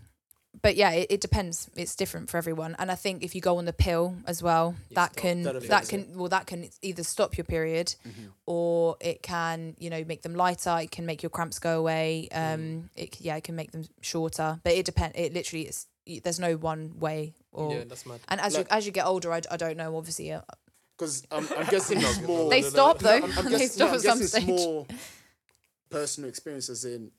but 0.61 0.75
yeah, 0.75 0.91
it, 0.91 1.07
it 1.09 1.21
depends. 1.21 1.69
It's 1.75 1.95
different 1.95 2.29
for 2.29 2.37
everyone, 2.37 2.75
and 2.79 2.91
I 2.91 2.95
think 2.95 3.23
if 3.23 3.33
you 3.35 3.41
go 3.41 3.57
on 3.57 3.65
the 3.65 3.73
pill 3.73 4.15
as 4.27 4.41
well, 4.43 4.75
that 4.91 5.13
stop. 5.13 5.15
can 5.15 5.43
That 5.43 5.61
that, 5.67 5.87
can 5.89 6.07
well 6.17 6.29
that 6.29 6.47
can 6.47 6.69
either 6.81 7.03
stop 7.03 7.37
your 7.37 7.45
period, 7.45 7.95
Mm-hmm. 8.07 8.27
or 8.45 8.97
it 8.99 9.21
can 9.23 9.75
you 9.79 9.89
know 9.89 10.03
make 10.05 10.21
them 10.21 10.35
lighter. 10.35 10.77
It 10.81 10.91
can 10.91 11.05
make 11.05 11.23
your 11.23 11.29
cramps 11.29 11.59
go 11.59 11.79
away. 11.79 12.27
Mm. 12.31 12.53
Um, 12.53 12.89
it 12.95 13.15
c- 13.15 13.23
yeah, 13.25 13.35
it 13.37 13.43
can 13.43 13.55
make 13.55 13.71
them 13.71 13.85
shorter. 14.01 14.59
But 14.63 14.73
it 14.73 14.85
depend. 14.85 15.13
It 15.15 15.33
literally 15.33 15.67
is. 15.67 15.87
There's 16.23 16.39
no 16.39 16.55
one 16.57 16.99
way. 16.99 17.33
Or 17.51 17.73
Yeah, 17.73 17.83
that's 17.87 18.05
mad. 18.05 18.19
and 18.29 18.39
as 18.41 18.55
Like- 18.55 18.69
you 18.71 18.77
as 18.77 18.85
you 18.85 18.91
get 18.91 19.05
older, 19.05 19.31
I, 19.33 19.41
I 19.51 19.57
don't 19.57 19.77
know. 19.77 19.95
Obviously, 19.97 20.31
uh, 20.31 20.41
Because 20.97 21.23
I'm, 21.31 21.47
I'm 21.57 21.67
guessing 21.67 21.97
it's 22.01 22.21
more. 22.21 22.49
they 22.53 22.61
stop 22.61 22.99
though. 22.99 23.17
I'm, 23.23 23.37
I'm 23.37 23.51
they 23.51 23.67
stop 23.67 23.89
no, 23.89 23.95
at 23.95 24.01
some 24.01 24.21
stage. 24.23 24.45
more 24.47 24.85
personal 25.89 26.29
experiences 26.29 26.85
in 26.85 27.11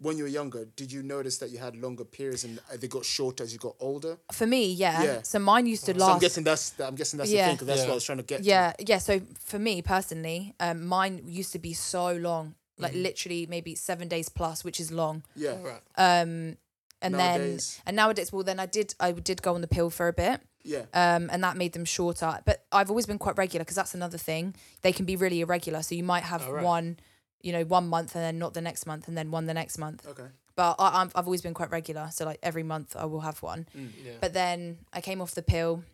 when 0.00 0.16
you 0.16 0.24
were 0.24 0.28
younger, 0.30 0.64
did 0.76 0.90
you 0.90 1.02
notice 1.02 1.38
that 1.38 1.50
you 1.50 1.58
had 1.58 1.76
longer 1.76 2.04
periods 2.04 2.42
and 2.44 2.58
they 2.78 2.88
got 2.88 3.04
shorter 3.04 3.44
as 3.44 3.52
you 3.52 3.58
got 3.58 3.76
older? 3.80 4.16
For 4.32 4.46
me, 4.46 4.72
yeah. 4.72 5.02
Yeah. 5.02 5.22
So 5.22 5.38
mine 5.38 5.66
used 5.66 5.84
to 5.86 5.92
So 5.92 5.98
last. 6.00 6.12
I'm 6.14 6.18
guessing 6.20 6.44
that's 6.44 6.74
I'm 6.80 6.94
guessing 6.94 7.18
that's 7.18 7.30
Yeah. 7.30 7.42
the 7.42 7.48
thing 7.48 7.54
because 7.56 7.66
that's 7.68 7.80
Yeah. 7.80 7.84
what 7.86 7.92
I 7.92 7.94
was 7.94 8.04
trying 8.04 8.18
to 8.18 8.24
get. 8.24 8.38
to. 8.38 8.44
Yeah, 8.44 8.72
yeah. 8.78 8.98
So 8.98 9.20
for 9.44 9.58
me 9.58 9.82
personally, 9.82 10.54
um, 10.58 10.86
mine 10.86 11.22
used 11.26 11.52
to 11.52 11.58
be 11.58 11.74
so 11.74 12.12
long, 12.12 12.54
like 12.78 12.92
Mm-hmm. 12.92 13.02
literally 13.02 13.46
maybe 13.46 13.74
seven 13.74 14.08
days 14.08 14.28
plus, 14.30 14.64
which 14.64 14.80
is 14.80 14.90
long. 14.90 15.22
Yeah. 15.36 15.56
Right. 15.62 15.82
Um, 15.96 16.56
and 17.02 17.12
Nowadays- 17.14 17.74
then 17.76 17.82
and 17.86 17.96
nowadays, 17.96 18.32
well, 18.32 18.42
then 18.42 18.58
I 18.60 18.66
did 18.66 18.94
I 19.00 19.12
did 19.12 19.42
go 19.42 19.54
on 19.54 19.60
the 19.60 19.68
pill 19.68 19.90
for 19.90 20.08
a 20.08 20.12
bit. 20.12 20.40
Yeah. 20.62 20.84
Um, 20.92 21.30
and 21.32 21.42
that 21.42 21.56
made 21.56 21.72
them 21.72 21.86
shorter. 21.86 22.40
But 22.44 22.64
I've 22.70 22.90
always 22.90 23.06
been 23.06 23.18
quite 23.18 23.38
regular 23.38 23.64
because 23.64 23.76
that's 23.76 23.94
another 23.94 24.18
thing. 24.18 24.54
They 24.82 24.92
can 24.92 25.06
be 25.06 25.16
really 25.16 25.40
irregular. 25.40 25.82
So 25.82 25.94
you 25.94 26.04
might 26.04 26.24
have 26.24 26.46
Oh, 26.46 26.52
right. 26.52 26.64
one, 26.64 26.98
you 27.42 27.52
know, 27.52 27.64
one 27.64 27.88
month 27.88 28.14
and 28.14 28.24
then 28.24 28.38
not 28.38 28.54
the 28.54 28.60
next 28.60 28.86
month 28.86 29.08
and 29.08 29.16
then 29.16 29.30
one 29.30 29.46
the 29.46 29.54
next 29.54 29.78
month. 29.78 30.06
Okay. 30.06 30.26
But 30.56 30.76
I, 30.78 31.00
I'm, 31.00 31.10
I've 31.14 31.24
always 31.26 31.42
been 31.42 31.54
quite 31.54 31.70
regular. 31.70 32.08
So 32.12 32.24
like 32.24 32.38
every 32.42 32.62
month 32.62 32.94
I 32.96 33.04
will 33.06 33.20
have 33.20 33.42
one. 33.42 33.66
Yeah. 33.74 34.12
But 34.20 34.32
then 34.34 34.78
I 34.92 35.00
came 35.00 35.20
off 35.22 35.34
the 35.34 35.42
pill, 35.42 35.84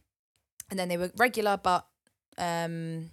and 0.71 0.79
then 0.79 0.89
they 0.89 0.97
were 0.97 1.11
regular, 1.17 1.57
but 1.63 1.87
um, 2.39 3.11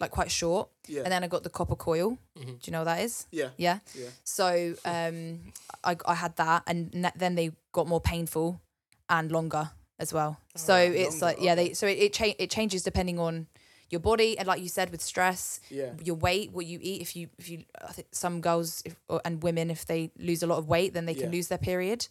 like 0.00 0.10
quite 0.10 0.30
short. 0.30 0.68
Yeah. 0.86 1.02
And 1.02 1.12
then 1.12 1.24
I 1.24 1.26
got 1.26 1.42
the 1.42 1.50
copper 1.50 1.74
coil. 1.76 2.18
Mhm. 2.38 2.44
Do 2.46 2.58
you 2.64 2.72
know 2.72 2.80
what 2.80 2.84
that 2.84 3.00
is? 3.00 3.26
yeah. 3.32 3.48
Yeah. 3.56 3.78
Yeah. 3.94 4.10
So 4.24 4.74
um, 4.84 5.52
I 5.84 5.96
I 6.06 6.14
had 6.14 6.36
that, 6.36 6.62
and 6.66 6.92
ne- 6.94 7.12
then 7.16 7.34
they 7.34 7.50
got 7.72 7.86
more 7.88 8.00
painful 8.00 8.60
and 9.08 9.32
longer 9.32 9.70
as 9.98 10.12
well. 10.12 10.38
so 10.54 10.74
right, 10.74 10.92
it's 10.92 11.20
longer, 11.20 11.26
like 11.26 11.38
yeah, 11.40 11.54
they 11.56 11.72
so 11.74 11.86
it 11.86 11.98
it, 11.98 12.12
cha- 12.12 12.34
it 12.38 12.50
changes 12.50 12.82
depending 12.84 13.18
on 13.18 13.48
your 13.90 14.00
body 14.00 14.36
and 14.38 14.46
like 14.46 14.60
you 14.60 14.68
said 14.68 14.90
with 14.90 15.00
stress 15.02 15.60
Yeah. 15.70 15.92
your 16.04 16.16
weight 16.16 16.52
what 16.52 16.66
you 16.66 16.78
eat 16.82 17.00
if 17.00 17.16
you 17.16 17.28
if 17.38 17.48
you 17.48 17.64
i 17.88 17.92
think 17.92 18.08
some 18.12 18.40
girls 18.40 18.82
if, 18.84 18.94
or, 19.08 19.20
and 19.24 19.42
women 19.42 19.70
if 19.70 19.86
they 19.86 20.10
lose 20.18 20.42
a 20.42 20.46
lot 20.46 20.58
of 20.58 20.68
weight 20.68 20.92
then 20.94 21.06
they 21.06 21.14
can 21.14 21.30
Yeah. 21.32 21.36
lose 21.36 21.48
their 21.48 21.58
period 21.58 22.08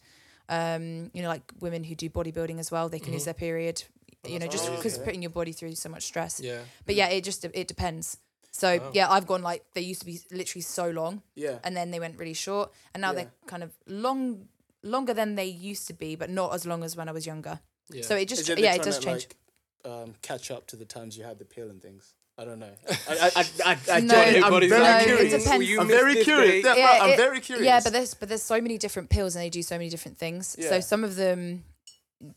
um 0.48 1.10
you 1.14 1.22
know 1.22 1.28
like 1.28 1.42
women 1.60 1.84
who 1.84 1.94
do 1.94 2.08
bodybuilding 2.08 2.58
as 2.58 2.70
well 2.70 2.88
they 2.88 2.98
can 2.98 3.12
lose 3.12 3.24
their 3.24 3.34
period 3.34 3.82
you 4.26 4.38
know 4.38 4.46
just 4.46 4.68
Oh, 4.68 4.76
because 4.76 4.94
okay. 4.96 5.04
putting 5.04 5.22
your 5.22 5.30
body 5.30 5.52
through 5.52 5.74
so 5.74 5.88
much 5.88 6.04
stress 6.04 6.40
Yeah. 6.40 6.60
but 6.86 6.94
yeah 6.94 7.08
it 7.08 7.22
just 7.24 7.44
it 7.44 7.68
depends 7.68 8.16
so 8.50 8.68
Oh. 8.82 8.90
yeah 8.94 9.08
i've 9.10 9.26
gone 9.26 9.42
like 9.42 9.62
they 9.74 9.82
used 9.82 10.00
to 10.00 10.06
be 10.06 10.20
literally 10.32 10.62
so 10.62 10.90
long 10.90 11.22
Yeah. 11.34 11.58
and 11.64 11.76
then 11.76 11.90
they 11.90 12.00
went 12.00 12.18
really 12.18 12.34
short 12.34 12.72
and 12.94 13.00
now 13.02 13.08
Yeah. 13.12 13.16
they're 13.16 13.32
kind 13.46 13.62
of 13.62 13.70
long 13.86 14.48
longer 14.82 15.12
than 15.14 15.34
they 15.34 15.46
used 15.46 15.86
to 15.88 15.92
be 15.92 16.16
but 16.16 16.30
not 16.30 16.54
as 16.54 16.64
long 16.66 16.82
as 16.82 16.96
when 16.96 17.08
i 17.08 17.12
was 17.12 17.26
younger 17.26 17.60
Yeah. 17.90 18.02
so 18.02 18.16
it 18.16 18.28
just 18.28 18.48
yeah 18.48 18.74
it 18.74 18.82
does 18.82 18.98
change 18.98 19.24
Like, 19.28 19.36
um, 19.84 20.14
catch 20.22 20.50
up 20.50 20.66
to 20.68 20.76
the 20.76 20.84
times 20.84 21.16
you 21.16 21.24
had 21.24 21.38
the 21.38 21.44
pill 21.44 21.70
and 21.70 21.80
things. 21.82 22.14
I 22.36 22.44
don't 22.44 22.60
know. 22.60 22.70
I, 22.88 22.94
I, 23.08 23.30
I, 23.36 23.72
I, 23.72 23.78
I 23.96 24.00
No, 24.00 24.14
don't- 24.14 24.44
I'm 24.44 24.68
very 24.68 24.68
no, 24.68 25.00
curious. 25.02 25.42
depends. 25.44 25.68
You 25.68 25.80
I'm 25.80 25.88
very 25.88 26.22
curious. 26.22 26.64
date. 26.64 26.76
Yeah, 26.76 26.84
no, 26.98 27.04
I'm 27.04 27.10
it- 27.10 27.16
very 27.16 27.40
curious. 27.40 27.66
Yeah, 27.66 27.80
but 27.82 27.92
there's 27.92 28.14
but 28.14 28.28
there's 28.28 28.42
so 28.44 28.60
many 28.60 28.78
different 28.78 29.10
pills 29.10 29.34
and 29.34 29.44
they 29.44 29.50
do 29.50 29.62
so 29.62 29.76
many 29.76 29.88
different 29.90 30.18
things. 30.18 30.54
Yeah. 30.58 30.68
So 30.70 30.80
some 30.80 31.02
of 31.04 31.16
them, 31.16 31.64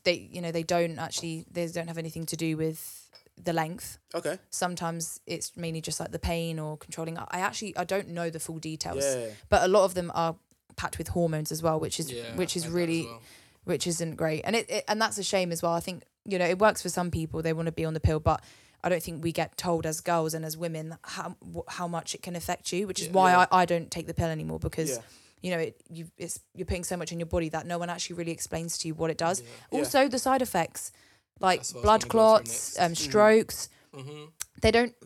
they 0.04 0.28
you 0.32 0.40
know 0.40 0.50
they 0.52 0.62
don't 0.64 0.98
actually 0.98 1.44
they 1.50 1.66
don't 1.68 1.86
have 1.88 1.98
anything 1.98 2.26
to 2.26 2.36
do 2.36 2.56
with 2.56 2.98
the 3.42 3.52
length. 3.52 3.98
okay. 4.14 4.38
Sometimes 4.50 5.20
it's 5.26 5.56
mainly 5.56 5.80
just 5.80 5.98
like 6.00 6.10
the 6.12 6.18
pain 6.18 6.58
or 6.58 6.76
controlling. 6.76 7.16
I 7.18 7.26
actually 7.38 7.76
I 7.76 7.84
don't 7.84 8.08
know 8.08 8.28
the 8.28 8.40
full 8.40 8.58
details, 8.58 9.04
Yeah. 9.04 9.26
but 9.48 9.62
a 9.62 9.68
lot 9.68 9.84
of 9.84 9.94
them 9.94 10.10
are 10.14 10.34
packed 10.76 10.98
with 10.98 11.08
hormones 11.08 11.50
as 11.52 11.62
well, 11.62 11.78
which 11.80 11.98
is 12.00 12.10
Yeah, 12.10 12.34
which 12.36 12.56
is 12.56 12.64
I 12.64 12.66
had 12.66 12.72
that 12.74 12.78
as 12.80 12.86
really 12.88 13.04
well. 13.06 13.22
which 13.64 13.86
isn't 13.86 14.16
great. 14.16 14.42
And 14.44 14.56
it, 14.56 14.68
it 14.70 14.84
and 14.88 15.00
that's 15.00 15.16
a 15.18 15.22
shame 15.22 15.50
as 15.52 15.62
well. 15.62 15.72
I 15.72 15.80
think 15.80 16.02
you 16.24 16.38
know 16.38 16.46
it 16.46 16.58
works 16.58 16.82
for 16.82 16.88
some 16.88 17.10
people. 17.10 17.42
They 17.42 17.52
want 17.52 17.66
to 17.66 17.72
be 17.72 17.84
on 17.84 17.94
the 17.94 18.00
pill, 18.00 18.20
but 18.20 18.42
I 18.84 18.88
don't 18.88 19.02
think 19.02 19.22
we 19.22 19.32
get 19.32 19.56
told 19.56 19.86
as 19.86 20.00
girls 20.00 20.34
and 20.34 20.44
as 20.44 20.56
women 20.56 20.96
how 21.02 21.36
how 21.68 21.88
much 21.88 22.14
it 22.14 22.22
can 22.22 22.36
affect 22.36 22.72
you. 22.72 22.86
Which 22.86 23.00
is 23.00 23.06
Yeah. 23.08 23.12
why 23.12 23.30
Yeah. 23.32 23.46
I, 23.52 23.62
I 23.62 23.64
don't 23.64 23.90
take 23.90 24.06
the 24.06 24.14
pill 24.14 24.28
anymore 24.28 24.58
because 24.58 24.98
you 25.42 25.50
know 25.50 25.58
it 25.58 25.80
you 25.90 26.06
it's 26.18 26.40
you're 26.54 26.66
putting 26.66 26.84
so 26.84 26.96
much 26.96 27.12
in 27.12 27.18
your 27.18 27.26
body 27.26 27.48
that 27.50 27.66
no 27.66 27.78
one 27.78 27.90
actually 27.90 28.16
really 28.16 28.32
explains 28.32 28.78
to 28.78 28.88
you 28.88 28.94
what 28.94 29.10
it 29.10 29.18
does. 29.18 29.42
Also 29.70 30.08
the 30.08 30.18
side 30.18 30.42
effects 30.42 30.92
like 31.40 31.60
That's 31.60 31.74
what 31.74 31.78
I 31.78 31.80
was 31.80 31.84
blood 31.84 32.00
gonna 32.08 32.12
go 32.12 32.36
through 32.38 32.44
clots, 32.46 32.78
um, 32.80 32.94
strokes. 32.94 33.68
Mhm. 33.94 34.30
They 34.60 34.70
don't. 34.70 34.94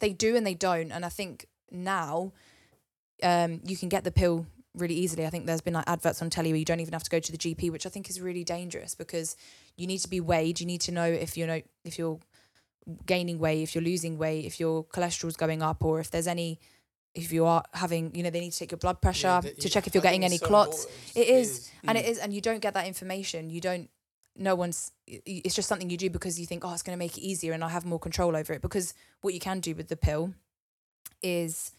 They 0.00 0.12
do 0.12 0.36
and 0.36 0.46
they 0.46 0.54
don't. 0.54 0.92
And 0.92 1.04
I 1.04 1.08
think 1.08 1.46
now, 1.72 2.32
um, 3.20 3.60
you 3.64 3.76
can 3.76 3.88
get 3.88 4.04
the 4.04 4.12
pill 4.12 4.46
really 4.74 4.94
easily. 4.94 5.26
I 5.26 5.30
think 5.30 5.46
there's 5.46 5.60
been 5.60 5.74
like 5.74 5.88
adverts 5.88 6.22
on 6.22 6.30
telly 6.30 6.52
where 6.52 6.58
you 6.58 6.64
don't 6.64 6.80
even 6.80 6.92
have 6.92 7.02
to 7.02 7.10
go 7.10 7.20
to 7.20 7.32
the 7.32 7.38
GP, 7.38 7.70
which 7.70 7.86
I 7.86 7.88
think 7.88 8.08
is 8.10 8.20
really 8.20 8.44
dangerous 8.44 8.94
because 8.94 9.36
you 9.76 9.86
need 9.86 9.98
to 9.98 10.08
be 10.08 10.20
weighed. 10.20 10.60
You 10.60 10.66
need 10.66 10.80
to 10.82 10.92
know 10.92 11.04
if 11.04 11.36
you 11.36 11.46
know 11.46 11.60
if 11.84 11.98
you're 11.98 12.18
gaining 13.06 13.38
weight, 13.38 13.62
if 13.62 13.74
you're 13.74 13.84
losing 13.84 14.18
weight, 14.18 14.44
if 14.44 14.58
your 14.60 14.84
cholesterol's 14.84 15.36
going 15.36 15.62
up, 15.62 15.84
or 15.84 16.00
if 16.00 16.10
there's 16.10 16.26
any. 16.26 16.58
If 17.14 17.32
you 17.32 17.46
are 17.46 17.64
having, 17.72 18.14
you 18.14 18.22
know, 18.22 18.30
they 18.30 18.38
need 18.38 18.52
to 18.52 18.58
take 18.58 18.70
your 18.70 18.78
blood 18.78 19.00
pressure 19.00 19.26
Yeah, 19.26 19.40
the- 19.40 19.54
to 19.54 19.68
check 19.68 19.88
if 19.88 19.94
you're 19.94 20.02
I 20.02 20.08
getting 20.08 20.24
any 20.24 20.36
so 20.36 20.46
clots. 20.46 20.86
It 21.16 21.26
is, 21.26 21.50
is. 21.50 21.70
and 21.84 21.98
it 21.98 22.04
mm. 22.04 22.10
is, 22.10 22.18
and 22.18 22.32
you 22.32 22.40
don't 22.40 22.60
get 22.60 22.74
that 22.74 22.86
information. 22.86 23.50
You 23.50 23.60
don't. 23.60 23.90
No 24.36 24.54
one's. 24.54 24.92
It's 25.06 25.56
just 25.56 25.68
something 25.68 25.90
you 25.90 25.96
do 25.96 26.10
because 26.10 26.38
you 26.38 26.46
think, 26.46 26.64
oh, 26.64 26.72
it's 26.72 26.82
going 26.82 26.96
to 26.96 26.98
make 26.98 27.18
it 27.18 27.22
easier, 27.22 27.54
and 27.54 27.64
I 27.64 27.70
have 27.70 27.84
more 27.84 27.98
control 27.98 28.36
over 28.36 28.52
it. 28.52 28.62
Because 28.62 28.94
what 29.22 29.34
you 29.34 29.40
can 29.40 29.58
do 29.58 29.74
with 29.74 29.88
the 29.88 29.96
pill 29.96 30.34
is 31.20 31.72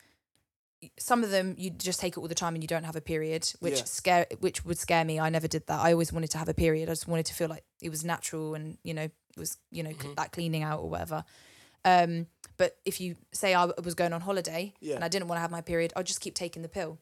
some 0.98 1.24
of 1.24 1.30
them 1.32 1.56
you 1.58 1.70
just 1.70 2.00
take 2.00 2.14
it 2.14 2.20
all 2.20 2.28
the 2.28 2.36
time 2.36 2.54
and 2.56 2.64
you 2.64 2.68
don't 2.68 2.84
have 2.86 2.96
a 2.96 3.02
period, 3.02 3.52
which 3.60 3.80
Yeah. 3.80 3.84
scare 3.86 4.26
which 4.40 4.64
would 4.66 4.78
scare 4.78 5.04
me. 5.06 5.20
I 5.20 5.30
never 5.30 5.48
did 5.48 5.68
that. 5.68 5.80
I 5.80 5.92
always 5.92 6.12
wanted 6.14 6.32
to 6.32 6.38
have 6.38 6.50
a 6.50 6.54
period. 6.54 6.90
I 6.90 6.94
just 6.94 7.08
wanted 7.08 7.26
to 7.28 7.34
feel 7.34 7.50
like 7.50 7.64
it 7.82 7.90
was 7.90 8.04
natural 8.04 8.56
and 8.56 8.78
you 8.84 8.94
know 8.94 9.10
was 9.38 9.58
you 9.72 9.84
know 9.84 9.92
Mhm. 9.92 10.16
that 10.16 10.32
cleaning 10.32 10.64
out 10.64 10.80
or 10.80 10.90
whatever. 10.90 11.26
Um, 11.86 12.28
but 12.58 12.78
if 12.86 13.00
you 13.00 13.16
say 13.32 13.54
I 13.54 13.66
was 13.66 13.96
going 13.96 14.14
on 14.14 14.22
holiday 14.22 14.74
Yeah. 14.80 14.96
and 14.96 15.04
I 15.04 15.08
didn't 15.08 15.28
want 15.28 15.38
to 15.38 15.42
have 15.42 15.52
my 15.52 15.62
period, 15.62 15.94
I'd 15.96 16.06
just 16.06 16.20
keep 16.22 16.36
taking 16.36 16.62
the 16.62 16.70
pill. 16.70 16.98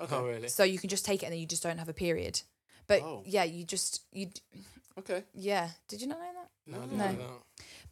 Okay. 0.00 0.14
Oh 0.14 0.26
really? 0.26 0.48
So 0.48 0.62
you 0.64 0.78
can 0.78 0.88
just 0.90 1.04
take 1.04 1.22
it 1.22 1.26
and 1.26 1.32
then 1.32 1.40
you 1.40 1.46
just 1.46 1.62
don't 1.62 1.78
have 1.78 1.88
a 1.88 1.94
period. 1.94 2.42
But 2.86 3.02
Oh. 3.02 3.22
yeah, 3.26 3.44
you 3.44 3.64
just 3.64 4.02
you 4.12 4.30
Okay. 4.98 5.24
yeah. 5.34 5.70
Did 5.88 6.00
you 6.00 6.06
not 6.06 6.18
know 6.20 6.32
that? 6.32 6.50
No, 6.66 6.76
I 6.82 6.86
No. 6.86 7.06
didn't 7.08 7.18
know 7.18 7.42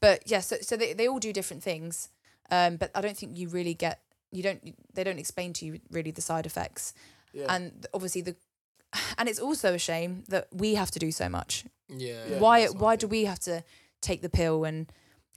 But 0.00 0.22
yeah, 0.30 0.40
so 0.40 0.58
so 0.60 0.76
they 0.76 0.92
they 0.92 1.08
all 1.08 1.18
do 1.18 1.32
different 1.32 1.62
things. 1.62 2.08
Um, 2.50 2.76
but 2.76 2.90
I 2.94 3.00
don't 3.00 3.16
think 3.16 3.38
you 3.38 3.48
really 3.48 3.74
get 3.74 4.02
you 4.34 4.42
don't 4.42 4.60
they 4.94 5.04
don't 5.04 5.18
explain 5.18 5.52
to 5.54 5.64
you 5.66 5.80
really 5.90 6.10
the 6.10 6.20
side 6.30 6.46
effects. 6.46 6.92
Yeah. 7.32 7.46
And 7.54 7.86
obviously 7.94 8.22
the 8.22 8.36
and 9.18 9.28
it's 9.28 9.38
also 9.40 9.74
a 9.74 9.78
shame 9.78 10.24
that 10.28 10.48
we 10.52 10.74
have 10.74 10.90
to 10.92 10.98
do 10.98 11.10
so 11.12 11.28
much. 11.28 11.64
Yeah. 11.88 12.22
Yeah. 12.28 12.38
why 12.38 12.60
that's 12.62 12.74
why 12.74 12.96
do 12.96 13.06
we 13.08 13.24
have 13.26 13.40
to 13.40 13.62
take 14.00 14.20
the 14.22 14.28
pill 14.28 14.64
and 14.64 14.90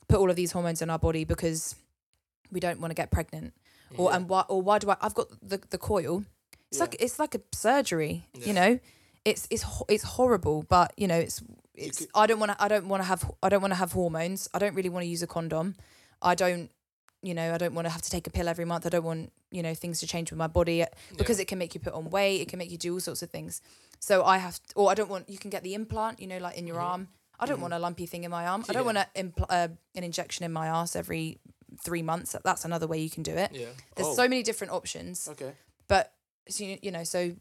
put 0.09 0.19
all 0.19 0.29
of 0.29 0.35
these 0.35 0.51
hormones 0.51 0.81
in 0.81 0.89
our 0.89 0.99
body 0.99 1.23
because 1.25 1.75
we 2.51 2.59
don't 2.59 2.79
want 2.81 2.91
to 2.91 2.95
get 2.95 3.11
pregnant? 3.11 3.53
yeah. 3.91 3.97
Or 3.99 4.13
and 4.13 4.27
why 4.29 4.41
or 4.49 4.61
why 4.61 4.79
do 4.79 4.89
I 4.91 4.97
I've 5.01 5.13
got 5.15 5.27
the 5.41 5.61
the 5.69 5.77
coil. 5.77 6.23
It's 6.69 6.79
Yeah. 6.79 6.83
like 6.85 6.95
it's 6.99 7.19
like 7.19 7.35
a 7.35 7.41
surgery, 7.53 8.27
Yeah. 8.33 8.45
you 8.47 8.53
know? 8.53 8.79
It's 9.25 9.47
it's 9.49 9.65
it's 9.89 10.03
horrible, 10.03 10.63
but 10.63 10.93
you 10.97 11.07
know, 11.07 11.19
it's 11.19 11.41
it's 11.75 11.99
could- 11.99 12.09
I 12.15 12.27
don't 12.27 12.39
want 12.39 12.51
to 12.53 12.63
I 12.63 12.67
don't 12.67 12.87
want 12.87 13.01
to 13.03 13.07
have 13.07 13.29
I 13.43 13.49
don't 13.49 13.61
want 13.61 13.71
to 13.71 13.75
have 13.83 13.91
hormones. 13.91 14.49
I 14.53 14.59
don't 14.59 14.75
really 14.75 14.89
want 14.89 15.03
to 15.03 15.07
use 15.09 15.21
a 15.23 15.27
condom. 15.27 15.75
I 16.21 16.33
don't 16.35 16.69
you 17.23 17.33
know, 17.33 17.53
I 17.53 17.57
don't 17.57 17.73
want 17.73 17.85
to 17.85 17.89
have 17.89 18.01
to 18.03 18.09
take 18.09 18.27
a 18.27 18.29
pill 18.29 18.47
every 18.47 18.65
month. 18.65 18.85
I 18.85 18.89
don't 18.89 19.03
want, 19.03 19.31
you 19.51 19.63
know, 19.63 19.73
things 19.73 19.99
to 20.01 20.07
change 20.07 20.31
with 20.31 20.37
my 20.37 20.47
body 20.47 20.85
because 21.17 21.39
it 21.39 21.45
can 21.47 21.57
make 21.57 21.73
you 21.73 21.81
put 21.81 21.93
on 21.93 22.09
weight, 22.09 22.41
it 22.41 22.47
can 22.47 22.59
make 22.59 22.71
you 22.71 22.77
do 22.77 22.93
all 22.93 22.99
sorts 22.99 23.21
of 23.23 23.29
things. 23.31 23.61
So 23.99 24.23
I 24.23 24.37
have 24.37 24.59
or 24.75 24.91
I 24.91 24.93
don't 24.93 25.09
want 25.09 25.29
you 25.29 25.37
can 25.37 25.49
get 25.49 25.63
the 25.63 25.73
implant, 25.73 26.19
you 26.19 26.27
know, 26.27 26.37
like 26.37 26.57
in 26.57 26.67
your 26.67 26.79
arm. 26.79 27.07
I 27.39 27.45
don't 27.45 27.61
want 27.61 27.73
a 27.73 27.79
lumpy 27.79 28.07
thing 28.07 28.23
in 28.23 28.31
my 28.31 28.47
arm. 28.47 28.65
I 28.67 28.73
don't 28.73 28.85
Mm-hmm. 28.85 28.95
Want 28.95 29.09
a 29.15 29.23
impl- 29.23 29.45
uh, 29.49 29.67
an 29.95 30.03
injection 30.03 30.43
in 30.45 30.51
my 30.51 30.67
ass 30.67 30.95
every 30.95 31.39
3 31.83 32.01
months. 32.01 32.35
That's 32.43 32.65
another 32.65 32.87
way 32.87 32.99
you 32.99 33.09
can 33.11 33.21
do 33.23 33.31
it. 33.33 33.51
Yeah. 33.53 33.67
There's 33.95 34.07
Oh. 34.09 34.13
so 34.15 34.23
many 34.27 34.41
different 34.41 34.73
options 34.73 35.27
Okay. 35.29 35.51
but 35.87 36.13
so 36.49 36.63
you, 36.63 36.91
know 36.91 37.03
so 37.03 37.33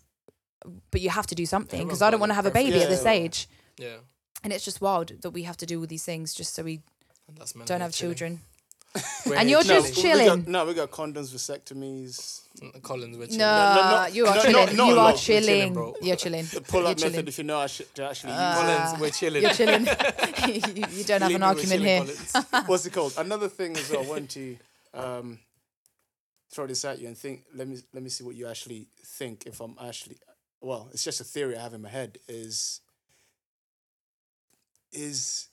but 0.90 1.00
you 1.00 1.10
have 1.10 1.26
to 1.28 1.34
do 1.36 1.46
something 1.46 1.84
because 1.86 2.02
i 2.02 2.10
don't 2.10 2.18
want 2.18 2.30
to 2.30 2.34
have 2.34 2.46
a 2.46 2.50
baby 2.50 2.82
at 2.82 2.88
this 2.88 3.04
Yeah. 3.04 3.10
age 3.12 3.48
Yeah. 3.78 3.96
and 4.42 4.52
it's 4.52 4.64
just 4.64 4.80
wild 4.80 5.12
that 5.22 5.30
we 5.30 5.44
have 5.44 5.56
to 5.58 5.66
do 5.66 5.78
all 5.80 5.86
these 5.86 6.04
things 6.04 6.34
just 6.34 6.54
so 6.54 6.62
we 6.64 6.80
don't 7.66 7.80
have 7.80 7.92
children 7.92 8.40
And 9.36 9.50
you're 9.50 9.62
just 9.62 9.94
chilling. 9.94 10.18
we 10.18 10.26
got- 10.42 10.48
no, 10.48 10.66
we 10.66 10.74
got 10.74 10.90
condoms, 10.90 11.30
vasectomies, 11.34 12.42
Collins. 12.82 13.18
We're 13.18 13.26
chilling. 13.26 13.38
no, 13.38 13.74
no, 14.02 14.06
you 14.12 14.26
are 14.26 14.34
no, 14.34 14.42
chilling 14.42 14.76
no, 14.76 14.88
you 14.88 14.94
no, 14.94 14.98
are 14.98 15.12
we're 15.12 15.16
chilling, 15.18 15.44
chilling, 15.44 15.74
bro. 15.74 15.94
you're 16.00 16.16
chilling 16.16 16.44
the 16.46 16.60
pull-up 16.62 16.96
method. 16.98 17.12
chilling. 17.12 17.28
If 17.28 17.38
you 17.38 17.44
know, 17.44 17.58
I 17.58 17.66
should 17.66 17.94
to 17.96 18.08
actually 18.08 18.32
use. 18.32 18.40
Collins, 18.40 19.00
we're 19.00 19.10
chilling. 19.10 19.42
you're 19.42 19.52
chilling 19.52 19.86
you, 19.86 20.86
you 20.92 21.04
don't 21.04 21.20
have 21.20 21.28
Believe 21.28 21.36
an 21.36 21.42
argument 21.42 21.82
here 21.82 21.98
Collins. 21.98 22.68
what's 22.68 22.86
it 22.86 22.92
called? 22.92 23.14
Another 23.18 23.48
thing 23.48 23.76
as 23.76 23.90
well. 23.90 24.04
I 24.04 24.06
want 24.06 24.30
to 24.30 24.56
um, 24.94 25.38
throw 26.50 26.66
this 26.66 26.84
at 26.84 26.98
you 27.00 27.08
and 27.08 27.16
think. 27.18 27.44
Let 27.54 27.68
me 27.68 27.76
let 27.92 28.02
me 28.02 28.08
see 28.08 28.24
what 28.24 28.36
you 28.36 28.46
actually 28.48 28.88
think. 29.04 29.44
If 29.46 29.60
I'm 29.60 29.76
actually, 29.84 30.16
well, 30.60 30.88
it's 30.92 31.04
just 31.04 31.20
a 31.20 31.24
theory 31.24 31.56
I 31.56 31.62
have 31.62 31.74
in 31.74 31.82
my 31.82 31.90
head. 31.90 32.18
Is 32.28 32.80
is 34.92 35.48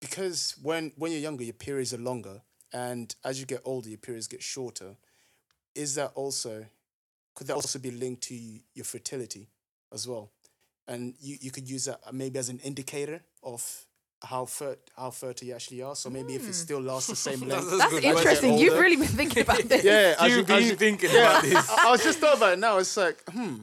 because 0.00 0.54
when 0.62 0.92
when 0.96 1.12
you're 1.12 1.20
younger, 1.20 1.44
your 1.44 1.52
periods 1.54 1.92
are 1.94 1.98
longer, 1.98 2.42
and 2.72 3.14
as 3.24 3.40
you 3.40 3.46
get 3.46 3.60
older, 3.64 3.88
your 3.88 3.98
periods 3.98 4.26
get 4.28 4.42
shorter. 4.42 4.96
Is 5.74 5.94
that 5.94 6.12
also 6.14 6.66
could 7.34 7.46
that 7.46 7.54
also 7.54 7.78
be 7.78 7.90
linked 7.92 8.22
to 8.24 8.34
your 8.74 8.84
fertility 8.84 9.48
as 9.92 10.08
well? 10.08 10.32
And 10.88 11.14
you, 11.20 11.36
you 11.40 11.50
could 11.50 11.68
use 11.68 11.84
that 11.84 12.00
maybe 12.12 12.38
as 12.38 12.48
an 12.48 12.58
indicator 12.64 13.20
of 13.42 13.84
how 14.24 14.46
fer- 14.46 14.78
how 14.96 15.10
fertile 15.10 15.46
you 15.46 15.54
actually 15.54 15.82
are. 15.82 15.94
So 15.94 16.10
maybe 16.10 16.34
if 16.34 16.48
it 16.48 16.54
still 16.54 16.80
lasts 16.80 17.08
the 17.10 17.16
same 17.30 17.40
length. 17.46 17.70
That's 17.78 17.90
good 17.92 18.04
interesting. 18.04 18.58
You've 18.58 18.78
really 18.78 18.96
been 18.96 19.06
thinking 19.06 19.42
about 19.42 19.58
this. 19.68 19.84
yeah, 19.84 20.16
as 20.18 20.32
You've 20.34 20.46
been 20.46 20.64
you- 20.64 20.74
thinking 20.76 21.10
yeah, 21.12 21.30
about 21.30 21.42
this. 21.44 21.70
I, 21.70 21.88
I 21.88 21.90
was 21.92 22.02
just 22.02 22.18
thought 22.18 22.36
about 22.38 22.54
it 22.54 22.58
now. 22.58 22.78
It's 22.78 22.96
like, 22.96 23.22
hmm, 23.30 23.56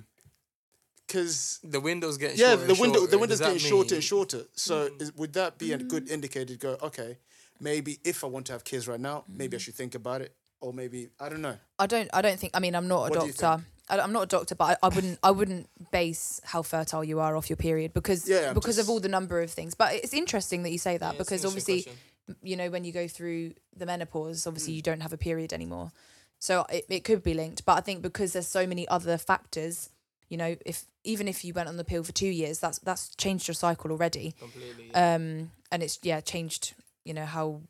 because 1.15 1.59
The 1.63 1.79
window's 1.79 2.17
getting 2.17 2.37
yeah, 2.37 2.51
shorter 2.51 2.65
the 2.65 2.71
and 2.73 2.79
window 2.81 2.99
shorter. 2.99 3.11
the 3.11 3.17
window's 3.17 3.39
Does 3.39 3.47
that 3.47 3.53
getting 3.53 3.69
shorter 3.69 3.95
and 3.95 4.03
shorter. 4.03 4.41
So 4.53 4.89
is, 4.99 5.13
would 5.15 5.33
that 5.33 5.57
be 5.57 5.71
a 5.73 5.77
good 5.77 6.09
indicator 6.09 6.53
to 6.53 6.57
go, 6.57 6.77
okay, 6.81 7.17
maybe 7.59 7.99
if 8.03 8.23
I 8.23 8.27
want 8.27 8.45
to 8.47 8.51
have 8.53 8.63
kids 8.63 8.87
right 8.87 8.99
now, 8.99 9.23
maybe 9.27 9.55
I 9.57 9.59
should 9.59 9.75
think 9.75 9.95
about 9.95 10.21
it, 10.21 10.35
or 10.61 10.73
maybe 10.73 11.09
I 11.19 11.29
don't 11.29 11.41
know. 11.41 11.57
I 11.79 11.87
don't. 11.87 12.09
I 12.13 12.21
don't 12.21 12.39
think. 12.39 12.51
I 12.55 12.59
mean, 12.59 12.75
I'm 12.75 12.87
not 12.87 13.07
a 13.07 13.09
What 13.09 13.21
do 13.21 13.31
doctor. 13.31 13.63
I, 13.87 13.99
I'm 13.99 14.11
not 14.11 14.23
a 14.23 14.27
doctor, 14.27 14.55
but 14.55 14.65
I, 14.81 14.87
I 14.87 14.89
wouldn't. 14.95 15.19
I 15.23 15.31
wouldn't 15.31 15.69
base 15.91 16.41
how 16.43 16.61
fertile 16.63 17.03
you 17.03 17.19
are 17.19 17.35
off 17.37 17.49
your 17.49 17.57
period 17.57 17.93
because 17.93 18.27
Yeah, 18.27 18.49
I'm 18.49 18.53
because 18.53 18.77
of 18.79 18.89
all 18.89 18.99
the 18.99 19.09
number 19.09 19.41
of 19.41 19.51
things. 19.51 19.75
But 19.75 19.93
it's 19.95 20.13
interesting 20.13 20.63
that 20.63 20.71
you 20.71 20.79
say 20.79 20.97
that 20.97 21.13
Yeah, 21.13 21.17
because 21.17 21.45
obviously, 21.45 21.83
question. 21.83 21.99
you 22.43 22.55
know, 22.57 22.69
when 22.69 22.83
you 22.83 22.91
go 22.91 23.07
through 23.07 23.53
the 23.75 23.85
menopause, 23.85 24.47
obviously 24.47 24.73
Mm. 24.73 24.77
you 24.77 24.81
don't 24.81 25.01
have 25.01 25.13
a 25.13 25.17
period 25.17 25.53
anymore. 25.53 25.91
So 26.39 26.65
it, 26.69 26.85
it 26.89 27.03
could 27.03 27.23
be 27.23 27.33
linked. 27.33 27.63
But 27.65 27.77
I 27.77 27.81
think 27.81 28.01
because 28.01 28.33
there's 28.33 28.47
so 28.47 28.65
many 28.67 28.87
other 28.87 29.17
factors, 29.17 29.89
you 30.29 30.37
know, 30.37 30.55
if 30.65 30.85
even 31.03 31.27
if 31.27 31.45
you 31.45 31.53
went 31.53 31.69
on 31.69 31.77
the 31.77 31.83
pill 31.83 32.03
for 32.03 32.11
two 32.11 32.27
years, 32.27 32.59
that's 32.59 32.79
that's 32.79 33.15
changed 33.15 33.47
your 33.47 33.55
cycle 33.55 33.91
already. 33.91 34.33
completely. 34.39 34.89
yeah. 34.91 35.15
Um, 35.15 35.51
and 35.71 35.83
it's 35.83 35.99
yeah 36.03 36.21
changed. 36.21 36.73
You 37.03 37.13
know 37.13 37.25
how 37.25 37.61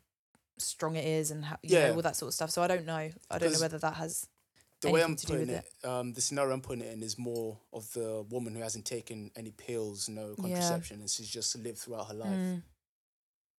strong 0.58 0.96
it 0.96 1.04
is 1.04 1.30
and 1.30 1.44
how 1.44 1.58
you 1.62 1.76
Yeah. 1.76 1.88
know 1.88 1.96
all 1.96 2.02
that 2.02 2.16
sort 2.16 2.28
of 2.28 2.34
stuff. 2.34 2.50
So 2.50 2.62
I 2.62 2.66
don't 2.66 2.86
know. 2.86 3.10
I 3.30 3.38
don't 3.38 3.52
know 3.52 3.60
whether 3.60 3.78
that 3.78 3.94
has 3.94 4.26
The 4.80 4.90
way 4.90 5.02
I'm 5.02 5.16
putting 5.16 5.40
with 5.40 5.50
it, 5.50 5.64
um, 5.84 6.12
the 6.14 6.20
scenario 6.22 6.52
I'm 6.54 6.60
putting 6.62 6.82
it 6.84 6.92
in 6.92 7.02
is 7.02 7.18
more 7.18 7.58
of 7.72 7.92
the 7.92 8.24
woman 8.30 8.54
who 8.54 8.62
hasn't 8.62 8.84
taken 8.86 9.30
any 9.36 9.50
pills, 9.50 10.08
no 10.08 10.34
contraception, 10.34 11.00
and 11.00 11.10
she's 11.10 11.28
just 11.28 11.54
lived 11.58 11.78
throughout 11.78 12.08
her 12.08 12.14
life. 12.14 12.28
Mm. 12.30 12.62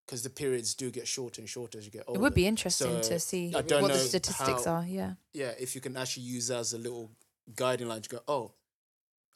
Because 0.05 0.23
the 0.23 0.29
periods 0.29 0.73
do 0.73 0.89
get 0.89 1.05
shorter 1.07 1.41
and 1.41 1.49
shorter 1.49 1.77
as 1.77 1.85
you 1.85 1.91
get 1.91 2.05
older. 2.07 2.17
It 2.19 2.21
would 2.21 2.33
be 2.33 2.47
interesting 2.47 3.03
So, 3.03 3.09
to 3.09 3.19
see 3.19 3.51
what 3.51 3.67
the 3.67 3.97
statistics 3.99 4.63
how- 4.65 4.75
are. 4.75 4.85
Yeah. 4.87 5.15
yeah, 5.33 5.51
if 5.59 5.75
you 5.75 5.81
can 5.81 5.97
actually 5.97 6.23
use 6.23 6.47
that 6.47 6.59
as 6.59 6.71
a 6.73 6.77
little 6.77 7.11
guiding 7.55 7.89
line 7.89 8.01
to 8.03 8.09
go, 8.09 8.19
oh, 8.27 8.53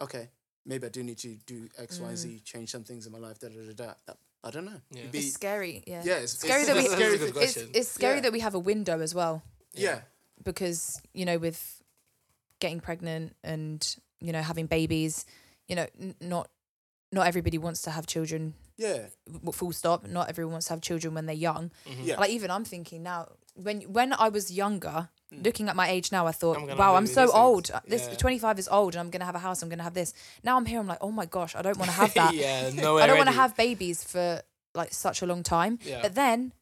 okay, 0.01 0.29
maybe 0.65 0.85
I 0.87 0.89
do 0.89 1.03
need 1.03 1.17
to 1.19 1.35
do 1.45 1.69
X, 1.77 1.99
Y, 1.99 2.07
and 2.07 2.15
Mm. 2.17 2.19
Z, 2.19 2.41
change 2.43 2.69
some 2.71 2.83
things 2.83 3.05
in 3.05 3.11
my 3.11 3.19
life, 3.19 3.39
da 3.39 3.47
da 3.49 3.61
da 3.73 3.73
da. 3.85 3.93
Uh, 4.07 4.13
I 4.43 4.49
don't 4.51 4.65
know. 4.65 4.81
Yeah. 4.91 5.03
Be- 5.11 5.19
It's 5.19 5.33
scary. 5.33 5.83
Yeah. 5.85 6.01
yeah, 6.03 6.17
it's, 6.17 6.33
scary 6.39 6.61
it's, 6.61 6.67
that 6.69 6.75
we- 6.77 6.81
it's 6.83 6.89
That's 6.89 7.01
a 7.01 7.27
scary. 7.29 7.45
It's, 7.45 7.77
it's 7.77 7.89
scary 7.91 8.15
Yeah. 8.15 8.21
that 8.21 8.31
we 8.33 8.39
have 8.39 8.55
a 8.55 8.59
window 8.59 8.99
as 9.01 9.13
well 9.13 9.43
Yeah, 9.73 10.01
because 10.43 10.99
you 11.13 11.25
know 11.25 11.37
with 11.37 11.81
getting 12.59 12.79
pregnant 12.79 13.35
and 13.43 13.79
you 14.19 14.31
know 14.31 14.41
having 14.41 14.65
babies, 14.67 15.25
you 15.67 15.75
know 15.75 15.87
n- 15.99 16.15
not 16.19 16.49
not 17.11 17.27
everybody 17.27 17.57
wants 17.57 17.81
to 17.83 17.91
have 17.91 18.07
children. 18.07 18.53
yeah, 18.77 19.07
Full 19.53 19.73
stop. 19.73 20.07
Not 20.07 20.29
everyone 20.29 20.53
wants 20.53 20.67
to 20.67 20.73
have 20.73 20.81
children 20.81 21.13
when 21.13 21.25
they're 21.27 21.35
young. 21.49 21.71
Mhm. 21.85 22.05
yeah. 22.05 22.19
Like 22.19 22.31
even 22.31 22.49
I'm 22.49 22.65
thinking 22.65 23.03
now 23.03 23.27
when 23.55 23.81
when 23.93 24.13
I 24.13 24.29
was 24.29 24.49
younger. 24.51 25.09
Looking 25.31 25.69
at 25.69 25.75
my 25.75 25.87
age 25.89 26.11
now, 26.11 26.27
I 26.27 26.31
thought, 26.31 26.57
I'm 26.57 26.77
wow, 26.77 26.95
I'm 26.95 27.07
so 27.07 27.25
this 27.27 27.35
old. 27.35 27.71
Uh, 27.71 27.79
This 27.87 28.07
Yeah. 28.09 28.15
25 28.15 28.59
is 28.59 28.67
old, 28.67 28.95
and 28.95 28.99
I'm 28.99 29.09
gonna 29.09 29.25
have 29.25 29.35
a 29.35 29.39
house. 29.39 29.61
I'm 29.61 29.69
gonna 29.69 29.83
have 29.83 29.93
this. 29.93 30.13
Now 30.43 30.57
I'm 30.57 30.65
here. 30.65 30.79
I'm 30.79 30.87
like, 30.87 30.99
oh 31.01 31.11
my 31.11 31.25
gosh, 31.25 31.55
I 31.55 31.61
don't 31.61 31.77
want 31.77 31.89
to 31.91 31.97
have 31.97 32.13
that. 32.19 32.33
yeah, 32.33 32.69
no. 32.73 32.97
I 32.97 33.07
don't 33.07 33.17
want 33.17 33.29
to 33.29 33.35
have 33.35 33.55
babies 33.55 34.03
for 34.03 34.41
like 34.73 34.93
such 34.93 35.21
a 35.21 35.25
long 35.25 35.43
time. 35.43 35.79
Yeah. 35.83 36.01
But 36.01 36.15
then 36.15 36.53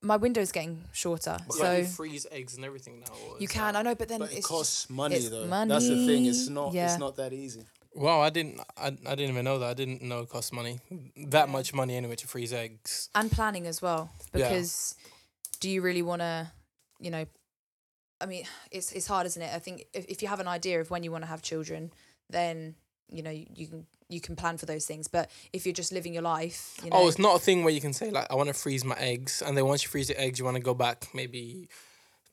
my 0.00 0.16
window's 0.16 0.50
getting 0.52 0.84
shorter, 0.92 1.38
But 1.46 1.54
so 1.56 1.76
you 1.76 1.84
freeze 1.84 2.26
eggs 2.32 2.56
and 2.56 2.64
everything 2.64 3.00
now. 3.00 3.14
you 3.38 3.46
can. 3.48 3.74
that- 3.74 3.78
I 3.80 3.82
know, 3.82 3.94
but 3.94 4.08
then 4.08 4.18
but 4.20 4.32
it 4.32 4.42
costs 4.42 4.90
money 4.90 5.16
it's 5.16 5.28
though. 5.30 5.46
That's 5.46 5.86
the 5.88 6.06
thing. 6.06 6.26
It's 6.26 6.48
not. 6.48 6.72
Yeah. 6.74 6.86
It's 6.90 6.98
not 6.98 7.16
that 7.16 7.32
easy. 7.32 7.64
Wow, 7.94 8.20
I 8.20 8.30
didn't. 8.30 8.58
I, 8.76 8.86
I 8.86 9.14
didn't 9.14 9.30
even 9.30 9.44
know 9.44 9.58
that. 9.58 9.68
I 9.68 9.74
didn't 9.74 10.00
know 10.02 10.20
it 10.20 10.28
cost 10.30 10.52
money. 10.52 10.80
That 11.28 11.48
much 11.50 11.74
money 11.74 11.94
anyway 11.94 12.16
to 12.16 12.26
freeze 12.26 12.52
eggs. 12.52 13.10
and 13.14 13.30
planning 13.30 13.66
as 13.66 13.80
well 13.82 14.10
Yeah. 14.34 14.48
because 14.48 14.96
do 15.60 15.68
you 15.68 15.82
really 15.82 16.00
want 16.02 16.20
to, 16.22 16.50
you 16.98 17.10
know? 17.10 17.26
I 18.22 18.26
mean, 18.26 18.44
it's 18.70 18.92
it's 18.92 19.06
hard, 19.06 19.26
isn't 19.26 19.42
it? 19.42 19.50
I 19.54 19.58
think 19.58 19.86
if, 19.92 20.06
if 20.06 20.22
you 20.22 20.28
have 20.28 20.40
an 20.40 20.48
idea 20.48 20.80
of 20.80 20.90
when 20.90 21.02
you 21.02 21.10
want 21.12 21.24
to 21.24 21.28
have 21.28 21.42
children, 21.42 21.92
then 22.30 22.74
you 23.08 23.22
know 23.22 23.30
you, 23.30 23.46
you 23.54 23.66
can 23.66 23.86
you 24.08 24.20
can 24.20 24.36
plan 24.36 24.56
for 24.58 24.66
those 24.66 24.86
things. 24.86 25.08
But 25.08 25.30
if 25.52 25.66
you're 25.66 25.72
just 25.74 25.92
living 25.92 26.12
your 26.14 26.22
life, 26.22 26.78
you 26.82 26.90
oh, 26.92 26.98
know, 26.98 27.04
Oh, 27.04 27.08
it's 27.08 27.18
not 27.18 27.36
a 27.36 27.38
thing 27.38 27.64
where 27.64 27.72
you 27.72 27.80
can 27.80 27.92
say 27.92 28.10
like, 28.10 28.26
I 28.30 28.34
want 28.34 28.48
to 28.48 28.54
freeze 28.54 28.84
my 28.84 28.96
eggs, 28.96 29.42
and 29.44 29.56
then 29.56 29.66
once 29.66 29.82
you 29.82 29.88
freeze 29.88 30.08
the 30.08 30.20
eggs, 30.20 30.38
you 30.38 30.44
want 30.44 30.56
to 30.56 30.62
go 30.62 30.74
back 30.74 31.08
maybe 31.14 31.68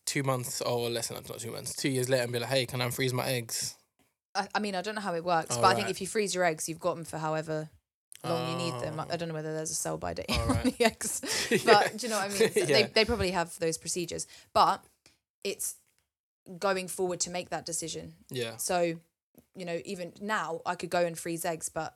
two 0.05 0.23
months 0.23 0.61
or 0.61 0.89
less 0.89 1.07
than 1.07 1.17
that, 1.17 1.29
not 1.29 1.39
two 1.39 1.51
months, 1.51 1.73
two 1.75 1.89
years 1.89 2.09
later, 2.09 2.23
and 2.23 2.33
be 2.33 2.39
like, 2.39 2.49
hey, 2.49 2.65
can 2.65 2.81
I 2.81 2.89
freeze 2.89 3.13
my 3.13 3.25
eggs? 3.25 3.75
I, 4.35 4.47
I 4.55 4.59
mean, 4.59 4.75
I 4.75 4.81
don't 4.81 4.95
know 4.95 5.01
how 5.01 5.15
it 5.15 5.23
works, 5.23 5.55
Oh, 5.57 5.61
but 5.61 5.67
I 5.67 5.75
think 5.75 5.89
if 5.89 6.01
you 6.01 6.07
freeze 6.07 6.33
your 6.35 6.43
eggs, 6.43 6.67
you've 6.69 6.79
got 6.79 6.95
them 6.95 7.05
for 7.05 7.17
however 7.17 7.69
long 8.23 8.51
you 8.51 8.57
need 8.57 8.73
them. 8.81 8.99
I, 8.99 9.03
Oh. 9.03 9.07
I 9.11 9.17
don't 9.17 9.27
know 9.29 9.33
whether 9.33 9.53
there's 9.53 9.71
a 9.71 9.75
sell 9.75 9.97
by 9.97 10.13
date 10.13 10.25
Oh, 10.29 10.41
on 10.41 10.49
right. 10.49 10.77
the 10.77 10.85
eggs, 10.85 11.21
but 11.65 11.97
do 11.97 12.07
you 12.07 12.11
know 12.11 12.19
what 12.19 12.31
I 12.31 12.39
mean? 12.39 12.51
So 12.53 12.65
They 12.65 12.83
they 12.83 13.05
probably 13.05 13.31
have 13.31 13.57
those 13.59 13.77
procedures, 13.77 14.27
but 14.53 14.83
it's 15.43 15.75
going 16.57 16.87
forward 16.87 17.19
to 17.21 17.29
make 17.29 17.49
that 17.49 17.65
decision. 17.65 18.13
Yeah, 18.29 18.57
So, 18.57 18.95
you 19.55 19.65
know, 19.65 19.79
even 19.85 20.13
now 20.21 20.61
I 20.65 20.75
could 20.75 20.89
go 20.89 21.05
and 21.05 21.17
freeze 21.17 21.45
eggs, 21.45 21.69
but 21.69 21.95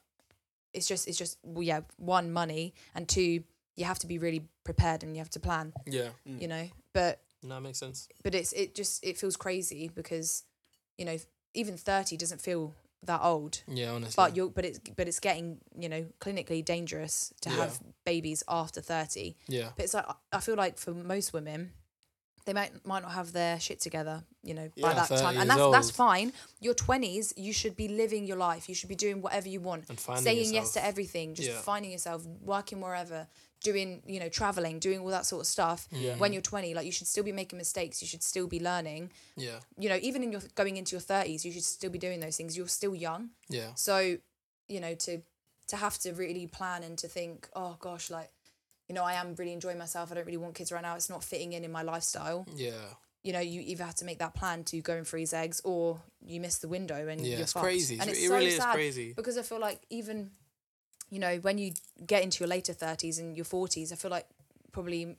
it's 0.74 0.88
just 0.88 1.08
it's 1.08 1.18
just 1.18 1.38
well, 1.44 1.64
yeah, 1.64 1.82
one 1.98 2.32
money 2.32 2.74
and 2.96 3.08
two 3.08 3.44
you 3.76 3.86
have 3.86 4.00
to 4.00 4.08
be 4.08 4.18
really 4.20 4.48
prepared 4.64 5.04
and 5.04 5.16
you 5.16 5.20
have 5.20 5.30
to 5.32 5.40
plan, 5.40 5.74
yeah. 5.88 6.10
Mm. 6.28 6.42
you 6.42 6.48
know. 6.48 6.70
But 6.94 7.22
No, 7.42 7.56
that 7.56 7.62
makes 7.62 7.80
sense. 7.80 8.08
but 8.24 8.36
it's 8.36 8.54
it 8.54 8.76
just 8.76 9.04
it 9.04 9.18
feels 9.18 9.36
crazy 9.36 9.90
because 9.94 10.44
you 10.98 11.06
know 11.06 11.18
even 11.56 11.78
30 11.78 12.18
doesn't 12.18 12.42
feel 12.42 12.74
that 13.04 13.22
old 13.22 13.62
Yeah, 13.68 13.92
honestly. 13.92 14.14
but 14.16 14.36
you're 14.36 14.50
but 14.50 14.64
it's 14.66 14.80
but 14.96 15.08
it's 15.08 15.20
getting 15.20 15.60
you 15.78 15.90
know 15.90 16.06
clinically 16.20 16.64
dangerous 16.64 17.34
to 17.42 17.50
Yeah. 17.50 17.56
have 17.58 17.80
babies 18.06 18.44
after 18.48 18.80
30 18.82 19.36
yeah, 19.48 19.72
but 19.76 19.84
it's 19.86 19.94
like 19.94 20.08
I- 20.08 20.38
i 20.38 20.40
feel 20.40 20.56
like 20.56 20.78
for 20.78 20.94
most 20.94 21.34
women 21.34 21.74
they 22.46 22.54
might 22.54 22.86
might 22.86 23.02
not 23.04 23.12
have 23.14 23.32
their 23.32 23.60
shit 23.60 23.80
together 23.80 24.24
you 24.44 24.54
know 24.54 24.70
by 24.82 24.90
Yeah. 24.90 24.94
that 24.96 25.08
30 25.08 25.22
time. 25.22 25.38
And 25.38 25.48
years 25.50 25.58
that's 25.58 25.72
that's 25.72 25.88
old. 25.88 25.96
fine. 25.96 26.34
Your 26.60 26.74
20s 26.74 27.34
you 27.38 27.54
should 27.54 27.76
be 27.76 27.88
living 27.88 28.26
your 28.28 28.38
life. 28.38 28.68
You 28.70 28.76
should 28.76 28.90
be 28.90 28.96
doing 28.96 29.22
whatever 29.22 29.48
you 29.48 29.62
want. 29.62 29.90
And 29.90 30.00
finding 30.00 30.24
saying 30.24 30.38
yes 30.46 30.54
yourself. 30.54 30.74
to 30.74 30.86
everything 30.86 31.36
just 31.36 31.50
Yeah. 31.50 31.62
finding 31.62 31.92
yourself 31.92 32.26
working 32.42 32.82
wherever 32.82 33.28
doing 33.62 34.04
you 34.06 34.20
know 34.20 34.28
traveling 34.28 34.78
doing 34.80 35.00
all 35.00 35.08
that 35.08 35.26
sort 35.26 35.42
of 35.42 35.48
stuff. 35.48 35.88
Yeah. 35.92 36.18
when 36.18 36.34
you're 36.34 36.42
20 36.42 36.74
like 36.74 36.86
you 36.86 36.92
should 36.92 37.08
still 37.08 37.24
be 37.24 37.32
making 37.32 37.58
mistakes. 37.58 38.02
You 38.02 38.08
should 38.08 38.24
still 38.24 38.48
be 38.48 38.60
learning. 38.60 39.12
Yeah, 39.38 39.60
you 39.78 39.88
know 39.90 40.00
even 40.02 40.22
in 40.24 40.32
your 40.34 40.42
going 40.56 40.76
into 40.78 40.92
your 40.96 41.02
30s 41.02 41.46
you 41.46 41.52
should 41.54 41.64
still 41.64 41.90
be 41.90 42.00
doing 42.00 42.20
those 42.20 42.36
things. 42.38 42.58
You're 42.58 42.68
still 42.68 42.94
young. 42.96 43.30
Yeah, 43.50 43.74
so 43.76 44.18
you 44.68 44.80
know 44.82 44.96
to 44.96 45.22
to 45.68 45.76
have 45.78 45.98
to 46.00 46.12
really 46.14 46.46
plan 46.48 46.84
and 46.84 46.98
to 46.98 47.08
think 47.08 47.48
oh 47.56 47.78
gosh 47.80 48.10
like 48.10 48.30
you 48.94 49.00
know 49.00 49.04
i 49.04 49.14
am 49.14 49.34
really 49.40 49.54
enjoying 49.54 49.78
myself 49.80 50.12
i 50.12 50.16
don't 50.16 50.26
really 50.26 50.38
want 50.38 50.54
kids 50.54 50.72
right 50.72 50.84
now 50.84 50.96
it's 50.96 51.10
not 51.10 51.24
fitting 51.24 51.54
in 51.54 51.64
in 51.64 51.72
my 51.72 51.82
lifestyle 51.82 52.46
yeah. 52.56 52.72
you 53.24 53.34
know 53.34 53.40
you 53.40 53.60
either 53.62 53.84
have 53.84 53.96
to 53.96 54.06
make 54.06 54.20
that 54.20 54.34
plan 54.36 54.64
to 54.64 54.80
go 54.82 54.94
and 54.96 55.08
freeze 55.08 55.34
eggs 55.34 55.62
or 55.64 56.00
you 56.26 56.40
miss 56.40 56.60
the 56.60 56.68
window 56.68 57.08
and 57.08 57.22
Yeah, 57.22 57.32
you're 57.34 57.42
it's 57.42 57.54
fucked. 57.54 57.64
crazy. 57.66 57.98
and 58.00 58.08
It- 58.10 58.14
it's 58.14 58.24
it 58.24 58.28
so 58.28 58.34
really 58.36 58.48
is 58.48 58.58
sad 58.58 58.76
crazy. 58.76 59.14
because 59.14 59.38
i 59.38 59.42
feel 59.42 59.60
like 59.60 59.80
even 59.90 60.30
you 61.10 61.20
know 61.20 61.38
when 61.38 61.58
you 61.58 61.74
get 62.06 62.22
into 62.24 62.38
your 62.44 62.50
later 62.50 62.74
30s 62.74 63.20
and 63.20 63.36
your 63.36 63.46
40s 63.46 63.92
i 63.92 63.96
feel 63.96 64.12
like 64.12 64.28
probably 64.72 65.16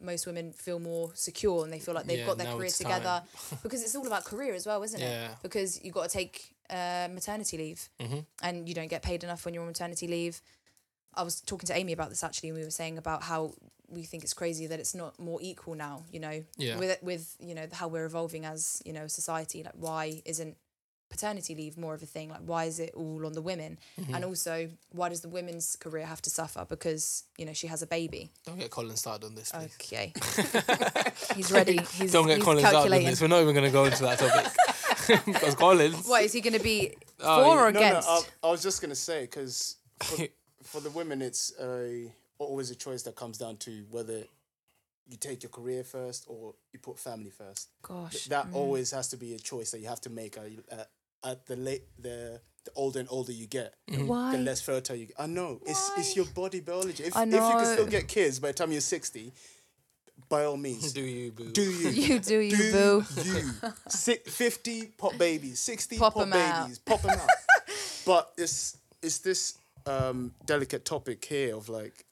most 0.00 0.26
women 0.26 0.52
feel 0.52 0.78
more 0.78 1.10
secure 1.14 1.64
and 1.64 1.72
they 1.72 1.80
feel 1.80 1.92
like 1.94 2.06
they've 2.06 2.20
Yeah, 2.20 2.26
got 2.26 2.38
their 2.38 2.52
career 2.54 2.70
together 2.70 3.22
because 3.64 3.82
it's 3.82 3.96
all 3.96 4.06
about 4.06 4.24
career 4.24 4.54
as 4.54 4.64
well 4.64 4.80
isn't 4.84 5.00
Yeah. 5.00 5.32
it 5.32 5.36
because 5.42 5.82
you've 5.82 5.94
got 5.94 6.04
to 6.08 6.14
take 6.20 6.54
uh, 6.70 7.08
maternity 7.12 7.56
leave 7.58 7.88
Mhm. 7.98 8.24
and 8.42 8.68
you 8.68 8.74
don't 8.74 8.88
get 8.88 9.02
paid 9.02 9.24
enough 9.24 9.44
when 9.44 9.54
you're 9.54 9.62
on 9.64 9.68
maternity 9.68 10.06
leave 10.06 10.40
i 11.18 11.22
was 11.22 11.40
talking 11.42 11.66
to 11.66 11.76
amy 11.76 11.92
about 11.92 12.08
this 12.08 12.22
actually 12.24 12.48
and 12.48 12.58
we 12.58 12.64
were 12.64 12.70
saying 12.70 12.96
about 12.98 13.22
how 13.22 13.52
we 13.90 14.02
think 14.02 14.22
it's 14.22 14.34
crazy 14.34 14.66
that 14.66 14.78
it's 14.78 14.94
not 14.94 15.18
more 15.18 15.38
equal 15.42 15.74
now 15.74 16.02
you 16.12 16.20
know 16.20 16.42
Yeah. 16.56 16.78
with 16.78 17.02
with 17.02 17.36
you 17.40 17.54
know 17.54 17.66
how 17.72 17.88
we're 17.88 18.06
evolving 18.06 18.44
as 18.44 18.82
you 18.86 18.92
know 18.92 19.06
society 19.06 19.62
like 19.62 19.74
why 19.76 20.22
isn't 20.24 20.56
paternity 21.10 21.54
leave 21.54 21.78
more 21.78 21.94
of 21.94 22.02
a 22.02 22.06
thing 22.06 22.28
like 22.28 22.42
why 22.44 22.64
is 22.66 22.78
it 22.78 22.92
all 22.94 23.24
on 23.24 23.32
the 23.32 23.40
women 23.40 23.78
Mm-hmm. 23.98 24.14
and 24.14 24.24
also 24.26 24.68
why 24.90 25.08
does 25.08 25.22
the 25.22 25.28
women's 25.30 25.74
career 25.76 26.04
have 26.04 26.20
to 26.22 26.30
suffer 26.30 26.66
because 26.68 27.24
you 27.38 27.46
know 27.46 27.54
she 27.54 27.66
has 27.66 27.80
a 27.80 27.86
baby 27.86 28.30
Don't 28.44 28.58
get 28.58 28.70
Colin 28.70 28.94
started 28.96 29.24
on 29.26 29.34
this, 29.34 29.50
please. 29.50 29.74
okay 29.80 30.12
he's 31.34 31.50
ready 31.50 31.78
he's, 31.94 32.12
Don't 32.12 32.26
get 32.26 32.36
he's 32.36 32.44
Colin 32.44 32.64
started 32.64 32.92
on 32.92 33.02
this. 33.04 33.20
We're 33.22 33.28
not 33.28 33.40
even 33.40 33.54
going 33.54 33.64
to 33.66 33.72
go 33.72 33.84
into 33.86 34.02
that 34.02 34.18
topic. 34.18 34.52
because 35.24 35.54
Colin's. 35.54 36.06
what 36.06 36.22
is 36.24 36.32
he 36.34 36.40
going 36.42 36.52
to 36.52 36.60
be 36.60 36.94
Oh, 37.20 37.42
for 37.42 37.58
or 37.68 37.72
No, 37.72 37.80
no. 37.80 37.86
against 37.88 38.08
I, 38.08 38.20
I 38.44 38.50
was 38.50 38.62
just 38.62 38.80
gonna 38.82 38.94
say 38.94 39.22
because 39.22 39.76
for, 40.70 40.78
for 40.78 40.80
the 40.82 40.90
women, 40.90 41.22
it's 41.22 41.52
a 41.60 42.12
always 42.38 42.70
a 42.70 42.74
choice 42.74 43.02
that 43.02 43.16
comes 43.16 43.38
down 43.38 43.56
to 43.56 43.84
whether 43.90 44.22
you 45.10 45.16
take 45.18 45.42
your 45.42 45.50
career 45.50 45.82
first 45.82 46.24
or 46.28 46.54
you 46.72 46.78
put 46.78 46.98
family 46.98 47.30
first. 47.30 47.70
gosh 47.82 48.26
That 48.26 48.48
always 48.52 48.90
has 48.92 49.08
to 49.08 49.16
be 49.16 49.34
a 49.34 49.38
choice 49.38 49.70
that 49.72 49.80
you 49.80 49.88
have 49.88 50.00
to 50.02 50.10
make. 50.10 50.36
Uh, 50.36 50.42
uh, 50.72 50.84
at 51.24 51.46
the 51.46 51.56
late 51.56 51.82
the 51.98 52.40
the 52.64 52.70
older 52.76 53.00
and 53.00 53.08
older 53.10 53.32
you 53.32 53.46
get, 53.48 53.74
why 54.06 54.30
the 54.36 54.38
less 54.38 54.60
fertile 54.60 54.94
you. 54.94 55.08
I 55.18 55.26
know 55.26 55.60
it's 55.66 55.90
it's 55.96 56.14
your 56.14 56.26
body 56.26 56.60
biology. 56.60 57.02
If 57.04 57.16
I 57.16 57.24
if 57.24 57.32
you 57.32 57.40
can 57.40 57.64
still 57.64 57.86
get 57.86 58.06
kids 58.06 58.38
by 58.38 58.48
the 58.48 58.54
time 58.54 58.70
you're 58.70 58.80
sixty, 58.80 59.32
by 60.28 60.44
all 60.44 60.56
means, 60.56 60.92
Do 61.00 61.00
you, 61.00 61.32
boo? 61.32 61.50
do 61.50 61.62
you. 61.62 61.88
you 62.06 62.18
do 62.20 62.38
you 62.38 62.56
do 62.56 62.72
boo 62.72 63.04
you. 63.24 63.50
Si- 63.88 64.18
50 64.26 64.84
pop 64.96 65.18
babies, 65.18 65.58
60 65.58 65.98
Pop 65.98 66.14
pop, 66.14 66.22
'em 66.22 66.32
out. 66.32 66.62
babies, 66.62 66.78
pop 66.78 67.02
them 67.02 67.18
out. 67.18 67.28
but 68.06 68.32
it's 68.38 68.76
it's 69.02 69.18
this 69.18 69.57
um, 69.88 70.34
delicate 70.46 70.84
topic 70.84 71.24
here 71.24 71.56
of 71.56 71.68
like 71.68 72.04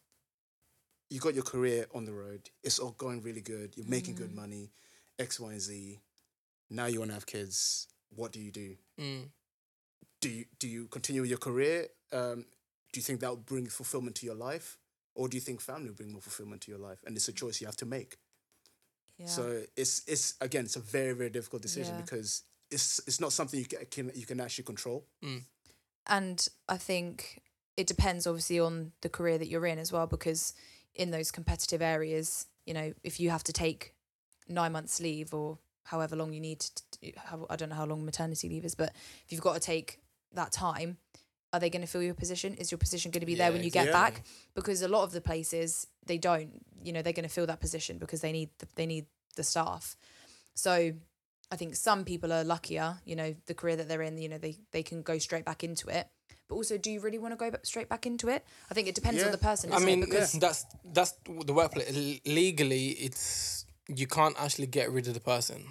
you 1.10 1.20
got 1.20 1.34
your 1.34 1.44
career 1.44 1.86
on 1.94 2.04
the 2.04 2.12
road. 2.12 2.50
It's 2.64 2.78
all 2.78 2.90
going 2.92 3.22
really 3.22 3.40
good. 3.40 3.74
You're 3.76 3.86
making 3.88 4.14
good 4.16 4.34
money, 4.34 4.70
X, 5.18 5.38
Y, 5.38 5.52
and 5.52 5.60
Z. 5.60 6.00
Now 6.70 6.86
you 6.86 6.98
want 6.98 7.10
to 7.10 7.14
have 7.14 7.26
kids. 7.26 7.86
What 8.14 8.32
do 8.32 8.40
you 8.40 8.50
do? 8.50 8.76
Mm. 9.00 9.28
Do 10.20 10.28
you 10.28 10.44
do 10.58 10.68
you 10.68 10.86
continue 10.88 11.22
your 11.22 11.38
career? 11.38 11.86
Um, 12.12 12.46
do 12.92 12.98
you 12.98 13.02
think 13.02 13.20
that 13.20 13.28
will 13.30 13.36
bring 13.36 13.66
fulfillment 13.66 14.16
to 14.16 14.26
your 14.26 14.34
life, 14.34 14.78
or 15.14 15.28
do 15.28 15.36
you 15.36 15.40
think 15.40 15.60
family 15.60 15.88
will 15.88 15.96
bring 15.96 16.12
more 16.12 16.22
fulfillment 16.22 16.62
to 16.62 16.70
your 16.70 16.80
life? 16.80 16.98
And 17.06 17.16
it's 17.16 17.28
a 17.28 17.32
choice 17.32 17.60
you 17.60 17.66
have 17.66 17.76
to 17.76 17.86
make. 17.86 18.16
Yeah. 19.18 19.26
So 19.26 19.62
it's 19.76 20.02
it's 20.06 20.34
again 20.40 20.64
it's 20.64 20.76
a 20.76 20.80
very 20.80 21.12
very 21.12 21.30
difficult 21.30 21.62
decision 21.62 21.94
Yeah. 21.96 22.02
because 22.02 22.42
it's 22.70 23.00
it's 23.06 23.20
not 23.20 23.32
something 23.32 23.60
you 23.60 23.66
ca- 23.66 23.84
can 23.90 24.10
you 24.14 24.26
can 24.26 24.40
actually 24.40 24.64
control. 24.64 25.06
and 26.06 26.48
I 26.68 26.76
think 26.78 27.40
it 27.76 27.86
depends 27.86 28.26
obviously 28.26 28.58
on 28.58 28.92
the 29.02 29.08
career 29.08 29.38
that 29.38 29.48
you're 29.48 29.66
in 29.66 29.78
as 29.78 29.92
well 29.92 30.06
because 30.06 30.54
in 30.94 31.10
those 31.10 31.30
competitive 31.30 31.82
areas 31.82 32.46
you 32.64 32.74
know 32.74 32.92
if 33.02 33.20
you 33.20 33.30
have 33.30 33.44
to 33.44 33.52
take 33.52 33.94
nine 34.48 34.72
months 34.72 35.00
leave 35.00 35.34
or 35.34 35.58
however 35.84 36.16
long 36.16 36.32
you 36.32 36.40
need 36.40 36.60
to 36.60 36.82
how, 37.16 37.46
I 37.50 37.56
don't 37.56 37.68
know 37.68 37.76
how 37.76 37.86
long 37.86 38.04
maternity 38.04 38.48
leave 38.48 38.64
is 38.64 38.74
but 38.74 38.92
if 39.24 39.32
you've 39.32 39.40
got 39.40 39.54
to 39.54 39.60
take 39.60 40.00
that 40.32 40.52
time 40.52 40.96
are 41.52 41.60
they 41.60 41.70
going 41.70 41.82
to 41.82 41.88
fill 41.88 42.02
your 42.02 42.14
position 42.14 42.54
is 42.54 42.70
your 42.70 42.78
position 42.78 43.10
going 43.10 43.20
to 43.20 43.26
be 43.26 43.34
there 43.34 43.52
when 43.52 43.62
you 43.62 43.70
get 43.70 43.86
exactly. 43.86 44.20
back 44.20 44.26
because 44.54 44.82
a 44.82 44.88
lot 44.88 45.04
of 45.04 45.12
the 45.12 45.20
places 45.20 45.86
they 46.06 46.18
don't 46.18 46.62
you 46.82 46.92
know 46.92 47.02
they're 47.02 47.12
going 47.12 47.28
to 47.28 47.34
fill 47.34 47.46
that 47.46 47.60
position 47.60 47.98
because 47.98 48.20
they 48.20 48.32
need 48.32 48.50
the, 48.58 48.66
they 48.74 48.86
need 48.86 49.06
the 49.36 49.44
staff 49.44 49.96
so 50.54 50.92
I 51.50 51.56
think 51.56 51.76
some 51.76 52.04
people 52.04 52.32
are 52.32 52.42
luckier, 52.42 52.96
you 53.04 53.14
know, 53.14 53.34
the 53.46 53.54
career 53.54 53.76
that 53.76 53.88
they're 53.88 54.02
in, 54.02 54.18
you 54.18 54.28
know, 54.28 54.38
they, 54.38 54.56
they 54.72 54.82
can 54.82 55.02
go 55.02 55.18
straight 55.18 55.44
back 55.44 55.62
into 55.62 55.88
it. 55.88 56.08
But 56.48 56.54
also, 56.56 56.78
do 56.78 56.90
you 56.90 57.00
really 57.00 57.18
want 57.18 57.32
to 57.32 57.36
go 57.36 57.50
ba- 57.50 57.60
straight 57.64 57.88
back 57.88 58.06
into 58.06 58.28
it? 58.28 58.44
I 58.70 58.74
think 58.74 58.86
it 58.88 58.94
depends 58.94 59.18
Yeah. 59.20 59.26
on 59.26 59.32
the 59.32 59.38
person. 59.38 59.72
I 59.72 59.78
mean, 59.80 60.02
it? 60.02 60.06
because 60.06 60.32
that's 60.32 60.64
that's 60.84 61.14
the 61.44 61.52
workplace. 61.52 61.90
Legally, 62.24 62.90
it's 62.90 63.64
you 63.88 64.06
can't 64.06 64.36
actually 64.38 64.66
get 64.68 64.90
rid 64.90 65.06
of 65.08 65.14
the 65.14 65.20
person. 65.20 65.66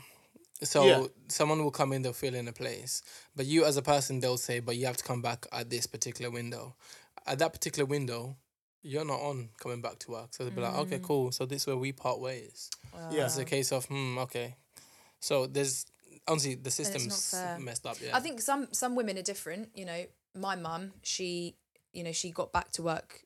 So 0.64 0.86
Yeah. 0.86 1.08
someone 1.28 1.64
will 1.64 1.72
come 1.72 1.92
in, 1.94 2.02
they'll 2.02 2.14
fill 2.14 2.36
in 2.36 2.48
a 2.48 2.54
place. 2.54 3.02
But 3.36 3.46
you, 3.46 3.66
as 3.66 3.78
a 3.78 3.82
person, 3.82 4.20
they'll 4.20 4.38
say, 4.38 4.60
"But 4.60 4.76
you 4.78 4.86
have 4.86 4.98
to 4.98 5.04
come 5.04 5.22
back 5.22 5.48
at 5.52 5.70
this 5.70 5.86
particular 5.86 6.32
window." 6.32 6.76
At 7.26 7.40
that 7.40 7.52
particular 7.54 7.86
window, 7.86 8.38
you're 8.82 9.06
not 9.06 9.20
on 9.20 9.50
coming 9.60 9.82
back 9.82 10.00
to 10.00 10.12
work. 10.12 10.34
So 10.34 10.44
they'll 10.44 10.54
be 10.54 10.62
like, 10.62 10.76
"Okay, 10.76 11.00
cool. 11.00 11.32
So 11.32 11.46
this 11.46 11.64
is 11.64 11.68
where 11.68 11.78
we 11.78 11.92
part 11.92 12.20
ways." 12.20 12.70
Yeah. 13.12 13.26
It's 13.26 13.38
a 13.38 13.46
case 13.46 13.72
of, 13.72 13.86
hmm, 13.86 14.18
okay. 14.20 14.56
So 15.20 15.48
there's 15.48 15.86
honestly 16.28 16.56
the 16.56 16.72
system's 16.72 17.34
messed 17.60 17.86
up. 17.86 17.98
Yeah. 18.02 18.16
I 18.16 18.20
think 18.20 18.42
some 18.42 18.68
some 18.74 18.96
women 18.96 19.18
are 19.18 19.24
different. 19.24 19.70
You 19.76 19.86
know, 19.86 20.06
my 20.36 20.56
mum, 20.56 20.94
she, 21.02 21.56
you 21.94 22.04
know, 22.04 22.12
she 22.12 22.32
got 22.32 22.52
back 22.52 22.72
to 22.74 22.84
work. 22.84 23.22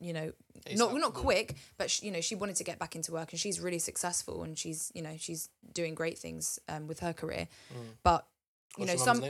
You 0.00 0.12
know, 0.12 0.32
not 0.74 0.92
not 0.94 1.14
quick, 1.14 1.54
but 1.78 1.90
she, 1.90 2.06
you 2.06 2.12
know, 2.12 2.20
she 2.20 2.34
wanted 2.34 2.56
to 2.56 2.64
get 2.64 2.78
back 2.78 2.96
into 2.96 3.12
work, 3.12 3.30
and 3.32 3.40
she's 3.40 3.60
really 3.60 3.78
successful, 3.78 4.42
and 4.42 4.58
she's 4.58 4.90
you 4.94 5.02
know 5.02 5.14
she's 5.18 5.48
doing 5.72 5.94
great 5.94 6.18
things 6.18 6.58
um, 6.68 6.86
with 6.88 7.00
her 7.00 7.12
career. 7.12 7.48
But 8.02 8.26
you 8.76 8.86
What's 8.86 8.98
know, 8.98 9.04
some? 9.04 9.24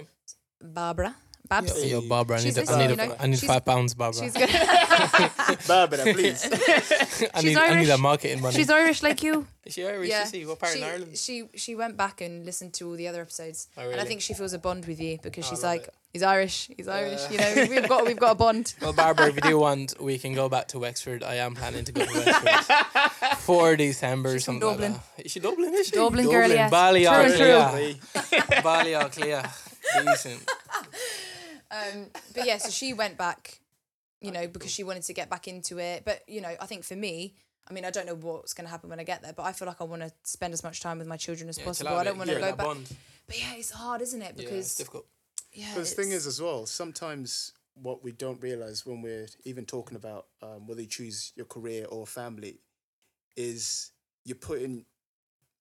Barbara, 0.62 1.14
Babs. 1.48 1.84
Yo, 1.84 2.00
Barbara, 2.08 2.38
I 2.38 2.40
She's 2.40 2.56
need, 2.56 2.66
a, 2.66 2.70
I 2.72 2.86
listening, 2.86 2.96
need, 2.96 3.02
you 3.02 3.08
know, 3.08 3.16
I 3.20 3.26
need 3.26 3.38
five 3.40 3.64
pounds, 3.66 3.92
Barbara. 3.94 4.22
She's 4.22 4.32
good. 4.32 4.48
Barbara, 5.68 5.98
please. 6.14 6.42
I 6.52 6.56
she's 6.56 7.20
need, 7.20 7.34
I 7.34 7.40
need 7.42 7.56
Irish. 7.58 7.86
that 7.88 8.00
marketing 8.00 8.40
money. 8.40 8.54
she's 8.54 8.70
Irish 8.70 9.02
like 9.02 9.22
you. 9.22 9.46
Is 9.66 9.74
she 9.74 9.84
Irish? 9.86 10.08
yeah, 10.08 10.22
Is 10.24 10.30
she? 10.30 10.46
What 10.46 10.58
part 10.58 10.72
she, 10.72 10.78
in 10.78 10.84
Ireland? 10.84 11.16
she 11.18 11.44
she 11.54 11.74
went 11.74 11.96
back 11.98 12.20
and 12.22 12.44
listened 12.46 12.72
to 12.74 12.88
all 12.88 12.96
the 12.96 13.08
other 13.08 13.20
episodes, 13.22 13.68
Oh, 13.76 13.90
and 13.90 14.00
I 14.00 14.04
think 14.04 14.20
she 14.22 14.32
feels 14.34 14.52
a 14.54 14.58
bond 14.58 14.86
with 14.86 14.98
you 15.00 15.18
because 15.22 15.44
Oh, 15.46 15.50
she's 15.50 15.62
like, 15.62 15.82
it. 15.84 15.94
he's 16.14 16.22
Irish, 16.22 16.70
he's 16.76 16.88
Irish. 16.88 17.20
You 17.30 17.36
know, 17.38 17.66
we've 17.68 17.88
got 17.88 18.04
we've 18.06 18.18
got 18.18 18.32
a 18.32 18.34
bond. 18.34 18.74
Well, 18.80 18.92
Barbara, 18.94 19.28
if 19.28 19.34
you 19.36 19.42
do 19.42 19.58
want, 19.58 20.00
we 20.00 20.16
can 20.18 20.32
go 20.34 20.48
back 20.48 20.68
to 20.68 20.78
Wexford. 20.78 21.22
I 21.22 21.34
am 21.36 21.54
planning 21.54 21.84
to 21.84 21.92
go 21.92 22.04
to 22.06 22.12
Wexford 22.14 23.38
for 23.40 23.76
December 23.76 24.30
or 24.30 24.32
She's 24.34 24.44
from 24.46 24.60
something 24.60 24.70
Dublin. 24.70 24.92
like 24.92 25.16
that. 25.16 25.26
Is 25.26 25.32
she 25.32 25.40
Dublin? 25.40 25.74
Is 25.74 25.86
she? 25.88 25.96
Dublin 25.96 26.26
girl, 26.30 26.48
yeah. 26.50 26.70
Bally 26.70 27.04
True 27.04 27.12
and 27.12 27.34
Clear. 29.12 29.42
Decent. 30.02 30.40
Um, 31.70 32.06
but 32.34 32.46
yeah, 32.46 32.58
so 32.58 32.70
she 32.70 32.92
went 32.92 33.16
back, 33.18 33.60
you 34.20 34.30
know, 34.30 34.46
because 34.46 34.70
she 34.70 34.84
wanted 34.84 35.02
to 35.04 35.12
get 35.14 35.28
back 35.30 35.48
into 35.48 35.78
it. 35.78 36.04
But 36.04 36.22
you 36.28 36.40
know, 36.40 36.54
I 36.60 36.66
think 36.66 36.84
for 36.84 36.96
me. 36.96 37.34
I 37.66 37.72
mean, 37.72 37.86
I 37.86 37.90
don't 37.90 38.04
know 38.04 38.14
what's 38.14 38.52
going 38.52 38.66
to 38.66 38.70
happen 38.70 38.90
when 38.90 39.00
I 39.00 39.04
get 39.04 39.22
there, 39.22 39.32
but 39.32 39.44
I 39.44 39.52
feel 39.52 39.66
like 39.66 39.80
I 39.80 39.84
want 39.84 40.02
to 40.02 40.12
spend 40.24 40.52
as 40.52 40.62
much 40.62 40.82
time 40.82 40.98
with 40.98 41.06
my 41.06 41.16
children 41.16 41.48
as 41.48 41.56
Yeah, 41.56 41.64
chill 41.64 41.70
possible. 41.70 41.90
out 41.92 41.96
I 41.96 42.00
a 42.02 42.04
don't 42.04 42.12
bit. 42.12 42.18
want 42.18 42.28
to 42.28 42.34
Yeah, 42.34 42.40
go 42.40 42.46
that 42.48 42.56
back. 42.58 42.66
Bond. 42.66 42.96
But 43.26 43.38
yeah, 43.40 43.54
it's 43.54 43.70
hard, 43.70 44.02
isn't 44.02 44.20
it? 44.20 44.34
Yeah, 44.36 44.42
it's 44.42 44.50
Because 44.50 44.74
difficult. 44.74 45.06
yeah, 45.50 45.72
But 45.74 45.80
the 45.80 45.86
thing 45.86 46.08
it's- 46.08 46.20
is, 46.20 46.26
as 46.26 46.42
well, 46.42 46.66
sometimes 46.66 47.52
what 47.72 48.04
we 48.04 48.12
don't 48.12 48.38
realize 48.42 48.84
when 48.84 49.00
we're 49.00 49.28
even 49.46 49.64
talking 49.64 49.96
about 49.96 50.26
um, 50.42 50.66
whether 50.66 50.82
you 50.82 50.86
choose 50.88 51.32
your 51.36 51.46
career 51.46 51.86
or 51.86 52.06
family 52.06 52.58
is 53.34 53.92
you're 54.26 54.36
putting 54.36 54.84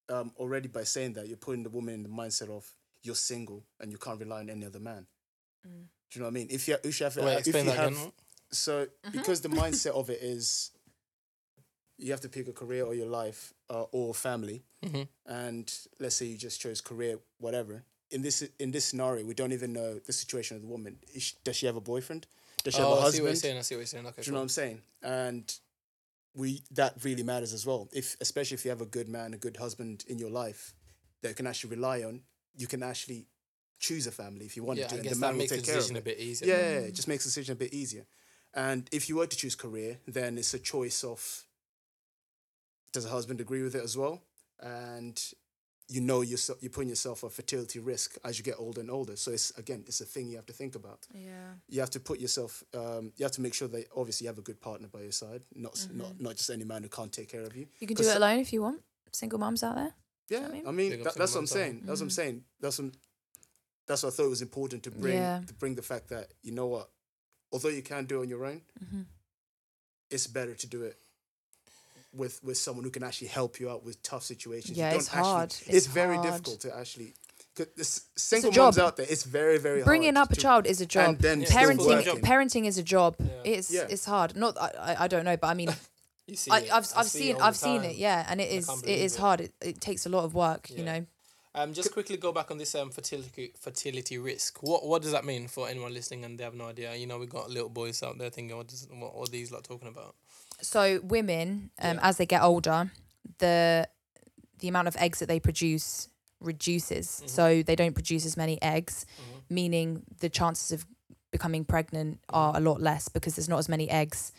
um, 0.10 0.34
already 0.36 0.68
by 0.68 0.84
saying 0.84 1.14
that 1.14 1.28
you're 1.30 1.38
putting 1.38 1.64
the 1.64 1.70
woman 1.70 1.94
in 1.94 2.04
the 2.04 2.10
mindset 2.10 2.50
of 2.50 2.70
you're 3.02 3.16
single 3.16 3.64
and 3.80 3.94
you 3.94 3.98
can't 3.98 4.20
rely 4.20 4.40
on 4.40 4.50
any 4.50 4.66
other 4.66 4.80
man. 4.82 5.08
Do 5.64 5.70
you 6.14 6.20
know 6.20 6.26
what 6.26 6.32
I 6.32 6.34
mean? 6.34 6.48
If 6.52 6.68
you 6.68 6.78
if 6.84 7.00
you 7.00 7.04
have, 7.06 7.16
Wait, 7.18 7.34
if 7.34 7.48
explain 7.48 7.66
you 7.66 7.72
that 7.72 7.78
have 7.78 7.92
again. 7.94 8.12
so 8.52 8.88
because 9.12 9.42
the 9.42 9.50
mindset 9.50 9.92
of 9.96 10.10
it 10.10 10.20
is 10.22 10.72
you 11.98 12.12
have 12.12 12.22
to 12.22 12.30
pick 12.30 12.48
a 12.48 12.54
career 12.54 12.86
or 12.86 12.94
your 12.94 13.08
life 13.08 13.54
uh, 13.70 13.84
or 13.92 14.14
family 14.14 14.64
Mhm. 14.84 15.08
and 15.26 15.74
let's 16.00 16.16
say 16.16 16.26
you 16.26 16.38
just 16.38 16.60
chose 16.60 16.82
career 16.82 17.20
whatever 17.40 17.84
in 18.12 18.22
this 18.22 18.44
in 18.60 18.72
this 18.72 18.86
scenario 18.86 19.26
we 19.26 19.34
don't 19.34 19.54
even 19.54 19.72
know 19.74 20.00
the 20.00 20.14
situation 20.14 20.56
of 20.58 20.62
the 20.62 20.68
woman 20.68 21.00
Is 21.14 21.24
she, 21.24 21.36
does 21.44 21.56
she 21.56 21.66
have 21.66 21.76
a 21.78 21.82
boyfriend 21.82 22.28
does 22.64 22.74
she 22.76 22.82
Oh, 22.82 22.86
have 22.90 22.98
a 22.98 23.00
I 23.00 23.04
husband? 23.04 23.08
I 23.08 23.18
see 23.18 23.22
what 23.22 23.28
you're 23.30 23.36
saying. 23.36 23.58
I 23.58 23.62
see 23.62 23.76
what 23.76 23.80
you're 23.80 23.86
saying. 23.88 24.06
Okay, 24.08 24.22
do 24.22 24.26
you 24.28 24.32
know 24.34 24.38
what 24.40 24.44
i'm 24.44 24.50
saying 24.50 24.82
and 25.02 25.60
we 26.36 26.64
that 26.72 26.94
really 27.04 27.24
matters 27.24 27.54
as 27.54 27.66
well 27.66 27.90
if 27.94 28.18
especially 28.22 28.56
if 28.56 28.66
you 28.66 28.70
have 28.70 28.82
a 28.82 28.86
good 28.98 29.08
man 29.08 29.34
a 29.34 29.38
good 29.38 29.58
husband 29.58 30.04
in 30.08 30.18
your 30.20 30.30
life 30.32 30.74
that 31.22 31.30
you 31.30 31.36
can 31.36 31.48
actually 31.48 31.70
rely 31.76 32.04
on 32.04 32.22
you 32.58 32.68
can 32.68 32.84
actually 32.84 33.28
choose 33.80 34.08
a 34.08 34.12
family 34.12 34.46
if 34.46 34.56
you 34.56 34.64
want 34.64 34.80
Yeah, 34.80 34.88
to 34.88 34.94
I 34.94 34.98
and 34.98 35.04
guess 35.04 35.14
the 35.14 35.20
that 35.20 35.26
man 35.26 35.34
will 35.34 35.40
makes 35.40 35.52
the 35.52 35.58
take 35.58 35.66
care 35.66 35.76
of 35.76 35.80
decision 35.82 35.98
a 35.98 36.02
bit 36.02 36.20
easier. 36.20 36.48
Yeah, 36.48 36.58
yeah, 36.58 36.80
yeah, 36.80 36.88
it 36.88 36.94
just 36.96 37.08
makes 37.08 37.24
the 37.24 37.28
decision 37.30 37.54
a 37.54 37.56
bit 37.56 37.74
easier. 37.74 38.06
And 38.54 38.88
if 38.92 39.10
you 39.10 39.18
were 39.18 39.28
to 39.28 39.38
choose 39.38 39.56
career, 39.56 40.00
then 40.08 40.38
it's 40.38 40.54
a 40.54 40.60
choice 40.60 41.04
of 41.04 41.44
does 42.92 43.06
a 43.06 43.10
husband 43.10 43.42
agree 43.42 43.64
with 43.64 43.76
it 43.76 43.84
as 43.84 43.98
well? 43.98 44.22
And 44.60 45.22
you 45.90 46.00
know 46.00 46.22
you're, 46.22 46.40
you're 46.62 46.70
putting 46.70 46.90
yourself 46.90 47.24
at 47.24 47.32
fertility 47.32 47.80
risk 47.80 48.16
as 48.24 48.38
you 48.38 48.44
get 48.44 48.56
older 48.58 48.80
and 48.82 48.90
older. 48.90 49.16
So 49.16 49.32
it's 49.32 49.52
again, 49.58 49.84
it's 49.86 50.00
a 50.02 50.06
thing 50.06 50.28
you 50.28 50.38
have 50.38 50.46
to 50.46 50.54
think 50.54 50.76
about. 50.76 51.06
yeah. 51.14 51.54
You 51.68 51.80
have 51.82 51.90
to 51.92 52.00
put 52.00 52.20
yourself, 52.20 52.64
um, 52.74 53.12
you 53.18 53.24
have 53.24 53.34
to 53.34 53.42
make 53.42 53.54
sure 53.54 53.68
that 53.68 53.88
obviously 53.96 54.26
you 54.26 54.30
have 54.30 54.38
a 54.38 54.42
good 54.44 54.62
partner 54.62 54.88
by 54.88 55.02
your 55.02 55.12
side, 55.12 55.42
not 55.56 55.74
s 55.74 55.90
not 55.92 56.20
not 56.22 56.36
just 56.38 56.50
any 56.50 56.64
man 56.64 56.84
who 56.84 56.90
can't 56.90 57.12
take 57.12 57.30
care 57.30 57.44
of 57.44 57.56
you. 57.56 57.68
You 57.80 57.88
can 57.88 57.98
do 57.98 58.04
it 58.04 58.16
alone 58.16 58.40
if 58.40 58.54
you 58.54 58.62
want. 58.62 58.82
Single 59.12 59.40
moms 59.40 59.62
out 59.64 59.76
there. 59.76 59.94
Yeah, 60.30 60.48
I 60.48 60.52
mean? 60.52 60.68
I 60.68 60.72
mean 60.72 61.04
that, 61.04 61.16
that's 61.16 61.34
what 61.34 61.42
I'm 61.42 61.48
saying. 61.48 61.82
That's 61.86 62.00
what 62.00 62.06
I'm 62.06 62.10
saying. 62.22 62.44
That's 62.62 62.80
what, 62.80 62.94
that's 63.88 64.04
what 64.04 64.14
I 64.14 64.16
thought 64.16 64.26
it 64.26 64.30
was 64.30 64.42
important 64.42 64.84
to 64.84 64.92
bring 64.92 65.16
Yeah. 65.18 65.42
to 65.48 65.54
bring 65.54 65.76
the 65.76 65.82
fact 65.82 66.10
that 66.10 66.34
you 66.42 66.52
know 66.54 66.68
what, 66.68 66.90
although 67.52 67.70
you 67.70 67.82
can 67.82 68.06
do 68.06 68.20
it 68.20 68.22
on 68.24 68.30
your 68.30 68.46
own, 68.46 68.62
Mm-hmm. 68.84 69.02
it's 70.10 70.28
better 70.28 70.56
to 70.56 70.68
do 70.68 70.84
it 70.84 70.98
with 72.14 72.44
with 72.44 72.58
someone 72.58 72.84
who 72.86 72.92
can 72.92 73.04
actually 73.04 73.28
help 73.28 73.60
you 73.60 73.70
out 73.70 73.84
with 73.84 74.02
tough 74.04 74.24
situations. 74.24 74.78
Yeah, 74.78 74.92
You 74.92 74.98
it's 74.98 75.08
don't 75.08 75.18
actually- 75.18 75.32
hard. 75.34 75.50
It's, 75.52 75.68
It's 75.70 75.88
very 75.88 76.16
hard. 76.16 76.28
difficult 76.28 76.60
to 76.62 76.78
actually. 76.78 77.14
Cause 77.56 77.68
there's 77.76 78.02
single 78.18 78.50
job. 78.52 78.66
moms 78.66 78.80
out 78.80 78.98
there. 78.98 79.06
It's 79.08 79.24
very 79.24 79.60
very 79.60 79.84
Bringing 79.84 80.16
hard 80.16 80.30
up 80.30 80.34
a 80.34 80.36
child 80.42 80.66
is 80.66 80.82
a 80.82 80.88
job. 80.88 81.10
and 81.10 81.20
then 81.20 81.42
Yeah, 81.42 81.48
still 81.48 81.60
parenting 81.60 81.88
working. 81.88 82.22
parenting 82.22 82.66
is 82.66 82.78
a 82.80 82.84
job. 82.84 83.16
Yeah. 83.20 83.28
It's 83.46 83.70
Yeah. 83.72 83.86
it's 83.90 84.06
hard. 84.06 84.36
Not 84.36 84.58
I, 84.60 84.70
I 84.90 85.04
I 85.04 85.08
don't 85.08 85.24
know, 85.26 85.38
but 85.38 85.48
I 85.48 85.54
mean 85.54 85.70
You 86.28 86.36
see 86.38 86.50
I, 86.52 86.60
it. 86.60 86.72
I've 86.74 86.88
I 86.96 87.00
I've 87.02 87.08
see 87.08 87.20
seen 87.20 87.36
I've 87.42 87.58
seen 87.58 87.84
it, 87.84 87.96
yeah, 87.98 88.26
and 88.30 88.40
it 88.42 88.50
is 88.50 88.70
it 88.70 88.72
is 88.72 88.80
it 88.80 88.86
believe 88.86 89.00
is 89.06 89.16
it. 89.16 89.20
hard. 89.20 89.42
It, 89.42 89.54
it 89.62 89.82
takes 89.82 90.06
a 90.06 90.10
lot 90.10 90.24
of 90.24 90.34
work, 90.34 90.70
you 90.70 90.84
know. 90.86 91.06
Um, 91.56 91.74
just 91.74 91.92
quickly 91.94 92.18
go 92.18 92.32
back 92.32 92.50
on 92.50 92.58
this 92.58 92.74
um 92.74 92.90
fertility 92.90 93.54
fertility 93.60 94.18
risk. 94.18 94.64
What 94.64 94.86
what 94.86 95.02
does 95.04 95.12
that 95.12 95.24
mean 95.26 95.48
for 95.48 95.70
anyone 95.70 95.94
listening 95.94 96.26
and 96.26 96.38
they 96.38 96.44
have 96.44 96.56
no 96.56 96.66
idea? 96.66 96.96
You 96.96 97.06
know, 97.08 97.20
we 97.20 97.28
got 97.28 97.50
little 97.50 97.70
boys 97.70 98.02
out 98.02 98.18
there 98.18 98.30
thinking, 98.32 98.58
what 98.58 98.68
does 98.68 98.88
what 98.92 99.14
are 99.16 99.32
these 99.32 99.52
lot 99.52 99.64
talking 99.64 99.88
about? 99.88 100.16
So 100.62 101.00
women, 101.04 101.70
um, 101.80 101.98
Yeah. 101.98 102.08
as 102.08 102.18
they 102.18 102.26
get 102.26 102.42
older, 102.42 102.92
the 103.38 103.88
the 104.60 104.68
amount 104.68 104.88
of 104.88 104.96
eggs 104.98 105.20
that 105.20 105.28
they 105.28 105.40
produce 105.40 106.08
reduces. 106.40 107.08
Mm-hmm. 107.08 107.28
So 107.28 107.64
they 107.64 107.76
don't 107.76 107.94
produce 107.94 108.26
as 108.26 108.36
many 108.36 108.62
eggs, 108.62 109.06
meaning 109.50 110.04
the 110.20 110.30
chances 110.30 110.72
of 110.72 110.86
becoming 111.32 111.66
pregnant 111.66 112.20
are 112.30 112.56
a 112.56 112.60
lot 112.60 112.82
less 112.82 113.10
because 113.10 113.36
there's 113.36 113.50
not 113.50 113.60
as 113.60 113.70
many 113.70 113.90
eggs 113.90 114.32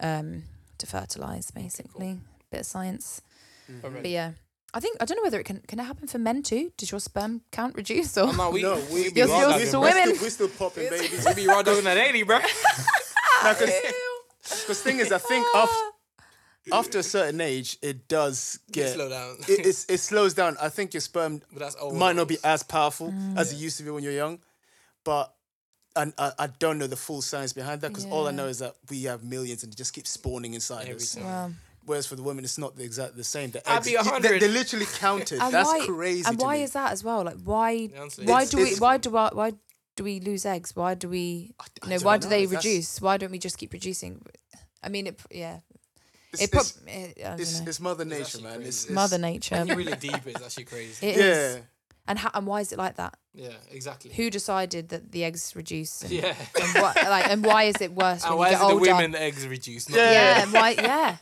um, 0.00 0.44
to 0.78 0.86
fertilize. 0.86 1.50
Basically, 1.50 2.18
bit 2.50 2.60
of 2.60 2.66
science. 2.66 3.22
Alright. 3.84 4.02
But 4.02 4.10
yeah, 4.10 4.32
I 4.74 4.80
think 4.80 4.96
I 5.00 5.04
don't 5.04 5.16
know 5.16 5.22
whether 5.22 5.38
it 5.38 5.44
can 5.44 5.60
can 5.68 5.78
it 5.78 5.84
happen 5.84 6.08
for 6.08 6.18
men 6.18 6.42
too. 6.42 6.72
Does 6.76 6.90
your 6.90 7.00
sperm 7.00 7.42
count 7.50 7.74
reduce 7.74 8.16
or? 8.16 8.28
Oh, 8.28 8.32
no, 8.32 8.50
we, 8.50 8.62
no, 8.62 8.80
we, 8.90 9.10
be 9.10 9.20
You're- 9.20 9.30
raw 9.30 9.38
you're 9.40 9.48
dogging, 9.50 9.80
we're 9.80 9.90
still, 9.92 10.22
we're 10.22 10.30
still 10.30 10.48
popping 10.48 10.88
babies. 10.88 11.26
We 11.26 11.34
be 11.34 11.46
raw 11.46 11.62
dogging 11.62 11.84
that 11.84 11.98
eighty, 11.98 12.22
bro. 12.22 12.38
Because 13.42 14.80
thing 14.80 14.98
is, 15.00 15.12
I 15.12 15.18
think 15.18 15.46
after 15.54 15.82
after 16.72 16.98
a 17.00 17.02
certain 17.02 17.40
age, 17.40 17.76
it 17.82 18.06
does 18.08 18.60
get 18.70 18.90
Slow 18.94 19.08
down. 19.08 19.36
it, 19.48 19.66
it's, 19.66 19.84
it 19.86 19.98
slows 19.98 20.32
down. 20.34 20.56
I 20.60 20.68
think 20.68 20.94
your 20.94 21.00
sperm 21.00 21.42
But 21.52 21.58
that's 21.58 21.76
old. 21.76 21.96
might 21.96 22.14
not 22.14 22.28
be 22.28 22.38
as 22.44 22.62
powerful 22.62 23.10
mm. 23.10 23.36
as 23.36 23.52
it 23.52 23.56
used 23.56 23.78
to 23.78 23.82
be 23.82 23.90
when 23.90 24.04
you're 24.04 24.12
young, 24.12 24.38
but 25.04 25.34
and 25.96 26.14
I, 26.16 26.32
I 26.38 26.46
don't 26.46 26.78
know 26.78 26.86
the 26.86 26.96
full 26.96 27.20
science 27.20 27.52
behind 27.52 27.80
that 27.82 27.88
because 27.88 28.06
all 28.06 28.26
I 28.28 28.30
know 28.30 28.46
is 28.46 28.60
that 28.60 28.76
we 28.88 29.02
have 29.04 29.22
millions 29.24 29.62
and 29.64 29.72
it 29.72 29.76
just 29.76 29.92
keeps 29.92 30.10
spawning 30.10 30.54
inside 30.54 30.82
Every 30.82 30.94
us. 30.94 31.14
time. 31.14 31.24
Wow. 31.24 31.50
Whereas 31.84 32.06
for 32.06 32.14
the 32.16 32.22
women, 32.22 32.44
it's 32.44 32.58
not 32.58 32.76
the 32.76 32.84
exact 32.84 33.16
the 33.16 33.24
same. 33.24 33.50
The 33.50 33.68
I'd 33.68 33.78
eggs, 33.78 33.86
be 33.86 33.94
a 33.94 34.02
you- 34.02 34.10
hundred. 34.10 34.32
They, 34.40 34.46
they 34.46 34.48
literally 34.48 34.86
counted. 34.86 35.40
And 35.40 35.52
That's 35.52 35.68
why, 35.68 35.86
crazy. 35.86 36.24
And 36.26 36.38
to 36.38 36.44
why 36.44 36.56
me. 36.58 36.62
is 36.62 36.72
that 36.72 36.92
as 36.92 37.02
well? 37.04 37.24
Like 37.24 37.38
why? 37.44 37.86
Why 38.24 38.44
do 38.44 38.56
we? 38.58 38.74
Why 38.76 38.96
do 38.98 39.16
I? 39.16 39.30
Why 39.32 39.52
do 39.96 40.04
we 40.04 40.20
lose 40.20 40.46
eggs? 40.46 40.74
Why 40.76 40.94
do 40.94 41.08
we? 41.08 41.54
I 41.60 41.64
You 41.84 41.90
know, 41.90 41.96
don't 41.96 42.04
why 42.04 42.18
do 42.18 42.28
they 42.28 42.46
That's- 42.46 42.64
reduce? 42.64 43.00
Why 43.00 43.16
don't 43.16 43.30
we 43.32 43.38
just 43.38 43.58
keep 43.58 43.72
reducing? 43.72 44.24
I 44.82 44.88
mean, 44.88 45.06
it. 45.08 45.20
Yeah, 45.30 45.58
It's, 46.32 46.42
it. 46.42 46.50
Prob- 46.52 46.64
it's, 46.64 46.78
it 46.86 47.14
it's, 47.40 47.60
it's 47.60 47.80
Mother 47.80 48.04
Nature, 48.04 48.22
actually 48.22 48.42
man. 48.44 48.62
It's, 48.62 48.84
it's 48.84 48.90
Mother 48.90 49.18
Nature. 49.18 49.56
When 49.56 49.68
you 49.68 49.74
really 49.76 49.96
deep, 50.00 50.26
it's 50.26 50.42
actually 50.42 50.64
crazy. 50.64 51.06
It 51.06 51.16
yeah. 51.16 51.22
is. 51.24 51.60
And 52.08 52.18
how, 52.18 52.30
and 52.34 52.46
why 52.48 52.60
is 52.62 52.72
it 52.72 52.78
like 52.78 52.96
that? 52.96 53.16
yeah, 53.32 53.50
exactly. 53.70 54.10
Who 54.12 54.28
decided 54.28 54.88
that 54.88 55.12
the 55.12 55.22
eggs 55.24 55.54
reduce? 55.54 56.02
And, 56.02 56.10
Yeah. 56.10 56.34
and 56.60 56.82
what, 56.82 56.96
like, 56.96 57.28
and 57.30 57.44
why 57.44 57.64
is 57.64 57.76
it 57.80 57.92
worse 57.94 58.24
And 58.26 58.30
when 58.32 58.38
why 58.38 58.48
you 58.50 58.54
is 58.56 58.60
get 58.60 58.70
it 58.70 58.74
the 58.74 58.80
women 58.80 59.14
eggs 59.14 59.46
reduced? 59.46 59.88
not 59.90 59.96
Yeah. 59.98 60.06
the 60.08 60.12
Yeah, 60.14 60.42
and 60.42 60.52
why? 60.52 60.70
Yeah, 60.72 61.16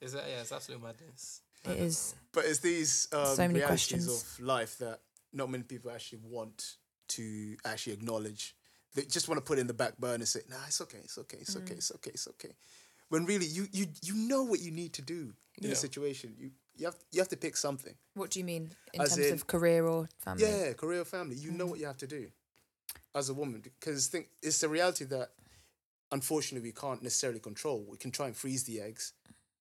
Is 0.00 0.12
that, 0.12 0.24
yeah, 0.28 0.40
it's 0.40 0.52
absolute 0.52 0.82
madness. 0.82 1.42
it 1.64 1.78
is. 1.78 2.14
But 2.32 2.44
it's 2.46 2.60
these 2.60 3.08
um, 3.12 3.26
So 3.36 3.42
many 3.42 3.54
realities 3.60 4.06
questions. 4.06 4.38
of 4.40 4.44
life 4.44 4.78
that 4.78 5.00
not 5.32 5.50
many 5.50 5.62
people 5.64 5.90
actually 5.90 6.20
want 6.24 6.76
to 7.08 7.56
actually 7.64 7.92
acknowledge. 7.94 8.54
They 8.94 9.02
just 9.02 9.28
want 9.28 9.38
to 9.38 9.44
put 9.44 9.58
it 9.58 9.60
in 9.62 9.66
the 9.66 9.74
back 9.74 9.98
burner 9.98 10.14
and 10.14 10.28
say, 10.28 10.40
"Nah, 10.48 10.56
it's 10.66 10.80
okay, 10.80 10.98
it's 11.04 11.18
okay, 11.18 11.38
it's 11.40 11.54
Mm. 11.54 11.58
okay, 11.62 11.74
it's 11.74 11.92
okay, 11.96 12.10
it's 12.14 12.26
okay." 12.28 12.54
When 13.08 13.24
really, 13.26 13.46
you 13.46 13.68
you 13.72 13.86
you 14.02 14.14
know 14.14 14.42
what 14.42 14.60
you 14.60 14.70
need 14.70 14.92
to 14.94 15.02
do 15.02 15.34
in 15.58 15.64
Yeah. 15.64 15.72
a 15.72 15.76
situation. 15.76 16.34
You 16.38 16.50
you 16.76 16.86
have 16.86 16.96
you 17.12 17.20
have 17.20 17.28
to 17.28 17.36
pick 17.36 17.56
something. 17.56 17.94
What 18.14 18.30
do 18.30 18.38
you 18.40 18.44
mean 18.44 18.70
in 18.94 19.00
As 19.02 19.10
terms 19.14 19.26
in- 19.26 19.34
of 19.34 19.46
career 19.46 19.84
or 19.86 20.08
family? 20.18 20.44
Yeah, 20.44 20.72
career, 20.72 21.02
or 21.02 21.04
family. 21.04 21.36
You 21.36 21.50
Mm. 21.52 21.56
know 21.58 21.66
what 21.66 21.78
you 21.78 21.86
have 21.86 21.98
to 21.98 22.06
do 22.06 22.30
as 23.14 23.28
a 23.28 23.34
woman 23.34 23.60
because 23.60 24.08
think 24.08 24.28
it's 24.42 24.62
a 24.62 24.68
reality 24.68 25.04
that 25.06 25.32
unfortunately 26.12 26.68
we 26.68 26.72
can't 26.72 27.02
necessarily 27.02 27.40
control. 27.40 27.84
We 27.84 27.98
can 27.98 28.10
try 28.10 28.26
and 28.26 28.36
freeze 28.36 28.64
the 28.64 28.80
eggs, 28.80 29.12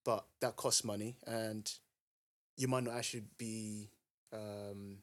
but 0.05 0.25
that 0.41 0.55
costs 0.55 0.83
money, 0.83 1.17
and 1.27 1.71
you 2.57 2.67
might 2.67 2.83
not 2.83 2.95
actually 2.95 3.23
be. 3.37 3.89
Um, 4.33 4.99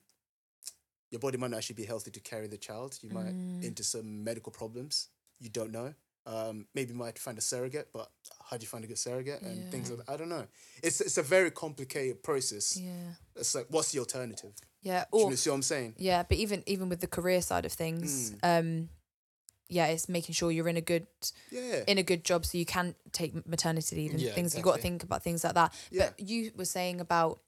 your 1.11 1.21
body 1.21 1.39
might 1.39 1.51
not 1.51 1.59
actually 1.59 1.77
be 1.77 1.85
healthy 1.85 2.11
to 2.11 2.21
carry 2.21 2.49
the 2.49 2.59
child. 2.59 2.99
You 3.01 3.11
might 3.11 3.33
Mm. 3.35 3.63
into 3.63 3.85
some 3.85 4.25
medical 4.25 4.51
problems. 4.53 5.09
You 5.39 5.49
don't 5.51 5.71
know. 5.71 5.95
Um, 6.27 6.67
maybe 6.75 6.91
you 6.93 6.99
might 6.99 7.19
find 7.21 7.39
a 7.39 7.41
surrogate, 7.41 7.91
but 7.93 8.11
how 8.51 8.57
do 8.57 8.63
you 8.65 8.69
find 8.69 8.83
a 8.85 8.89
good 8.89 8.99
surrogate 8.99 9.41
and 9.43 9.71
things 9.71 9.89
like 9.91 10.05
that? 10.05 10.13
I 10.13 10.17
don't 10.17 10.29
know. 10.29 10.47
It's 10.83 11.01
it's 11.01 11.19
a 11.19 11.23
very 11.23 11.53
complicated 11.53 12.23
process. 12.25 12.77
Yeah. 12.77 13.15
It's 13.37 13.55
like, 13.55 13.67
what's 13.71 13.93
the 13.93 14.01
alternative? 14.01 14.53
Yeah. 14.83 15.05
Do 15.13 15.19
Or 15.19 15.31
you 15.31 15.37
see 15.37 15.51
what 15.51 15.57
I'm 15.57 15.63
saying? 15.63 15.95
yeah, 15.99 16.25
but 16.25 16.37
even 16.39 16.65
even 16.67 16.89
with 16.89 17.01
the 17.01 17.07
career 17.07 17.41
side 17.43 17.65
of 17.65 17.73
things, 17.73 18.33
Mm. 18.33 18.39
um, 18.43 18.89
yeah, 19.69 19.87
it's 19.87 20.09
making 20.09 20.35
sure 20.35 20.51
you're 20.53 20.69
in 20.69 20.77
a 20.77 20.81
good 20.81 21.07
Yeah. 21.51 21.83
in 21.87 21.99
a 21.99 22.03
good 22.03 22.25
job 22.25 22.45
so 22.47 22.57
you 22.59 22.65
can 22.67 22.95
take 23.13 23.47
maternity 23.47 23.97
leave 23.97 24.13
and 24.13 24.21
Yeah, 24.21 24.33
things. 24.33 24.55
You've 24.55 24.65
got 24.65 24.77
to 24.77 24.83
think 24.83 25.03
about 25.03 25.23
things 25.23 25.43
like 25.45 25.55
that. 25.55 25.73
Yeah. 25.91 26.11
But 26.17 26.29
you 26.29 26.53
were 26.57 26.65
saying 26.65 27.01
about 27.01 27.41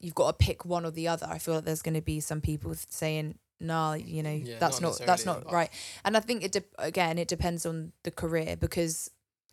you've 0.00 0.14
got 0.14 0.38
to 0.38 0.44
pick 0.46 0.64
one 0.64 0.84
or 0.86 0.90
the 0.90 1.08
other. 1.08 1.26
I 1.28 1.38
feel 1.38 1.54
like 1.56 1.64
there's 1.64 1.82
going 1.82 1.94
to 1.94 2.00
be 2.00 2.20
some 2.20 2.40
people 2.40 2.74
saying, 2.88 3.38
"No, 3.60 3.92
you 3.94 4.22
know, 4.22 4.38
that's 4.58 4.80
not 4.80 4.98
not 5.00 5.06
that's 5.06 5.26
not 5.26 5.44
but- 5.44 5.52
right." 5.52 5.70
And 6.04 6.16
I 6.16 6.20
think 6.20 6.42
it 6.44 6.52
de- 6.52 6.64
again 6.78 7.18
it 7.18 7.28
depends 7.28 7.66
on 7.66 7.92
the 8.02 8.10
career 8.10 8.56
because. 8.56 9.10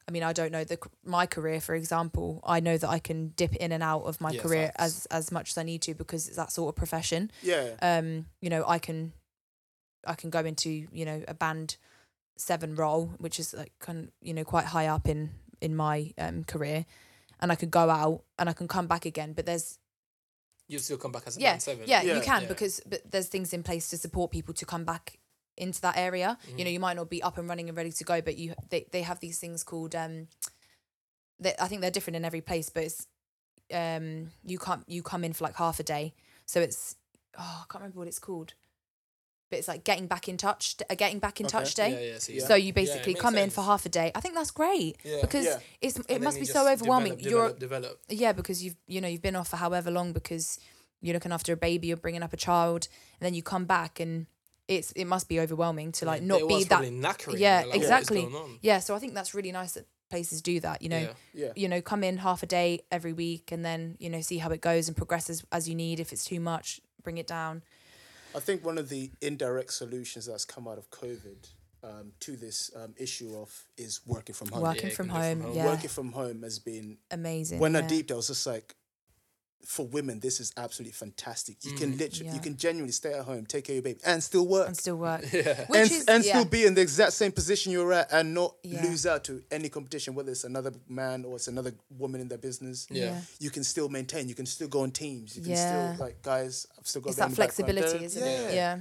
I 0.07 0.11
mean, 0.11 0.21
I 0.21 0.33
don't 0.33 0.51
know 0.51 0.63
the 0.63 0.77
my 1.03 1.25
career, 1.25 1.59
for 1.59 1.73
example. 1.73 2.39
I 2.45 2.59
know 2.59 2.77
that 2.77 2.87
I 2.87 2.99
can 2.99 3.29
dip 3.29 3.55
in 3.55 3.71
and 3.71 3.81
out 3.81 4.03
of 4.03 4.21
my 4.21 4.37
career 4.37 4.71
as 4.75 5.07
as 5.07 5.31
much 5.31 5.49
as 5.49 5.57
I 5.57 5.63
need 5.63 5.81
to 5.81 5.95
because 5.95 6.27
it's 6.27 6.37
that 6.37 6.51
sort 6.51 6.69
of 6.71 6.75
profession 6.75 7.31
Yeah. 7.41 7.71
um 7.81 8.27
you 8.39 8.51
know 8.51 8.63
i 8.67 8.77
can 8.77 9.13
i 10.05 10.13
can 10.13 10.29
go 10.29 10.41
into 10.41 10.69
you 10.91 11.05
know 11.05 11.23
a 11.27 11.33
band 11.33 11.77
seven 12.37 12.75
role 12.75 13.11
which 13.17 13.39
is 13.39 13.53
like 13.53 13.71
kind 13.79 13.99
of, 14.05 14.09
you 14.21 14.33
know 14.33 14.43
quite 14.43 14.65
high 14.65 14.87
up 14.87 15.07
in 15.07 15.31
in 15.61 15.75
my 15.75 16.11
um 16.17 16.43
career 16.43 16.85
and 17.39 17.51
i 17.51 17.55
could 17.55 17.71
go 17.71 17.89
out 17.89 18.23
and 18.37 18.49
i 18.49 18.53
can 18.53 18.67
come 18.67 18.87
back 18.87 19.05
again 19.05 19.33
but 19.33 19.45
there's 19.45 19.79
You 20.67 20.79
still 20.79 20.97
come 20.97 21.11
back 21.11 21.23
as 21.27 21.37
a 21.37 21.39
yeah 21.41 21.51
band 21.51 21.61
seven. 21.61 21.83
yeah, 21.87 22.01
Yeah. 22.01 22.15
you 22.15 22.21
can 22.21 22.41
Yeah. 22.43 22.47
because 22.47 22.81
but 22.85 23.09
there's 23.09 23.27
things 23.27 23.53
in 23.53 23.63
place 23.63 23.89
to 23.91 23.97
support 23.97 24.31
people 24.31 24.53
to 24.55 24.65
come 24.65 24.83
back 24.83 25.19
into 25.57 25.79
that 25.81 25.95
area 25.97 26.37
you 26.45 26.51
Mm-hmm. 26.53 26.63
know 26.65 26.69
you 26.71 26.79
might 26.79 26.97
not 26.97 27.09
be 27.09 27.23
up 27.23 27.37
and 27.37 27.47
running 27.47 27.69
and 27.69 27.77
ready 27.77 27.91
to 27.91 28.03
go 28.03 28.19
but 28.21 28.35
you 28.37 28.53
they, 28.69 28.85
they 28.91 29.03
have 29.03 29.19
these 29.21 29.39
things 29.39 29.63
called 29.63 29.95
um 29.95 30.27
that 31.39 31.61
i 31.63 31.67
think 31.67 31.81
they're 31.81 31.91
different 31.91 32.15
in 32.17 32.25
every 32.25 32.41
place 32.41 32.69
but 32.69 32.83
it's 32.83 33.07
um 33.73 34.31
you 34.45 34.57
can't 34.59 34.83
you 34.87 35.01
come 35.01 35.23
in 35.23 35.33
for 35.33 35.43
like 35.45 35.55
half 35.55 35.79
a 35.79 35.83
day 35.83 36.13
so 36.45 36.59
it's 36.61 36.95
oh 37.37 37.59
i 37.61 37.65
can't 37.69 37.81
remember 37.81 37.99
what 37.99 38.07
it's 38.07 38.19
called 38.19 38.53
but 39.49 39.59
it's 39.59 39.67
like 39.67 39.83
getting 39.83 40.07
back 40.07 40.27
in 40.27 40.37
touch 40.37 40.75
a 40.89 40.93
uh, 40.93 40.95
getting 40.95 41.19
back 41.19 41.39
in 41.39 41.45
Okay. 41.45 41.57
touch 41.57 41.75
day 41.75 41.91
Yeah, 41.91 42.11
yeah. 42.13 42.19
So, 42.19 42.31
Yeah. 42.31 42.45
so 42.47 42.55
you 42.55 42.73
basically 42.73 43.13
come 43.13 43.37
in 43.37 43.49
for 43.49 43.61
half 43.61 43.85
a 43.85 43.89
day 43.89 44.11
i 44.15 44.19
think 44.19 44.33
that's 44.35 44.51
great 44.51 44.97
because 45.21 45.47
it's 45.81 45.97
it 45.99 46.07
then 46.07 46.23
must 46.23 46.39
be 46.39 46.45
so 46.45 46.67
overwhelming 46.67 47.15
Develop, 47.15 47.31
you're 47.31 47.53
develop, 47.53 47.99
yeah, 48.09 48.33
because 48.33 48.63
you've 48.63 48.75
you 48.87 49.01
know 49.01 49.07
you've 49.07 49.21
been 49.21 49.35
off 49.35 49.49
for 49.49 49.57
however 49.57 49.91
long 49.91 50.13
because 50.13 50.59
you're 51.01 51.13
looking 51.13 51.31
after 51.31 51.53
a 51.53 51.57
baby, 51.57 51.87
you're 51.87 51.97
bringing 51.97 52.23
up 52.23 52.33
a 52.33 52.37
child, 52.37 52.87
and 53.19 53.25
then 53.25 53.33
you 53.35 53.43
come 53.43 53.65
back 53.65 53.99
and 53.99 54.25
it's 54.67 54.91
it 54.93 55.05
must 55.05 55.29
be 55.29 55.39
overwhelming 55.39 55.91
to 55.91 56.05
like 56.05 56.23
not 56.23 56.47
be 56.47 56.63
that 56.63 56.81
knackering, 56.81 57.37
yeah 57.37 57.63
like, 57.67 57.75
exactly 57.75 58.27
yeah. 58.61 58.79
So 58.79 58.95
I 58.95 58.99
think 58.99 59.13
that's 59.13 59.35
really 59.35 59.51
nice 59.51 59.73
that 59.73 59.85
places 60.09 60.41
do 60.41 60.59
that. 60.61 60.81
You 60.81 60.89
know. 60.89 61.09
Yeah. 61.33 61.51
you 61.55 61.67
know, 61.67 61.81
come 61.81 62.03
in 62.03 62.17
half 62.17 62.41
a 62.43 62.45
day 62.45 62.81
every 62.91 63.13
week 63.13 63.51
and 63.51 63.63
then 63.63 63.97
you 63.99 64.09
know 64.09 64.21
see 64.21 64.37
how 64.37 64.49
it 64.51 64.61
goes 64.61 64.87
and 64.87 64.97
progresses 64.97 65.43
as 65.51 65.67
you 65.69 65.75
need. 65.75 65.99
If 65.99 66.11
it's 66.13 66.25
too 66.25 66.39
much, 66.39 66.79
bring 67.03 67.17
it 67.17 67.27
down. 67.27 67.63
I 68.35 68.39
think 68.39 68.65
one 68.65 68.77
of 68.77 68.89
the 68.89 69.11
indirect 69.21 69.71
solutions 69.71 70.25
that's 70.25 70.45
come 70.45 70.67
out 70.67 70.77
of 70.77 70.89
COVID 70.89 71.47
um, 71.83 72.11
to 72.21 72.35
this 72.35 72.69
um, 72.75 72.93
issue 72.97 73.35
of 73.37 73.49
is 73.77 74.01
working 74.05 74.35
from 74.35 74.49
home. 74.49 74.63
Working 74.63 74.89
you 74.89 74.95
from 74.95 75.09
can 75.09 75.15
do 75.15 75.21
from 75.21 75.41
home, 75.41 75.41
home. 75.41 75.55
yeah, 75.55 75.65
Working 75.65 75.89
from 75.89 76.11
home 76.11 76.43
has 76.43 76.59
been 76.59 76.97
amazing. 77.11 77.59
when 77.59 77.75
I 77.75 77.79
yeah. 77.79 77.87
deep, 77.87 78.11
I 78.11 78.15
was 78.15 78.27
just 78.27 78.45
like, 78.45 78.75
for 79.65 79.85
women, 79.87 80.19
this 80.19 80.39
is 80.39 80.53
absolutely 80.57 80.93
fantastic. 80.93 81.57
You 81.63 81.73
can 81.73 81.93
mm. 81.93 81.99
literally, 81.99 82.27
Yeah. 82.27 82.35
you 82.35 82.41
can 82.41 82.55
genuinely 82.57 82.91
stay 82.91 83.13
at 83.13 83.25
home, 83.25 83.45
take 83.45 83.65
care 83.65 83.73
of 83.73 83.83
your 83.85 83.93
baby, 83.93 83.99
and 84.05 84.23
still 84.23 84.47
work, 84.47 84.67
and 84.67 84.77
still 84.77 84.95
work, 84.97 85.21
Yeah. 85.33 85.65
which 85.67 85.79
and, 85.79 85.91
is 85.91 86.05
and 86.05 86.23
yeah. 86.23 86.31
still 86.33 86.45
be 86.45 86.65
in 86.65 86.75
the 86.75 86.81
exact 86.81 87.13
same 87.13 87.31
position 87.31 87.71
you're 87.71 87.91
at, 87.93 88.11
and 88.11 88.33
not 88.33 88.55
Yeah. 88.63 88.83
lose 88.83 89.05
out 89.05 89.23
to 89.25 89.43
any 89.51 89.69
competition, 89.69 90.15
whether 90.15 90.31
it's 90.31 90.43
another 90.43 90.71
man 90.87 91.25
or 91.25 91.35
it's 91.35 91.47
another 91.47 91.73
woman 91.89 92.21
in 92.21 92.27
their 92.27 92.37
business. 92.37 92.87
Yeah. 92.89 93.05
Yeah. 93.05 93.21
You 93.39 93.49
can 93.49 93.63
still 93.63 93.89
maintain. 93.89 94.29
You 94.29 94.35
can 94.35 94.45
still 94.45 94.67
go 94.67 94.81
on 94.81 94.91
teams. 94.91 95.35
You 95.35 95.41
can 95.43 95.51
Yeah. 95.51 95.93
still 95.95 96.05
like 96.05 96.21
guys. 96.21 96.67
I've 96.77 96.87
still 96.87 97.01
got 97.01 97.09
it's 97.09 97.17
that 97.17 97.25
in 97.25 97.31
the 97.31 97.37
background. 97.37 97.65
flexibility, 97.73 98.05
isn't 98.05 98.23
yeah. 98.23 98.39
it? 98.39 98.53
Yeah. 98.55 98.77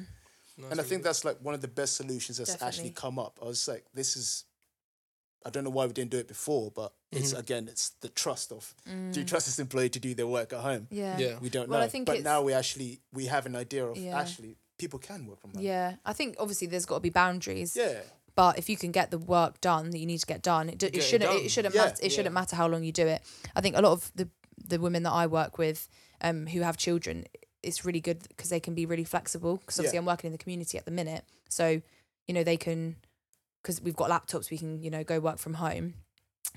No, 0.56 0.68
and 0.68 0.78
I 0.78 0.82
it's 0.82 0.88
think 0.88 1.00
really 1.00 1.02
that's 1.08 1.24
like 1.24 1.38
one 1.42 1.54
of 1.54 1.60
the 1.60 1.68
best 1.68 1.96
solutions 1.96 2.38
that's 2.38 2.62
actually 2.62 2.90
come 2.90 3.18
up. 3.18 3.38
I 3.42 3.46
was 3.46 3.66
like, 3.66 3.84
this 3.92 4.16
is, 4.16 4.44
I 5.44 5.50
don't 5.50 5.64
know 5.64 5.70
why 5.70 5.86
we 5.86 5.92
didn't 5.92 6.10
do 6.10 6.18
it 6.18 6.28
before, 6.28 6.70
but 6.70 6.92
it's 7.12 7.30
Mm-hmm. 7.32 7.40
again, 7.40 7.68
it's 7.68 7.90
the 8.00 8.08
trust 8.08 8.50
of, 8.52 8.74
do 9.12 9.20
you 9.20 9.26
trust 9.26 9.46
this 9.46 9.58
employee 9.58 9.90
to 9.90 10.00
do 10.00 10.14
their 10.14 10.26
work 10.26 10.52
at 10.52 10.60
home? 10.60 10.82
Mm. 10.82 10.86
Yeah. 10.90 11.18
Yeah. 11.18 11.38
We 11.40 11.50
don't 11.50 11.68
Well, 11.68 11.80
know. 11.80 11.84
I 11.84 11.88
think 11.88 12.06
but 12.06 12.22
now 12.22 12.42
we 12.42 12.52
actually, 12.52 13.00
we 13.12 13.26
have 13.26 13.44
an 13.46 13.54
idea 13.54 13.84
of 13.86 13.96
Yeah. 13.96 14.18
actually 14.18 14.56
people 14.78 14.98
can 14.98 15.26
work 15.26 15.40
from 15.40 15.52
home. 15.52 15.62
Yeah. 15.62 15.96
I 16.04 16.12
think 16.12 16.36
obviously 16.40 16.66
there's 16.66 16.86
got 16.86 16.96
to 16.96 17.00
be 17.00 17.10
boundaries. 17.10 17.76
Yeah. 17.76 18.00
but 18.36 18.58
if 18.58 18.68
you 18.68 18.76
can 18.76 18.90
get 18.90 19.10
the 19.12 19.18
work 19.18 19.60
done 19.60 19.90
that 19.90 19.98
you 19.98 20.06
need 20.06 20.18
to 20.18 20.26
get 20.26 20.42
done, 20.42 20.68
it, 20.68 20.78
d- 20.78 20.86
it 20.86 20.96
it 20.96 21.00
shouldn't 21.02 21.30
done. 21.30 21.40
it 21.44 21.50
shouldn't 21.50 21.74
Yeah. 21.74 21.82
matter 21.84 21.96
it 22.02 22.10
shouldn't 22.10 22.34
matter 22.34 22.56
how 22.56 22.66
long 22.66 22.82
you 22.82 22.90
do 22.90 23.06
it. 23.06 23.22
I 23.54 23.60
think 23.60 23.76
a 23.76 23.80
lot 23.80 23.92
of 23.92 24.10
the 24.16 24.28
the 24.66 24.80
women 24.80 25.02
that 25.04 25.12
I 25.12 25.26
work 25.28 25.56
with, 25.58 25.88
um, 26.20 26.46
who 26.48 26.60
have 26.62 26.76
children, 26.76 27.26
it's 27.62 27.84
really 27.84 28.00
good 28.00 28.20
because 28.28 28.48
they 28.50 28.60
can 28.60 28.74
be 28.74 28.86
really 28.86 29.04
flexible. 29.04 29.58
Because 29.58 29.78
obviously 29.78 29.96
Yeah. 29.96 30.00
I'm 30.00 30.06
working 30.06 30.28
in 30.28 30.32
the 30.32 30.38
community 30.38 30.78
at 30.78 30.84
the 30.84 30.90
minute, 30.90 31.24
so 31.48 31.80
you 32.26 32.34
know 32.34 32.42
they 32.42 32.56
can 32.56 32.96
because 33.64 33.80
we've 33.80 33.96
got 33.96 34.10
laptops, 34.10 34.50
we 34.50 34.58
can 34.58 34.82
you 34.82 34.90
know 34.90 35.02
go 35.02 35.18
work 35.18 35.38
from 35.38 35.54
home. 35.54 35.94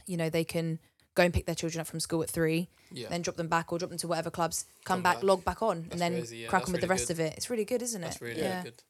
You 0.06 0.18
know 0.18 0.30
they 0.30 0.44
can 0.44 0.78
go 1.16 1.24
and 1.24 1.34
pick 1.34 1.46
their 1.48 1.56
children 1.56 1.82
up 1.82 1.88
from 1.88 2.00
school 2.00 2.22
at 2.22 2.30
three, 2.30 2.70
Yeah. 2.92 3.10
then 3.10 3.24
drop 3.24 3.38
them 3.38 3.48
back 3.48 3.72
or 3.74 3.80
drop 3.80 3.90
them 3.90 3.98
to 4.00 4.08
whatever 4.08 4.30
clubs, 4.30 4.66
come, 4.86 4.98
Come 4.98 5.04
back, 5.04 5.16
back. 5.16 5.24
log 5.24 5.44
back 5.44 5.64
on, 5.64 5.82
That's 5.82 5.94
and 5.94 6.02
then 6.02 6.12
crazy, 6.14 6.38
yeah, 6.38 6.48
crack 6.48 6.62
that's 6.62 6.70
on 6.70 6.74
with 6.74 6.82
the 6.82 6.88
rest 6.88 7.08
good. 7.08 7.14
of 7.14 7.20
it. 7.22 7.34
It's 7.38 7.50
really 7.50 7.66
good, 7.66 7.82
isn't 7.82 8.02
That's 8.02 8.18
it? 8.18 8.22
really, 8.22 8.42
yeah. 8.42 8.58
really 8.60 8.64
good. 8.66 8.84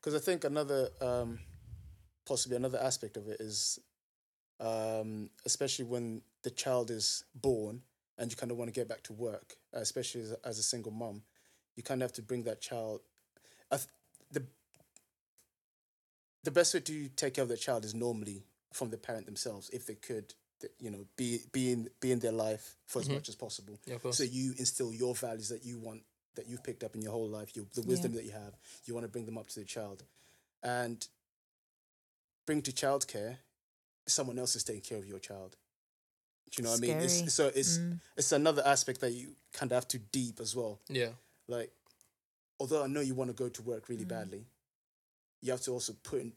Because 0.00 0.14
I 0.16 0.18
think 0.18 0.42
another, 0.42 0.88
um, 1.00 1.38
possibly 2.26 2.56
another 2.56 2.78
aspect 2.82 3.16
of 3.16 3.28
it 3.28 3.40
is, 3.40 3.78
um, 4.58 5.30
especially 5.46 5.84
when 5.84 6.22
the 6.42 6.50
child 6.50 6.90
is 6.90 7.22
born 7.36 7.82
and 8.18 8.30
you 8.32 8.36
kind 8.36 8.50
of 8.50 8.58
want 8.58 8.68
to 8.68 8.72
get 8.78 8.88
back 8.88 9.04
to 9.04 9.12
work, 9.12 9.54
especially 9.72 10.22
as 10.22 10.32
a, 10.32 10.36
as 10.44 10.58
a 10.58 10.62
single 10.64 10.90
mum, 10.92 11.22
you 11.76 11.84
kind 11.84 12.02
of 12.02 12.06
have 12.10 12.14
to 12.16 12.22
bring 12.22 12.42
that 12.44 12.60
child. 12.60 13.00
I 13.70 13.76
th- 13.76 13.88
the 16.44 16.50
best 16.50 16.72
way 16.74 16.80
to 16.80 17.08
take 17.10 17.34
care 17.34 17.42
of 17.42 17.48
the 17.48 17.56
child 17.56 17.84
is 17.84 17.94
normally 17.94 18.42
from 18.72 18.90
the 18.90 18.96
parent 18.98 19.26
themselves, 19.26 19.68
if 19.70 19.86
they 19.86 19.94
could, 19.96 20.34
you 20.78 20.90
know, 20.90 21.06
be 21.16 21.40
be 21.52 21.72
in 21.72 21.90
be 22.00 22.12
in 22.12 22.18
their 22.20 22.32
life 22.32 22.76
for 22.86 23.00
as 23.00 23.08
Mhm. 23.08 23.14
much 23.14 23.28
as 23.28 23.34
possible. 23.36 23.78
Yeah. 23.86 23.98
So 24.10 24.22
you 24.22 24.54
instill 24.58 24.92
your 24.94 25.14
values 25.14 25.48
that 25.48 25.64
you 25.64 25.78
want 25.78 26.02
that 26.36 26.46
you've 26.46 26.62
picked 26.62 26.84
up 26.84 26.94
in 26.94 27.02
your 27.02 27.12
whole 27.12 27.28
life, 27.28 27.56
your, 27.56 27.66
the 27.74 27.82
wisdom 27.82 28.12
that 28.12 28.24
you 28.24 28.30
have. 28.30 28.56
You 28.84 28.94
want 28.94 29.04
to 29.04 29.08
bring 29.08 29.26
them 29.26 29.36
up 29.36 29.48
to 29.48 29.58
the 29.60 29.66
child, 29.66 30.04
and 30.62 31.06
bring 32.46 32.62
to 32.62 32.72
childcare. 32.72 33.38
Someone 34.06 34.38
else 34.38 34.56
is 34.56 34.64
taking 34.64 34.82
care 34.82 34.98
of 34.98 35.06
your 35.06 35.18
child. 35.18 35.56
Do 36.50 36.62
you 36.62 36.64
know 36.64 36.70
what 36.70 36.78
I 36.78 36.80
mean? 36.80 36.96
It's, 37.24 37.32
so 37.34 37.48
it's 37.48 37.78
Mm. 37.78 38.00
it's 38.16 38.32
another 38.32 38.62
aspect 38.66 39.00
that 39.00 39.12
you 39.12 39.36
kind 39.52 39.70
of 39.72 39.76
have 39.76 39.88
to 39.88 39.98
deep 39.98 40.40
as 40.40 40.54
well. 40.56 40.80
yeah. 40.88 41.12
Like, 41.46 41.72
although 42.60 42.84
I 42.84 42.86
know 42.86 43.00
you 43.00 43.14
want 43.14 43.28
to 43.30 43.34
go 43.34 43.48
to 43.48 43.62
work 43.62 43.88
really 43.88 44.04
Mm. 44.04 44.08
badly, 44.08 44.46
you 45.42 45.50
have 45.52 45.60
to 45.62 45.70
also 45.72 45.92
put 46.02 46.20
in 46.20 46.32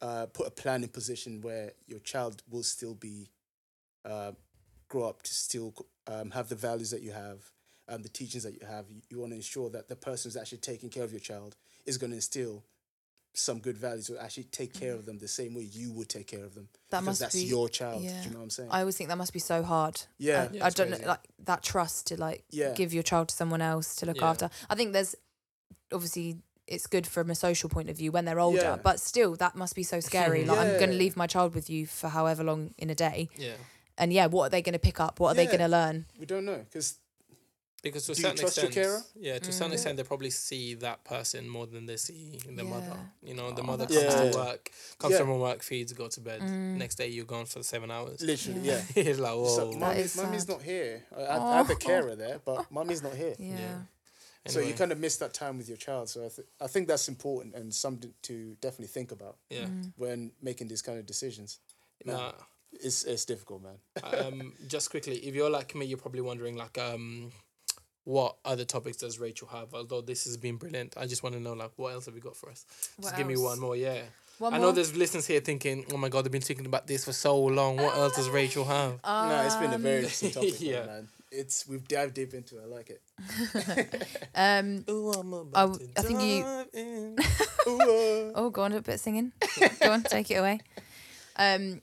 uh, 0.00 0.26
put 0.32 0.46
a 0.46 0.50
plan 0.50 0.82
in 0.84 0.88
position 0.88 1.40
where 1.40 1.72
your 1.86 1.98
child 2.00 2.42
will 2.48 2.62
still 2.62 2.94
be 2.94 3.28
uh, 4.04 4.30
grow 4.88 5.08
up 5.08 5.22
to 5.22 5.34
still 5.34 5.74
um, 6.06 6.30
have 6.30 6.48
the 6.48 6.54
values 6.54 6.90
that 6.92 7.02
you 7.02 7.10
have, 7.10 7.40
um, 7.88 8.02
the 8.02 8.08
teachings 8.08 8.44
that 8.44 8.52
you 8.54 8.64
have. 8.66 8.84
You, 8.88 9.02
you 9.10 9.18
want 9.18 9.32
to 9.32 9.36
ensure 9.36 9.68
that 9.70 9.88
the 9.88 9.96
person 9.96 10.28
who's 10.28 10.36
actually 10.36 10.58
taking 10.58 10.88
care 10.88 11.02
of 11.02 11.10
your 11.10 11.20
child 11.20 11.56
is 11.84 11.98
going 11.98 12.10
to 12.10 12.16
instill 12.16 12.62
some 13.34 13.58
good 13.58 13.76
values 13.76 14.08
or 14.08 14.18
actually 14.20 14.44
take 14.44 14.72
care 14.72 14.94
of 14.94 15.04
them 15.04 15.18
the 15.18 15.28
same 15.28 15.54
way 15.54 15.62
you 15.62 15.92
would 15.92 16.08
take 16.08 16.26
care 16.28 16.44
of 16.44 16.54
them. 16.54 16.68
That 16.90 17.00
because 17.00 17.06
must 17.06 17.20
that's 17.20 17.34
be- 17.34 17.42
your 17.42 17.68
child. 17.68 18.02
yeah. 18.02 18.20
Do 18.22 18.28
you 18.28 18.30
know 18.34 18.38
what 18.38 18.44
I'm 18.44 18.50
saying? 18.50 18.68
I 18.72 18.80
always 18.80 18.96
think 18.96 19.08
that 19.10 19.18
must 19.18 19.32
be 19.32 19.38
so 19.40 19.62
hard. 19.62 20.00
Yeah. 20.18 20.48
I, 20.50 20.54
Yeah, 20.56 20.64
I 20.66 20.70
don't 20.70 20.90
know, 20.90 20.98
like 21.06 21.20
that 21.44 21.62
trust 21.62 22.06
to 22.08 22.16
like 22.16 22.44
Yeah. 22.50 22.72
give 22.74 22.94
your 22.94 23.02
child 23.02 23.28
to 23.30 23.34
someone 23.34 23.60
else 23.62 23.96
to 23.96 24.06
look 24.06 24.18
Yeah. 24.18 24.30
after. 24.30 24.50
I 24.70 24.74
think 24.76 24.92
there's 24.92 25.14
obviously 25.92 26.38
it's 26.68 26.86
good 26.86 27.06
from 27.06 27.30
a 27.30 27.34
social 27.34 27.68
point 27.70 27.88
of 27.90 27.96
view 27.96 28.12
when 28.12 28.24
they're 28.26 28.40
older, 28.40 28.58
Yeah. 28.76 28.76
but 28.88 29.00
still 29.00 29.34
that 29.36 29.54
must 29.56 29.74
be 29.74 29.82
so 29.82 29.98
scary. 30.10 30.44
Like 30.44 30.58
I'm 30.58 30.78
going 30.78 30.90
to 30.90 30.96
leave 31.04 31.16
my 31.16 31.26
child 31.26 31.54
with 31.54 31.68
you 31.70 31.86
for 31.86 32.08
however 32.08 32.44
long 32.44 32.74
in 32.78 32.90
a 32.90 32.94
day, 32.94 33.28
Yeah. 33.36 33.56
and 33.96 34.12
yeah, 34.12 34.26
what 34.26 34.44
are 34.46 34.50
they 34.50 34.62
going 34.62 34.74
to 34.74 34.78
pick 34.78 35.00
up? 35.00 35.18
What 35.20 35.30
are 35.32 35.34
they 35.34 35.46
going 35.46 35.58
to 35.60 35.68
learn? 35.68 36.06
we 36.20 36.26
don't 36.26 36.44
know 36.44 36.58
because 36.70 36.98
Because 37.80 38.06
to 38.06 38.12
a 38.12 38.14
Do 38.16 38.20
you 38.20 38.26
certain 38.26 38.38
trust 38.42 38.56
your 38.56 38.66
extent, 38.66 38.86
carer? 38.86 39.02
yeah, 39.28 39.38
to 39.38 39.50
a 39.50 39.52
certain 39.52 39.70
Mm. 39.70 39.74
extent, 39.78 39.96
they 39.98 40.02
probably 40.02 40.30
see 40.30 40.74
that 40.86 40.98
person 41.04 41.48
more 41.48 41.64
than 41.74 41.86
they 41.86 41.96
see 41.96 42.40
the 42.58 42.64
mother. 42.64 42.98
You 43.22 43.34
know, 43.38 43.52
the 43.52 43.62
Oh, 43.62 43.70
mother 43.70 43.86
comes 43.86 44.00
sad. 44.14 44.32
to 44.32 44.38
work, 44.38 44.62
comes 44.98 45.12
Yeah. 45.12 45.18
from 45.20 45.38
work, 45.38 45.62
feeds, 45.62 45.92
go 45.92 46.08
to 46.08 46.20
bed. 46.20 46.40
Mm. 46.40 46.76
Next 46.76 46.96
day, 46.96 47.06
you're 47.06 47.24
gone 47.36 47.46
for 47.46 47.62
seven 47.62 47.88
hours. 47.92 48.20
literally, 48.20 48.62
Yeah. 48.70 48.82
yeah. 48.96 49.02
it's 49.10 49.20
like, 49.20 49.32
whoa. 49.32 49.56
So 49.58 49.70
That 49.70 49.78
mummy's, 49.78 50.16
mummy's 50.16 50.40
sad. 50.46 50.48
not 50.54 50.62
here. 50.62 51.04
I, 51.16 51.20
I, 51.22 51.36
I 51.52 51.56
had 51.58 51.68
the 51.68 51.74
Oh. 51.74 51.88
carer 51.90 52.16
there, 52.16 52.38
but 52.44 52.68
mummy's 52.76 53.00
not 53.00 53.14
here. 53.14 53.36
Yeah. 53.38 53.78
So 54.46 54.60
you 54.60 54.72
kind 54.72 54.92
of 54.92 54.98
miss 54.98 55.16
that 55.18 55.34
time 55.34 55.58
with 55.58 55.68
your 55.68 55.76
child. 55.76 56.08
So 56.08 56.24
I, 56.24 56.28
th- 56.28 56.48
I 56.60 56.66
think 56.68 56.88
that's 56.88 57.08
important 57.08 57.54
and 57.54 57.74
something 57.74 58.14
to 58.22 58.56
definitely 58.62 58.86
think 58.86 59.12
about 59.12 59.36
yeah. 59.50 59.64
Mm. 59.66 59.92
when 59.96 60.30
making 60.40 60.68
these 60.68 60.80
kind 60.80 60.98
of 60.98 61.04
decisions. 61.06 61.58
Nah, 62.06 62.32
It's 62.72 63.04
it's 63.04 63.24
difficult, 63.26 63.62
man. 63.62 63.78
um, 64.02 64.52
just 64.68 64.90
quickly, 64.90 65.16
if 65.16 65.34
you're 65.34 65.50
like 65.50 65.74
me, 65.74 65.84
you're 65.84 65.98
probably 65.98 66.20
wondering 66.22 66.56
like, 66.56 66.78
um, 66.78 67.30
what 68.04 68.36
other 68.44 68.64
topics 68.64 68.96
does 68.98 69.18
Rachel 69.18 69.48
have? 69.48 69.74
Although 69.74 70.00
this 70.00 70.24
has 70.24 70.36
been 70.38 70.56
brilliant, 70.56 70.94
I 70.96 71.06
just 71.06 71.22
want 71.22 71.34
to 71.34 71.40
know 71.40 71.52
like, 71.52 71.72
what 71.76 71.92
else 71.92 72.06
have 72.06 72.14
you 72.14 72.22
got 72.22 72.36
for 72.36 72.48
us? 72.50 72.64
What 72.96 73.04
Just 73.04 73.16
give 73.16 73.26
me 73.26 73.36
one 73.36 73.60
more, 73.60 73.76
yeah. 73.76 74.00
One 74.38 74.54
I 74.54 74.58
more? 74.58 74.68
know 74.68 74.72
there's 74.72 74.96
listeners 74.96 75.26
here 75.26 75.40
thinking, 75.40 75.84
oh 75.92 75.96
my 75.98 76.08
god, 76.08 76.24
they've 76.24 76.32
been 76.32 76.40
thinking 76.40 76.64
about 76.66 76.86
this 76.86 77.04
for 77.04 77.12
so 77.12 77.36
long. 77.38 77.76
What 77.76 77.94
else 77.96 78.16
does 78.16 78.30
Rachel 78.30 78.64
have? 78.64 79.00
no, 79.04 79.42
it's 79.44 79.56
been 79.56 79.74
a 79.74 79.78
very 79.78 79.98
Um, 79.98 80.04
interesting 80.04 80.30
topic, 80.30 80.54
yeah. 80.60 80.86
man. 80.86 81.08
It's 81.30 81.66
we've 81.68 81.86
dived 81.86 82.14
deep 82.14 82.32
into 82.34 82.58
it. 82.58 82.62
I 82.64 82.66
like 82.66 82.90
it. 82.90 83.02
Um. 84.34 84.84
Ooh, 84.88 85.10
I'm 85.12 85.32
about 85.32 85.72
w- 85.72 85.88
to 85.94 85.98
I 85.98 86.02
think 86.02 86.22
you- 86.22 86.42
dive 86.42 86.68
in. 86.74 87.16
Ooh, 87.68 87.80
uh. 87.80 88.32
Oh, 88.34 88.50
go 88.50 88.62
on 88.62 88.72
a 88.72 88.80
bit 88.80 88.94
of 88.94 89.00
singing. 89.00 89.32
go 89.80 89.92
on, 89.92 90.02
take 90.04 90.30
it 90.30 90.36
away. 90.36 90.60
Um, 91.36 91.82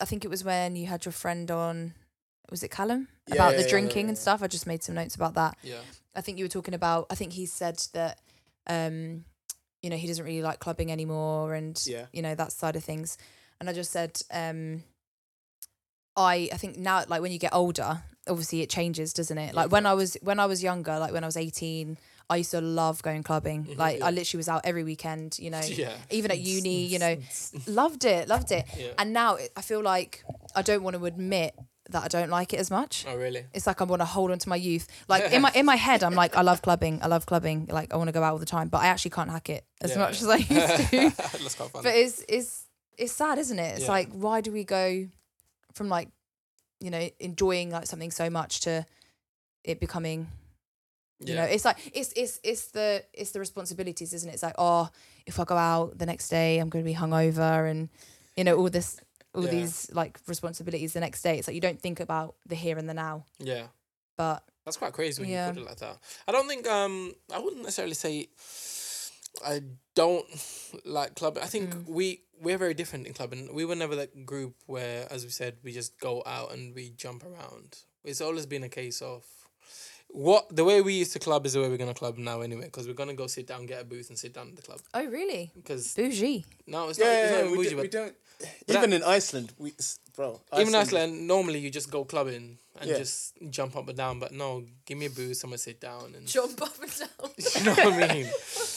I 0.00 0.04
think 0.04 0.24
it 0.24 0.28
was 0.28 0.42
when 0.44 0.76
you 0.76 0.86
had 0.86 1.04
your 1.04 1.12
friend 1.12 1.50
on. 1.50 1.94
Was 2.50 2.62
it 2.62 2.70
Callum 2.70 3.08
Yeah, 3.26 3.34
about 3.34 3.50
yeah, 3.52 3.56
the 3.58 3.62
yeah, 3.64 3.68
drinking 3.68 4.02
yeah, 4.06 4.08
and 4.10 4.18
stuff? 4.18 4.42
I 4.42 4.46
just 4.46 4.66
made 4.68 4.82
some 4.82 4.94
notes 4.94 5.16
about 5.16 5.34
that. 5.34 5.56
yeah. 5.62 5.80
I 6.14 6.20
think 6.20 6.38
you 6.38 6.44
were 6.44 6.48
talking 6.48 6.74
about. 6.74 7.06
I 7.10 7.14
think 7.16 7.32
he 7.32 7.44
said 7.44 7.78
that, 7.92 8.20
um, 8.68 9.24
you 9.82 9.90
know, 9.90 9.96
he 9.96 10.06
doesn't 10.06 10.24
really 10.24 10.42
like 10.42 10.60
clubbing 10.60 10.90
anymore, 10.92 11.54
and 11.54 11.78
Yeah. 11.84 12.06
you 12.12 12.22
know 12.22 12.34
that 12.36 12.52
side 12.52 12.76
of 12.76 12.84
things. 12.84 13.18
And 13.60 13.68
I 13.68 13.72
just 13.72 13.90
said, 13.90 14.20
um, 14.32 14.84
I 16.16 16.48
I 16.52 16.56
think 16.56 16.78
now, 16.78 17.04
like 17.08 17.20
when 17.20 17.32
you 17.32 17.38
get 17.38 17.52
older, 17.54 18.02
obviously 18.28 18.62
it 18.62 18.70
changes, 18.70 19.12
doesn't 19.12 19.38
it? 19.38 19.54
Like 19.54 19.70
when 19.70 19.86
I 19.86 19.94
was 19.94 20.16
when 20.22 20.38
I 20.40 20.46
was 20.46 20.62
younger, 20.62 20.98
like 20.98 21.12
when 21.12 21.24
I 21.24 21.26
was 21.26 21.36
eighteen, 21.36 21.98
I 22.28 22.36
used 22.36 22.50
to 22.52 22.60
love 22.60 23.02
going 23.02 23.22
clubbing. 23.22 23.64
Mhm, 23.64 23.78
Like 23.78 23.98
yeah. 23.98 24.06
I 24.06 24.10
literally 24.10 24.38
was 24.38 24.48
out 24.48 24.62
every 24.64 24.84
weekend. 24.84 25.38
You 25.38 25.50
know, 25.50 25.60
Yeah. 25.64 25.92
even 26.10 26.30
at 26.30 26.38
uni, 26.38 26.84
you 26.86 26.98
know, 26.98 27.16
loved 27.66 28.04
it, 28.04 28.28
loved 28.28 28.50
it. 28.52 28.64
Yeah. 28.76 28.88
And 28.98 29.12
now 29.12 29.38
I 29.56 29.62
feel 29.62 29.82
like 29.82 30.24
I 30.54 30.62
don't 30.62 30.82
want 30.82 30.96
to 30.96 31.04
admit 31.06 31.54
that 31.90 32.02
I 32.02 32.08
don't 32.08 32.30
like 32.30 32.52
it 32.52 32.58
as 32.58 32.68
much. 32.68 33.04
Oh 33.08 33.16
really? 33.16 33.44
It's 33.54 33.64
like 33.66 33.80
I 33.80 33.84
want 33.84 34.00
to 34.00 34.06
hold 34.06 34.32
on 34.32 34.40
to 34.40 34.48
my 34.48 34.56
youth. 34.56 34.88
Like 35.06 35.30
in 35.32 35.40
my 35.40 35.52
in 35.54 35.64
my 35.64 35.76
head, 35.76 36.02
I'm 36.02 36.14
like, 36.16 36.36
I 36.36 36.42
love 36.42 36.60
clubbing. 36.62 37.00
I 37.02 37.06
love 37.06 37.26
clubbing. 37.26 37.68
Like 37.70 37.94
I 37.94 37.96
want 37.96 38.08
to 38.08 38.12
go 38.12 38.24
out 38.24 38.32
all 38.32 38.38
the 38.40 38.44
time, 38.46 38.68
but 38.68 38.78
I 38.78 38.88
actually 38.88 39.12
can't 39.12 39.30
hack 39.30 39.48
it 39.50 39.64
as 39.80 39.96
much 39.96 40.20
as 40.20 40.28
I 40.28 40.36
used 40.36 40.50
to. 40.50 41.10
That's 41.16 41.54
quite 41.54 41.70
funny. 41.70 41.82
but 41.84 41.94
it's 41.94 42.24
it's 42.28 42.64
it's 42.98 43.12
sad, 43.12 43.38
isn't 43.38 43.58
it? 43.58 43.78
It's 43.78 43.88
like 43.88 44.08
why 44.10 44.40
do 44.40 44.50
we 44.50 44.64
go 44.64 45.06
from 45.74 45.88
like 45.88 46.08
you 46.80 46.90
know 46.90 47.08
enjoying 47.20 47.70
like 47.70 47.86
something 47.86 48.10
so 48.10 48.28
much 48.30 48.60
to 48.60 48.84
it 49.64 49.80
becoming 49.80 50.28
you 51.20 51.34
know 51.34 51.44
it's 51.44 51.64
like 51.64 51.78
it's 51.94 52.12
it's 52.14 52.38
it's 52.44 52.66
the 52.72 53.02
it's 53.14 53.30
the 53.30 53.38
responsibilities 53.40 54.12
isn't 54.12 54.28
it 54.28 54.34
it's 54.34 54.42
like 54.42 54.54
oh 54.58 54.88
if 55.26 55.40
i 55.40 55.44
go 55.44 55.56
out 55.56 55.96
the 55.98 56.04
next 56.04 56.28
day 56.28 56.58
i'm 56.58 56.68
going 56.68 56.84
to 56.84 56.88
be 56.88 56.94
hungover 56.94 57.70
and 57.70 57.88
you 58.36 58.44
know 58.44 58.54
all 58.56 58.68
this 58.68 59.00
all 59.34 59.44
Yeah. 59.44 59.50
these 59.50 59.90
like 59.92 60.18
responsibilities 60.26 60.92
the 60.92 61.00
next 61.00 61.22
day 61.22 61.38
it's 61.38 61.48
like 61.48 61.54
you 61.54 61.60
don't 61.62 61.80
think 61.80 62.00
about 62.00 62.34
the 62.46 62.54
here 62.54 62.76
and 62.76 62.86
the 62.88 62.94
now 62.94 63.24
yeah. 63.38 63.68
but 64.18 64.44
That's 64.66 64.76
quite 64.76 64.92
crazy 64.92 65.22
when 65.22 65.30
Yeah. 65.30 65.46
you 65.48 65.52
put 65.54 65.62
it 65.62 65.66
like 65.66 65.78
that. 65.78 65.98
I 66.28 66.32
don't 66.32 66.48
think 66.48 66.66
um 66.68 67.14
I 67.32 67.38
wouldn't 67.38 67.62
necessarily 67.62 67.94
say 67.94 68.28
I 69.44 69.62
don't 69.94 70.26
like 70.84 71.14
clubbing. 71.14 71.42
I 71.42 71.46
think 71.46 71.74
Mm. 71.74 71.88
we 71.88 72.22
we're 72.40 72.58
very 72.58 72.74
different 72.74 73.06
in 73.06 73.14
clubbing. 73.14 73.54
We 73.54 73.64
were 73.64 73.74
never 73.74 73.96
that 73.96 74.26
group 74.26 74.54
where, 74.66 75.10
as 75.10 75.24
we 75.24 75.30
said, 75.30 75.56
we 75.62 75.72
just 75.72 75.98
go 75.98 76.22
out 76.26 76.52
and 76.52 76.74
we 76.74 76.90
jump 76.90 77.24
around. 77.24 77.78
It's 78.04 78.20
always 78.20 78.44
been 78.46 78.62
a 78.62 78.68
case 78.68 79.00
of 79.00 79.24
what 80.08 80.54
the 80.54 80.64
way 80.64 80.80
we 80.82 80.92
used 80.94 81.12
to 81.14 81.18
club 81.18 81.46
is 81.46 81.54
the 81.54 81.60
way 81.60 81.68
we're 81.68 81.76
gonna 81.78 81.94
club 81.94 82.18
now 82.18 82.40
anyway. 82.42 82.64
Because 82.66 82.86
we're 82.86 82.94
gonna 82.94 83.14
go 83.14 83.26
sit 83.26 83.46
down, 83.46 83.66
get 83.66 83.80
a 83.80 83.84
booth, 83.84 84.08
and 84.10 84.18
sit 84.18 84.32
down 84.34 84.48
at 84.48 84.56
the 84.56 84.62
club. 84.62 84.80
oh 84.94 85.04
really 85.06 85.50
Because 85.56 85.94
bougie 85.94 86.44
no, 86.66 86.88
it's 86.88 86.98
Yeah, 86.98 87.04
not. 87.06 87.12
It's 87.14 87.32
yeah, 87.32 87.42
not 87.42 87.50
we, 87.50 87.56
bougie, 87.56 87.70
do, 87.70 87.76
we 87.76 87.88
don't. 87.88 88.14
But 88.66 88.76
Even 88.76 88.92
in 88.92 89.02
Iceland, 89.02 89.52
we 89.58 89.72
s- 89.78 89.98
bro. 90.14 90.40
even 90.58 90.74
Iceland, 90.74 91.26
normally 91.26 91.58
you 91.58 91.70
just 91.70 91.90
go 91.90 92.04
clubbing 92.04 92.58
and 92.78 92.90
Yeah. 92.90 92.98
just 92.98 93.32
jump 93.50 93.76
up 93.76 93.88
and 93.88 93.96
down. 93.96 94.18
But 94.20 94.32
no, 94.32 94.64
give 94.84 94.98
me 94.98 95.06
a 95.06 95.10
booth, 95.10 95.36
someone 95.38 95.58
sit 95.58 95.80
down, 95.80 96.14
and 96.14 96.26
jump 96.26 96.60
up 96.60 96.78
and 96.82 96.92
down 96.98 97.30
you 97.54 97.64
know 97.64 97.74
what 97.74 98.10
I 98.10 98.12
mean. 98.14 98.30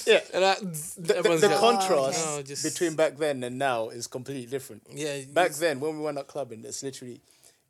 Yeah. 0.08 0.22
And 0.34 0.44
that, 0.44 0.60
The, 0.62 1.14
the, 1.14 1.22
the 1.24 1.48
just- 1.50 1.60
contrast 1.60 2.26
No, 2.26 2.42
just- 2.42 2.64
between 2.64 2.96
back 2.96 3.18
then 3.18 3.44
and 3.44 3.58
now 3.58 3.90
is 3.90 4.08
completely 4.08 4.46
different. 4.46 4.84
yeah, 4.94 5.22
Back 5.34 5.52
then, 5.56 5.80
when 5.82 5.98
we 5.98 6.04
went 6.04 6.18
out 6.18 6.28
clubbing, 6.28 6.64
it's 6.64 6.82
literally 6.82 7.20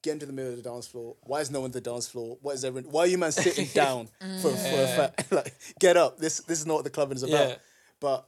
get 0.04 0.14
into 0.14 0.26
the 0.28 0.32
middle 0.34 0.52
of 0.52 0.58
the 0.64 0.70
dance 0.70 0.88
floor. 0.88 1.16
Why 1.24 1.40
is 1.42 1.50
no 1.50 1.62
one 1.62 1.70
on 1.70 1.72
the 1.72 1.82
dance 1.82 2.08
floor? 2.08 2.38
What 2.42 2.54
is 2.54 2.64
everyone? 2.64 2.92
Why 2.92 3.02
are 3.02 3.08
you 3.08 3.18
man 3.18 3.32
sitting 3.46 3.66
down 3.74 4.10
for, 4.42 4.52
for 4.52 4.82
a 4.84 4.88
fact? 4.88 5.32
like, 5.32 5.56
get 5.80 5.98
up. 5.98 6.20
This 6.20 6.40
this 6.42 6.60
is 6.60 6.66
not 6.68 6.76
what 6.76 6.84
the 6.84 6.90
clubbing 6.92 7.18
is 7.18 7.24
about. 7.24 7.50
Yeah. 7.50 7.56
But 8.00 8.26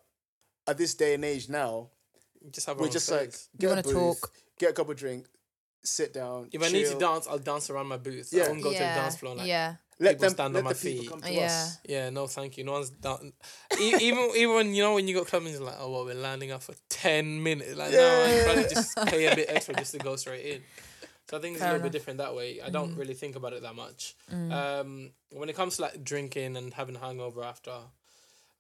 at 0.68 0.78
this 0.80 0.94
day 0.96 1.14
and 1.14 1.24
age 1.24 1.48
now, 1.48 1.91
just 2.52 2.68
have 2.68 2.78
our 2.78 2.82
we're 2.82 2.88
own 2.88 2.92
just 2.94 3.12
like 3.12 3.34
space. 3.34 3.50
get 3.60 3.68
a 3.68 3.70
wanna 3.70 3.84
booth, 3.84 3.94
talk. 4.22 4.32
get 4.58 4.70
a 4.72 4.74
couple 4.74 4.92
of 4.94 4.98
drink, 4.98 5.28
sit 5.84 6.14
down. 6.14 6.50
If 6.52 6.64
I 6.64 6.70
need 6.70 6.88
to 6.88 6.98
dance, 6.98 7.28
I'll 7.28 7.38
dance 7.40 7.70
around 7.70 7.88
my 7.88 7.98
booth. 7.98 8.30
I 8.34 8.38
Yeah. 8.38 8.48
won't 8.50 8.64
go 8.64 8.72
to 8.72 8.78
the 8.78 8.84
dance 8.84 9.16
floor. 9.18 9.36
Like, 9.36 9.48
yeah 9.48 9.76
let 10.00 10.14
people 10.14 10.22
them 10.30 10.34
stand 10.34 10.54
let 10.56 10.60
on 10.62 10.64
my 10.64 10.74
the 10.74 10.80
people 10.80 11.02
feet. 11.04 11.10
come 11.12 11.22
to 11.22 11.32
Yeah. 11.32 11.46
us. 11.46 11.78
Yeah, 11.86 12.10
no, 12.10 12.26
thank 12.26 12.58
you. 12.58 12.64
No 12.64 12.72
one's 12.72 12.90
done. 12.90 13.34
E- 13.80 13.94
even 14.02 14.32
even 14.36 14.56
when 14.56 14.74
you 14.74 14.82
know 14.82 14.96
when 14.96 15.08
you 15.08 15.14
got 15.16 15.28
clubbing, 15.28 15.50
it's 15.52 15.60
like, 15.62 15.76
oh, 15.80 15.92
well, 15.92 16.06
we're 16.06 16.16
landing 16.16 16.52
up 16.52 16.64
for 16.64 16.74
ten 16.90 17.44
minutes. 17.44 17.76
Like, 17.76 17.92
no, 17.92 18.24
I'd 18.26 18.46
rather 18.48 18.68
just 18.68 18.98
pay 19.08 19.28
a 19.32 19.36
bit 19.36 19.46
extra 19.50 19.76
just 19.76 19.92
to 19.92 20.00
go 20.00 20.16
straight 20.16 20.44
in. 20.46 20.62
So 21.30 21.38
I 21.38 21.40
think 21.40 21.54
it's 21.54 21.62
Fair 21.62 21.70
a 21.70 21.74
little 21.74 21.86
enough. 21.86 21.92
bit 21.94 21.98
different 22.00 22.18
that 22.18 22.34
way. 22.36 22.62
I 22.62 22.72
don't 22.72 22.96
really 22.96 23.14
think 23.14 23.36
about 23.36 23.54
it 23.54 23.62
that 23.62 23.76
much. 23.76 24.16
Um, 24.32 25.12
when 25.34 25.50
it 25.50 25.56
comes 25.56 25.76
to 25.76 25.84
like 25.84 26.04
drinking 26.04 26.58
and 26.58 26.74
having 26.74 26.96
hangover 26.96 27.44
after, 27.44 27.72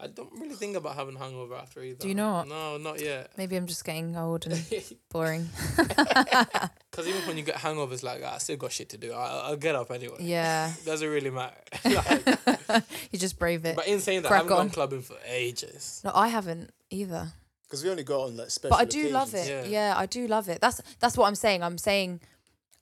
I 0.02 0.07
don't 0.07 0.32
really 0.34 0.56
think 0.56 0.76
about 0.76 0.95
having 0.95 1.15
hangover 1.15 1.56
after 1.56 1.82
either. 1.84 1.99
Do 1.99 2.07
you 2.07 2.15
not? 2.15 2.48
No, 2.48 2.78
not 2.78 2.99
yet. 3.02 3.32
maybe 3.38 3.56
i'm 3.56 3.68
just 3.68 3.86
getting 3.86 4.15
old 4.18 4.45
and 4.48 4.60
boring 5.10 5.48
Because 5.78 7.07
even 7.07 7.22
when 7.28 7.38
you 7.38 7.44
get 7.44 7.56
hangovers, 7.56 8.03
like 8.03 8.22
"Ah, 8.26 8.36
I 8.36 8.38
still 8.40 8.57
got 8.57 8.72
shit 8.72 8.90
to 8.90 8.98
do. 8.98 9.14
I'll, 9.14 9.41
I'll 9.52 9.57
get 9.57 9.76
up 9.76 9.91
anyway. 9.91 10.18
yeah 10.19 10.73
Doesn't 10.86 11.07
really 11.10 11.30
matter. 11.30 11.56
like, 11.86 12.84
you 13.11 13.19
just 13.19 13.38
brave 13.40 13.65
it 13.65 13.76
but 13.76 13.88
in 13.88 13.99
saying 13.99 14.23
that, 14.23 14.32
I 14.32 14.38
haven't 14.38 14.49
gone 14.49 14.69
clubbing 14.69 15.02
for 15.02 15.15
ages. 15.28 16.02
no 16.03 16.11
i 16.14 16.28
haven't 16.28 16.72
either 16.90 17.32
Because 17.64 17.84
we 17.84 17.90
only 17.90 18.03
go 18.03 18.23
on 18.23 18.36
like 18.38 18.49
special. 18.49 18.76
but 18.78 18.82
I 18.82 18.86
do 18.86 19.10
love 19.10 19.34
it. 19.34 19.48
Yeah. 19.48 19.64
Yeah. 19.65 19.94
I 19.98 20.06
do 20.06 20.28
love 20.28 20.49
it. 20.49 20.60
That's 20.60 20.82
that's 20.99 21.15
what 21.18 21.28
I'm 21.28 21.36
saying. 21.36 21.64
I'm 21.64 21.78
saying 21.78 22.19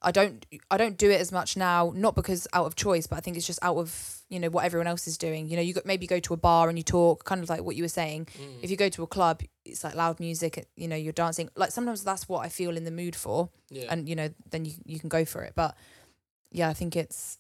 I 0.02 0.12
don't 0.12 0.46
I 0.72 0.78
don't 0.78 0.98
do 0.98 1.10
it 1.12 1.20
as 1.20 1.32
much 1.32 1.58
now, 1.58 1.92
not 1.96 2.16
because 2.16 2.48
out 2.54 2.66
of 2.66 2.76
choice, 2.76 3.06
but 3.08 3.18
I 3.18 3.20
think 3.22 3.36
it's 3.38 3.46
just 3.48 3.60
out 3.62 3.78
of 3.78 4.16
you 4.30 4.40
know 4.40 4.50
what 4.50 4.64
everyone 4.64 4.88
else 4.88 5.08
is 5.08 5.18
doing. 5.18 5.50
You 5.50 5.56
know, 5.58 5.62
you 5.62 5.74
got 5.74 5.86
maybe 5.86 6.08
go 6.08 6.20
to 6.22 6.34
a 6.34 6.38
bar 6.38 6.70
and 6.70 6.78
you 6.78 6.84
talk, 6.84 7.26
kind 7.26 7.44
of 7.44 7.50
like 7.50 7.64
what 7.64 7.76
you 7.76 7.84
were 7.84 7.90
saying. 7.90 8.28
Mm. 8.40 8.64
If 8.64 8.72
you 8.72 8.78
go 8.78 8.88
to 8.90 9.04
a 9.04 9.08
club, 9.08 9.42
it's 9.66 9.84
like 9.84 9.96
loud 9.96 10.20
music. 10.22 10.68
You 10.78 10.88
know, 10.88 10.96
you're 10.96 11.12
dancing. 11.12 11.50
Like 11.56 11.72
sometimes 11.72 12.04
that's 12.04 12.30
what 12.30 12.46
I 12.46 12.50
feel 12.50 12.78
in 12.78 12.86
the 12.86 12.92
mood 12.92 13.16
for, 13.16 13.50
Yeah. 13.70 13.88
and 13.90 14.08
you 14.08 14.16
know, 14.16 14.30
then 14.52 14.64
you 14.66 14.74
you 14.86 15.00
can 15.00 15.10
go 15.10 15.26
for 15.26 15.42
it. 15.44 15.54
But 15.56 15.76
yeah, 16.52 16.70
I 16.70 16.74
think 16.74 16.96
it's 16.96 17.38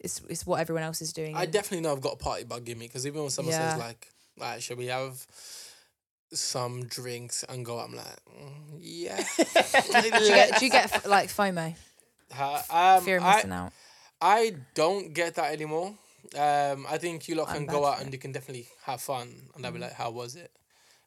it's 0.00 0.20
it's 0.28 0.44
what 0.44 0.58
everyone 0.60 0.82
else 0.82 1.02
is 1.02 1.12
doing. 1.12 1.36
I 1.36 1.46
definitely 1.46 1.82
know 1.82 1.92
I've 1.92 2.00
got 2.00 2.14
a 2.14 2.16
party 2.16 2.42
bug 2.44 2.68
in 2.68 2.78
me 2.78 2.86
because 2.88 3.06
even 3.06 3.20
when 3.20 3.30
someone 3.30 3.52
Yeah. 3.54 3.70
says 3.74 3.78
like, 3.78 4.08
"Like, 4.36 4.60
should 4.62 4.78
we 4.78 4.86
have 4.86 5.24
some 6.32 6.84
drinks 6.86 7.44
and 7.48 7.64
go?" 7.64 7.78
I'm 7.78 7.94
like, 7.94 8.06
mm, 8.26 8.78
"Yeah." 8.80 9.22
do 9.38 10.24
you 10.24 10.30
get 10.34 10.58
do 10.58 10.64
you 10.64 10.70
get 10.70 11.06
like 11.06 11.28
FOMO, 11.28 11.74
Ha- 12.32 12.96
um, 12.98 13.04
fear 13.04 13.18
of 13.18 13.24
I, 13.24 13.42
out? 13.42 13.72
I 14.20 14.54
don't 14.74 15.12
get 15.12 15.34
that 15.36 15.52
anymore. 15.52 15.94
Um, 16.38 16.86
I 16.88 16.98
think 16.98 17.28
you 17.28 17.34
lot 17.34 17.48
I'm 17.50 17.56
can 17.56 17.66
go 17.66 17.84
out. 17.84 18.00
And 18.00 18.12
you 18.12 18.18
can 18.18 18.32
definitely 18.32 18.66
have 18.84 19.00
fun, 19.00 19.28
and 19.54 19.66
I'll 19.66 19.72
be 19.72 19.78
like, 19.78 19.92
"How 19.92 20.10
was 20.10 20.36
it?" 20.36 20.50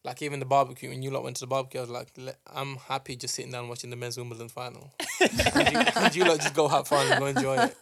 Like 0.05 0.21
even 0.21 0.39
the 0.39 0.45
barbecue, 0.45 0.89
when 0.89 1.01
you 1.01 1.09
lot 1.09 1.23
went 1.23 1.37
to 1.37 1.41
the 1.41 1.47
barbecue, 1.47 1.79
I 1.79 1.81
was 1.81 1.89
like, 1.89 2.09
I'm 2.53 2.75
happy 2.75 3.15
just 3.15 3.33
sitting 3.33 3.51
down 3.51 3.67
watching 3.67 3.89
the 3.89 3.95
men's 3.95 4.17
Wimbledon 4.17 4.49
final. 4.49 4.93
could, 5.17 6.15
you, 6.15 6.23
you 6.23 6.29
lot 6.29 6.39
just 6.41 6.53
go 6.53 6.67
have 6.67 6.87
fun 6.87 7.11
and 7.11 7.19
go 7.19 7.25
enjoy 7.25 7.57
it? 7.57 7.75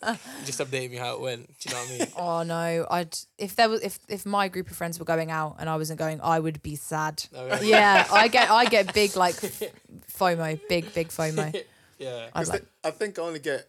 Just 0.46 0.60
update 0.60 0.90
me 0.90 0.96
how 0.96 1.16
it 1.16 1.20
went. 1.20 1.48
Do 1.60 1.70
you 1.70 1.76
know 1.76 1.82
what 1.82 1.92
I 1.92 1.98
mean? 1.98 2.08
Oh 2.16 2.44
no, 2.44 2.88
I'd 2.90 3.18
if 3.38 3.58
there 3.58 3.68
was 3.68 3.82
if 3.82 4.00
if 4.08 4.26
my 4.26 4.48
group 4.48 4.72
of 4.72 4.78
friends 4.78 5.00
were 5.00 5.06
going 5.06 5.32
out 5.32 5.58
and 5.60 5.70
I 5.70 5.76
wasn't 5.76 6.00
going, 6.00 6.22
I 6.22 6.40
would 6.40 6.64
be 6.64 6.78
sad. 6.78 7.26
Yeah. 7.34 7.60
Yeah, 7.62 8.08
I 8.10 8.30
get 8.30 8.50
I 8.50 8.66
get 8.66 8.94
big 8.94 9.18
like 9.18 9.36
FOMO, 10.18 10.62
big 10.70 10.94
big 10.94 11.10
FOMO. 11.10 11.62
Yeah. 12.00 12.28
I'd 12.34 12.34
'Cause 12.34 12.50
like 12.50 12.62
the- 12.82 12.88
I 12.88 12.92
think 12.92 13.20
I 13.20 13.22
only 13.24 13.40
get 13.40 13.68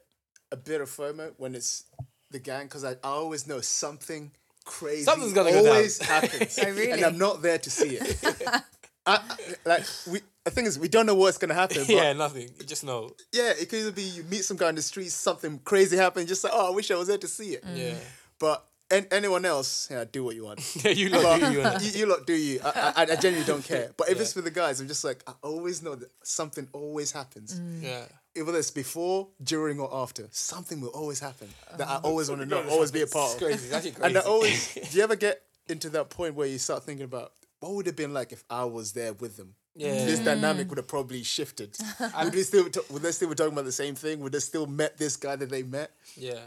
a 0.52 0.56
bit 0.56 0.80
of 0.80 0.88
FOMO 0.90 1.32
when 1.38 1.54
it's 1.54 1.84
the 2.30 2.38
gang 2.38 2.66
because 2.66 2.84
I, 2.84 2.92
I 2.92 2.96
always 3.04 3.46
know 3.46 3.60
something 3.60 4.30
crazy 4.64 5.04
Something's 5.04 5.32
gonna 5.32 5.50
go 5.52 5.62
down. 5.62 5.72
always 5.74 5.98
happens. 6.02 6.58
Oh, 6.62 6.70
really? 6.70 6.90
And 6.92 7.04
I'm 7.04 7.18
not 7.18 7.42
there 7.42 7.58
to 7.58 7.70
see 7.70 7.96
it. 8.00 8.18
I, 8.24 8.60
I- 9.16 9.20
like 9.64 9.84
we, 10.06 10.20
the 10.44 10.50
thing 10.50 10.66
is, 10.66 10.78
we 10.78 10.88
don't 10.88 11.06
know 11.06 11.14
what's 11.14 11.38
gonna 11.38 11.54
happen. 11.54 11.78
But 11.86 11.88
Yeah, 11.88 12.02
yeah. 12.04 12.12
nothing. 12.12 12.50
You 12.58 12.64
just 12.64 12.84
know. 12.84 13.10
Yeah, 13.32 13.52
it 13.58 13.68
could 13.68 13.78
either 13.80 13.92
be 13.92 14.02
you 14.02 14.22
meet 14.24 14.44
some 14.44 14.56
guy 14.56 14.68
in 14.68 14.74
the 14.74 14.82
street, 14.82 15.10
something 15.10 15.58
crazy 15.64 15.96
happen, 15.96 16.26
just 16.26 16.44
like, 16.44 16.52
oh, 16.54 16.68
I 16.72 16.74
wish 16.74 16.90
I 16.90 16.96
was 16.96 17.08
there 17.08 17.18
to 17.18 17.28
see 17.28 17.54
it. 17.54 17.64
Mm. 17.64 17.76
Yeah. 17.76 17.94
But 18.38 18.64
an- 18.94 19.06
anyone 19.10 19.44
else, 19.44 19.88
yeah, 19.90 20.04
do 20.10 20.24
what 20.24 20.34
you 20.34 20.44
want. 20.44 20.60
Yeah, 20.84 20.90
you 20.90 21.08
lot 21.08 21.40
do 21.40 21.52
you. 21.52 21.58
innit? 21.60 21.94
you, 21.94 22.00
you 22.00 22.06
lot 22.06 22.26
do 22.26 22.34
you. 22.34 22.60
I, 22.64 22.92
I, 22.96 23.02
I 23.02 23.16
genuinely 23.16 23.44
don't 23.44 23.64
care. 23.64 23.90
But 23.96 24.08
if 24.08 24.16
Yeah. 24.16 24.22
it's 24.22 24.32
for 24.32 24.42
the 24.42 24.50
guys, 24.50 24.80
I'm 24.80 24.88
just 24.88 25.04
like, 25.04 25.22
I 25.26 25.32
always 25.42 25.82
know 25.82 25.94
that 25.94 26.10
something 26.22 26.68
always 26.72 27.12
happens. 27.12 27.58
Mm. 27.58 27.82
Yeah. 27.82 28.42
Whether 28.42 28.58
it's 28.58 28.70
before, 28.70 29.28
during, 29.42 29.78
or 29.78 29.88
after, 29.94 30.28
something 30.32 30.80
will 30.80 30.88
always 30.88 31.20
happen 31.20 31.48
that 31.76 31.86
I 31.88 31.94
uh-huh. 31.94 32.08
always 32.08 32.28
want 32.28 32.40
to 32.42 32.46
know, 32.46 32.56
Something 32.56 32.72
always 32.72 32.90
be 32.90 33.02
a 33.02 33.06
part 33.06 33.32
of. 33.32 33.38
crazy. 33.38 33.68
It's 33.68 33.80
crazy. 33.80 33.96
And 34.02 34.18
I 34.18 34.20
always, 34.22 34.74
do 34.90 34.98
you 34.98 35.04
ever 35.04 35.16
get 35.16 35.42
into 35.68 35.88
that 35.90 36.10
point 36.10 36.34
where 36.34 36.48
you 36.48 36.58
start 36.58 36.82
thinking 36.82 37.04
about 37.04 37.32
what 37.60 37.72
would 37.72 37.86
have 37.86 37.96
been 37.96 38.12
like 38.12 38.32
if 38.32 38.44
I 38.50 38.64
was 38.64 38.92
there 38.92 39.12
with 39.12 39.36
them? 39.36 39.54
Yeah. 39.76 40.04
This 40.04 40.20
mm. 40.20 40.24
dynamic 40.24 40.68
would 40.68 40.78
have 40.78 40.86
probably 40.86 41.22
shifted. 41.22 41.76
would 42.22 42.34
we 42.34 42.42
still 42.42 42.68
t- 42.68 42.80
would 42.90 43.02
they 43.02 43.12
still 43.12 43.28
be 43.28 43.34
talking 43.34 43.52
about 43.52 43.64
the 43.64 43.72
same 43.72 43.94
thing? 43.94 44.20
Would 44.20 44.32
they 44.32 44.38
still 44.38 44.66
met 44.66 44.98
this 44.98 45.16
guy 45.16 45.36
that 45.36 45.50
they 45.50 45.62
met 45.62 45.90
yeah. 46.16 46.40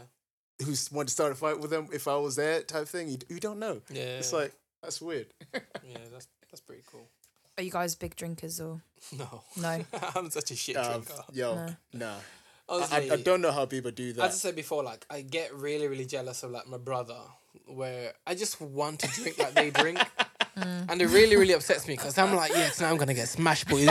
Who 0.64 0.74
wanted 0.92 1.08
to 1.08 1.12
start 1.14 1.32
a 1.32 1.34
fight 1.34 1.60
with 1.60 1.70
them 1.70 1.88
if 1.92 2.08
I 2.08 2.16
was 2.16 2.36
there 2.36 2.62
type 2.62 2.88
thing? 2.88 3.08
You, 3.08 3.18
you 3.28 3.40
don't 3.40 3.58
know. 3.58 3.80
Yeah. 3.90 4.18
It's 4.18 4.32
like 4.32 4.52
that's 4.82 5.00
weird. 5.00 5.26
yeah, 5.54 5.60
that's 6.12 6.28
that's 6.50 6.60
pretty 6.60 6.82
cool. 6.90 7.06
Are 7.56 7.62
you 7.62 7.70
guys 7.70 7.94
big 7.96 8.14
drinkers 8.16 8.60
or 8.60 8.80
No. 9.16 9.42
no? 9.56 9.84
I'm 10.14 10.30
such 10.30 10.50
a 10.52 10.56
shit 10.56 10.76
Um, 10.76 11.02
drinker. 11.02 11.22
yo, 11.32 11.54
No. 11.54 11.76
nah. 11.92 12.14
Honestly, 12.70 13.10
I, 13.10 13.14
I 13.14 13.16
don't 13.16 13.40
know 13.40 13.50
how 13.50 13.64
people 13.64 13.90
do 13.90 14.12
that. 14.12 14.24
As 14.26 14.34
I 14.34 14.36
said 14.36 14.54
before, 14.56 14.82
like 14.82 15.06
I 15.08 15.22
get 15.22 15.54
really, 15.54 15.88
really 15.88 16.04
jealous 16.04 16.42
of 16.42 16.50
like 16.50 16.66
my 16.68 16.76
brother, 16.76 17.16
where 17.66 18.12
I 18.26 18.34
just 18.34 18.60
want 18.60 19.00
to 19.00 19.08
drink 19.08 19.38
like 19.38 19.54
they 19.54 19.70
drink, 19.70 19.98
and 20.56 21.00
it 21.00 21.06
really, 21.06 21.36
really 21.36 21.54
upsets 21.54 21.88
me 21.88 21.94
because 21.94 22.18
I'm 22.18 22.34
like, 22.36 22.50
yes, 22.52 22.78
now 22.80 22.90
I'm 22.90 22.98
gonna 22.98 23.14
get 23.14 23.28
smashed, 23.28 23.68
boys. 23.68 23.86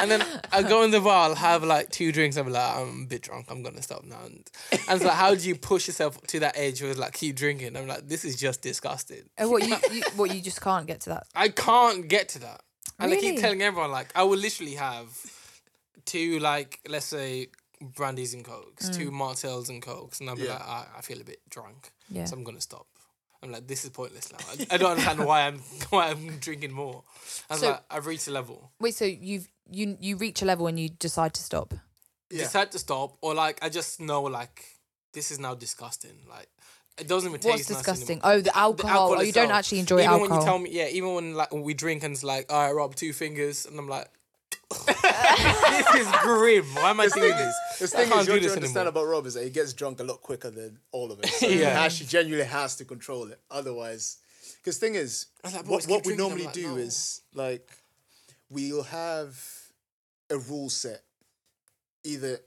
And 0.00 0.10
then 0.10 0.24
I 0.52 0.62
go 0.62 0.82
in 0.82 0.90
the 0.90 1.00
bar, 1.00 1.28
I'll 1.28 1.34
have 1.34 1.62
like 1.62 1.90
two 1.90 2.10
drinks, 2.12 2.36
I'm 2.36 2.48
like, 2.50 2.76
I'm 2.76 3.02
a 3.02 3.06
bit 3.06 3.22
drunk, 3.22 3.46
I'm 3.50 3.62
gonna 3.62 3.82
stop 3.82 4.04
now. 4.04 4.18
And, 4.24 4.48
and 4.72 4.80
it's 4.90 5.04
like, 5.04 5.14
how 5.14 5.34
do 5.34 5.46
you 5.46 5.54
push 5.56 5.86
yourself 5.86 6.20
to 6.28 6.40
that 6.40 6.56
edge 6.56 6.80
where 6.82 6.90
it's 6.90 6.98
like 7.00 7.12
keep 7.12 7.36
drinking? 7.36 7.76
I'm 7.76 7.86
like, 7.86 8.08
this 8.08 8.24
is 8.24 8.36
just 8.36 8.62
disgusting. 8.62 9.22
Oh, 9.38 9.48
what 9.48 9.66
you, 9.66 9.76
you 9.92 10.02
what 10.16 10.34
you 10.34 10.40
just 10.40 10.60
can't 10.60 10.86
get 10.86 11.00
to 11.02 11.10
that? 11.10 11.26
I 11.34 11.48
can't 11.48 12.08
get 12.08 12.30
to 12.30 12.38
that. 12.40 12.62
And 12.98 13.12
I 13.12 13.16
keep 13.16 13.38
telling 13.40 13.62
everyone, 13.62 13.90
like, 13.90 14.08
I 14.14 14.24
will 14.24 14.36
literally 14.36 14.74
have 14.74 15.08
two, 16.04 16.38
like, 16.38 16.80
let's 16.88 17.06
say, 17.06 17.48
brandies 17.80 18.34
and 18.34 18.44
cokes, 18.44 18.90
two 18.90 19.10
mm. 19.10 19.14
Martells 19.14 19.70
and 19.70 19.80
cokes, 19.80 20.20
and 20.20 20.28
I'll 20.28 20.36
be 20.36 20.42
Yeah. 20.42 20.52
like, 20.54 20.62
I, 20.62 20.86
I 20.98 21.00
feel 21.00 21.20
a 21.20 21.24
bit 21.24 21.40
drunk, 21.48 21.92
Yeah. 22.10 22.26
so 22.26 22.36
I'm 22.36 22.44
gonna 22.44 22.60
stop. 22.60 22.86
I'm 23.42 23.50
like, 23.52 23.66
this 23.66 23.84
is 23.84 23.90
pointless 23.90 24.30
now. 24.30 24.38
I, 24.50 24.74
I 24.74 24.76
don't 24.76 24.90
understand 24.90 25.24
why 25.24 25.46
I'm 25.46 25.58
why 25.90 26.10
I'm 26.10 26.36
drinking 26.40 26.72
more. 26.72 27.04
I 27.48 27.54
was 27.54 27.60
So- 27.62 27.70
like, 27.70 27.82
I've 27.90 28.06
reached 28.06 28.28
a 28.28 28.32
level. 28.32 28.70
Wait, 28.80 28.94
so 28.94 29.06
you've 29.06 29.48
you 29.70 29.96
you 30.00 30.16
reach 30.16 30.42
a 30.42 30.44
level 30.44 30.66
and 30.66 30.78
you 30.78 30.88
decide 30.88 31.34
to 31.34 31.42
stop? 31.42 31.74
Yeah. 32.30 32.44
Decide 32.44 32.70
to 32.72 32.78
stop, 32.78 33.16
or 33.22 33.34
like, 33.34 33.58
I 33.62 33.68
just 33.68 34.00
know, 34.00 34.22
like, 34.22 34.64
this 35.12 35.30
is 35.30 35.38
now 35.40 35.54
disgusting. 35.54 36.16
Like, 36.28 36.48
it 36.98 37.08
doesn't 37.08 37.28
even 37.28 37.40
taste 37.40 37.68
nice 37.70 37.78
disgusting? 37.78 38.18
anymore. 38.22 38.32
Oh, 38.38 38.40
the 38.40 38.56
alcohol. 38.56 39.14
oh, 39.16 39.20
you 39.20 39.32
don't 39.32 39.50
actually 39.50 39.80
enjoy 39.80 39.98
even 40.00 40.10
alcohol. 40.10 40.28
when 40.30 40.40
you 40.40 40.44
tell 40.46 40.58
me, 40.58 40.70
yeah, 40.70 40.88
even 40.88 41.14
when 41.14 41.34
like 41.34 41.52
when 41.52 41.62
we 41.62 41.74
drink 41.74 42.04
and 42.04 42.14
it's 42.14 42.22
like, 42.22 42.52
all 42.52 42.64
right, 42.66 42.72
Rob, 42.72 42.94
two 42.94 43.12
fingers, 43.12 43.66
and 43.66 43.78
I'm 43.78 43.88
like, 43.88 44.08
this 44.86 45.94
is 45.96 46.08
grim. 46.22 46.64
Why 46.74 46.90
am 46.90 47.00
I 47.00 47.08
doing 47.08 47.30
this? 47.36 47.54
The 47.80 47.86
thing 47.88 48.12
is, 48.12 48.26
do 48.26 48.32
what 48.32 48.42
you 48.42 48.50
understand 48.50 48.64
anymore. 48.76 48.88
about 48.88 49.04
Rob 49.06 49.26
is 49.26 49.34
that 49.34 49.40
eh? 49.40 49.44
he 49.44 49.50
gets 49.50 49.72
drunk 49.72 50.00
a 50.00 50.04
lot 50.04 50.20
quicker 50.22 50.50
than 50.50 50.78
all 50.92 51.10
of 51.10 51.18
us. 51.20 51.30
So 51.40 51.48
he 51.48 51.60
Yeah. 51.62 51.80
actually 51.80 52.06
genuinely 52.06 52.46
has 52.46 52.76
to 52.76 52.84
control 52.84 53.24
it. 53.32 53.40
Otherwise, 53.50 54.18
because 54.58 54.78
thing 54.78 54.94
is, 54.94 55.26
like, 55.44 55.66
what, 55.66 55.84
what 55.86 56.06
we 56.06 56.14
normally 56.16 56.44
like, 56.44 56.54
do 56.54 56.68
"No." 56.68 56.76
is 56.76 57.22
like 57.34 57.68
we'll 58.48 58.82
have 58.84 59.42
a 60.30 60.38
rule 60.38 60.68
set. 60.70 61.02
Either 62.04 62.38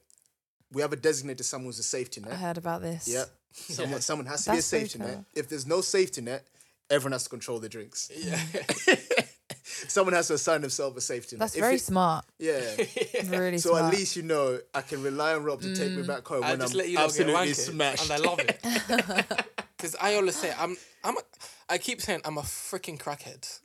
we 0.72 0.82
have 0.82 0.94
a 0.94 0.96
designated 0.96 1.46
someone 1.46 1.68
who's 1.68 1.80
a 1.80 1.84
safety 1.84 2.22
net. 2.22 2.32
I 2.34 2.36
heard 2.36 2.58
about 2.58 2.82
this. 2.82 3.08
Yep. 3.08 3.28
Someone, 3.54 3.92
Yeah. 3.94 4.00
someone 4.00 4.26
has 4.26 4.44
to 4.46 4.50
That's 4.50 4.72
be 4.72 4.78
a 4.78 4.82
safety 4.82 4.98
net. 5.00 5.24
If 5.36 5.48
there's 5.48 5.68
no 5.68 5.82
safety 5.82 6.22
net, 6.22 6.44
everyone 6.90 7.12
has 7.12 7.24
to 7.26 7.30
control 7.30 7.60
the 7.60 7.70
drinks. 7.70 8.10
Yeah. 8.16 8.40
someone 9.64 10.14
has 10.14 10.28
to 10.30 10.34
assign 10.34 10.62
themselves 10.62 10.98
a 10.98 11.02
safety 11.02 11.36
net. 11.36 11.42
That's 11.42 11.56
If 11.56 11.62
very 11.62 11.76
it- 11.76 11.82
smart. 11.82 12.26
Yeah. 12.40 12.62
Really 13.26 13.60
So 13.60 13.70
smart. 13.72 13.94
at 13.94 14.00
least 14.00 14.16
you 14.16 14.24
know 14.24 14.60
I 14.74 14.82
can 14.82 15.04
rely 15.04 15.34
on 15.36 15.44
Rob 15.44 15.62
to 15.62 15.76
take 15.76 15.92
me 15.92 16.02
mm. 16.04 16.08
back 16.08 16.28
home 16.28 16.44
I 16.44 16.52
when 16.52 16.60
just 16.62 16.74
I'm 16.74 16.78
let 16.80 16.90
you 16.90 16.96
lot 16.96 17.02
get 17.14 17.28
absolutely 17.30 17.52
wankered, 17.52 17.56
smashed. 17.72 18.10
and 18.10 18.12
I 18.12 18.18
love 18.28 18.40
it. 18.40 19.48
Because 19.78 19.96
I 20.02 20.16
always 20.16 20.36
say 20.36 20.52
I'm 20.58 20.76
I'm 21.04 21.18
a, 21.18 21.22
I 21.70 21.78
keep 21.78 22.02
saying 22.02 22.22
I'm 22.26 22.38
a 22.38 22.42
freaking 22.42 22.98
crackhead, 23.00 23.60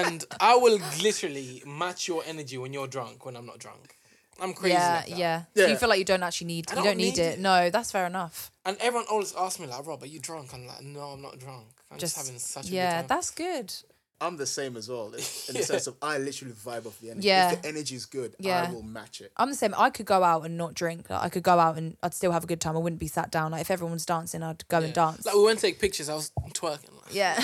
and 0.00 0.24
I 0.40 0.56
will 0.56 0.78
literally 1.02 1.62
match 1.66 2.08
your 2.08 2.22
energy 2.26 2.56
when 2.58 2.72
you're 2.72 2.86
drunk 2.88 3.24
when 3.26 3.36
I'm 3.36 3.46
not 3.46 3.58
drunk. 3.58 3.96
I'm 4.40 4.54
crazy. 4.54 4.74
yeah, 4.74 4.94
like 4.96 5.08
that. 5.08 5.18
yeah, 5.18 5.42
So 5.54 5.66
you 5.66 5.76
feel 5.76 5.88
like 5.88 5.98
you 5.98 6.04
don't 6.04 6.22
actually 6.22 6.46
need. 6.48 6.64
I 6.68 6.72
you 6.72 6.76
don't 6.76 6.84
don't 6.86 6.96
need, 6.96 7.16
need 7.16 7.18
it. 7.18 7.34
it. 7.34 7.40
No, 7.40 7.70
that's 7.70 7.90
fair 7.92 8.06
enough. 8.06 8.50
And 8.64 8.76
everyone 8.80 9.06
always 9.10 9.34
asks 9.36 9.60
me 9.60 9.66
like, 9.66 9.86
Rob, 9.86 10.02
are 10.02 10.06
you 10.06 10.18
drunk? 10.18 10.52
I'm 10.54 10.66
like, 10.66 10.82
no, 10.82 11.00
I'm 11.00 11.22
not 11.22 11.38
drunk. 11.38 11.66
I'm 11.90 11.98
just, 11.98 12.16
Just 12.16 12.26
having 12.26 12.38
such 12.40 12.68
a 12.70 12.72
yeah, 12.72 13.02
good 13.02 13.08
time. 13.08 13.16
that's 13.18 13.30
good. 13.30 13.74
I'm 14.24 14.36
the 14.36 14.46
same 14.46 14.76
as 14.76 14.88
well 14.88 15.08
in 15.08 15.14
in 15.48 15.54
the 15.56 15.62
sense 15.72 15.86
of 15.88 15.96
I 16.00 16.18
literally 16.18 16.54
vibe 16.54 16.86
off 16.86 16.98
the 17.00 17.10
energy. 17.10 17.26
Yeah. 17.28 17.52
If 17.52 17.62
the 17.62 17.68
energy 17.68 17.94
is 17.96 18.06
good, 18.06 18.34
Yeah. 18.38 18.66
I 18.68 18.72
will 18.72 18.82
match 18.82 19.20
it. 19.20 19.32
I'm 19.36 19.48
the 19.50 19.56
same. 19.56 19.74
I 19.76 19.90
could 19.90 20.06
go 20.06 20.22
out 20.22 20.44
and 20.46 20.56
not 20.56 20.74
drink. 20.74 21.10
Like, 21.10 21.22
I 21.22 21.28
could 21.28 21.42
go 21.42 21.58
out 21.58 21.76
and 21.76 21.96
I'd 22.02 22.14
still 22.14 22.30
have 22.32 22.44
a 22.44 22.46
good 22.46 22.60
time. 22.60 22.76
I 22.76 22.80
wouldn't 22.80 23.00
be 23.00 23.08
sat 23.08 23.30
down. 23.30 23.50
Like 23.52 23.60
if 23.62 23.70
everyone's 23.70 24.06
dancing, 24.06 24.42
I'd 24.42 24.66
go 24.68 24.78
and 24.78 24.94
dance. 24.94 25.26
Like 25.26 25.34
we 25.34 25.42
went 25.44 25.58
to 25.58 25.66
take 25.66 25.80
pictures. 25.80 26.08
I 26.08 26.14
was 26.14 26.30
twerking. 26.50 26.94
Like, 27.04 27.14
yeah. 27.14 27.34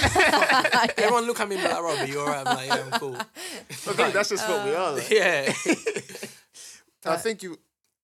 Everyone 0.99 1.27
look 1.27 1.41
at 1.41 1.49
me 1.49 1.57
and 1.57 1.65
be 1.65 1.69
like, 1.71 1.83
Rob, 1.83 1.99
are 1.99 2.07
you 2.07 2.21
alright? 2.21 2.47
I'm 2.47 2.57
like, 2.57 2.67
yeah, 2.69 2.85
I'm 2.93 3.01
cool. 3.01 3.17
I 3.17 3.73
think 3.73 4.15
that's 4.15 4.29
just 4.31 4.49
what 4.49 4.65
we 4.65 4.75
are. 4.75 4.93
Like. 4.93 5.11
Yeah. 5.11 5.53
I 7.07 7.17
think 7.17 7.43
you, 7.43 7.59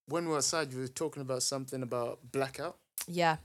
when 0.07 0.25
we 0.25 0.31
were 0.31 0.39
outside, 0.39 0.73
you 0.73 0.81
were 0.81 0.89
talking 0.89 1.21
about 1.23 1.43
something 1.43 1.83
about 1.83 2.19
blackout. 2.33 2.77
yeah. 3.07 3.37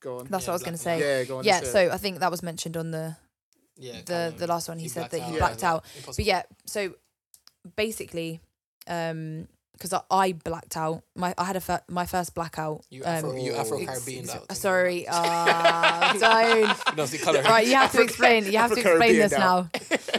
Go 0.00 0.18
on. 0.18 0.26
That's 0.28 0.44
Yeah, 0.44 0.48
what 0.48 0.52
I 0.52 0.52
was 0.52 0.62
gonna 0.62 0.76
say. 0.76 1.00
yeah, 1.00 1.24
go 1.24 1.38
on. 1.38 1.44
Yeah. 1.44 1.54
let's 1.54 1.68
it. 1.68 1.72
So 1.72 1.90
I 1.90 1.96
think 1.96 2.18
that 2.20 2.30
was 2.30 2.42
mentioned 2.42 2.76
on 2.76 2.90
the 2.90 3.16
yeah. 3.76 4.00
the 4.04 4.34
the 4.36 4.46
last 4.46 4.68
one. 4.68 4.78
He, 4.78 4.88
said 4.88 5.00
blacked 5.10 5.12
that 5.12 5.22
he 5.22 5.32
Yeah. 5.32 5.38
blacked 5.38 5.64
out. 5.64 5.84
Impossible. 5.96 6.14
But 6.16 6.24
yeah, 6.24 6.42
so 6.66 6.94
basically, 7.76 8.40
um, 8.88 9.48
because 9.72 9.92
I, 9.92 10.00
I 10.10 10.32
blacked 10.32 10.76
out. 10.76 11.02
My 11.14 11.34
I 11.36 11.44
had 11.44 11.56
a 11.56 11.60
fir- 11.60 11.82
my 11.88 12.06
first 12.06 12.34
blackout. 12.34 12.84
You 12.90 13.02
um, 13.04 13.08
Afro, 13.08 13.36
you 13.36 13.52
Oh. 13.52 13.60
Afro 13.60 13.78
ex- 13.78 13.86
Caribbean 13.90 14.26
sorry, 14.54 15.06
uh, 15.06 16.12
don't. 16.18 16.96
You 16.96 17.06
see 17.06 17.18
color. 17.18 17.42
Right, 17.42 17.66
you 17.66 17.74
have 17.74 17.92
to 17.92 18.00
explain. 18.02 18.46
You 18.46 18.58
have 18.58 18.72
to 18.72 18.80
explain 18.80 19.20
Afro-Caribbean 19.20 19.28
this 19.28 19.32
now. 19.32 19.68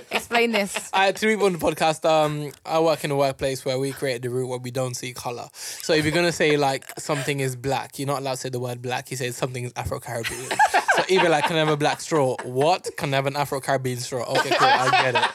explain 0.11 0.51
this. 0.51 0.89
I 0.93 1.05
had 1.07 1.15
to 1.15 1.25
people 1.27 1.47
on 1.47 1.53
the 1.53 1.59
podcast. 1.59 2.05
Um, 2.07 2.51
I 2.65 2.79
work 2.79 3.03
in 3.03 3.09
a 3.11 3.15
workplace 3.15 3.65
where 3.65 3.79
we 3.79 3.91
create 3.91 4.21
the 4.21 4.29
rule 4.29 4.49
where 4.49 4.59
we 4.59 4.69
don't 4.69 4.93
see 4.95 5.13
color. 5.13 5.47
So 5.53 5.93
if 5.93 6.05
you're 6.05 6.13
gonna 6.13 6.31
say 6.31 6.55
like 6.57 6.85
something 6.99 7.39
is 7.39 7.55
black, 7.55 7.97
you're 7.97 8.07
not 8.07 8.19
allowed 8.19 8.33
to 8.35 8.37
say 8.41 8.49
the 8.49 8.59
word 8.59 8.81
black. 8.83 9.09
You 9.09 9.17
say 9.17 9.31
something 9.31 9.63
is 9.63 9.73
Afro 9.75 9.99
Caribbean. 9.99 10.49
so 10.97 11.03
even 11.09 11.31
like 11.31 11.45
can 11.45 11.55
I 11.55 11.59
have 11.59 11.69
a 11.69 11.77
black 11.77 12.01
straw? 12.01 12.35
What 12.43 12.89
can 12.97 13.13
I 13.13 13.17
have 13.17 13.27
an 13.27 13.35
Afro 13.35 13.61
Caribbean 13.61 13.99
straw? 13.99 14.23
Okay, 14.23 14.49
cool, 14.49 14.67
I 14.67 14.89
get 14.89 15.15
it. 15.15 15.31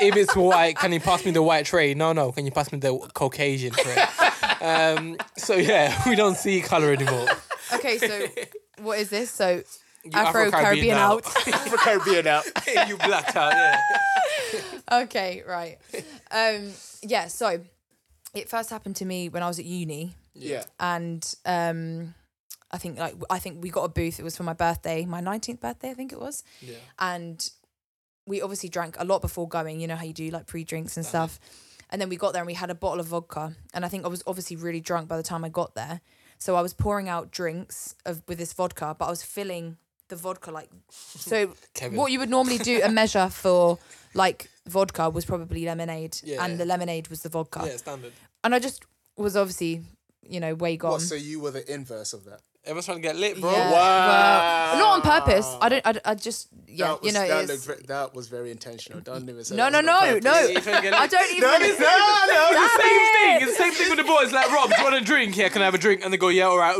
If 0.00 0.16
it's 0.16 0.34
white, 0.34 0.76
can 0.76 0.92
you 0.92 1.00
pass 1.00 1.24
me 1.24 1.30
the 1.30 1.42
white 1.42 1.66
tray? 1.66 1.94
No, 1.94 2.12
no. 2.12 2.32
Can 2.32 2.44
you 2.44 2.50
pass 2.50 2.72
me 2.72 2.78
the 2.78 2.98
Caucasian 3.14 3.72
tray? 3.72 4.04
Um, 4.60 5.16
so 5.36 5.54
yeah, 5.54 6.02
we 6.08 6.16
don't 6.16 6.36
see 6.36 6.60
color 6.60 6.92
anymore. 6.92 7.28
Okay, 7.72 7.98
so 7.98 8.26
what 8.82 8.98
is 8.98 9.10
this? 9.10 9.30
So 9.30 9.62
Afro 10.12 10.50
Caribbean 10.50 10.96
out. 10.96 11.24
Afro 11.46 11.78
Caribbean 11.78 12.26
out. 12.26 12.44
you 12.88 12.96
blacked 12.96 13.36
out. 13.36 13.52
Yeah. 13.52 13.80
okay, 15.02 15.42
right. 15.46 15.78
Um, 16.30 16.72
yeah. 17.02 17.28
So 17.28 17.60
it 18.34 18.48
first 18.48 18.70
happened 18.70 18.96
to 18.96 19.04
me 19.04 19.28
when 19.28 19.42
I 19.42 19.46
was 19.46 19.58
at 19.58 19.64
uni. 19.64 20.16
Yeah. 20.36 20.64
and 20.80 21.24
um 21.46 22.14
I 22.74 22.78
think 22.78 22.98
like 22.98 23.14
I 23.30 23.38
think 23.38 23.62
we 23.62 23.70
got 23.70 23.84
a 23.84 23.88
booth. 23.88 24.18
It 24.18 24.24
was 24.24 24.36
for 24.36 24.42
my 24.42 24.52
birthday, 24.52 25.04
my 25.06 25.20
nineteenth 25.20 25.60
birthday, 25.60 25.90
I 25.90 25.94
think 25.94 26.12
it 26.12 26.20
was. 26.20 26.42
Yeah. 26.60 26.76
And 26.98 27.38
we 28.26 28.42
obviously 28.42 28.68
drank 28.68 28.96
a 28.98 29.04
lot 29.04 29.22
before 29.22 29.48
going. 29.48 29.80
You 29.80 29.86
know 29.86 29.96
how 29.96 30.04
you 30.04 30.12
do 30.12 30.28
like 30.30 30.46
pre 30.46 30.64
drinks 30.64 30.96
and 30.96 31.06
stuff. 31.06 31.38
And 31.90 32.00
then 32.00 32.08
we 32.08 32.16
got 32.16 32.32
there 32.32 32.42
and 32.42 32.46
we 32.46 32.54
had 32.54 32.70
a 32.70 32.74
bottle 32.74 32.98
of 33.00 33.06
vodka. 33.06 33.54
And 33.72 33.84
I 33.84 33.88
think 33.88 34.04
I 34.04 34.08
was 34.08 34.22
obviously 34.26 34.56
really 34.56 34.80
drunk 34.80 35.08
by 35.08 35.16
the 35.16 35.22
time 35.22 35.44
I 35.44 35.48
got 35.50 35.74
there. 35.74 36.00
So 36.38 36.56
I 36.56 36.62
was 36.62 36.74
pouring 36.74 37.08
out 37.08 37.30
drinks 37.30 37.94
of 38.04 38.22
with 38.26 38.38
this 38.38 38.52
vodka, 38.52 38.96
but 38.98 39.06
I 39.06 39.10
was 39.10 39.22
filling 39.22 39.76
the 40.08 40.16
vodka 40.16 40.50
like 40.50 40.68
so 40.90 41.54
Kevin. 41.74 41.96
what 41.98 42.12
you 42.12 42.18
would 42.18 42.28
normally 42.30 42.58
do 42.58 42.80
a 42.82 42.90
measure 42.90 43.28
for 43.30 43.78
like 44.14 44.50
vodka 44.66 45.08
was 45.08 45.24
probably 45.24 45.64
lemonade 45.64 46.18
Yeah. 46.22 46.44
and 46.44 46.58
the 46.58 46.64
lemonade 46.66 47.08
was 47.08 47.22
the 47.22 47.28
vodka 47.30 47.62
Yeah, 47.64 47.76
standard. 47.78 48.12
and 48.44 48.54
i 48.54 48.58
just 48.58 48.84
was 49.16 49.34
obviously 49.34 49.82
you 50.28 50.40
know 50.40 50.54
way 50.54 50.76
gone 50.76 50.92
What, 50.92 51.00
so 51.02 51.14
you 51.14 51.40
were 51.40 51.50
the 51.50 51.72
inverse 51.72 52.12
of 52.12 52.24
that? 52.24 52.40
Everyone's 52.64 52.86
trying 52.86 52.96
to 52.98 53.02
get 53.02 53.16
lit, 53.16 53.38
bro. 53.38 53.52
Yeah, 53.52 53.70
Wow. 53.72 54.70
well, 54.72 54.78
not 54.78 54.94
on 54.94 55.02
purpose 55.20 55.54
i 55.60 55.68
don't 55.68 55.86
i, 55.86 56.00
I 56.04 56.14
just 56.14 56.48
yeah 56.66 56.86
that 56.88 57.02
was, 57.02 57.06
you 57.12 57.18
know 57.18 57.28
that, 57.28 57.50
it's, 57.50 57.66
looked 57.68 57.80
ve- 57.82 57.86
that 57.88 58.14
was 58.14 58.28
very 58.28 58.50
intentional. 58.50 59.00
Don't 59.00 59.28
even 59.28 59.44
say 59.44 59.54
no 59.54 59.68
no 59.68 59.80
no 59.82 60.00
purpose. 60.00 60.24
no 60.24 60.40
You're 60.46 60.60
trying 60.62 60.76
to 60.76 60.82
get 60.82 60.94
i 60.94 61.06
don't 61.06 61.30
even 61.30 61.42
No, 61.42 61.56
it's 61.60 61.78
not. 61.78 62.28
No, 62.34 62.48
It's 62.50 62.72
the 62.76 62.82
Damn 62.82 62.88
same 62.88 63.12
thing. 63.12 63.48
It's 63.48 63.58
the 63.58 63.62
same 63.64 63.72
thing 63.74 63.88
with 63.90 63.98
the 63.98 64.04
boys. 64.04 64.32
Like, 64.32 64.50
Rob, 64.50 64.70
do 64.70 64.76
you 64.78 64.82
want 64.84 64.96
a 64.96 65.00
drink? 65.04 65.36
Yeah, 65.36 65.48
can 65.50 65.60
I 65.62 65.66
have 65.66 65.74
a 65.74 65.78
drink? 65.78 66.02
And 66.04 66.12
they 66.12 66.16
go, 66.16 66.28
yeah, 66.28 66.44
all 66.44 66.58
right. 66.58 66.74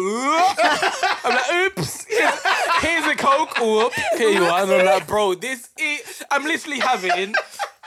I'm 1.24 1.34
like, 1.34 1.78
oops. 1.78 2.04
Here's, 2.06 2.42
here's 2.80 3.06
a 3.06 3.14
Coke. 3.16 3.58
Whoop. 3.60 3.92
Here 4.16 4.30
you 4.30 4.44
are. 4.44 4.62
And 4.62 4.70
I'm 4.72 4.86
like, 4.86 5.06
bro, 5.06 5.34
this 5.34 5.68
is... 5.78 6.22
I'm 6.30 6.44
literally 6.44 6.80
having 6.80 7.34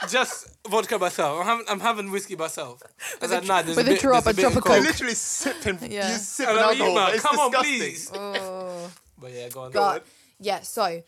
just 0.08 0.56
vodka 0.68 0.98
myself. 0.98 1.40
I'm 1.40 1.46
having, 1.46 1.64
I'm 1.68 1.80
having 1.80 2.10
whiskey 2.10 2.36
myself. 2.36 2.82
I 3.20 3.24
was 3.24 3.32
like, 3.32 3.46
nah, 3.46 3.62
there's 3.62 3.76
with 3.76 3.88
a 3.88 3.90
a 3.90 3.94
bit, 3.94 4.00
drop, 4.00 4.24
there's 4.24 4.34
a 4.34 4.36
bit 4.36 4.42
drop 4.42 4.64
of 4.64 4.70
of 4.70 4.76
You're 4.76 4.84
literally 4.84 5.14
sipping. 5.14 5.78
Yeah. 5.90 6.08
You're 6.10 6.18
sipping 6.18 6.56
I'm 6.56 6.62
like, 6.62 6.80
alcohol. 6.80 7.08
It's 7.14 7.22
come 7.22 7.38
on, 7.38 7.52
please. 7.52 8.10
Oh. 8.14 8.90
But 9.20 9.32
yeah, 9.32 9.48
go 9.48 9.62
on. 9.62 9.72
but 9.72 10.06
yeah 10.40 10.60
so 10.60 11.02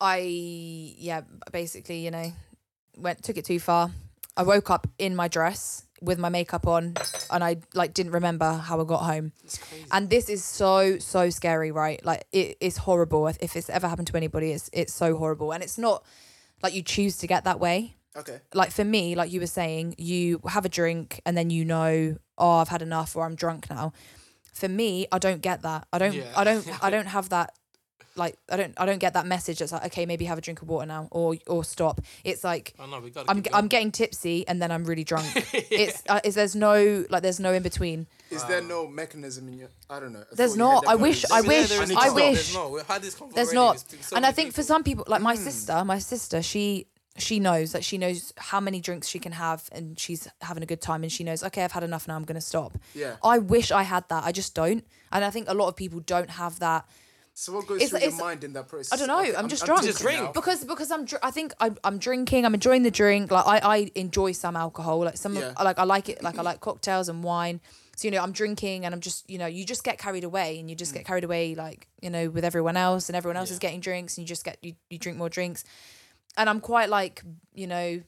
i 0.00 0.18
yeah 0.18 1.22
basically 1.52 2.04
you 2.04 2.10
know 2.10 2.32
went 2.96 3.22
took 3.22 3.36
it 3.36 3.44
too 3.44 3.58
far 3.58 3.90
i 4.36 4.42
woke 4.42 4.70
up 4.70 4.86
in 4.98 5.14
my 5.16 5.28
dress 5.28 5.84
with 6.00 6.18
my 6.18 6.28
makeup 6.28 6.66
on 6.66 6.94
and 7.30 7.44
i 7.44 7.56
like 7.74 7.92
didn't 7.92 8.12
remember 8.12 8.52
how 8.54 8.80
i 8.80 8.84
got 8.84 9.02
home 9.02 9.32
and 9.92 10.08
this 10.08 10.28
is 10.28 10.42
so 10.44 10.98
so 10.98 11.28
scary 11.28 11.70
right 11.70 12.04
like 12.06 12.24
it 12.32 12.56
is 12.60 12.78
horrible 12.78 13.26
if, 13.26 13.36
if 13.42 13.56
it's 13.56 13.68
ever 13.68 13.86
happened 13.88 14.06
to 14.06 14.16
anybody 14.16 14.52
it's 14.52 14.70
it's 14.72 14.92
so 14.94 15.16
horrible 15.16 15.52
and 15.52 15.62
it's 15.62 15.76
not 15.76 16.02
like 16.62 16.72
you 16.72 16.82
choose 16.82 17.18
to 17.18 17.26
get 17.26 17.44
that 17.44 17.60
way 17.60 17.96
Okay. 18.20 18.40
like 18.54 18.70
for 18.70 18.84
me 18.84 19.14
like 19.14 19.32
you 19.32 19.40
were 19.40 19.46
saying 19.46 19.94
you 19.98 20.40
have 20.48 20.64
a 20.64 20.68
drink 20.68 21.20
and 21.26 21.36
then 21.36 21.50
you 21.50 21.64
know 21.64 22.16
oh 22.38 22.50
i've 22.58 22.68
had 22.68 22.82
enough 22.82 23.16
or 23.16 23.24
i'm 23.26 23.34
drunk 23.34 23.68
now 23.70 23.92
for 24.52 24.68
me 24.68 25.06
i 25.12 25.18
don't 25.18 25.42
get 25.42 25.62
that 25.62 25.86
i 25.92 25.98
don't 25.98 26.14
Yeah. 26.14 26.32
i 26.36 26.44
don't 26.44 26.66
i 26.84 26.90
don't 26.94 27.06
have 27.06 27.28
that 27.30 27.54
like 28.16 28.36
i 28.50 28.56
don't 28.56 28.74
i 28.76 28.84
don't 28.84 28.98
get 28.98 29.14
that 29.14 29.24
message 29.24 29.60
that's 29.60 29.70
like 29.72 29.84
okay 29.86 30.04
maybe 30.04 30.24
have 30.24 30.36
a 30.36 30.40
drink 30.40 30.60
of 30.62 30.68
water 30.68 30.84
now 30.84 31.06
or 31.12 31.36
or 31.46 31.62
stop 31.62 32.00
it's 32.24 32.42
like 32.42 32.74
Oh, 32.78 32.86
no, 32.86 33.00
we 33.00 33.10
gotta 33.10 33.30
i'm 33.30 33.36
keep 33.36 33.44
ge- 33.44 33.50
going. 33.52 33.58
i'm 33.64 33.68
getting 33.68 33.92
tipsy 33.92 34.46
and 34.48 34.60
then 34.60 34.70
i'm 34.72 34.84
really 34.84 35.04
drunk 35.04 35.26
it's 35.54 36.02
uh, 36.08 36.20
is 36.24 36.34
there's 36.34 36.56
no 36.56 37.04
like 37.08 37.22
there's 37.22 37.38
no 37.40 37.52
in 37.52 37.62
between 37.62 38.08
Is 38.30 38.44
there 38.44 38.62
no 38.62 38.86
mechanism 38.88 39.46
in 39.48 39.54
your? 39.58 39.68
I 39.88 39.98
don't 40.00 40.12
know. 40.12 40.20
I 40.20 40.34
There's 40.36 40.54
thought 40.54 40.58
you 40.58 40.70
had 40.70 40.84
not. 40.84 40.88
I 40.88 40.94
wish- 40.96 41.24
I 41.32 41.40
wish- 41.40 41.68
there 41.68 41.82
is 41.82 41.90
I 41.90 41.94
not. 42.06 42.14
wish. 42.14 42.34
There's 42.36 42.54
not. 42.54 42.70
We've 42.70 42.86
had 42.86 43.02
this 43.02 43.14
conversation. 43.16 43.34
there's 43.34 43.52
not 43.52 43.74
It's 43.74 43.82
been 43.84 44.02
so 44.02 44.14
and 44.16 44.24
i 44.24 44.28
many 44.28 44.36
think 44.36 44.54
for 44.54 44.62
some 44.62 44.82
people 44.84 45.04
like 45.08 45.20
Hmm. 45.20 45.30
my 45.32 45.36
sister 45.36 45.84
my 45.84 45.98
sister 45.98 46.38
she 46.42 46.86
she 47.18 47.40
knows 47.40 47.72
that 47.72 47.84
she 47.84 47.98
knows 47.98 48.32
how 48.36 48.60
many 48.60 48.80
drinks 48.80 49.08
she 49.08 49.18
can 49.18 49.32
have 49.32 49.68
and 49.72 49.98
she's 49.98 50.28
having 50.40 50.62
a 50.62 50.66
good 50.66 50.80
time 50.80 51.02
and 51.02 51.10
she 51.10 51.24
knows 51.24 51.42
okay 51.42 51.64
i've 51.64 51.72
had 51.72 51.82
enough 51.82 52.06
now 52.06 52.14
i'm 52.16 52.24
going 52.24 52.36
to 52.36 52.40
stop 52.40 52.78
Yeah. 52.94 53.16
i 53.24 53.38
wish 53.38 53.70
i 53.72 53.82
had 53.82 54.08
that 54.08 54.24
i 54.24 54.32
just 54.32 54.54
don't 54.54 54.84
and 55.10 55.24
i 55.24 55.30
think 55.30 55.48
a 55.48 55.54
lot 55.54 55.68
of 55.68 55.76
people 55.76 56.00
don't 56.00 56.30
have 56.30 56.60
that 56.60 56.86
So 57.34 57.52
what 57.52 57.66
goes 57.66 57.80
It's- 57.82 57.90
through 57.90 58.10
your 58.10 58.18
mind 58.18 58.44
in 58.44 58.52
that 58.54 58.68
process? 58.68 58.92
I 58.92 58.96
don't 58.96 59.08
know, 59.08 59.38
I'm 59.38 59.48
just 59.48 59.64
drunk. 59.64 59.80
thinking 59.82 59.92
Just 59.92 60.02
drink. 60.02 60.34
because 60.34 60.64
because 60.64 60.90
I'm 60.90 61.06
I 61.22 61.30
think 61.30 61.52
I'm, 61.58 61.76
I'm 61.84 61.98
drinking. 61.98 62.44
I'm 62.44 62.54
enjoying 62.54 62.82
the 62.82 62.90
drink. 62.90 63.30
Like 63.30 63.46
I, 63.46 63.58
I 63.76 63.90
enjoy 63.94 64.32
some 64.32 64.56
alcohol. 64.56 64.98
Like 65.08 65.16
some 65.16 65.34
Yeah. 65.36 65.54
like 65.62 65.78
I 65.78 65.84
like 65.84 66.08
it. 66.12 66.22
Like 66.22 66.38
I 66.38 66.42
like 66.42 66.60
cocktails 66.60 67.08
and 67.08 67.22
wine. 67.24 67.60
So 67.96 68.08
you 68.08 68.12
know 68.12 68.22
I'm 68.22 68.32
drinking 68.32 68.84
and 68.84 68.94
I'm 68.94 69.00
just 69.00 69.28
you 69.30 69.38
know 69.38 69.46
you 69.46 69.64
just 69.64 69.84
get 69.84 69.96
carried 69.98 70.24
away 70.24 70.58
and 70.58 70.68
you 70.68 70.76
just 70.76 70.92
mm. 70.92 70.96
get 70.96 71.06
carried 71.06 71.24
away 71.24 71.54
like 71.54 71.86
you 72.02 72.10
know 72.10 72.28
with 72.28 72.44
everyone 72.44 72.76
else 72.76 73.08
and 73.08 73.16
everyone 73.16 73.36
else 73.40 73.50
is 73.50 73.58
getting 73.58 73.80
drinks 73.80 74.16
and 74.18 74.22
you 74.24 74.28
just 74.28 74.44
get 74.44 74.58
you, 74.62 74.74
you 74.90 74.98
drink 74.98 75.16
more 75.16 75.30
drinks, 75.30 75.64
and 76.36 76.48
I'm 76.48 76.60
quite 76.60 76.88
like 76.88 77.22
you 77.54 77.66
know. 77.66 78.02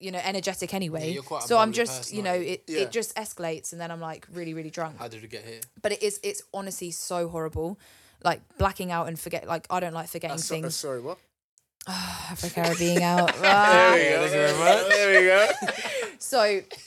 You 0.00 0.12
know, 0.12 0.20
energetic 0.22 0.74
anyway. 0.74 1.10
you're 1.10 1.24
quite 1.24 1.42
so 1.42 1.58
I'm 1.58 1.72
just, 1.72 2.02
person, 2.02 2.16
you 2.18 2.22
know, 2.22 2.34
it, 2.34 2.62
Yeah. 2.68 2.82
it 2.82 2.92
just 2.92 3.16
escalates, 3.16 3.72
and 3.72 3.80
then 3.80 3.90
I'm 3.90 4.00
like 4.00 4.28
really, 4.32 4.54
really 4.54 4.70
drunk 4.70 4.96
How 4.96 5.08
did 5.08 5.22
we 5.22 5.26
get 5.26 5.44
here? 5.44 5.58
but 5.82 5.90
it 5.90 6.00
is 6.04 6.20
it's 6.22 6.40
honestly 6.54 6.92
so 6.92 7.28
horrible 7.28 7.80
like 8.22 8.40
blacking 8.58 8.92
out 8.92 9.08
and 9.08 9.18
forget 9.18 9.48
like 9.48 9.66
i 9.70 9.80
don't 9.80 9.94
like 9.94 10.08
forgetting 10.08 10.34
Uh, 10.36 10.38
so- 10.38 10.54
uh, 10.54 10.60
things 10.60 10.76
sorry, 10.76 11.00
what? 11.00 11.18
africa 11.88 12.72
being 12.78 13.02
out 13.12 13.34
There 13.34 13.92
we 13.92 13.98
go. 14.08 14.28
thank 14.28 14.32
you 14.32 14.38
very 14.38 14.58
much. 14.58 14.88
There 14.88 15.20
we 15.20 15.26
go. 15.26 16.08
so 16.20 16.40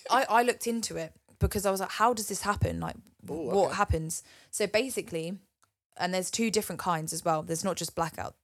I, 0.09 0.25
I 0.29 0.43
looked 0.43 0.65
into 0.67 0.95
it 0.95 1.11
because 1.39 1.65
i 1.65 1.71
was 1.71 1.81
like 1.81 1.91
how 1.91 2.13
does 2.13 2.27
this 2.29 2.41
happen 2.43 2.79
like 2.79 2.95
Ooh, 3.29 3.33
what 3.33 3.65
okay. 3.67 3.75
happens 3.75 4.23
so 4.51 4.67
basically 4.67 5.37
and 5.97 6.13
there's 6.13 6.31
two 6.31 6.49
different 6.49 6.79
kinds 6.79 7.11
as 7.11 7.25
well 7.25 7.43
there's 7.43 7.63
not 7.65 7.75
just 7.75 7.93
blackout 7.95 8.35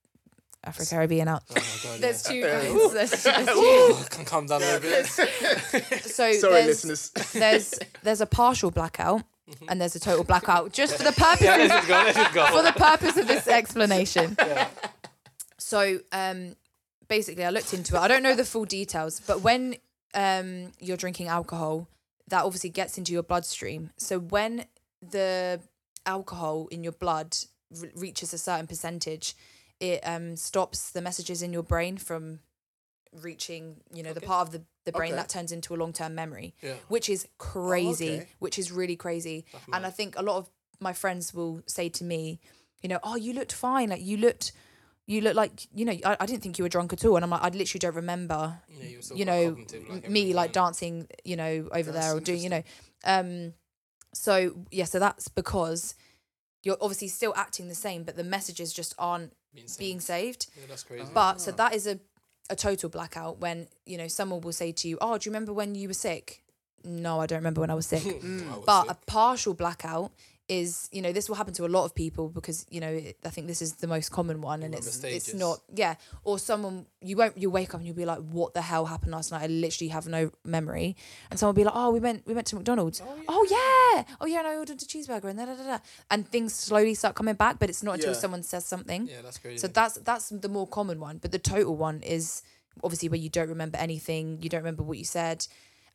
africa 0.68 0.88
caribbean 0.90 1.28
out 1.28 1.42
Oh 1.50 1.54
god. 1.54 2.00
there's 2.00 2.24
yeah. 2.30 2.60
two 2.60 2.68
kinds 2.70 2.92
there's, 2.92 3.10
there's 3.22 3.46
two. 3.46 3.94
I 4.00 4.06
can 4.10 4.24
calm 4.24 4.46
down 4.46 4.62
a 4.62 4.64
little 4.64 4.80
bit. 4.80 5.06
so 5.06 5.24
Sorry, 6.32 6.38
there's, 6.38 6.84
listeners. 6.84 7.10
there's 7.32 7.74
there's 8.02 8.20
a 8.20 8.26
partial 8.26 8.70
blackout 8.70 9.22
and 9.68 9.80
there's 9.80 9.96
a 9.96 10.00
total 10.00 10.24
blackout 10.24 10.72
just 10.72 10.96
for 10.96 11.02
the 11.04 11.12
purpose 11.12 11.40
Yeah, 11.42 11.56
let's 11.56 11.86
go. 11.86 11.94
Let's 11.94 12.18
just 12.18 12.34
go. 12.34 12.46
for 12.46 12.62
the 12.62 12.72
purpose 12.72 13.16
of 13.16 13.26
this 13.26 13.48
explanation. 13.48 14.36
So, 15.58 16.00
um, 16.12 16.54
basically, 17.08 17.44
I 17.44 17.50
looked 17.50 17.72
into 17.74 17.96
it. 17.96 17.98
I 17.98 18.08
don't 18.08 18.22
know 18.22 18.34
the 18.34 18.44
full 18.44 18.64
details, 18.64 19.20
but 19.26 19.40
when 19.40 19.76
um, 20.14 20.72
you're 20.80 20.96
drinking 20.96 21.28
alcohol, 21.28 21.88
that 22.28 22.44
obviously 22.44 22.70
gets 22.70 22.98
into 22.98 23.12
your 23.12 23.22
bloodstream. 23.22 23.90
So 23.96 24.18
when 24.18 24.66
the 25.02 25.60
alcohol 26.06 26.68
in 26.70 26.82
your 26.82 26.92
blood 26.92 27.36
re- 27.80 27.90
reaches 27.96 28.32
a 28.32 28.38
certain 28.38 28.66
percentage, 28.66 29.34
it 29.80 30.00
um, 30.04 30.36
stops 30.36 30.90
the 30.90 31.00
messages 31.00 31.42
in 31.42 31.52
your 31.52 31.62
brain 31.62 31.96
from 31.96 32.40
reaching, 33.12 33.76
you 33.92 34.02
know, 34.02 34.12
the 34.12 34.20
part 34.20 34.46
of 34.46 34.52
the, 34.52 34.62
the 34.84 34.92
brain 34.92 35.12
Okay. 35.12 35.16
that 35.22 35.28
turns 35.28 35.52
into 35.52 35.74
a 35.74 35.76
long 35.76 35.92
term 35.92 36.14
memory, 36.14 36.54
Yeah. 36.62 36.74
which 36.88 37.08
is 37.08 37.26
crazy, 37.38 38.16
okay. 38.18 38.28
which 38.38 38.58
is 38.58 38.70
really 38.72 38.96
crazy. 38.96 39.44
That's 39.52 39.64
And 39.72 39.86
I 39.86 39.90
think 39.90 40.18
a 40.18 40.22
lot 40.22 40.36
of 40.36 40.50
my 40.80 40.92
friends 40.92 41.32
will 41.32 41.62
say 41.66 41.88
to 41.88 42.04
me, 42.04 42.40
you 42.82 42.88
know, 42.88 42.98
oh, 43.02 43.16
you 43.16 43.32
looked 43.32 43.52
fine. 43.52 43.90
Like 43.90 44.02
you 44.02 44.16
looked, 44.16 44.52
you 45.06 45.20
look 45.20 45.34
like, 45.34 45.66
you 45.74 45.84
know, 45.84 45.96
I, 46.04 46.16
I 46.20 46.26
didn't 46.26 46.42
think 46.42 46.58
you 46.58 46.64
were 46.64 46.68
drunk 46.68 46.92
at 46.92 47.04
all. 47.04 47.16
And 47.16 47.24
I'm 47.24 47.30
like, 47.30 47.42
I 47.42 47.48
literally 47.48 47.80
don't 47.80 47.96
remember, 47.96 48.60
you 48.68 48.98
were 49.10 49.16
you 49.16 49.24
know, 49.24 49.56
like 49.88 50.08
me 50.08 50.34
like 50.34 50.52
dancing, 50.52 51.08
you 51.24 51.36
know, 51.36 51.68
over 51.72 51.90
That's 51.90 52.06
there 52.06 52.16
or 52.16 52.20
doing, 52.20 52.42
you 52.42 52.50
know. 52.50 52.62
Um, 53.04 53.54
so 54.14 54.54
yeah, 54.70 54.84
so 54.84 54.98
that's 54.98 55.28
because 55.28 55.94
you're 56.62 56.76
obviously 56.80 57.08
still 57.08 57.32
acting 57.36 57.68
the 57.68 57.74
same, 57.74 58.02
but 58.04 58.16
the 58.16 58.24
messages 58.24 58.72
just 58.72 58.94
aren't 58.98 59.32
Being 59.54 59.66
saved. 59.68 59.78
being 59.78 60.00
saved. 60.00 60.46
Yeah, 60.56 60.64
that's 60.68 60.84
crazy. 60.84 61.02
Uh-huh. 61.02 61.10
But 61.14 61.40
so 61.40 61.50
that 61.52 61.74
is 61.74 61.86
a, 61.86 61.98
a 62.50 62.56
total 62.56 62.88
blackout 62.88 63.38
when, 63.40 63.68
you 63.86 63.98
know, 63.98 64.08
someone 64.08 64.40
will 64.40 64.52
say 64.52 64.72
to 64.72 64.88
you, 64.88 64.98
Oh, 65.00 65.18
do 65.18 65.28
you 65.28 65.32
remember 65.32 65.52
when 65.52 65.74
you 65.74 65.88
were 65.88 65.94
sick? 65.94 66.42
No, 66.84 67.20
I 67.20 67.26
don't 67.26 67.38
remember 67.38 67.60
when 67.60 67.70
I 67.70 67.74
was 67.74 67.86
sick. 67.86 68.04
I 68.06 68.56
was 68.56 68.62
but 68.66 68.82
sick. 68.82 68.90
a 68.92 68.94
partial 69.06 69.54
blackout 69.54 70.12
is 70.48 70.88
you 70.92 71.02
know 71.02 71.12
this 71.12 71.28
will 71.28 71.36
happen 71.36 71.52
to 71.52 71.66
a 71.66 71.68
lot 71.68 71.84
of 71.84 71.94
people 71.94 72.28
because 72.30 72.64
you 72.70 72.80
know 72.80 72.88
it, 72.88 73.18
I 73.24 73.28
think 73.28 73.46
this 73.48 73.60
is 73.60 73.74
the 73.74 73.86
most 73.86 74.10
common 74.10 74.40
one 74.40 74.62
and 74.62 74.74
it's 74.74 75.04
it's 75.04 75.34
not 75.34 75.60
yeah. 75.74 75.96
Or 76.24 76.38
someone 76.38 76.86
you 77.02 77.16
won't 77.16 77.36
you 77.36 77.50
wake 77.50 77.74
up 77.74 77.80
and 77.80 77.86
you'll 77.86 77.96
be 77.96 78.06
like 78.06 78.20
what 78.20 78.54
the 78.54 78.62
hell 78.62 78.86
happened 78.86 79.12
last 79.12 79.30
night? 79.30 79.42
I 79.42 79.46
literally 79.46 79.88
have 79.88 80.06
no 80.08 80.30
memory. 80.44 80.96
And 81.30 81.38
someone 81.38 81.54
will 81.54 81.60
be 81.60 81.64
like 81.64 81.74
oh 81.76 81.90
we 81.90 82.00
went 82.00 82.26
we 82.26 82.32
went 82.34 82.46
to 82.48 82.56
McDonald's. 82.56 83.02
Oh, 83.04 83.18
oh 83.28 83.46
yeah. 83.50 84.14
Oh 84.20 84.26
yeah, 84.26 84.38
and 84.38 84.48
I 84.48 84.56
ordered 84.56 84.80
a 84.80 84.86
cheeseburger 84.86 85.24
and 85.24 85.38
da 85.38 85.44
da 85.46 85.54
da 85.54 85.64
da. 85.64 85.78
And 86.10 86.26
things 86.26 86.54
slowly 86.54 86.94
start 86.94 87.14
coming 87.14 87.34
back 87.34 87.58
but 87.58 87.68
it's 87.68 87.82
not 87.82 87.96
until 87.96 88.12
Yeah. 88.12 88.18
someone 88.18 88.42
says 88.42 88.64
something. 88.64 89.06
Yeah, 89.06 89.22
that's 89.22 89.38
crazy. 89.38 89.58
so 89.58 89.68
that's 89.68 89.96
that's 89.98 90.30
the 90.30 90.48
more 90.48 90.66
common 90.66 90.98
one, 90.98 91.18
but 91.18 91.30
the 91.32 91.38
total 91.38 91.76
one 91.76 92.00
is 92.02 92.42
obviously 92.82 93.08
where 93.08 93.18
you 93.20 93.28
don't 93.28 93.48
remember 93.48 93.76
anything, 93.76 94.38
you 94.40 94.48
don't 94.48 94.60
remember 94.60 94.82
what 94.82 94.96
you 94.98 95.04
said, 95.04 95.46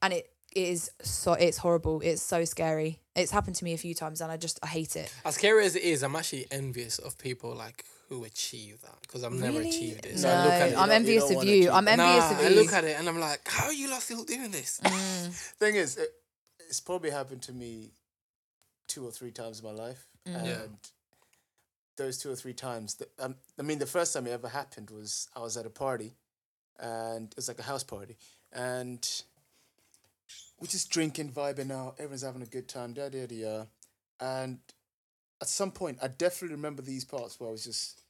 and 0.01 0.13
it, 0.13 0.29
it 0.55 0.67
is 0.67 0.91
so 1.01 1.33
it's 1.33 1.57
horrible. 1.57 2.01
It's 2.01 2.21
so 2.21 2.45
scary. 2.45 2.99
It's 3.15 3.31
happened 3.31 3.55
to 3.57 3.63
me 3.63 3.73
a 3.73 3.77
few 3.77 3.93
times, 3.93 4.21
and 4.21 4.31
I 4.31 4.37
just 4.37 4.59
I 4.63 4.67
hate 4.67 4.95
it. 4.95 5.13
as 5.23 5.35
scary 5.35 5.65
as 5.65 5.75
it 5.75 5.83
is, 5.83 6.01
I'm 6.03 6.15
actually 6.15 6.47
envious 6.49 6.97
of 6.97 7.17
people 7.17 7.53
like 7.55 7.85
who 8.09 8.23
achieve 8.23 8.81
that 8.81 8.95
because 9.01 9.23
I've 9.23 9.31
never 9.33 9.59
Really? 9.59 9.69
achieved 9.69 10.05
it. 10.05 10.15
No, 10.15 10.21
So 10.21 10.29
I 10.29 10.43
look 10.43 10.53
at 10.53 10.69
it. 10.69 10.77
I'm 10.77 10.87
don't- 10.89 10.95
envious 10.95 11.23
don't 11.23 11.31
of 11.31 11.37
wanna 11.37 11.49
you. 11.51 11.71
I'm 11.71 11.87
it. 11.87 11.91
envious 11.91 12.23
nah, 12.25 12.31
of 12.31 12.37
I 12.45 12.47
you. 12.49 12.55
look 12.55 12.73
at 12.73 12.83
it 12.83 12.99
and 12.99 13.07
I'm 13.07 13.19
like, 13.19 13.47
how 13.47 13.65
are 13.67 13.73
you 13.73 13.89
lot 13.89 14.01
still 14.01 14.23
doing 14.23 14.51
this? 14.51 14.79
Mm, 14.83 15.31
Thing 15.59 15.75
is, 15.75 15.97
it, 15.97 16.09
it's 16.67 16.79
probably 16.79 17.11
happened 17.11 17.41
to 17.43 17.53
me 17.53 17.91
two 18.87 19.05
or 19.07 19.11
three 19.11 19.31
times 19.31 19.59
in 19.59 19.65
my 19.65 19.71
life, 19.71 20.07
and 20.25 20.45
Yeah. 20.47 20.65
those 21.97 22.17
two 22.17 22.31
or 22.31 22.35
three 22.35 22.53
times, 22.53 22.95
the, 22.95 23.07
um, 23.19 23.35
I 23.59 23.61
mean, 23.61 23.77
the 23.79 23.85
first 23.85 24.13
time 24.13 24.25
it 24.27 24.31
ever 24.31 24.49
happened 24.49 24.89
was 24.89 25.27
I 25.35 25.39
was 25.39 25.55
at 25.57 25.65
a 25.65 25.69
party, 25.69 26.15
and 26.79 27.27
it 27.31 27.35
was 27.35 27.47
like 27.47 27.59
a 27.59 27.63
house 27.63 27.83
party, 27.83 28.17
and 28.51 29.07
we're 30.59 30.67
just 30.67 30.89
drinking, 30.89 31.31
vibing 31.31 31.71
out, 31.71 31.95
everyone's 31.97 32.23
having 32.23 32.41
a 32.41 32.47
good 32.47 32.67
time, 32.67 32.93
da 32.93 33.09
da 33.09 33.25
da, 33.25 33.65
and 34.19 34.59
at 35.41 35.49
some 35.49 35.71
point, 35.71 35.97
I 36.01 36.07
definitely 36.07 36.55
remember 36.55 36.81
these 36.81 37.03
parts 37.03 37.39
where 37.39 37.49
I 37.49 37.51
was 37.51 37.65
just 37.65 38.01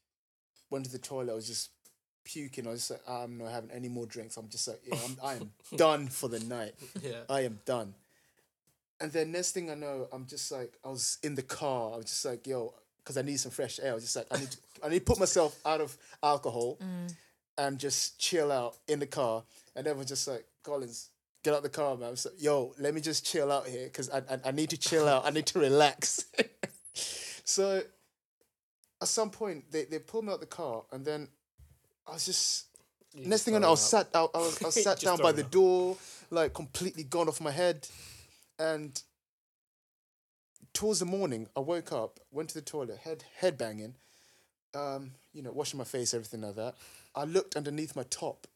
went 0.69 0.85
to 0.85 0.91
the 0.91 0.99
toilet, 0.99 1.31
I 1.31 1.35
was 1.35 1.47
just 1.47 1.71
puking, 2.23 2.67
I 2.67 2.71
was 2.71 2.81
just 2.81 2.91
like, 2.91 3.01
ah, 3.07 3.23
I'm 3.23 3.37
not 3.37 3.51
having 3.51 3.71
any 3.71 3.89
more 3.89 4.05
drinks. 4.05 4.37
I'm 4.37 4.49
just 4.49 4.67
like, 4.67 4.81
yeah, 4.85 4.97
I'm, 5.03 5.17
I 5.23 5.33
am 5.35 5.51
done 5.75 6.07
for 6.07 6.29
the 6.29 6.39
night. 6.41 6.73
Yeah. 7.01 7.21
I 7.29 7.41
am 7.41 7.59
done. 7.65 7.95
And 8.99 9.11
then 9.11 9.31
next 9.31 9.51
thing 9.51 9.69
I 9.69 9.75
know, 9.75 10.07
I'm 10.13 10.27
just 10.27 10.51
like, 10.51 10.73
I 10.85 10.89
was 10.89 11.17
in 11.23 11.35
the 11.35 11.41
car. 11.41 11.93
I 11.93 11.97
was 11.97 12.05
just 12.05 12.23
like, 12.25 12.45
yo, 12.47 12.73
because 13.03 13.17
I 13.17 13.21
need 13.21 13.39
some 13.39 13.51
fresh 13.51 13.79
air. 13.81 13.91
I 13.91 13.95
was 13.95 14.03
just 14.03 14.15
like, 14.15 14.27
I 14.31 14.39
need 14.39 14.51
to, 14.51 14.57
I 14.83 14.89
need 14.89 14.99
to 14.99 15.05
put 15.05 15.19
myself 15.19 15.57
out 15.65 15.81
of 15.81 15.97
alcohol 16.21 16.77
mm. 16.81 17.13
and 17.57 17.79
just 17.79 18.19
chill 18.19 18.51
out 18.51 18.75
in 18.87 18.99
the 18.99 19.07
car. 19.07 19.43
And 19.75 19.87
everyone's 19.87 20.09
just 20.09 20.27
like, 20.27 20.45
Collins, 20.63 21.09
get 21.43 21.53
out 21.53 21.63
the 21.63 21.69
car, 21.69 21.95
man. 21.97 22.07
I 22.07 22.11
was 22.11 22.25
like, 22.25 22.41
Yo, 22.41 22.73
let 22.79 22.93
me 22.93 23.01
just 23.01 23.25
chill 23.25 23.51
out 23.51 23.67
here 23.67 23.85
because 23.85 24.09
I, 24.09 24.17
I 24.29 24.39
I 24.45 24.51
need 24.51 24.69
to 24.71 24.77
chill 24.77 25.07
out. 25.07 25.25
I 25.25 25.29
need 25.29 25.45
to 25.47 25.59
relax. 25.59 26.25
so 27.43 27.81
at 29.03 29.07
some 29.09 29.29
point 29.29 29.69
they, 29.69 29.83
they 29.83 29.99
pulled 29.99 30.25
me 30.25 30.31
out 30.31 30.39
the 30.39 30.45
car 30.45 30.83
and 30.91 31.05
then 31.05 31.27
I 32.07 32.13
was 32.13 32.25
just 32.25 32.67
next 33.13 33.43
thing 33.43 33.53
I 33.55 33.59
know 33.59 33.67
I 33.67 33.71
was 33.71 33.81
sat 33.81 34.09
out 34.15 34.31
I 34.33 34.37
was, 34.37 34.61
I 34.61 34.65
was 34.67 34.81
sat 34.83 34.99
down 35.01 35.17
by 35.17 35.33
the 35.33 35.43
up. 35.43 35.51
door 35.51 35.97
like 36.31 36.53
completely 36.53 37.03
gone 37.03 37.27
off 37.27 37.41
my 37.41 37.51
head 37.51 37.87
and 38.57 38.99
towards 40.73 40.99
the 40.99 41.05
morning 41.05 41.47
I 41.55 41.59
woke 41.59 41.91
up 41.91 42.21
went 42.31 42.49
to 42.49 42.55
the 42.55 42.61
toilet 42.61 42.99
head 42.99 43.25
head 43.37 43.57
banging 43.57 43.95
um 44.73 45.11
you 45.33 45.41
know 45.43 45.51
washing 45.51 45.77
my 45.77 45.83
face 45.83 46.13
everything 46.13 46.41
like 46.41 46.55
that 46.55 46.75
I 47.13 47.25
looked 47.25 47.57
underneath 47.57 47.95
my 47.97 48.03
top 48.03 48.47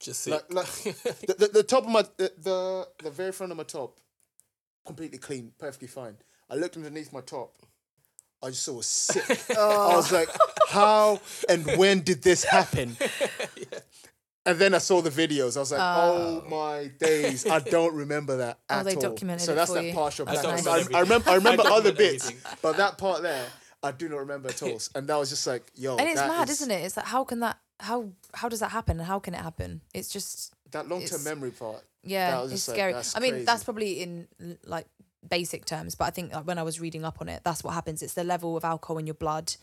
Just 0.00 0.20
see. 0.20 0.30
like, 0.30 0.52
like 0.52 0.66
the, 0.82 1.34
the, 1.38 1.48
the 1.54 1.62
top 1.62 1.84
of 1.84 1.90
my 1.90 2.02
the, 2.16 2.32
the 2.38 2.88
the 3.02 3.10
very 3.10 3.32
front 3.32 3.50
of 3.52 3.56
my 3.58 3.64
top 3.64 3.98
completely 4.84 5.18
clean 5.18 5.52
perfectly 5.58 5.88
fine. 5.88 6.16
I 6.50 6.54
looked 6.56 6.76
underneath 6.76 7.12
my 7.12 7.20
top 7.22 7.54
I 8.42 8.48
just 8.50 8.62
saw 8.64 8.78
a 8.78 8.82
sick. 8.82 9.40
I 9.56 9.96
was 9.96 10.12
like 10.12 10.28
how 10.68 11.20
and 11.48 11.64
when 11.76 12.00
did 12.02 12.22
this 12.22 12.44
happen? 12.44 12.96
And 14.48 14.60
then 14.60 14.74
I 14.74 14.78
saw 14.78 15.00
the 15.02 15.10
videos. 15.10 15.56
I 15.56 15.60
was 15.60 15.72
like 15.72 15.80
oh, 15.82 16.42
oh 16.44 16.48
my 16.48 16.86
days. 17.00 17.46
I 17.48 17.58
don't 17.58 17.92
remember 17.94 18.36
that 18.36 18.60
Oh, 18.70 18.74
at 18.76 18.84
they 18.84 18.94
all. 18.94 19.00
documented 19.00 19.44
so 19.44 19.52
it 19.52 19.54
that's 19.56 19.70
for 19.72 19.74
that 19.78 19.84
you. 19.86 19.92
partial 19.92 20.28
I 20.28 20.32
blackness 20.34 20.64
document 20.64 20.94
I, 20.94 20.98
I 20.98 21.00
remember 21.00 21.30
I 21.30 21.34
remember 21.34 21.62
I 21.66 21.70
other 21.70 21.92
bits 21.92 22.28
everything. 22.28 22.52
but 22.62 22.76
that 22.76 22.96
part 22.96 23.22
there 23.22 23.44
I 23.82 23.90
do 23.90 24.08
not 24.08 24.18
remember 24.18 24.48
at 24.50 24.62
all. 24.62 24.78
And 24.94 25.08
that 25.08 25.16
was 25.16 25.30
just 25.30 25.46
like 25.48 25.64
yo 25.74 25.96
and 25.96 26.06
it's 26.08 26.16
mad, 26.20 26.48
is- 26.48 26.60
isn't 26.60 26.70
it? 26.70 26.84
It's 26.84 26.96
like 26.96 27.06
how 27.06 27.24
can 27.24 27.40
that 27.40 27.58
how 27.80 28.10
how 28.34 28.48
does 28.48 28.60
that 28.60 28.70
happen 28.70 28.98
and 28.98 29.06
how 29.06 29.18
can 29.18 29.34
it 29.34 29.40
happen? 29.40 29.80
It's 29.94 30.10
just 30.10 30.54
that 30.70 30.88
long 30.88 31.04
term 31.04 31.22
memory 31.24 31.50
part 31.50 31.84
yeah, 32.02 32.30
That 32.30 32.42
was 32.44 32.52
it's 32.52 32.60
just 32.60 32.68
like, 32.68 32.76
scary. 32.76 32.92
that's 32.92 33.16
I 33.16 33.20
mean, 33.20 33.44
that's 33.44 33.64
probably 33.64 34.00
in 34.00 34.28
like 34.64 34.86
basic 35.28 35.64
terms, 35.64 35.94
but 35.96 36.04
I 36.04 36.10
think 36.10 36.32
like, 36.32 36.46
when 36.46 36.58
I 36.58 36.62
was 36.62 36.80
reading 36.80 37.04
up 37.04 37.20
on 37.20 37.28
it, 37.28 37.42
that's 37.44 37.64
what 37.64 37.74
happens. 37.74 38.00
It's 38.00 38.14
the 38.14 38.24
level 38.24 38.56
of 38.56 38.64
alcohol 38.64 38.98
in 38.98 39.06
your 39.06 39.14
blood, 39.14 39.54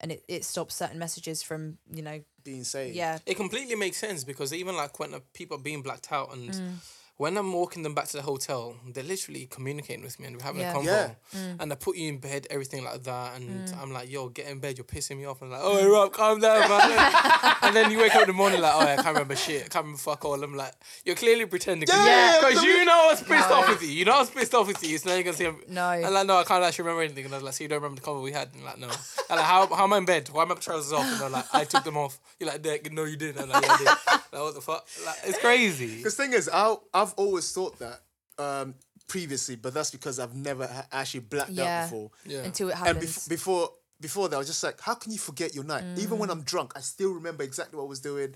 and 0.00 0.12
it, 0.12 0.24
it 0.26 0.44
stops 0.44 0.74
certain 0.74 0.98
messages 0.98 1.42
from 1.42 1.78
you 1.92 2.02
know 2.02 2.22
being 2.42 2.64
saved 2.64 2.96
yeah 2.96 3.18
It 3.26 3.36
completely 3.36 3.76
makes 3.76 3.98
sense 3.98 4.24
because 4.24 4.54
even 4.54 4.74
like 4.74 4.98
when 4.98 5.12
uh, 5.12 5.20
people 5.34 5.58
are 5.58 5.62
being 5.62 5.82
blacked 5.82 6.10
out 6.10 6.32
and 6.32 6.50
Mm. 6.54 6.76
When 7.20 7.36
I'm 7.36 7.52
walking 7.52 7.82
them 7.82 7.92
back 7.94 8.06
to 8.08 8.16
the 8.16 8.22
hotel, 8.22 8.76
they're 8.94 9.04
literally 9.04 9.44
communicating 9.44 10.02
with 10.02 10.18
me 10.18 10.26
and 10.28 10.36
we're 10.38 10.42
having 10.42 10.62
Yeah. 10.62 10.72
a 10.72 10.76
convo. 10.76 10.84
Yeah. 10.84 11.10
Mm. 11.36 11.56
And 11.60 11.72
I 11.72 11.76
put 11.76 11.94
you 11.98 12.08
in 12.08 12.16
bed, 12.18 12.46
everything 12.50 12.82
like 12.82 13.02
that, 13.04 13.36
and 13.36 13.70
I'm 13.78 13.92
like, 13.92 14.10
"Yo, 14.10 14.30
get 14.30 14.46
in 14.48 14.58
bed. 14.58 14.78
You're 14.78 14.86
pissing 14.86 15.18
me 15.18 15.26
off." 15.26 15.42
And 15.42 15.52
I'm 15.54 15.60
like, 15.62 15.68
"Oh, 15.84 15.90
Rob, 15.92 16.14
calm 16.14 16.40
down, 16.40 16.60
man." 16.66 17.56
and 17.62 17.76
then 17.76 17.90
you 17.90 17.98
wake 17.98 18.14
up 18.14 18.22
in 18.22 18.28
the 18.28 18.32
morning 18.32 18.62
like, 18.62 18.72
"Oh, 18.74 18.80
yeah, 18.80 18.92
I 18.94 18.96
can't 18.96 19.08
remember 19.08 19.36
shit. 19.36 19.66
I 19.66 19.68
can't 19.68 19.84
remember 19.84 19.98
fuck 19.98 20.24
all." 20.24 20.42
I'm 20.42 20.54
like, 20.56 20.72
"You're 21.04 21.14
clearly 21.14 21.44
pretending." 21.44 21.86
Cause 21.88 21.98
Yeah, 22.06 22.36
you, 22.40 22.40
Because 22.48 22.64
you 22.64 22.84
know 22.86 23.02
I 23.04 23.06
was 23.10 23.20
pissed 23.22 23.50
No. 23.50 23.54
off 23.56 23.68
with 23.68 23.82
you. 23.82 23.88
You 23.90 24.04
know 24.06 24.14
I 24.16 24.20
was 24.20 24.30
pissed 24.30 24.54
off 24.54 24.66
with 24.66 24.82
you. 24.82 24.96
So 24.96 25.10
now 25.10 25.16
you're 25.16 25.24
gonna 25.24 25.36
say, 25.36 25.52
No. 25.68 25.88
I'm 25.88 26.14
like, 26.14 26.26
"No, 26.26 26.38
I 26.38 26.44
can't 26.44 26.64
actually 26.64 26.84
remember 26.84 27.02
anything." 27.02 27.26
And 27.26 27.34
I 27.34 27.36
was 27.36 27.44
like, 27.44 27.52
"So 27.54 27.64
you 27.64 27.68
don't 27.68 27.82
remember 27.82 28.00
the 28.00 28.06
convo 28.06 28.22
we 28.22 28.32
had?" 28.32 28.48
And 28.54 28.60
I'm 28.62 28.64
like, 28.64 28.78
"No." 28.78 28.88
I'm 29.28 29.36
like, 29.36 29.44
"How, 29.46 29.66
how 29.74 29.84
am 29.84 29.92
I 29.92 29.98
in 29.98 30.06
bed? 30.06 30.30
Why 30.32 30.42
am 30.44 30.52
I 30.52 30.54
trousers 30.54 30.94
off?" 30.94 31.04
And 31.04 31.22
I'm 31.22 31.32
like, 31.32 31.46
"I 31.52 31.64
took 31.64 31.84
them 31.84 31.98
off." 31.98 32.18
You're 32.38 32.48
like, 32.48 32.62
"Dick, 32.62 32.90
"No, 32.90 33.04
you 33.04 33.16
didn't." 33.16 33.42
I'm 33.42 33.50
like, 33.50 33.62
"Yeah, 33.62 33.72
I 33.74 33.76
did." 33.76 33.86
Like, 34.32 34.42
what 34.42 34.54
the 34.54 34.60
fuck? 34.60 34.86
Like, 35.04 35.16
it's 35.24 35.38
crazy. 35.38 35.96
Because 35.98 36.14
thing 36.14 36.32
is, 36.32 36.48
I 36.52 36.76
I've 36.94 37.09
always 37.16 37.50
thought 37.52 37.78
that 37.78 38.00
um, 38.38 38.74
previously, 39.08 39.56
but 39.56 39.74
that's 39.74 39.90
because 39.90 40.18
I've 40.18 40.34
never 40.34 40.66
ha- 40.66 40.86
actually 40.92 41.20
blacked 41.20 41.50
Yeah. 41.50 41.82
out 41.84 41.90
before. 41.90 42.10
Yeah. 42.24 42.38
until 42.40 42.68
it 42.68 42.76
And 42.76 42.86
happens. 42.86 43.18
bef- 43.18 43.28
before 43.28 43.70
before 44.00 44.30
that, 44.30 44.36
I 44.36 44.38
was 44.38 44.46
just 44.46 44.62
like, 44.62 44.80
how 44.80 44.94
can 44.94 45.12
you 45.12 45.18
forget 45.18 45.54
your 45.54 45.64
night? 45.64 45.84
Even 45.98 46.16
Mm. 46.16 46.20
when 46.20 46.30
I'm 46.30 46.42
drunk, 46.42 46.72
I 46.74 46.80
still 46.80 47.12
remember 47.12 47.42
exactly 47.44 47.76
what 47.76 47.84
I 47.84 47.88
was 47.88 48.00
doing. 48.00 48.34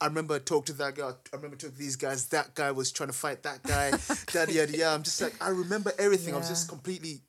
I 0.00 0.06
remember 0.06 0.38
talking 0.38 0.66
to 0.66 0.72
that 0.74 0.94
guy. 0.94 1.08
I 1.08 1.36
remember 1.36 1.56
talking 1.56 1.72
to 1.74 1.78
these 1.78 1.96
guys. 1.96 2.26
That 2.28 2.54
guy 2.54 2.70
was 2.70 2.92
trying 2.92 3.08
to 3.08 3.12
fight 3.12 3.42
that 3.42 3.62
guy. 3.64 3.88
yada 4.34 4.52
yada 4.52 4.76
yada. 4.76 4.94
I'm 4.94 5.02
just 5.02 5.20
like, 5.20 5.34
I 5.42 5.48
remember 5.48 5.92
everything. 5.98 6.32
I 6.32 6.36
was 6.38 6.46
Yeah. 6.46 6.52
just 6.52 6.68
completely 6.68 7.22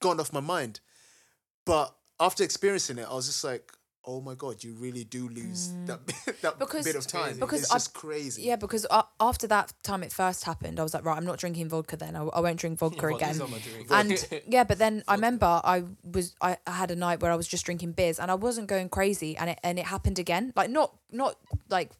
gone 0.00 0.20
off 0.20 0.30
my 0.32 0.40
mind. 0.40 0.80
But 1.64 1.96
after 2.20 2.44
experiencing 2.44 2.98
it, 2.98 3.08
I 3.08 3.14
was 3.14 3.26
just 3.26 3.42
like, 3.44 3.72
oh 4.04 4.20
my 4.20 4.34
god, 4.34 4.64
you 4.64 4.74
really 4.74 5.04
do 5.04 5.28
lose 5.28 5.72
that 5.86 6.04
that 6.42 6.54
Mm. 6.54 6.58
Because- 6.58 6.84
bit 6.84 6.96
of 6.96 7.06
time. 7.06 7.38
because 7.38 7.62
it's 7.62 7.70
I- 7.70 7.74
just 7.76 7.94
crazy. 7.94 8.42
yeah, 8.42 8.56
because 8.56 8.84
uh, 8.90 9.02
after 9.20 9.46
that 9.46 9.72
time 9.84 10.02
it 10.02 10.12
first 10.12 10.42
happened, 10.44 10.80
I 10.80 10.82
was 10.82 10.92
like, 10.94 11.04
right, 11.04 11.16
I'm 11.16 11.24
not 11.24 11.38
drinking 11.38 11.68
vodka 11.68 11.96
then. 11.96 12.16
I, 12.16 12.22
I 12.24 12.40
won't 12.40 12.58
drink 12.58 12.78
vodka 12.82 13.06
What 13.06 13.16
again. 13.16 13.30
is 13.30 13.40
on 13.40 13.50
my 13.50 13.58
drink? 13.58 13.86
and 13.90 14.42
yeah, 14.48 14.64
but 14.64 14.78
then 14.78 15.04
I 15.06 15.14
remember 15.14 15.46
I 15.64 15.84
was 16.04 16.34
I, 16.40 16.56
I 16.66 16.72
had 16.72 16.90
a 16.90 16.96
night 16.96 17.20
where 17.22 17.30
I 17.30 17.36
was 17.36 17.46
just 17.46 17.64
drinking 17.64 17.92
beers 17.92 18.18
and 18.18 18.30
I 18.30 18.34
wasn't 18.34 18.66
going 18.66 18.88
crazy 18.88 19.36
and 19.36 19.50
it 19.50 19.58
and 19.62 19.78
it 19.78 19.86
happened 19.86 20.18
again. 20.18 20.52
Like 20.56 20.70
not 20.70 20.96
not 21.10 21.36
like 21.70 21.92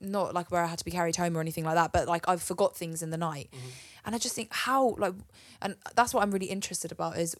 not 0.00 0.34
like 0.34 0.50
where 0.50 0.62
I 0.62 0.66
had 0.66 0.78
to 0.80 0.84
be 0.84 0.90
carried 0.90 1.16
home 1.16 1.36
or 1.36 1.40
anything 1.40 1.64
like 1.64 1.76
that, 1.76 1.92
but 1.92 2.08
like 2.08 2.28
I 2.28 2.36
forgot 2.36 2.76
things 2.76 3.00
in 3.02 3.10
the 3.10 3.16
night. 3.16 3.48
And 4.04 4.14
I 4.14 4.18
just 4.18 4.34
think 4.34 4.48
how 4.52 4.96
like 4.98 5.14
and 5.62 5.76
that's 5.94 6.12
what 6.12 6.22
I'm 6.22 6.30
really 6.32 6.46
interested 6.50 6.90
about 6.92 7.16
is 7.16 7.36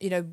you 0.00 0.10
know 0.10 0.24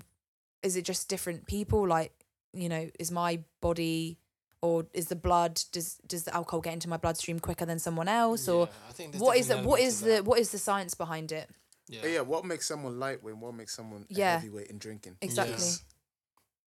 is 0.64 0.76
it 0.78 0.84
just 0.86 1.10
different 1.10 1.46
people 1.48 1.86
like 1.88 2.12
you 2.56 2.70
know 2.70 2.90
is 3.00 3.12
my 3.12 3.40
body 3.62 4.18
or 4.62 4.86
is 4.94 5.08
the 5.08 5.16
blood 5.16 5.62
does 5.72 5.96
does 6.08 6.24
the 6.24 6.34
alcohol 6.34 6.62
get 6.62 6.74
into 6.74 6.90
my 6.90 6.98
bloodstream 6.98 7.40
quicker 7.40 7.66
than 7.66 7.78
someone 7.80 8.08
else 8.08 8.48
or 8.48 8.68
Yeah, 8.68 8.90
I 8.90 8.94
think 8.94 9.16
what 9.16 9.38
is 9.38 9.50
it 9.50 9.50
different 9.50 9.68
what 9.68 9.80
elements 9.80 9.96
is 9.96 10.02
of 10.02 10.08
the 10.08 10.14
that. 10.16 10.26
what 10.26 10.40
is 10.40 10.52
the 10.52 10.58
science 10.60 10.94
behind 10.96 11.32
it 11.32 11.50
But 11.90 12.10
yeah, 12.10 12.22
what 12.22 12.46
makes 12.46 12.66
someone 12.68 13.00
lightweight? 13.00 13.34
and 13.34 13.42
What 13.42 13.54
makes 13.54 13.74
someone 13.76 14.06
a 14.10 14.14
Yeah. 14.14 14.36
heavyweight 14.40 14.68
in 14.72 14.78
drinking? 14.80 15.18
exactly 15.22 15.54
Yes. 15.54 15.84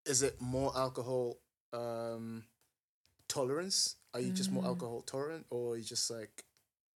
Is 0.06 0.23
it 0.23 0.40
more 0.40 0.73
alcohol 0.77 1.39
um, 1.73 2.44
tolerance? 3.28 3.97
Are 4.15 4.20
you 4.20 4.32
just 4.32 4.51
more 4.51 4.65
alcohol 4.65 5.02
tolerant, 5.02 5.47
or 5.51 5.74
are 5.74 5.77
you 5.77 5.85
just 5.85 6.10
like 6.10 6.44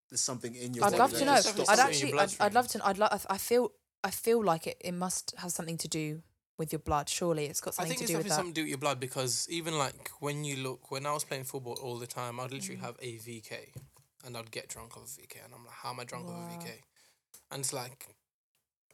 there's 0.10 0.22
something 0.22 0.56
in 0.56 0.74
your 0.74 0.84
Mm. 0.84 0.88
I'd 0.88 0.92
body 0.92 1.00
love 1.00 1.14
to 1.20 1.26
know. 1.26 1.36
just 1.36 1.46
Definitely 1.48 1.66
stops 1.66 1.80
I'd 1.80 1.84
something 1.84 2.00
it? 2.00 2.04
in 2.04 2.08
your 2.10 2.20
actually, 2.22 2.40
I'd, 2.44 2.46
I'd 2.48 2.54
love 2.54 2.66
bloodstream. 2.68 2.82
to. 2.82 2.88
I'd 2.88 2.98
love. 2.98 3.26
I 3.30 3.38
feel. 3.38 3.72
I 4.04 4.12
feel 4.12 4.44
like 4.44 4.66
it. 4.68 4.78
It 4.80 4.94
must 4.94 5.34
have 5.38 5.52
something 5.52 5.78
to 5.78 5.88
do 5.88 6.22
with 6.58 6.72
your 6.72 6.80
blood. 6.80 7.10
Surely, 7.10 7.46
it's 7.46 7.62
got 7.62 7.74
something 7.76 7.98
to 7.98 8.00
do 8.00 8.04
with 8.04 8.08
that. 8.08 8.14
I 8.14 8.18
definitely 8.18 8.30
that. 8.30 8.36
something 8.36 8.54
to 8.54 8.62
do 8.62 8.64
with 8.64 8.70
your 8.70 8.78
blood 8.78 9.00
because 9.00 9.48
even 9.50 9.78
like 9.78 10.10
when 10.20 10.44
you 10.44 10.58
look, 10.58 10.92
when 10.92 11.06
I 11.06 11.14
was 11.14 11.24
playing 11.24 11.46
football 11.46 11.78
all 11.82 11.98
the 11.98 12.08
time, 12.08 12.40
I'd 12.40 12.52
literally 12.52 12.78
Mm. 12.80 12.86
have 12.86 12.96
a 13.02 13.18
VK 13.18 13.74
and 14.26 14.38
I'd 14.38 14.52
get 14.52 14.68
drunk 14.70 14.96
off 14.98 15.04
a 15.04 15.22
VK 15.22 15.44
and 15.44 15.54
I'm 15.54 15.66
like, 15.66 15.74
how 15.74 15.90
am 15.92 16.00
I 16.00 16.04
drunk 16.04 16.28
off 16.28 16.36
a 16.48 16.54
VK? 16.54 16.82
And 17.52 17.62
it's 17.62 17.74
like, 17.74 18.08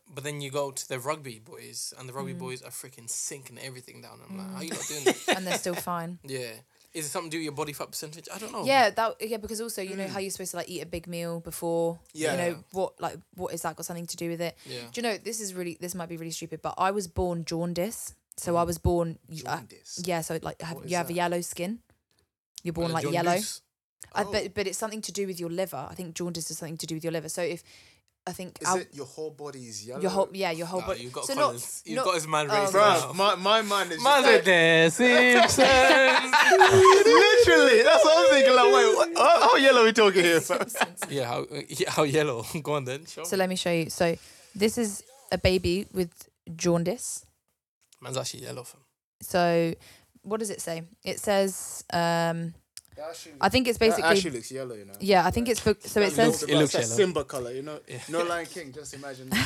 but 0.09 0.23
then 0.23 0.39
you 0.39 0.49
go 0.49 0.71
to 0.71 0.87
the 0.87 0.99
rugby 0.99 1.37
boys 1.39 1.93
and 1.97 2.07
the 2.07 2.13
rugby 2.13 2.33
Mm. 2.33 2.39
boys 2.39 2.61
are 2.61 2.71
freaking 2.71 3.09
sinking 3.09 3.59
everything 3.59 4.01
down. 4.01 4.19
I'm 4.27 4.37
like, 4.37 4.51
how 4.51 4.57
are 4.59 4.63
you 4.63 4.69
not 4.71 4.87
doing 4.87 5.03
that? 5.05 5.35
and 5.35 5.45
they're 5.45 5.57
still 5.57 5.75
fine. 5.75 6.19
yeah. 6.23 6.53
Is 6.93 7.05
it 7.05 7.09
something 7.09 7.29
to 7.29 7.35
do 7.35 7.39
with 7.39 7.43
your 7.45 7.53
body 7.53 7.73
fat 7.73 7.91
percentage? 7.91 8.27
I 8.33 8.39
don't 8.39 8.51
know. 8.51 8.65
Yeah, 8.65 8.89
that. 8.89 9.15
Yeah, 9.21 9.37
because 9.37 9.61
also 9.61 9.81
you 9.81 9.95
know 9.95 10.07
how 10.07 10.19
you're 10.19 10.31
supposed 10.31 10.51
to 10.51 10.57
like 10.57 10.69
eat 10.69 10.81
a 10.81 10.85
big 10.85 11.05
meal 11.07 11.39
before. 11.41 11.99
Yeah. 12.13 12.31
You 12.31 12.37
know 12.37 12.63
what? 12.71 12.99
Like, 12.99 13.17
what 13.35 13.53
is 13.53 13.61
that 13.61 13.75
got 13.75 13.85
something 13.85 14.07
to 14.07 14.17
do 14.17 14.29
with 14.29 14.41
it? 14.41 14.57
Yeah. 14.65 14.79
Do 14.91 15.01
you 15.01 15.03
know 15.03 15.17
this 15.17 15.39
is 15.39 15.53
really 15.53 15.77
this 15.79 15.93
might 15.93 16.09
be 16.09 16.17
really 16.17 16.31
stupid, 16.31 16.61
but 16.61 16.73
I 16.77 16.91
was 16.91 17.07
born 17.07 17.45
jaundice. 17.45 18.15
So 18.37 18.55
I 18.55 18.63
was 18.63 18.77
born. 18.77 19.17
y- 19.29 19.41
uh, 19.45 19.57
Jaundice. 19.57 20.01
yeah. 20.05 20.21
So 20.21 20.39
like 20.41 20.61
have, 20.61 20.77
you 20.85 20.95
have 20.97 21.07
that? 21.07 21.13
yellow 21.13 21.41
skin. 21.41 21.79
You're 22.63 22.73
born 22.73 22.91
Uh, 22.91 22.95
like 22.95 23.03
John 23.03 23.13
yellow. 23.13 23.31
I, 24.13 24.23
Oh. 24.23 24.31
but 24.31 24.53
but 24.53 24.67
it's 24.67 24.77
something 24.77 25.01
to 25.01 25.11
do 25.11 25.27
with 25.27 25.39
your 25.39 25.49
liver. 25.49 25.87
I 25.89 25.93
think 25.93 26.15
jaundice 26.15 26.49
is 26.49 26.57
something 26.57 26.77
to 26.77 26.85
do 26.87 26.95
with 26.95 27.03
your 27.03 27.11
liver. 27.13 27.29
So 27.29 27.41
if 27.41 27.61
I 28.27 28.33
think 28.33 28.57
Is 28.61 28.67
al- 28.67 28.77
it 28.77 28.89
your 28.93 29.05
whole 29.05 29.31
body 29.31 29.59
is 29.67 29.85
yellow? 29.87 30.01
your 30.01 30.11
whole 30.11 30.29
yeah 30.33 30.51
your 30.51 30.67
whole 30.67 30.81
Nah, 30.81 30.87
body. 30.87 30.99
you've 31.03 31.13
got 31.13 31.25
so 31.25 31.33
Collins. 31.33 31.81
not, 31.85 31.89
You've 31.89 31.95
not- 31.97 32.05
got 32.05 32.15
his 32.15 32.27
man 32.27 32.47
oh, 32.51 32.59
raised 32.61 32.73
right. 32.73 33.15
My, 33.15 33.35
my 33.35 33.61
mind 33.61 33.91
is 33.93 34.03
Man 34.03 34.21
just 34.23 34.33
said 34.35 34.45
there, 34.45 34.89
Simpsons. 34.91 35.57
literally. 36.57 37.83
That's 37.83 38.03
what 38.03 38.17
I'm 38.17 38.29
thinking. 38.33 38.55
Like, 38.55 38.65
wait, 38.75 38.95
what, 38.95 39.09
how, 39.17 39.41
how 39.49 39.55
yellow 39.55 39.81
are 39.81 39.85
we 39.85 39.93
talking 39.93 40.23
here? 40.23 40.41
yeah, 41.09 41.25
how, 41.25 41.45
yeah, 41.69 41.89
how 41.89 42.03
yellow? 42.03 42.45
Go 42.61 42.73
on 42.73 42.85
then. 42.85 43.05
Show 43.05 43.23
So 43.23 43.35
me. 43.35 43.39
let 43.39 43.49
me 43.49 43.55
show 43.55 43.71
you. 43.71 43.89
So 43.89 44.15
this 44.55 44.77
is 44.77 45.03
a 45.31 45.37
baby 45.37 45.87
with 45.93 46.11
jaundice. 46.55 47.25
Man's 48.01 48.17
actually 48.17 48.43
yellow. 48.43 48.63
Fam. 48.63 48.81
So 49.21 49.73
what 50.23 50.39
does 50.39 50.49
it 50.49 50.61
say? 50.61 50.83
It 51.03 51.19
says 51.19 51.83
um 51.93 52.53
I 53.41 53.49
think 53.49 53.67
it's 53.67 53.77
That 53.77 53.85
basically 53.85 54.09
actually 54.09 54.31
looks 54.31 54.51
yellow, 54.51 54.75
you 54.75 54.85
know. 54.85 54.93
yeah, 54.99 55.25
I 55.25 55.31
think 55.31 55.49
it's 55.49 55.59
book 55.59 55.77
so 55.81 56.01
it 56.01 56.05
That 56.05 56.11
says 56.13 56.41
looks, 56.41 56.43
It 56.53 56.57
looks 56.57 56.73
that 56.73 56.81
yellow. 56.83 56.95
Simba 56.95 57.23
color, 57.23 57.51
you 57.51 57.61
know. 57.61 57.79
No 58.09 58.23
Lion 58.23 58.45
King. 58.45 58.71
Just 58.71 58.93
imagine. 58.93 59.29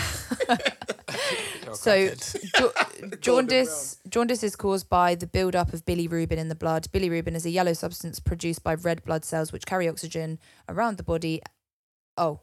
So 1.74 1.94
ja- 1.94 2.86
jaundice 3.22 3.98
jaundice 4.10 4.44
is 4.44 4.56
caused 4.56 4.90
by 4.90 5.16
the 5.16 5.28
buildup 5.28 5.74
of 5.74 5.86
bilirubin 5.86 6.38
in 6.38 6.50
the 6.50 6.56
blood. 6.56 6.88
Bilirubin 6.92 7.36
is 7.36 7.46
a 7.46 7.50
yellow 7.50 7.74
substance 7.74 8.20
produced 8.20 8.64
by 8.64 8.74
red 8.74 9.04
blood 9.04 9.24
cells 9.24 9.52
which 9.52 9.66
carry 9.66 9.88
oxygen 9.88 10.40
around 10.68 10.98
the 10.98 11.04
body. 11.04 11.42
Oh, 12.18 12.42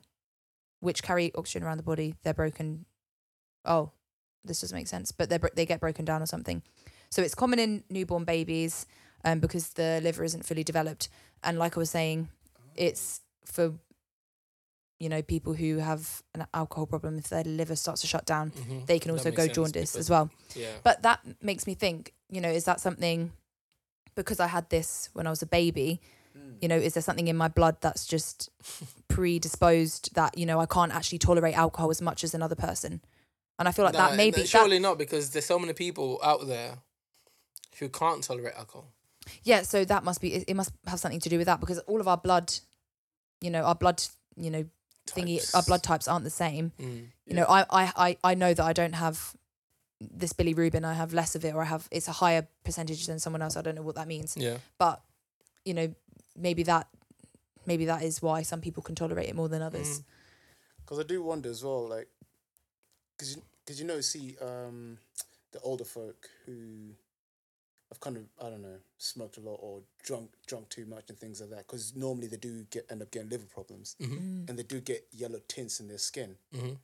which 0.81 1.03
carry 1.03 1.35
oxygen 1.35 1.63
around 1.67 1.77
the 1.79 1.83
body. 1.83 2.15
They're 2.23 2.35
broken. 2.35 2.87
Oh, 3.65 3.91
this 4.45 4.61
doesn't 4.61 4.77
make 4.77 4.89
sense. 4.89 5.13
But 5.13 5.29
they 5.29 5.37
are 5.37 5.51
they 5.55 5.67
get 5.67 5.81
broken 5.81 6.05
down 6.05 6.23
or 6.23 6.27
something. 6.27 6.63
So 7.11 7.23
it's 7.23 7.35
common 7.35 7.59
in 7.59 7.85
newborn 7.91 8.25
babies, 8.25 8.87
um, 9.29 9.41
because 9.41 9.71
the 9.71 10.01
liver 10.03 10.25
isn't 10.25 10.45
fully 10.45 10.65
developed. 10.65 11.09
And 11.43 11.59
like 11.59 11.77
I 11.77 11.81
was 11.81 11.91
saying, 11.91 12.29
it's 12.75 13.21
for 13.45 13.75
you 15.01 15.09
know, 15.09 15.23
people 15.23 15.55
who 15.55 15.79
have 15.79 16.25
an 16.35 16.45
alcohol 16.53 16.85
problem, 16.85 17.19
if 17.19 17.29
their 17.29 17.45
liver 17.45 17.77
starts 17.77 18.01
to 18.01 18.09
shut 18.09 18.27
down, 18.27 18.51
Mhm. 18.51 18.87
they 18.87 18.99
can 18.99 19.13
also 19.13 19.31
go 19.31 19.45
sense 19.45 19.55
jaundice 19.55 19.95
as 19.95 20.11
well. 20.11 20.29
Yeah. 20.57 20.73
But 20.83 21.03
that 21.03 21.21
makes 21.41 21.69
me 21.69 21.75
think, 21.75 22.15
you 22.29 22.41
know, 22.41 22.51
is 22.51 22.65
that 22.65 22.81
something 22.81 23.31
because 24.17 24.41
I 24.41 24.49
had 24.49 24.69
this 24.71 25.09
when 25.13 25.25
I 25.29 25.31
was 25.31 25.41
a 25.41 25.47
baby? 25.47 26.01
Mm. 26.37 26.57
You 26.61 26.69
know, 26.69 26.77
is 26.77 26.95
there 26.95 27.03
something 27.03 27.29
in 27.29 27.37
my 27.37 27.47
blood 27.47 27.77
that's 27.81 28.07
just 28.07 28.51
predisposed 29.09 30.15
that 30.15 30.37
you 30.37 30.47
know 30.47 30.59
I 30.59 30.67
can't 30.67 30.93
actually 30.93 31.19
tolerate 31.19 31.57
alcohol 31.57 31.91
as 31.91 32.03
much 32.03 32.25
as 32.25 32.35
another 32.35 32.57
person? 32.57 33.01
And 33.59 33.69
I 33.69 33.73
feel 33.73 33.85
like 33.85 33.95
Nah, 33.95 34.09
that 34.09 34.17
maybe 34.17 34.41
that, 34.41 34.49
surely 34.49 34.81
not 34.81 34.99
because 34.99 35.31
there's 35.31 35.47
so 35.47 35.59
many 35.61 35.75
people 35.75 36.19
out 36.25 36.47
there 36.49 36.79
who 37.79 37.89
can't 37.89 38.23
tolerate 38.25 38.55
alcohol. 38.55 38.89
Yeah. 39.45 39.63
So 39.63 39.85
that 39.85 40.05
must 40.05 40.21
be 40.21 40.35
it, 40.35 40.45
it. 40.49 40.55
Must 40.55 40.73
have 40.87 41.01
something 41.01 41.21
to 41.21 41.29
do 41.29 41.39
with 41.39 41.47
that 41.47 41.61
because 41.61 41.79
all 41.81 42.01
of 42.01 42.09
our 42.09 42.17
blood, 42.17 42.53
you 43.41 43.51
know, 43.51 43.63
our 43.63 43.75
blood, 43.75 44.03
you 44.37 44.51
know, 44.51 44.65
thingy, 45.07 45.37
Types. 45.39 45.55
our 45.55 45.63
blood 45.63 45.83
types 45.83 46.09
aren't 46.09 46.25
the 46.25 46.31
same. 46.31 46.73
Mm. 46.81 47.07
You 47.27 47.35
know, 47.35 47.45
I, 47.49 47.65
I, 47.71 47.93
I, 47.97 48.17
I 48.25 48.35
know 48.35 48.53
that 48.55 48.65
I 48.65 48.73
don't 48.73 48.95
have 48.95 49.35
this 50.01 50.33
bilirubin. 50.33 50.85
I 50.85 50.95
have 50.95 51.13
less 51.13 51.35
of 51.35 51.45
it, 51.45 51.55
or 51.55 51.63
I 51.63 51.67
have 51.67 51.89
it's 51.91 52.09
a 52.09 52.13
higher 52.13 52.47
percentage 52.65 53.07
than 53.07 53.19
someone 53.19 53.43
else. 53.43 53.57
I 53.57 53.63
don't 53.63 53.75
know 53.75 53.83
what 53.83 53.95
that 53.97 54.07
means, 54.07 54.37
Yeah. 54.37 54.59
but 54.79 55.01
you 55.65 55.75
know, 55.75 55.95
maybe 56.37 56.63
that, 56.65 56.89
maybe 57.67 57.85
that 57.87 58.03
is 58.03 58.23
why 58.23 58.43
some 58.43 58.61
people 58.61 58.83
can 58.83 58.95
tolerate 58.95 59.29
it 59.29 59.35
more 59.35 59.49
than 59.49 59.61
others. 59.63 60.01
Mm. 60.01 60.05
Because 60.85 60.99
I 61.01 61.03
do 61.03 61.23
wonder 61.23 61.51
as 61.51 61.63
well, 61.63 61.87
like, 61.89 62.09
because 63.17 63.37
you, 63.37 63.43
cause 63.67 63.79
you 63.81 63.87
know, 63.87 64.01
see, 64.01 64.37
um, 64.41 64.97
the 65.53 65.61
older 65.61 65.85
folk 65.85 66.29
who 66.47 66.93
have 67.91 68.01
kind 68.01 68.17
of, 68.17 68.25
I 68.45 68.51
don't 68.51 68.63
know, 68.63 68.77
smoked 68.99 69.39
a 69.39 69.41
lot 69.41 69.59
or 69.61 69.81
drunk 70.03 70.31
drunk 70.47 70.69
too 70.69 70.85
much 70.87 71.09
and 71.09 71.19
things 71.19 71.41
like 71.41 71.51
that. 71.51 71.67
Because 71.67 71.95
normally 71.97 72.27
they 72.27 72.37
do 72.37 72.65
get 72.71 72.87
end 72.91 73.03
up 73.03 73.11
getting 73.11 73.31
liver 73.31 73.47
problems 73.47 73.97
hmm 73.99 74.17
Mm. 74.19 74.49
and 74.49 74.59
they 74.59 74.63
do 74.63 74.81
get 74.81 75.07
yellow 75.13 75.41
tints 75.49 75.81
in 75.81 75.89
their 75.89 75.99
skin. 75.99 76.37
hmm 76.53 76.75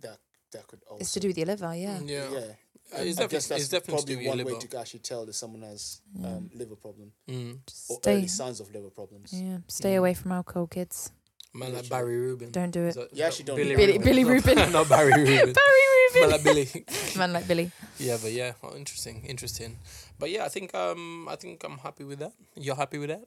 That 0.00 0.18
that 0.52 0.66
could 0.66 0.80
also. 0.88 1.00
It's 1.00 1.12
to 1.12 1.20
do 1.20 1.28
with 1.28 1.38
your 1.38 1.46
liver, 1.46 1.74
yeah. 1.74 2.00
Yeah. 2.00 2.30
Yeah. 2.30 2.38
Uh, 2.38 2.96
I 2.96 3.02
It's 3.04 3.16
guess 3.18 3.30
definitely, 3.30 3.36
it's 3.36 3.48
that's 3.48 3.68
definitely 3.68 3.80
to 3.80 3.86
probably 3.92 4.14
do 4.14 4.16
with 4.18 4.24
your 4.24 4.36
one 4.36 4.44
way 4.60 4.66
to 4.66 4.78
actually 4.78 5.00
tell 5.00 5.24
that 5.26 5.32
someone 5.34 5.62
has 5.62 6.00
Yeah. 6.14 6.26
um, 6.36 6.50
liver 6.54 6.76
problem 6.76 7.12
Mm. 7.28 7.58
or 7.88 7.96
Stay, 7.98 8.16
early 8.18 8.26
signs 8.28 8.60
of 8.60 8.70
liver 8.72 8.90
problems. 8.90 9.32
yeah, 9.32 9.58
stay 9.68 9.94
Mm. 9.94 9.98
away 9.98 10.14
from 10.14 10.32
alcohol, 10.32 10.66
kids. 10.66 11.12
Man 11.54 11.74
like 11.74 11.88
Barry 11.88 12.16
Rubin. 12.16 12.50
Don't 12.50 12.70
do 12.70 12.84
it. 12.84 12.94
that- 12.94 13.12
You 13.12 13.22
is 13.24 13.28
actually 13.28 13.44
that 13.44 13.46
don't 13.52 13.56
Billy 13.56 13.68
need 13.70 13.76
Billy, 13.76 13.92
Rubin. 13.98 14.04
Billy 14.04 14.24
Rubin. 14.24 14.54
Not, 14.56 14.72
not 14.72 14.88
Barry 14.88 15.12
Rubin. 15.16 15.52
Barry 15.52 15.84
Rubin. 15.92 16.20
Man 16.20 16.22
Rubin. 16.22 16.30
like 16.30 16.44
Billy. 16.44 16.84
Man 17.18 17.32
like 17.32 17.48
Billy. 17.48 17.70
Yeah, 17.98 18.16
but 18.22 18.32
yeah, 18.32 18.52
well, 18.62 18.74
interesting, 18.74 19.24
interesting. 19.26 19.78
But 20.18 20.30
yeah, 20.30 20.44
I 20.44 20.48
think 20.48 20.74
um, 20.74 21.28
I 21.28 21.36
think 21.36 21.62
I'm 21.64 21.78
happy 21.78 22.04
with 22.04 22.18
that. 22.20 22.32
You're 22.56 22.76
happy 22.76 22.98
with 22.98 23.10
that? 23.10 23.24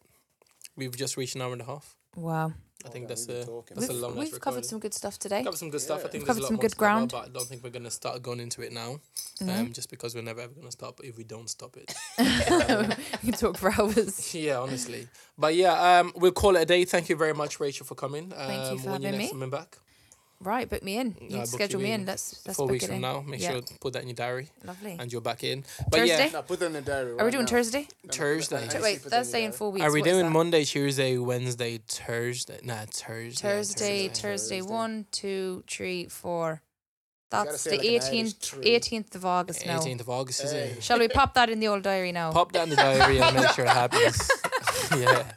We've 0.76 0.96
just 0.96 1.18
reached 1.18 1.36
an 1.36 1.42
hour 1.42 1.54
and 1.54 1.62
a 1.62 1.66
half. 1.66 1.96
Wow. 2.16 2.54
I 2.86 2.90
think 2.90 3.06
Okay, 3.06 3.16
that's 3.16 3.24
a 3.30 3.46
that's 3.74 3.90
a 3.90 3.94
We've, 3.94 4.02
long. 4.02 4.16
we've 4.16 4.40
covered 4.40 4.64
some 4.64 4.78
good 4.78 4.94
stuff 4.94 5.18
today. 5.18 5.44
Covered 5.44 5.58
some 5.58 5.72
good 5.72 5.82
stuff. 5.82 6.00
I 6.06 6.08
think 6.10 6.14
We've 6.14 6.26
there's 6.28 6.38
a 6.38 6.42
covered 6.42 6.42
lot 6.44 6.48
some 6.50 6.58
good 6.58 6.70
to 6.72 6.76
cover, 6.76 6.86
ground. 6.86 7.12
but 7.12 7.26
I 7.26 7.30
don't 7.30 7.48
think 7.48 7.64
we're 7.64 7.72
gonna 7.72 7.90
start 7.90 8.22
going 8.22 8.40
into 8.40 8.62
it 8.62 8.72
now. 8.72 9.00
No? 9.42 9.54
Um, 9.56 9.74
just 9.74 9.90
because 9.90 10.14
we're 10.14 10.22
never 10.22 10.42
ever 10.42 10.54
gonna 10.54 10.72
stop 10.72 11.00
if 11.04 11.18
we 11.18 11.24
don't 11.24 11.50
stop 11.50 11.78
it. 11.78 11.92
we 12.20 13.32
can 13.32 13.40
talk 13.40 13.58
for 13.58 13.72
hours. 13.74 14.36
yeah, 14.36 14.60
honestly. 14.60 15.08
But 15.36 15.56
yeah, 15.56 16.00
um, 16.00 16.14
we'll 16.16 16.32
call 16.32 16.56
it 16.58 16.62
a 16.62 16.66
day. 16.66 16.86
Thank 16.86 17.10
you 17.10 17.16
very 17.16 17.34
much, 17.34 17.60
Rachel, 17.60 17.88
for 17.88 17.96
coming. 17.96 18.32
Um, 18.38 18.48
Thank 18.48 18.72
you 18.74 18.78
for 18.78 18.92
when 18.92 19.02
you 19.02 19.08
having 19.08 19.20
next 19.22 19.34
me. 19.34 19.40
coming 19.40 19.50
back? 19.50 19.78
Right, 20.42 20.70
book 20.70 20.84
me 20.84 20.98
in. 20.98 21.16
You 21.20 21.30
book 21.30 21.40
you 21.40 21.46
schedule 21.46 21.82
me 21.82 21.92
in 21.92 22.02
in. 22.02 22.06
Let's 22.06 22.46
let's 22.46 22.58
Four 22.58 22.68
book 22.68 22.74
weeks 22.74 22.84
it 22.84 22.88
from 22.88 22.96
in. 22.98 23.02
now. 23.02 23.22
Make 23.22 23.42
Yeah. 23.42 23.52
sure 23.54 23.62
put 23.80 23.94
that 23.94 24.02
in 24.04 24.10
your 24.10 24.16
diary, 24.16 24.50
Lovely. 24.64 24.98
and 25.00 25.12
you're 25.12 25.22
back 25.22 25.44
in. 25.44 25.64
But 25.90 26.00
Thursday? 26.02 26.26
yeah, 26.26 26.30
Now 26.32 26.42
put 26.42 26.60
that 26.60 26.66
in 26.68 26.74
the 26.74 26.82
diary. 26.82 27.18
Are 27.18 27.26
we 27.26 27.32
doing 27.32 27.46
now. 27.46 27.52
Thursday? 27.52 27.82
No, 27.82 27.88
no, 28.06 28.12
Thursday. 28.14 28.56
I- 28.58 28.60
I 28.60 28.68
Th- 28.68 28.72
see 28.74 28.82
Wait, 28.84 28.98
put 28.98 29.06
in 29.06 29.12
Thursday 29.12 29.40
your 29.40 29.46
in 29.48 29.52
four 29.54 29.72
weeks. 29.72 29.86
are 29.86 29.92
we 29.92 30.02
What 30.02 30.08
is 30.10 30.18
doing? 30.20 30.32
Monday, 30.34 30.64
Tuesday, 30.66 31.18
Wednesday, 31.18 31.80
Thursday? 31.88 32.60
Nah, 32.64 32.86
Thursday. 32.86 32.92
Thursday, 32.92 33.32
Thursday. 33.42 34.08
Thursday, 34.10 34.60
Thursday. 34.60 34.62
one, 34.62 35.06
two, 35.12 35.64
three, 35.70 36.08
four. 36.08 36.62
gotta 37.32 37.50
That's 37.52 37.64
the 37.64 37.72
like 37.72 37.80
an 37.80 37.86
Irish 37.86 38.04
18th, 38.04 38.40
tree. 38.42 38.66
18th 38.66 39.16
of 39.16 39.26
August 39.26 39.66
now. 39.66 39.80
18th 39.80 40.02
of 40.02 40.10
August, 40.10 40.44
is 40.44 40.52
Hey. 40.52 40.70
it? 40.78 40.84
Shall 40.84 41.00
we 41.00 41.08
pop 41.08 41.34
that 41.34 41.50
in 41.50 41.60
the 41.60 41.68
old 41.70 41.82
diary 41.84 42.12
now? 42.12 42.32
Pop 42.32 42.52
that 42.52 42.64
in 42.64 42.70
the 42.70 42.76
diary 42.76 43.20
and 43.20 43.36
make 43.36 43.50
sure 43.52 43.66
it 43.66 43.72
happens. 43.72 44.30
yeah. 44.96 45.32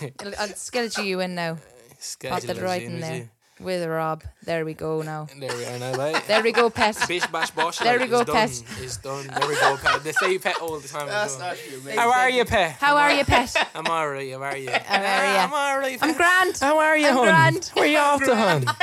I'll, 0.20 0.34
I'll 0.38 0.48
schedule 0.56 1.04
you 1.04 1.20
in 1.20 1.34
now 1.34 1.58
Schedule 1.98 2.50
it 2.50 2.56
us 2.56 2.58
right 2.62 2.82
in, 2.82 2.86
in 2.88 2.94
would 2.94 3.02
there. 3.02 3.30
You? 3.58 3.64
with 3.64 3.86
Rob. 3.88 4.22
There 4.44 4.64
we 4.64 4.74
go 4.74 5.02
now. 5.02 5.26
There 5.38 5.54
we 5.56 5.64
are 5.64 5.78
now, 5.78 5.94
right? 5.94 6.22
There 6.26 6.42
we 6.42 6.52
go, 6.52 6.70
pet. 6.70 6.96
Bish 7.08 7.26
bash 7.28 7.50
bosh. 7.50 7.78
There 7.78 7.98
we 7.98 8.06
go, 8.06 8.20
it's 8.20 8.30
pet. 8.30 8.50
Done. 8.50 8.84
It's 8.84 8.96
done. 8.98 9.26
There 9.26 9.48
we 9.48 9.54
go, 9.56 9.76
pet. 9.76 10.02
They 10.04 10.12
say 10.12 10.32
you 10.32 10.40
pet 10.40 10.60
all 10.60 10.78
the 10.78 10.88
time. 10.88 11.06
That's 11.08 11.34
as 11.34 11.38
well. 11.40 11.50
actually 11.50 11.74
amazing. 11.76 11.98
How 11.98 12.10
are 12.12 12.30
you, 12.30 12.44
pet? 12.44 12.70
How 12.72 12.96
are 12.96 13.12
you, 13.12 13.24
pet? 13.24 13.54
I'm 13.74 13.86
alright. 13.86 14.32
How 14.32 14.42
are 14.42 14.56
you? 14.56 14.70
How 14.70 15.00
are 15.02 15.34
ya? 15.34 15.44
I'm 15.44 15.52
alright. 15.52 15.98
I'm 16.02 16.14
grand. 16.16 16.58
How 16.58 16.78
are 16.78 16.96
you, 16.96 17.06
I'm 17.08 17.14
hon? 17.16 17.24
grand. 17.26 17.64
Where 17.74 17.86
you 17.86 17.98
off 17.98 18.22
to, 18.24 18.36
hon? 18.36 18.64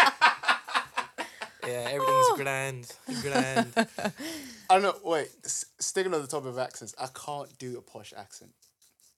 yeah, 1.68 1.88
everything's 1.92 2.38
grand. 2.42 2.92
Grand. 3.22 3.74
I 4.70 4.74
don't 4.80 4.84
know. 4.84 4.96
Wait, 5.04 5.30
s- 5.46 5.66
sticking 5.80 6.14
on 6.14 6.22
the 6.22 6.28
topic 6.28 6.50
of 6.50 6.58
accents, 6.58 6.94
I 7.00 7.08
can't 7.14 7.56
do 7.58 7.78
a 7.78 7.82
posh 7.82 8.14
accent. 8.18 8.52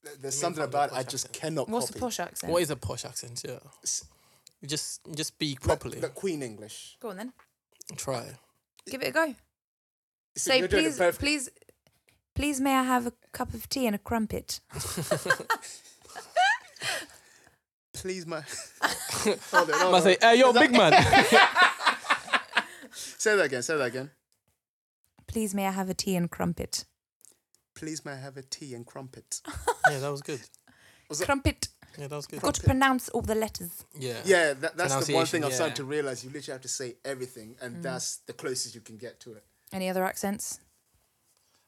There's 0.03 0.21
mean 0.21 0.31
something 0.31 0.61
can't 0.61 0.71
do 0.71 0.77
a 0.77 0.81
about 0.85 0.91
it 0.91 0.95
I 0.99 1.03
just 1.03 1.25
accent? 1.27 1.33
cannot 1.41 1.69
What's 1.69 1.87
copy. 1.87 1.99
the 1.99 2.05
posh 2.05 2.19
accent? 2.19 2.51
What 2.53 2.61
is 2.61 2.69
a 2.69 2.75
posh 2.75 3.05
accent? 3.05 3.41
Yeah. 3.47 3.57
S- 3.83 4.05
You 4.05 4.14
just 4.65 5.01
just 5.15 5.29
speak 5.29 5.61
properly. 5.61 5.99
like 5.99 6.13
Queen 6.15 6.41
English. 6.43 6.97
Go 6.99 7.09
on 7.09 7.17
then. 7.17 7.33
Try. 7.97 8.25
Give 8.89 9.01
it 9.01 9.07
a 9.09 9.11
go. 9.11 9.25
See, 9.27 9.35
Say, 10.49 10.59
you're 10.59 10.67
doing 10.67 10.83
it 10.85 10.87
please, 10.89 10.97
perfect. 10.97 11.19
please, 11.19 11.49
please, 12.35 12.59
may 12.61 12.75
I 12.75 12.83
have 12.83 13.07
a 13.07 13.13
cup 13.31 13.53
of 13.53 13.67
tea 13.69 13.85
and 13.87 13.95
a 13.95 13.99
crumpet? 13.99 14.59
Please, 17.93 18.25
my. 18.27 18.41
hold 18.81 19.69
on, 19.71 19.79
hold 19.79 19.95
I 19.95 19.97
on. 19.97 20.01
say, 20.03 20.17
hey, 20.21 20.35
yo, 20.39 20.51
big 20.53 20.71
man. 20.71 20.91
Say 22.93 23.35
that 23.37 23.45
again. 23.45 23.63
Say 23.63 23.77
that 23.77 23.85
again. 23.85 24.11
Please, 25.27 25.55
may 25.55 25.65
I 25.65 25.71
have 25.71 25.89
a 25.89 25.93
tea 25.93 26.15
and 26.15 26.29
crumpet? 26.29 26.85
Please, 27.73 28.03
may 28.05 28.11
I 28.11 28.17
have 28.17 28.37
a 28.37 28.41
tea 28.43 28.73
and 28.73 28.85
crumpet? 28.85 29.41
yeah, 29.89 29.99
that 29.99 30.11
was 30.11 30.21
good. 30.21 30.41
that- 31.09 31.25
Crumpet. 31.25 31.69
Yeah, 31.97 32.07
that 32.07 32.15
was 32.15 32.27
good. 32.27 32.41
Got 32.41 32.55
to 32.55 32.63
pronounce 32.63 33.09
all 33.09 33.21
the 33.21 33.35
letters. 33.35 33.85
Yeah. 33.97 34.19
Yeah, 34.25 34.53
that, 34.53 34.77
that's 34.77 34.93
the 35.05 35.13
one 35.13 35.25
Pronunciation, 35.25 35.27
thing 35.31 35.43
I'm 35.45 35.51
starting 35.51 35.75
to 35.77 35.83
realize. 35.85 36.23
You 36.23 36.29
literally 36.31 36.53
have 36.55 36.61
to 36.61 36.67
say 36.67 36.95
everything, 37.03 37.55
Mm. 37.55 37.61
and 37.65 37.83
that's 37.83 38.17
the 38.27 38.33
closest 38.33 38.75
you 38.75 38.81
can 38.81 38.97
get 38.97 39.19
to 39.21 39.33
it. 39.33 39.43
Any 39.71 39.89
other 39.89 40.03
accents? 40.05 40.59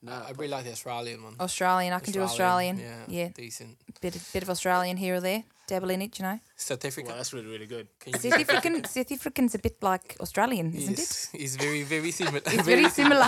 No, 0.01 0.11
I 0.11 0.29
really 0.31 0.49
like 0.49 0.63
the 0.65 0.71
Australian 0.71 1.23
one. 1.23 1.35
Australian. 1.39 1.91
I 1.93 1.99
can 1.99 2.13
do 2.13 2.21
Australian. 2.21 2.77
Yeah. 2.79 3.03
Yeah. 3.07 3.29
Decent. 3.29 3.77
Bit, 3.99 4.15
bit 4.31 4.43
of 4.43 4.49
Australian 4.49 4.95
here 4.97 5.15
or 5.15 5.19
there. 5.21 5.43
Dabble 5.67 5.89
in 5.89 6.01
it, 6.03 6.17
you 6.19 6.23
know. 6.23 6.39
South 6.55 6.85
Africa. 6.85 7.07
well, 7.07 7.17
that's 7.17 7.33
really 7.33 7.47
really 7.47 7.65
good. 7.65 7.87
Can 7.99 8.13
South 8.13 8.33
African, 8.39 8.83
South 8.85 9.11
African's 9.11 9.53
a 9.55 9.59
bit 9.59 9.81
like 9.81 10.15
Australian, 10.21 10.73
isn't 10.73 10.93
it? 10.93 10.99
Yes, 10.99 11.29
It's 11.33 11.55
very, 11.57 11.83
very 11.83 12.11
similar. 12.11 12.37
It's 12.45 12.65
very 12.65 12.89
similar. 12.89 13.27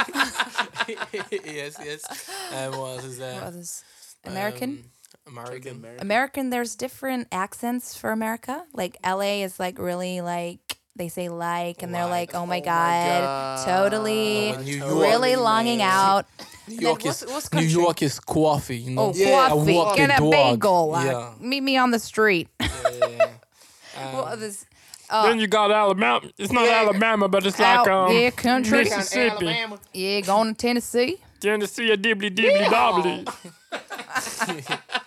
yes, 0.87 1.75
yes. 1.83 2.29
Um, 2.55 2.79
what 2.79 2.87
else 2.91 3.03
is 3.05 3.17
there? 3.17 3.33
What 3.35 3.43
others? 3.43 3.83
American. 4.25 4.69
Um, 4.69 4.83
American. 5.29 5.75
American. 5.77 6.01
American, 6.01 6.49
there's 6.49 6.75
different 6.75 7.27
accents 7.31 7.95
for 7.97 8.11
America. 8.11 8.63
Like 8.73 8.97
LA 9.05 9.43
is 9.43 9.59
like 9.59 9.79
really 9.79 10.21
like 10.21 10.59
they 10.95 11.07
say 11.07 11.29
like 11.29 11.81
and 11.81 11.93
they're 11.95 12.03
Like. 12.03 12.33
like, 12.33 12.35
oh 12.35 12.45
my 12.45 12.57
Oh 12.57 12.59
my 12.59 12.59
god, 12.59 13.21
God. 13.21 13.65
totally, 13.65 14.51
Oh, 14.53 14.59
York. 14.61 14.89
really 14.91 15.09
Totally, 15.11 15.35
longing 15.37 15.77
man. 15.77 15.89
out. 15.91 16.25
New 16.67 16.75
then 16.75 16.81
York 16.81 17.05
what's- 17.05 17.21
is 17.23 17.29
what's 17.31 17.53
New? 17.53 17.61
York 17.61 18.01
is 18.01 18.19
coffee. 18.19 18.77
You 18.77 18.91
know. 18.95 19.01
Oh, 19.01 19.13
Yeah, 19.15 19.47
coffee, 19.49 19.71
a 19.71 19.75
walking 19.75 20.07
get 20.07 20.17
a 20.19 20.21
dog. 20.21 20.31
bagel. 20.31 20.89
like, 20.89 21.05
Yeah. 21.05 21.33
meet 21.39 21.61
me 21.61 21.77
on 21.77 21.91
the 21.91 21.99
street. 21.99 22.49
Yeah, 22.59 22.67
yeah, 22.99 23.07
yeah. 23.07 24.15
what 24.15 24.25
Um, 24.27 24.31
others? 24.33 24.65
Uh, 25.09 25.33
you 25.37 25.47
got 25.47 25.71
Alabama. 25.71 26.21
It's 26.37 26.51
not 26.51 26.65
Yeah. 26.65 26.81
Alabama, 26.81 27.27
but 27.27 27.45
it's 27.45 27.59
out, 27.59 27.87
like 27.87 27.95
um, 27.95 28.11
yeah, 28.15 28.29
country. 28.29 28.83
Mississippi. 28.83 29.55
Yeah, 29.93 30.21
going 30.21 30.53
to 30.53 30.57
Tennessee. 30.67 31.17
Tennessee, 31.39 31.89
a 31.91 31.97
dibbly 31.97 32.29
dibbly 32.35 32.65
dobbly. 32.65 33.25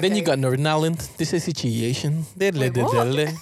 Then 0.00 0.16
you 0.16 0.22
got 0.22 0.38
Northern 0.38 0.66
Ireland. 0.66 0.98
This 1.16 1.32
is 1.32 1.44
situation. 1.44 2.24
Diddly 2.38 2.72
Wait, 2.74 2.76
what? 2.76 2.92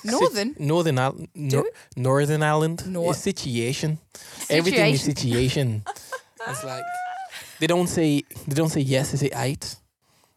Northern? 0.05 0.55
Northern 0.59 0.99
Ireland. 0.99 1.29
Nor- 1.35 1.71
Northern 1.97 2.43
Ireland. 2.43 2.87
Nor- 2.87 3.13
is 3.13 3.19
situation. 3.19 3.99
Everything 4.51 4.93
is 4.95 5.03
situation. 5.03 5.83
it's 6.49 6.65
like 6.65 6.85
they 7.61 7.67
don't 7.67 7.87
say 7.89 8.23
they 8.47 8.55
don't 8.55 8.71
say 8.71 8.81
yes. 8.81 9.13
They 9.13 9.29
say 9.29 9.31
eight. 9.35 9.77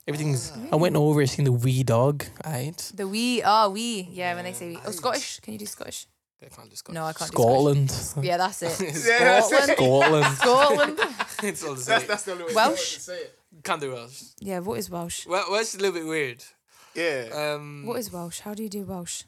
Everything's. 0.08 0.54
I 0.72 0.76
went 0.78 0.96
over 0.96 1.26
seen 1.26 1.46
the 1.46 1.52
wee 1.52 1.84
dog. 1.84 2.24
Eight. 2.46 2.92
The 2.96 3.08
we, 3.08 3.42
oh 3.44 3.46
ah, 3.48 3.68
we, 3.68 4.08
yeah. 4.12 4.36
When 4.36 4.46
they 4.46 4.54
say 4.54 4.70
we. 4.70 4.80
oh 4.86 4.92
Scottish, 4.92 5.40
can 5.42 5.54
you 5.54 5.60
do 5.60 5.66
Scottish? 5.66 6.08
I 6.42 6.50
can't 6.50 6.70
just 6.70 6.88
No, 6.92 7.04
I 7.04 7.14
can't. 7.14 7.32
Scotland. 7.32 7.88
Do 7.90 7.94
Scottish. 7.94 8.28
Yeah, 8.28 8.38
that's 8.38 8.62
it. 8.62 8.80
Yeah, 8.80 9.20
that's 9.20 9.52
it. 9.70 9.76
Scotland. 9.78 10.36
Scotland. 10.38 10.98
Scotland. 11.00 11.16
it's 11.44 11.64
all 11.64 11.74
the 11.74 11.84
That's, 11.84 12.06
that's 12.06 12.24
the 12.24 12.32
only 12.34 12.44
way 12.46 12.54
Welsh? 12.54 12.94
to 12.96 13.02
say 13.02 13.18
it. 13.18 13.40
Can't 13.68 13.82
do 13.82 13.92
Welsh. 13.92 14.24
Yeah, 14.40 14.60
what 14.60 14.80
is 14.80 14.90
Welsh? 14.90 15.26
Well, 15.28 15.46
Welsh 15.52 15.74
is 15.74 15.76
a 15.76 15.80
little 15.80 16.00
bit 16.00 16.08
weird. 16.08 16.42
Yeah, 16.96 17.30
Um, 17.56 17.86
What 17.86 18.00
is 18.00 18.12
Welsh? 18.12 18.40
How 18.40 18.54
do 18.54 18.64
you 18.64 18.70
do 18.70 18.84
Welsh? 18.86 19.24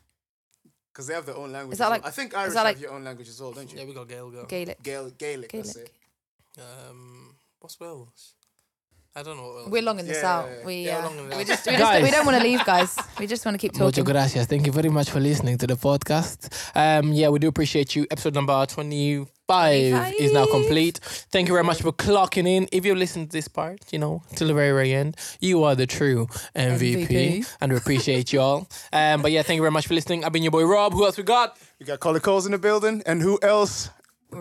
because 0.94 1.08
they 1.08 1.14
have 1.14 1.26
their 1.26 1.36
own 1.36 1.52
language. 1.52 1.74
Is 1.74 1.80
that 1.80 1.86
as 1.86 1.90
well. 1.92 2.00
like- 2.00 2.06
I 2.06 2.12
think 2.12 2.34
Irish 2.36 2.54
that 2.54 2.64
like- 2.64 2.76
have 2.78 2.82
your 2.82 2.92
own 2.92 3.04
language 3.06 3.30
as 3.30 3.40
well, 3.40 3.52
don't 3.54 3.72
you? 3.72 3.78
Yeah, 3.80 3.86
we 3.86 3.94
got 3.94 4.08
Gael. 4.10 4.30
Go. 4.32 4.46
Gaelic. 4.46 4.82
Gael, 4.84 5.10
Gaelic, 5.12 5.52
that's 5.52 5.74
Gaelic. 5.74 5.94
it. 6.58 6.62
Um, 6.62 7.36
what's 7.60 7.80
Welsh? 7.80 8.34
I 9.16 9.24
don't 9.24 9.38
know. 9.38 9.44
What 9.64 9.72
We're 9.72 9.82
longing 9.82 10.06
this 10.06 10.22
Yeah, 10.22 10.38
out. 10.38 10.50
yeah, 10.50 10.56
yeah. 10.60 10.66
We 10.66 10.86
Yeah, 10.86 10.98
uh, 11.06 11.38
we 11.38 11.44
just 11.44 11.66
we, 11.66 11.76
just, 11.76 12.02
we 12.04 12.12
don't 12.12 12.26
want 12.26 12.38
to 12.38 12.44
leave, 12.44 12.64
guys. 12.64 12.96
We 13.20 13.26
just 13.26 13.44
want 13.44 13.56
to 13.56 13.60
keep 13.60 13.74
talking. 13.74 13.86
Mucho 13.88 14.04
gracias. 14.04 14.46
Thank 14.46 14.66
you 14.68 14.72
very 14.72 14.90
much 14.90 15.10
for 15.10 15.20
listening 15.20 15.58
to 15.58 15.68
the 15.68 15.76
podcast. 15.76 16.48
Um, 16.76 17.12
yeah, 17.12 17.30
we 17.30 17.40
do 17.40 17.48
appreciate 17.48 17.96
you. 17.96 18.06
Episode 18.12 18.36
number 18.36 18.66
25 18.68 20.14
is 20.20 20.32
now 20.32 20.46
complete. 20.46 21.00
Thank 21.32 21.48
you 21.48 21.54
very 21.56 21.64
much 21.66 21.82
for 21.82 21.92
clocking 21.92 22.48
in. 22.48 22.68
If 22.72 22.86
you 22.86 22.94
listen 22.94 23.26
to 23.26 23.32
this 23.32 23.48
part, 23.48 23.80
you 23.92 23.98
know, 23.98 24.22
till 24.36 24.48
the 24.48 24.54
very, 24.54 24.72
very 24.74 24.94
end, 24.94 25.18
you 25.42 25.64
are 25.64 25.76
the 25.76 25.88
true 25.88 26.28
MVP, 26.56 27.08
MVP. 27.08 27.56
and 27.62 27.72
we 27.72 27.78
appreciate 27.80 28.32
y'all. 28.32 28.68
Um, 28.94 29.24
but 29.24 29.32
yeah, 29.32 29.42
thank 29.42 29.58
you 29.58 29.64
very 29.64 29.72
much 29.72 29.88
for 29.88 29.96
listening. 29.96 30.24
I've 30.24 30.32
been 30.34 30.44
your 30.44 30.52
boy 30.52 30.66
Rob. 30.66 30.94
Who 30.94 31.04
else 31.06 31.18
we 31.18 31.24
got? 31.24 31.58
We 31.80 31.86
got 31.88 32.00
Colin 32.00 32.22
Coles 32.22 32.46
in 32.46 32.52
the 32.52 32.60
building, 32.60 33.02
and 33.08 33.22
who 33.22 33.40
else? 33.42 33.90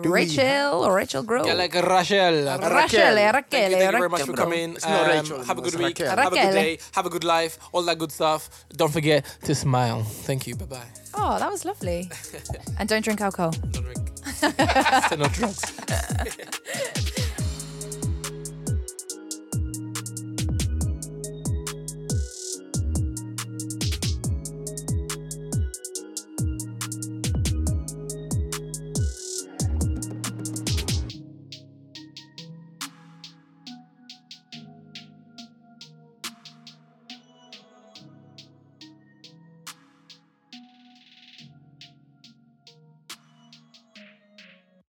Do 0.01 0.09
Rachel 0.13 0.85
or 0.85 0.93
Rachel 0.95 1.23
Grove. 1.23 1.45
Yeah, 1.47 1.53
like 1.53 1.73
Rachel. 1.73 1.89
Rachel, 1.89 2.59
Thank 2.59 2.91
you, 2.91 3.31
Raquel, 3.33 3.49
thank 3.49 3.71
you 3.71 3.91
very 3.97 4.09
much 4.09 4.21
for 4.21 4.33
coming. 4.33 4.75
It's 4.75 4.85
not 4.85 5.01
Um, 5.01 5.07
Rachel 5.17 5.43
have 5.43 5.57
a 5.57 5.61
good 5.61 5.75
week. 5.75 5.99
Raquel. 5.99 6.15
Have 6.15 6.27
a 6.33 6.35
good 6.35 6.51
day. 6.53 6.79
Have 6.93 7.05
a 7.05 7.09
good 7.09 7.23
life. 7.23 7.57
All 7.71 7.81
that 7.83 7.97
good 7.97 8.11
stuff. 8.11 8.65
Don't 8.75 8.91
forget 8.93 9.25
to 9.43 9.55
smile. 9.55 10.03
Thank 10.03 10.45
you. 10.47 10.55
Bye 10.55 10.65
bye. 10.65 10.89
Oh, 11.15 11.39
that 11.39 11.49
was 11.49 11.65
lovely. 11.65 12.09
and 12.79 12.87
don't 12.87 13.03
drink 13.03 13.19
alcohol. 13.21 13.51
Don't 13.71 13.83
drink. 13.83 14.09
no 15.17 15.27
drugs. 15.27 15.61